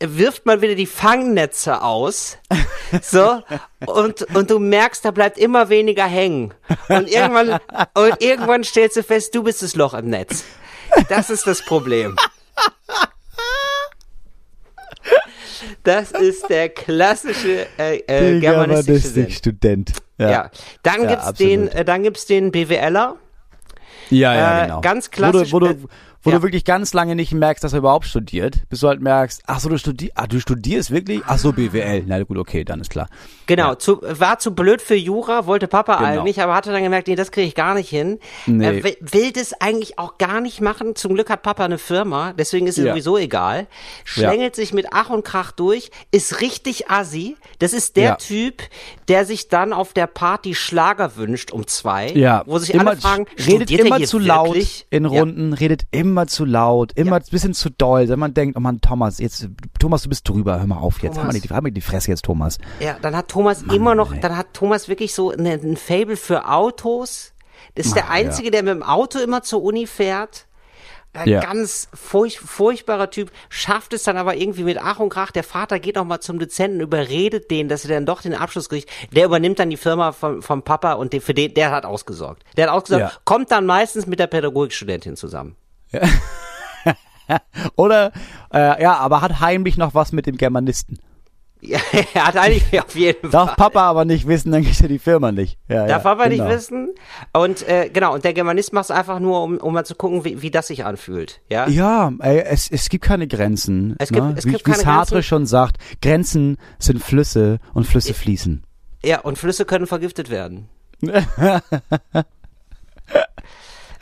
wirft 0.00 0.46
man 0.46 0.60
wieder 0.62 0.74
die 0.74 0.86
Fangnetze 0.86 1.82
aus, 1.82 2.38
so, 3.02 3.42
und, 3.86 4.22
und 4.34 4.50
du 4.50 4.58
merkst, 4.58 5.04
da 5.04 5.10
bleibt 5.10 5.38
immer 5.38 5.68
weniger 5.68 6.04
hängen. 6.06 6.52
Und 6.88 7.08
irgendwann, 7.10 7.58
und 7.94 8.22
irgendwann 8.22 8.64
stellst 8.64 8.96
du 8.96 9.02
fest, 9.02 9.34
du 9.34 9.42
bist 9.42 9.62
das 9.62 9.74
Loch 9.76 9.94
im 9.94 10.10
Netz. 10.10 10.44
Das 11.08 11.30
ist 11.30 11.46
das 11.46 11.62
Problem. 11.62 12.16
Das 15.84 16.10
ist 16.12 16.48
der 16.48 16.68
klassische 16.68 17.66
äh, 17.78 17.98
äh, 18.06 18.40
germanistische. 18.40 19.30
Student. 19.30 19.92
Ja. 20.18 20.50
Dann 20.82 21.02
Ja, 21.04 21.08
gibt's 21.08 21.32
den, 21.38 21.60
absolut. 21.62 21.74
äh, 21.74 21.84
dann 21.84 22.02
gibt's 22.02 22.26
den 22.26 22.52
BWLer. 22.52 23.16
Ja, 24.12 24.34
ja, 24.34 24.58
Äh, 24.58 24.66
genau. 24.66 24.80
ganz 24.80 25.10
klassisch, 25.10 25.52
wo 25.52 25.60
du, 25.60 25.66
äh, 25.66 25.76
wo 26.22 26.30
ja. 26.30 26.36
du 26.36 26.42
wirklich 26.42 26.64
ganz 26.64 26.94
lange 26.94 27.16
nicht 27.16 27.32
merkst, 27.32 27.64
dass 27.64 27.72
er 27.72 27.80
überhaupt 27.80 28.06
studiert, 28.06 28.62
bis 28.68 28.80
du 28.80 28.88
halt 28.88 29.00
merkst, 29.00 29.42
ach 29.46 29.58
so, 29.60 29.68
du 29.68 29.76
studierst, 29.78 30.12
ah, 30.16 30.26
du 30.26 30.40
studierst 30.40 30.90
wirklich? 30.90 31.22
Ach 31.26 31.38
so, 31.38 31.52
BWL. 31.52 32.04
Na 32.06 32.22
gut, 32.22 32.38
okay, 32.38 32.64
dann 32.64 32.80
ist 32.80 32.90
klar. 32.90 33.08
Genau, 33.46 33.74
zu, 33.74 34.00
war 34.02 34.38
zu 34.38 34.54
blöd 34.54 34.80
für 34.80 34.94
Jura, 34.94 35.46
wollte 35.46 35.66
Papa 35.66 35.96
Genau. 35.96 36.08
eigentlich, 36.20 36.40
aber 36.40 36.54
hatte 36.54 36.70
dann 36.70 36.82
gemerkt, 36.82 37.08
nee, 37.08 37.16
das 37.16 37.32
kriege 37.32 37.46
ich 37.48 37.54
gar 37.54 37.74
nicht 37.74 37.88
hin. 37.88 38.20
Nee. 38.46 38.64
Er 38.64 38.84
will, 38.84 39.32
das 39.32 39.52
eigentlich 39.60 39.98
auch 39.98 40.18
gar 40.18 40.40
nicht 40.40 40.60
machen. 40.60 40.94
Zum 40.94 41.14
Glück 41.14 41.28
hat 41.28 41.42
Papa 41.42 41.64
eine 41.64 41.78
Firma, 41.78 42.32
deswegen 42.34 42.66
ist 42.66 42.78
es 42.78 42.84
Ja. 42.84 42.92
sowieso 42.92 43.18
egal. 43.18 43.66
Schlängelt 44.04 44.54
sich 44.54 44.72
mit 44.72 44.86
Ach 44.92 45.10
und 45.10 45.24
Krach 45.24 45.50
durch, 45.52 45.90
ist 46.12 46.40
richtig 46.40 46.88
assi. 46.90 47.36
Das 47.58 47.72
ist 47.72 47.96
der 47.96 48.04
Ja. 48.04 48.14
Typ, 48.16 48.62
der 49.08 49.24
sich 49.24 49.48
dann 49.48 49.72
auf 49.72 49.92
der 49.92 50.06
Party 50.06 50.54
Schlager 50.54 51.16
wünscht 51.16 51.50
um 51.50 51.66
zwei, 51.66 52.10
Ja, 52.12 52.42
wo 52.46 52.58
sich 52.58 52.72
immer, 52.74 52.90
alle 52.90 53.00
fragen, 53.00 53.26
redet 53.46 53.70
er 53.70 53.86
immer 53.86 54.00
zu 54.04 54.18
wirklich? 54.18 54.26
laut 54.28 54.86
in 54.90 55.04
Ja. 55.04 55.10
Runden, 55.10 55.52
redet 55.52 55.82
immer 55.90 56.11
zu 56.28 56.44
laut, 56.44 56.92
immer 56.94 57.16
ein 57.16 57.22
bisschen 57.30 57.54
zu 57.54 57.70
doll, 57.70 58.08
wenn 58.08 58.18
man 58.18 58.34
denkt, 58.34 58.56
oh 58.56 58.60
Mann, 58.60 58.80
Thomas, 58.80 59.18
jetzt, 59.18 59.48
Thomas, 59.78 60.02
du 60.02 60.08
bist 60.08 60.28
drüber, 60.28 60.58
hör 60.58 60.66
mal 60.66 60.78
auf 60.78 61.02
jetzt, 61.02 61.16
hör 61.16 61.24
mal, 61.24 61.30
Thomas. 61.32 61.42
die, 61.42 61.48
hör 61.50 61.62
mal 61.62 61.70
die 61.70 61.80
Fresse 61.80 62.10
jetzt, 62.10 62.24
Thomas. 62.24 62.58
Ja, 62.80 62.96
dann 63.00 63.16
hat 63.16 63.28
Thomas 63.28 63.62
immer 63.62 63.94
noch, 63.94 64.12
ey. 64.12 64.20
dann 64.20 64.36
hat 64.36 64.54
Thomas 64.54 64.88
wirklich 64.88 65.14
so 65.14 65.30
ein, 65.30 65.46
ein 65.46 65.76
Fable 65.76 66.16
für 66.16 66.48
Autos. 66.48 67.32
Das 67.74 67.86
ist 67.86 67.96
der 67.96 68.10
Ah, 68.10 68.18
ja. 68.18 68.26
Einzige, 68.26 68.50
der 68.50 68.62
mit 68.62 68.74
dem 68.74 68.82
Auto 68.82 69.18
immer 69.18 69.42
zur 69.42 69.62
Uni 69.62 69.86
fährt. 69.86 70.46
Ein 71.14 71.28
Ja. 71.28 71.40
ganz 71.40 71.88
furch 71.92 72.40
furchtbarer 72.40 73.10
Typ, 73.10 73.30
schafft 73.50 73.92
es 73.92 74.02
dann 74.04 74.16
aber 74.16 74.34
irgendwie 74.34 74.64
mit 74.64 74.78
Ach 74.78 74.98
und 74.98 75.10
Krach. 75.10 75.30
Der 75.30 75.44
Vater 75.44 75.78
geht 75.78 75.96
noch 75.96 76.06
mal 76.06 76.20
zum 76.20 76.38
Dozenten, 76.38 76.80
überredet 76.80 77.50
den, 77.50 77.68
dass 77.68 77.84
er 77.84 77.90
dann 77.94 78.06
doch 78.06 78.22
den 78.22 78.32
Abschluss 78.34 78.70
kriegt. 78.70 78.88
Der 79.14 79.26
übernimmt 79.26 79.58
dann 79.58 79.68
die 79.68 79.76
Firma 79.76 80.12
vom, 80.12 80.40
vom 80.40 80.62
Papa 80.62 80.94
und 80.94 81.12
den, 81.12 81.20
für 81.20 81.34
den, 81.34 81.52
der 81.52 81.70
hat 81.70 81.84
ausgesorgt. 81.84 82.42
Der 82.56 82.66
hat 82.68 82.74
ausgesorgt, 82.74 83.12
Ja. 83.12 83.20
kommt 83.26 83.50
dann 83.50 83.66
meistens 83.66 84.06
mit 84.06 84.20
der 84.20 84.26
Pädagogikstudentin 84.26 85.16
zusammen. 85.16 85.54
Oder, 87.76 88.12
äh, 88.52 88.82
ja, 88.82 88.96
aber 88.96 89.20
hat 89.22 89.40
heimlich 89.40 89.76
noch 89.76 89.94
was 89.94 90.12
mit 90.12 90.26
dem 90.26 90.36
Germanisten. 90.36 90.98
Ja, 91.64 91.78
er 92.14 92.26
hat 92.26 92.36
eigentlich 92.36 92.80
auf 92.84 92.94
jeden 92.96 93.30
Darf 93.30 93.50
Fall. 93.50 93.56
Papa 93.56 93.82
aber 93.82 94.04
nicht 94.04 94.26
wissen, 94.26 94.50
dann 94.50 94.64
kriegt 94.64 94.80
er 94.80 94.88
die 94.88 94.98
Firma 94.98 95.30
nicht. 95.30 95.58
Ja, 95.68 95.86
Darf 95.86 96.04
ja, 96.04 96.10
Papa 96.10 96.28
genau. 96.28 96.44
nicht 96.44 96.54
wissen. 96.56 96.88
Und 97.32 97.66
äh, 97.68 97.88
genau, 97.90 98.14
und 98.14 98.24
der 98.24 98.32
Germanist 98.34 98.72
macht 98.72 98.86
es 98.86 98.90
einfach 98.90 99.20
nur, 99.20 99.42
um, 99.42 99.58
um 99.58 99.72
mal 99.72 99.84
zu 99.84 99.94
gucken, 99.94 100.24
wie, 100.24 100.42
wie 100.42 100.50
das 100.50 100.66
sich 100.66 100.84
anfühlt. 100.84 101.40
Ja. 101.48 101.68
Ja, 101.68 102.12
ey, 102.18 102.40
es, 102.40 102.68
es 102.70 102.88
gibt 102.88 103.04
keine 103.04 103.28
Grenzen. 103.28 103.94
Es 103.98 104.10
gibt- 104.10 104.26
ne? 104.26 104.34
es 104.36 104.44
wie, 104.44 104.50
gibt 104.50 104.66
wie 104.66 104.72
keine 104.72 104.82
Sartre 104.82 105.14
Grenzen. 105.14 105.28
schon 105.28 105.46
sagt, 105.46 105.76
Grenzen 106.02 106.58
sind 106.80 107.02
Flüsse 107.02 107.60
und 107.74 107.86
Flüsse 107.86 108.12
fließen. 108.12 108.64
Ja, 109.04 109.20
und 109.20 109.38
Flüsse 109.38 109.64
können 109.64 109.86
vergiftet 109.86 110.30
werden. 110.30 110.68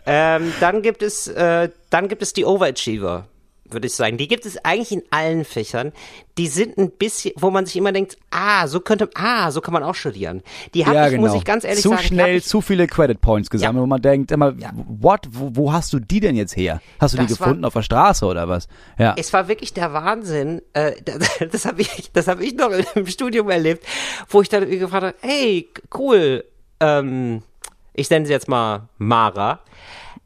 Ähm, 0.06 0.52
dann 0.60 0.82
gibt 0.82 1.02
es, 1.02 1.28
äh, 1.28 1.68
dann 1.90 2.08
gibt 2.08 2.22
es 2.22 2.32
die 2.32 2.44
Overachiever, 2.44 3.26
würde 3.72 3.86
ich 3.86 3.94
sagen. 3.94 4.16
Die 4.18 4.26
gibt 4.26 4.46
es 4.46 4.64
eigentlich 4.64 4.90
in 4.90 5.02
allen 5.10 5.44
Fächern. 5.44 5.92
Die 6.38 6.48
sind 6.48 6.76
ein 6.78 6.90
bisschen, 6.90 7.32
wo 7.36 7.50
man 7.50 7.66
sich 7.66 7.76
immer 7.76 7.92
denkt, 7.92 8.16
ah, 8.30 8.66
so 8.66 8.80
könnte, 8.80 9.08
ah, 9.14 9.50
so 9.52 9.60
kann 9.60 9.72
man 9.74 9.82
auch 9.84 9.94
studieren. 9.94 10.42
Die 10.74 10.86
habe 10.86 10.96
ja, 10.96 11.06
ich, 11.06 11.12
genau. 11.14 11.28
muss 11.28 11.36
ich 11.36 11.44
ganz 11.44 11.62
ehrlich 11.64 11.82
zu 11.82 11.90
sagen, 11.90 12.00
die 12.00 12.06
hab 12.06 12.12
schnell, 12.24 12.36
ich, 12.38 12.44
zu 12.46 12.60
viele 12.62 12.86
Credit 12.88 13.20
Points 13.20 13.48
gesammelt, 13.48 13.76
Ja. 13.76 13.82
wo 13.82 13.86
man 13.86 14.02
denkt 14.02 14.32
immer, 14.32 14.54
Ja. 14.58 14.72
what, 14.74 15.28
wo, 15.30 15.50
wo 15.54 15.72
hast 15.72 15.92
du 15.92 16.00
die 16.00 16.18
denn 16.18 16.34
jetzt 16.34 16.56
her? 16.56 16.80
Hast 16.98 17.14
du 17.14 17.18
die 17.18 17.26
Das 17.26 17.38
war- 17.38 17.46
gefunden 17.48 17.64
auf 17.64 17.74
der 17.74 17.82
Straße 17.82 18.24
oder 18.26 18.48
was? 18.48 18.66
Ja. 18.98 19.14
es 19.16 19.32
war 19.32 19.46
wirklich 19.46 19.72
der 19.72 19.92
Wahnsinn. 19.92 20.62
Äh, 20.72 20.94
das 21.52 21.64
habe 21.66 21.82
ich, 21.82 22.10
das 22.12 22.26
habe 22.26 22.44
ich 22.44 22.54
noch 22.54 22.70
im 22.96 23.06
Studium 23.06 23.50
erlebt, 23.50 23.86
wo 24.30 24.42
ich 24.42 24.48
dann 24.48 24.68
gefragt 24.68 25.04
habe, 25.04 25.14
hey, 25.20 25.68
cool, 25.96 26.44
ähm, 26.80 27.42
ich 28.00 28.10
nenne 28.10 28.26
sie 28.26 28.32
jetzt 28.32 28.48
mal 28.48 28.88
Mara. 28.98 29.60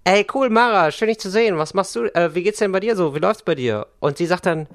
Ey, 0.04 0.26
cool, 0.34 0.50
Mara, 0.50 0.90
schön 0.90 1.08
dich 1.08 1.18
zu 1.18 1.30
sehen. 1.30 1.58
Was 1.58 1.74
machst 1.74 1.96
du? 1.96 2.04
Äh, 2.14 2.34
wie 2.34 2.42
geht's 2.42 2.58
denn 2.58 2.72
bei 2.72 2.80
dir 2.80 2.94
so? 2.94 3.14
Wie 3.14 3.18
läuft's 3.18 3.42
bei 3.42 3.54
dir? 3.54 3.86
Und 4.00 4.18
sie 4.18 4.26
sagt 4.26 4.46
dann, 4.46 4.68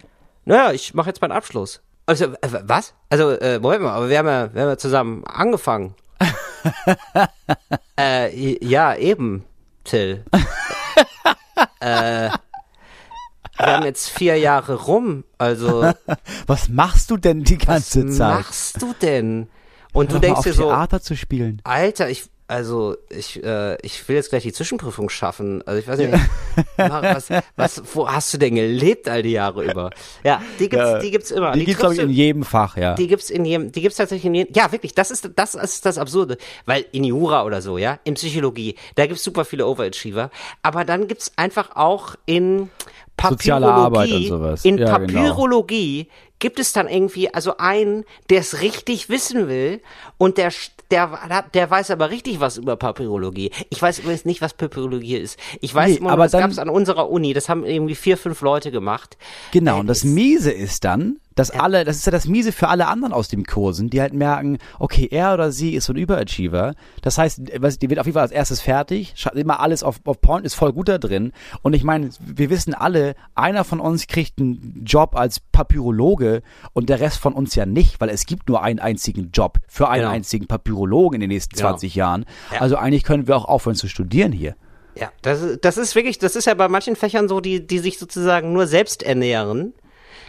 naja, 0.45 0.71
ich 0.71 0.93
mache 0.93 1.09
jetzt 1.09 1.21
meinen 1.21 1.31
Abschluss. 1.31 1.81
Also, 2.05 2.25
äh, 2.25 2.49
was? 2.63 2.93
Also, 3.09 3.31
äh, 3.31 3.59
Moment 3.59 3.83
mal, 3.83 3.93
aber 3.93 4.09
wir 4.09 4.17
haben 4.17 4.27
ja, 4.27 4.53
wir 4.53 4.61
haben 4.63 4.69
ja 4.69 4.77
zusammen 4.77 5.23
angefangen. 5.25 5.95
äh, 7.99 8.65
ja, 8.65 8.95
eben, 8.95 9.45
Till. 9.83 10.25
äh, 11.79 12.29
wir 12.29 13.65
haben 13.65 13.85
jetzt 13.85 14.09
vier 14.09 14.37
Jahre 14.37 14.73
rum, 14.75 15.23
also 15.37 15.91
Was 16.47 16.69
machst 16.69 17.11
du 17.11 17.17
denn 17.17 17.43
die 17.43 17.57
ganze 17.57 18.07
was 18.07 18.17
Zeit? 18.17 18.37
machst 18.37 18.81
du 18.81 18.93
denn? 19.01 19.49
Und 19.93 20.11
Hör 20.11 20.19
du 20.19 20.27
denkst 20.27 20.41
dir 20.41 20.53
so, 20.53 20.63
Theater 20.63 21.01
zu 21.01 21.15
spielen. 21.15 21.61
Alter, 21.63 22.09
ich, 22.09 22.29
also 22.49 22.97
ich, 23.09 23.43
äh, 23.43 23.77
ich 23.83 24.07
will 24.09 24.15
jetzt 24.15 24.31
gleich 24.31 24.41
die 24.41 24.51
Zwischenprüfung 24.51 25.09
schaffen. 25.09 25.61
Also 25.67 25.79
ich 25.79 25.87
weiß 25.87 25.99
nicht, 25.99 26.13
was, 26.77 27.29
was, 27.55 27.83
wo 27.93 28.09
hast 28.09 28.33
du 28.33 28.39
denn 28.39 28.55
gelebt 28.55 29.07
all 29.07 29.21
die 29.21 29.33
Jahre 29.33 29.65
über? 29.65 29.91
Ja, 30.23 30.41
die 30.59 30.67
gibt's, 30.67 30.89
Ja, 30.89 30.99
die 30.99 31.11
gibt's 31.11 31.29
immer. 31.29 31.51
Die, 31.51 31.65
gibt's 31.65 31.79
glaube 31.79 31.93
ich 31.93 32.01
in 32.01 32.09
jedem 32.09 32.43
Fach, 32.43 32.75
ja. 32.75 32.95
die 32.95 33.05
gibt's 33.05 33.29
in 33.29 33.45
jedem, 33.45 33.71
die 33.71 33.81
gibt's 33.81 33.97
tatsächlich 33.97 34.25
in 34.25 34.33
jedem, 34.33 34.53
ja 34.55 34.71
wirklich, 34.71 34.95
das 34.95 35.11
ist, 35.11 35.29
das 35.35 35.53
ist 35.53 35.85
das 35.85 35.99
Absurde, 35.99 36.37
weil 36.65 36.85
in 36.91 37.03
Jura 37.03 37.43
oder 37.43 37.61
so, 37.61 37.77
ja, 37.77 37.99
in 38.03 38.15
Psychologie, 38.15 38.75
da 38.95 39.05
gibt's 39.05 39.23
super 39.23 39.45
viele 39.45 39.67
Overachiever, 39.67 40.31
aber 40.63 40.85
dann 40.85 41.07
gibt's 41.07 41.31
einfach 41.35 41.75
auch 41.75 42.15
in 42.25 42.71
Soziale 43.21 43.65
Papyrologie, 43.65 43.85
Arbeit 43.85 44.11
und 44.11 44.27
sowas. 44.27 44.65
in 44.65 44.77
Ja, 44.77 44.97
genau. 44.97 45.21
Gibt 46.39 46.59
es 46.59 46.71
dann 46.73 46.87
irgendwie, 46.87 47.33
also 47.33 47.57
einen, 47.57 48.05
der 48.29 48.39
es 48.39 48.61
richtig 48.61 49.09
wissen 49.09 49.47
will 49.49 49.81
und 50.17 50.37
der, 50.37 50.51
der, 50.89 51.43
der 51.53 51.69
weiß 51.69 51.91
aber 51.91 52.09
richtig 52.09 52.39
was 52.39 52.57
über 52.57 52.77
Papyrologie. 52.77 53.51
Ich 53.69 53.81
weiß 53.81 53.99
übrigens 53.99 54.23
nicht, 54.25 54.41
was 54.41 54.53
Papyrologie 54.53 55.17
ist. 55.17 55.37
Ich 55.59 55.75
weiß 55.75 55.91
Nee, 55.91 55.97
immer, 55.97 56.11
aber 56.11 56.23
das 56.23 56.31
dann- 56.31 56.41
gab's 56.41 56.57
an 56.57 56.69
unserer 56.69 57.09
Uni, 57.09 57.33
das 57.33 57.49
haben 57.49 57.65
irgendwie 57.65 57.95
vier, 57.95 58.17
fünf 58.17 58.39
Leute 58.41 58.71
gemacht. 58.71 59.17
Genau, 59.51 59.77
Äh, 59.77 59.79
und 59.81 59.87
das 59.87 59.99
ist- 59.99 60.05
Miese 60.13 60.51
ist 60.51 60.83
dann, 60.85 61.19
dass 61.39 61.51
alle, 61.51 61.85
das 61.85 61.95
ist 61.97 62.05
ja 62.05 62.11
das 62.11 62.27
Miese 62.27 62.51
für 62.51 62.67
alle 62.67 62.87
anderen 62.87 63.13
aus 63.13 63.27
dem 63.29 63.45
Kursen, 63.45 63.89
die 63.89 64.01
halt 64.01 64.13
merken, 64.13 64.57
okay, 64.77 65.07
er 65.09 65.33
oder 65.33 65.51
sie 65.51 65.73
ist 65.73 65.85
so 65.85 65.93
ein 65.93 65.97
Überachiever. 65.97 66.73
Das 67.01 67.17
heißt, 67.17 67.41
was- 67.59 67.79
die 67.79 67.89
wird 67.89 67.99
auf 67.99 68.05
jeden 68.05 68.13
Fall 68.15 68.23
als 68.23 68.31
erstes 68.31 68.61
fertig, 68.61 69.13
immer 69.33 69.59
alles 69.61 69.83
auf, 69.83 69.99
auf 70.05 70.19
Point, 70.21 70.45
ist 70.45 70.55
voll 70.55 70.73
gut 70.73 70.89
da 70.89 70.97
drin. 70.97 71.31
Und 71.61 71.73
ich 71.73 71.83
meine, 71.83 72.09
wir 72.19 72.49
wissen 72.49 72.73
alle, 72.73 73.15
einer 73.35 73.63
von 73.63 73.79
uns 73.79 74.07
kriegt 74.07 74.39
einen 74.39 74.83
Job 74.85 75.15
als 75.15 75.39
Papyrologe 75.39 76.41
und 76.73 76.89
der 76.89 76.99
Rest 76.99 77.19
von 77.19 77.33
uns 77.33 77.55
ja 77.55 77.65
nicht, 77.65 78.01
weil 78.01 78.09
es 78.09 78.25
gibt 78.25 78.49
nur 78.49 78.61
einen 78.61 78.79
einzigen 78.79 79.31
Job 79.33 79.59
für 79.67 79.87
einen 79.89 80.01
Genau. 80.01 80.13
einzigen 80.13 80.47
Papyrologen 80.47 81.15
in 81.15 81.21
den 81.21 81.29
nächsten 81.29 81.55
Genau. 81.55 81.69
20 81.69 81.95
Jahren. 81.95 82.25
Ja. 82.53 82.59
Also 82.61 82.75
eigentlich 82.75 83.03
können 83.03 83.27
wir 83.27 83.35
auch 83.37 83.45
aufhören 83.45 83.75
zu 83.75 83.87
studieren 83.87 84.31
hier. 84.31 84.55
Ja, 84.95 85.09
das, 85.21 85.41
ist- 85.41 85.63
das 85.63 85.77
ist 85.77 85.95
wirklich, 85.95 86.17
das 86.17 86.35
ist 86.35 86.45
ja 86.45 86.53
bei 86.53 86.67
manchen 86.67 86.95
Fächern 86.95 87.29
so, 87.29 87.39
die, 87.39 87.65
die 87.65 87.79
sich 87.79 87.97
sozusagen 87.97 88.51
nur 88.51 88.67
selbst 88.67 89.03
ernähren. 89.03 89.73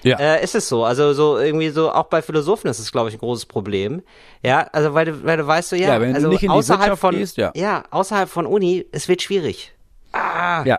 Ja. 0.03 0.19
Äh, 0.19 0.43
ist 0.45 0.55
es 0.55 0.69
so. 0.69 0.85
Also 0.85 1.13
so 1.13 1.39
irgendwie 1.39 1.71
so, 1.71 1.91
auch 1.93 2.05
bei 2.07 2.23
Philosophen 2.23 2.69
ist 2.69 2.79
es, 2.79 2.91
glaube 2.93 3.09
ich, 3.09 3.15
ein 3.17 3.19
großes 3.19 3.47
Problem. 3.47 4.03
Ja, 4.43 4.67
also 4.73 4.95
weil 4.95 5.07
du, 5.07 5.25
weil 5.25 5.37
du 5.37 5.47
weißt 5.47 5.71
so, 5.71 5.77
ja, 5.77 5.89
Ja, 5.95 6.01
wenn 6.01 6.11
du 6.11 6.15
also 6.17 6.29
nicht 6.29 6.43
in 6.43 6.51
die 6.51 6.57
außerhalb 6.57 6.81
Wirtschaft 6.83 7.01
von, 7.01 7.15
gehst, 7.17 7.37
ja. 7.37 7.85
außerhalb 7.91 8.29
von 8.29 8.47
Uni, 8.47 8.87
es 8.93 9.09
wird 9.09 9.23
schwierig. 9.23 9.73
Ah, 10.13 10.63
Ja. 10.65 10.79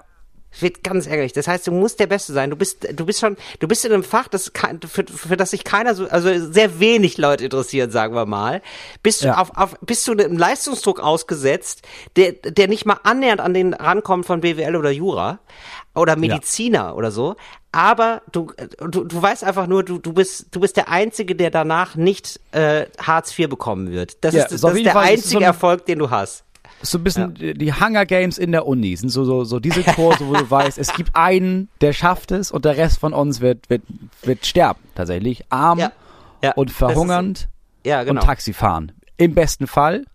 Es 0.54 0.62
wird 0.62 0.84
ganz 0.84 1.08
ärgerlich. 1.08 1.34
Das 1.34 1.47
heißt, 1.47 1.66
du 1.68 1.72
musst 1.72 1.99
der 1.99 2.08
Beste 2.08 2.34
sein. 2.34 2.49
Du 2.49 2.56
bist, 2.58 2.86
du 2.93 3.06
bist 3.06 3.20
schon, 3.22 3.38
du 3.60 3.68
bist 3.68 3.86
in 3.86 3.93
einem 3.93 4.04
Fach, 4.04 4.28
das 4.28 4.52
kein, 4.54 4.80
für, 4.82 5.06
für 5.08 5.38
das 5.38 5.52
sich 5.52 5.64
keiner 5.64 5.95
so, 5.95 6.08
also 6.10 6.30
sehr 6.52 6.80
wenig 6.80 7.18
Leute 7.18 7.45
interessieren, 7.45 7.89
sagen 7.91 8.14
wir 8.16 8.26
mal. 8.26 8.62
Bist 9.02 9.22
du 9.24 9.28
Ja. 9.28 9.38
auf, 9.38 9.56
auf, 9.56 9.76
bist 9.82 10.08
du 10.08 10.12
einem 10.12 10.38
Leistungsdruck 10.38 10.99
ausgesetzt, 10.99 11.84
der, 12.18 12.34
der 12.34 12.68
nicht 12.68 12.86
mal 12.86 12.99
annähernd 13.04 13.39
an 13.39 13.54
den 13.54 13.74
rankommt 13.74 14.26
von 14.26 14.41
BWL 14.41 14.76
oder 14.76 14.91
Jura 14.91 15.39
oder 15.95 16.16
Mediziner 16.18 16.95
oder 16.95 17.12
so. 17.12 17.36
Aber 17.72 18.22
du, 18.34 18.52
du, 18.80 19.06
du 19.06 19.22
weißt 19.22 19.45
einfach 19.45 19.68
nur, 19.68 19.84
du, 19.84 19.97
du 19.99 20.12
bist, 20.12 20.47
du 20.52 20.60
bist 20.60 20.76
der 20.76 20.89
Einzige, 20.89 21.36
der 21.38 21.52
danach 21.52 21.95
nicht 21.95 22.41
äh, 22.52 22.88
Hartz 23.02 23.38
IV 23.39 23.47
bekommen 23.49 23.91
wird. 23.91 24.18
Das 24.26 24.34
Ja, 24.36 24.43
ist, 24.43 24.52
das, 24.52 24.64
ist 24.74 24.86
der 24.86 24.91
Fall- 24.91 25.04
das 25.06 25.12
ist 25.14 25.26
einzige 25.26 25.39
so 25.39 25.45
Erfolg, 25.45 25.86
den 25.86 25.99
du 25.99 26.10
hast. 26.10 26.43
So 26.82 26.97
ein 26.97 27.03
bisschen 27.03 27.34
die 27.36 27.73
Hunger 27.73 28.05
Games 28.05 28.38
in 28.38 28.51
der 28.51 28.65
Uni 28.67 28.95
sind 28.95 29.09
so 29.09 29.23
so 29.23 29.43
so 29.43 29.59
diese 29.59 29.84
Kurse, 29.84 30.27
wo 30.27 30.34
du 30.34 30.49
weißt, 30.49 30.77
es 30.77 30.93
gibt 30.93 31.15
einen, 31.15 31.69
der 31.82 31.93
schafft 31.93 32.32
es 32.32 32.51
und 32.51 32.65
der 32.65 32.77
Rest 32.77 32.99
von 32.99 33.13
uns 33.13 33.41
wird 33.41 33.69
wird 33.69 33.84
wird 34.23 34.45
sterben 34.45 34.79
tatsächlich, 34.95 35.43
arm 35.49 35.79
Ja. 35.79 35.91
Ja, 36.43 36.53
und 36.53 36.71
verhungernd 36.71 37.49
Ja, 37.86 38.03
genau. 38.03 38.19
und 38.21 38.25
Taxi 38.25 38.53
fahren. 38.53 38.91
Im 39.17 39.36
besten 39.36 39.67
Fall. 39.67 40.05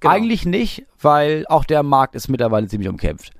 Genau. 0.00 0.14
Eigentlich 0.14 0.46
nicht, 0.46 0.84
weil 1.00 1.46
auch 1.48 1.64
der 1.64 1.82
Markt 1.82 2.14
ist 2.14 2.28
mittlerweile 2.28 2.68
ziemlich 2.68 2.88
umkämpft. 2.88 3.32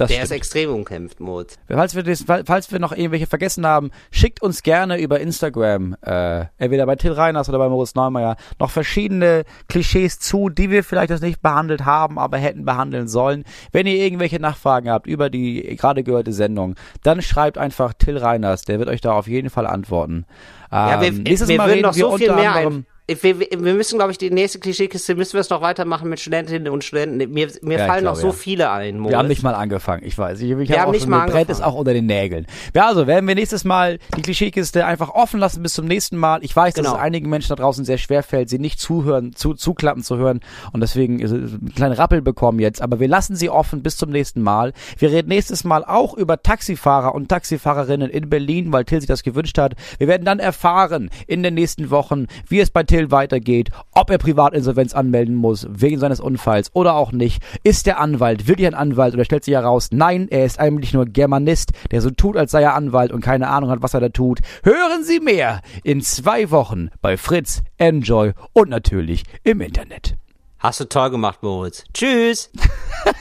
Das 0.00 0.08
Der 0.08 0.22
ist 0.22 0.28
stimmt. 0.28 0.36
extrem 0.38 0.70
umkämpft, 0.70 1.20
Moritz. 1.20 1.58
Falls 1.68 1.94
wir, 1.94 2.02
das, 2.02 2.24
falls 2.46 2.72
wir 2.72 2.78
noch 2.78 2.92
irgendwelche 2.92 3.26
vergessen 3.26 3.66
haben, 3.66 3.90
schickt 4.10 4.40
uns 4.42 4.62
gerne 4.62 4.98
über 4.98 5.20
Instagram, 5.20 5.94
äh, 6.00 6.46
entweder 6.56 6.86
bei 6.86 6.96
Till 6.96 7.12
Reiners 7.12 7.50
oder 7.50 7.58
bei 7.58 7.68
Moritz 7.68 7.94
Neumeier, 7.94 8.36
noch 8.58 8.70
verschiedene 8.70 9.44
Klischees 9.68 10.18
zu, 10.18 10.48
die 10.48 10.70
wir 10.70 10.84
vielleicht 10.84 11.10
das 11.10 11.20
nicht 11.20 11.42
behandelt 11.42 11.84
haben, 11.84 12.18
aber 12.18 12.38
hätten 12.38 12.64
behandeln 12.64 13.08
sollen. 13.08 13.44
Wenn 13.72 13.86
ihr 13.86 13.96
irgendwelche 13.96 14.40
Nachfragen 14.40 14.88
habt 14.88 15.06
über 15.06 15.28
die 15.28 15.76
gerade 15.76 16.02
gehörte 16.02 16.32
Sendung, 16.32 16.76
dann 17.02 17.20
schreibt 17.20 17.58
einfach 17.58 17.92
Till 17.92 18.16
Reiners, 18.16 18.62
der 18.62 18.78
wird 18.78 18.88
euch 18.88 19.02
da 19.02 19.12
auf 19.12 19.28
jeden 19.28 19.50
Fall 19.50 19.66
antworten. 19.66 20.24
Ja, 20.72 21.00
wir, 21.00 21.08
Ähm, 21.08 21.22
nächstes 21.24 21.48
wir 21.48 21.58
Mal 21.58 21.64
würden 21.66 21.84
reden 21.84 21.86
noch 21.88 21.92
so 21.94 22.16
viel 22.16 22.32
mehr 22.34 22.54
ein. 22.54 22.86
Wir, 23.22 23.40
wir, 23.40 23.74
müssen, 23.74 23.98
glaube 23.98 24.12
ich, 24.12 24.18
die 24.18 24.30
nächste 24.30 24.58
Klischeekiste 24.60 25.14
müssen 25.14 25.32
wir 25.34 25.40
es 25.40 25.50
noch 25.50 25.62
weitermachen 25.62 26.08
mit 26.08 26.20
Studentinnen 26.20 26.72
und 26.72 26.84
Studenten. 26.84 27.32
Mir, 27.32 27.48
mir 27.62 27.78
Ja, 27.78 27.86
fallen 27.86 28.04
noch 28.04 28.14
so 28.16 28.28
ja. 28.28 28.32
viele 28.32 28.70
ein, 28.70 28.98
Moritz. 28.98 29.12
Wir 29.12 29.18
haben 29.18 29.28
nicht 29.28 29.42
mal 29.42 29.54
angefangen, 29.54 30.02
ich 30.04 30.16
weiß. 30.16 30.40
Ich, 30.40 30.50
ich 30.50 30.68
Wir 30.68 30.76
hab 30.78 30.86
haben 30.86 30.92
nicht 30.92 31.06
mal 31.08 31.26
mir 31.26 31.32
brennt 31.32 31.50
es 31.50 31.56
angefangen. 31.56 31.74
auch 31.74 31.78
unter 31.78 31.92
den 31.92 32.06
Nägeln. 32.06 32.46
Ja, 32.74 32.86
also 32.86 33.06
werden 33.06 33.26
wir 33.26 33.34
nächstes 33.34 33.64
Mal 33.64 33.98
die 34.16 34.22
Klischeekiste 34.22 34.86
einfach 34.86 35.10
offen 35.10 35.40
lassen 35.40 35.62
bis 35.62 35.72
zum 35.74 35.86
nächsten 35.86 36.16
Mal. 36.16 36.44
Ich 36.44 36.54
weiß, 36.54 36.74
dass 36.74 36.84
Genau. 36.84 36.96
es 36.96 37.02
einigen 37.02 37.28
Menschen 37.28 37.48
da 37.48 37.56
draußen 37.56 37.84
sehr 37.84 37.98
schwer 37.98 38.22
fällt, 38.22 38.48
sie 38.48 38.58
nicht 38.58 38.78
zuhören, 38.80 39.34
zu, 39.34 39.54
zuklappen 39.54 40.02
zu 40.02 40.16
hören 40.16 40.40
und 40.72 40.80
deswegen 40.80 41.18
ist 41.20 41.30
es 41.32 41.52
einen 41.54 41.72
kleinen 41.74 41.94
Rappel 41.94 42.22
bekommen 42.22 42.58
jetzt. 42.60 42.80
Aber 42.80 43.00
wir 43.00 43.08
lassen 43.08 43.34
sie 43.36 43.50
offen 43.50 43.82
bis 43.82 43.96
zum 43.96 44.10
nächsten 44.10 44.40
Mal. 44.42 44.72
Wir 44.98 45.10
reden 45.10 45.28
nächstes 45.28 45.64
Mal 45.64 45.84
auch 45.84 46.14
über 46.14 46.42
Taxifahrer 46.42 47.14
und 47.14 47.28
Taxifahrerinnen 47.28 48.10
in 48.10 48.28
Berlin, 48.28 48.72
weil 48.72 48.84
Till 48.84 49.00
sich 49.00 49.08
das 49.08 49.22
gewünscht 49.22 49.58
hat. 49.58 49.74
Wir 49.98 50.06
werden 50.08 50.24
dann 50.24 50.38
erfahren 50.38 51.10
in 51.26 51.42
den 51.42 51.54
nächsten 51.54 51.90
Wochen, 51.90 52.26
wie 52.48 52.60
es 52.60 52.70
bei 52.70 52.82
Till 52.82 52.99
weitergeht, 53.08 53.70
ob 53.92 54.10
er 54.10 54.18
Privatinsolvenz 54.18 54.94
anmelden 54.94 55.34
muss 55.34 55.66
wegen 55.70 55.98
seines 55.98 56.20
Unfalls 56.20 56.70
oder 56.74 56.94
auch 56.94 57.12
nicht. 57.12 57.42
Ist 57.62 57.86
der 57.86 58.00
Anwalt 58.00 58.46
wirklich 58.46 58.66
ein 58.66 58.74
Anwalt 58.74 59.14
oder 59.14 59.24
stellt 59.24 59.44
sich 59.44 59.54
heraus, 59.54 59.88
nein, 59.92 60.28
er 60.28 60.44
ist 60.44 60.60
eigentlich 60.60 60.92
nur 60.92 61.06
Germanist, 61.06 61.70
der 61.90 62.00
so 62.00 62.10
tut, 62.10 62.36
als 62.36 62.50
sei 62.50 62.62
er 62.62 62.74
Anwalt 62.74 63.12
und 63.12 63.20
keine 63.20 63.48
Ahnung 63.48 63.70
hat, 63.70 63.82
was 63.82 63.94
er 63.94 64.00
da 64.00 64.08
tut. 64.08 64.40
Hören 64.64 65.04
Sie 65.04 65.20
mehr 65.20 65.60
in 65.84 66.02
zwei 66.02 66.50
Wochen 66.50 66.90
bei 67.00 67.16
Fritz, 67.16 67.62
Enjoy 67.78 68.32
und 68.52 68.68
natürlich 68.68 69.22
im 69.44 69.60
Internet. 69.60 70.16
Hast 70.58 70.80
du 70.80 70.84
toll 70.84 71.10
gemacht, 71.10 71.42
Moritz. 71.42 71.84
Tschüss. 71.94 72.50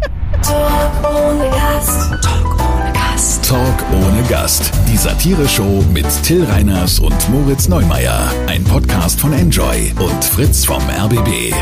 Talk 0.00 0.92
ohne 1.04 1.48
Gast. 1.50 2.10
Talk 2.22 2.58
ohne 2.60 2.92
Gast. 2.92 3.44
Talk 3.48 3.84
ohne 3.92 4.22
Gast. 4.28 4.70
Die 4.88 4.96
Satire-Show 4.96 5.84
mit 5.92 6.06
Till 6.22 6.44
Reiners 6.44 6.98
und 6.98 7.16
Moritz 7.30 7.68
Neumeier. 7.68 8.30
Ein 8.46 8.64
Podcast 8.64 9.20
von 9.20 9.32
Enjoy 9.32 9.92
und 9.98 10.24
Fritz 10.24 10.64
vom 10.64 10.82
RBB. 10.88 11.52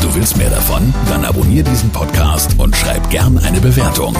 Du 0.00 0.14
willst 0.14 0.36
mehr 0.36 0.50
davon? 0.50 0.92
Dann 1.08 1.24
abonnier 1.24 1.62
diesen 1.62 1.90
Podcast 1.90 2.58
und 2.58 2.74
schreib 2.76 3.08
gern 3.10 3.38
eine 3.38 3.60
Bewertung. 3.60 4.14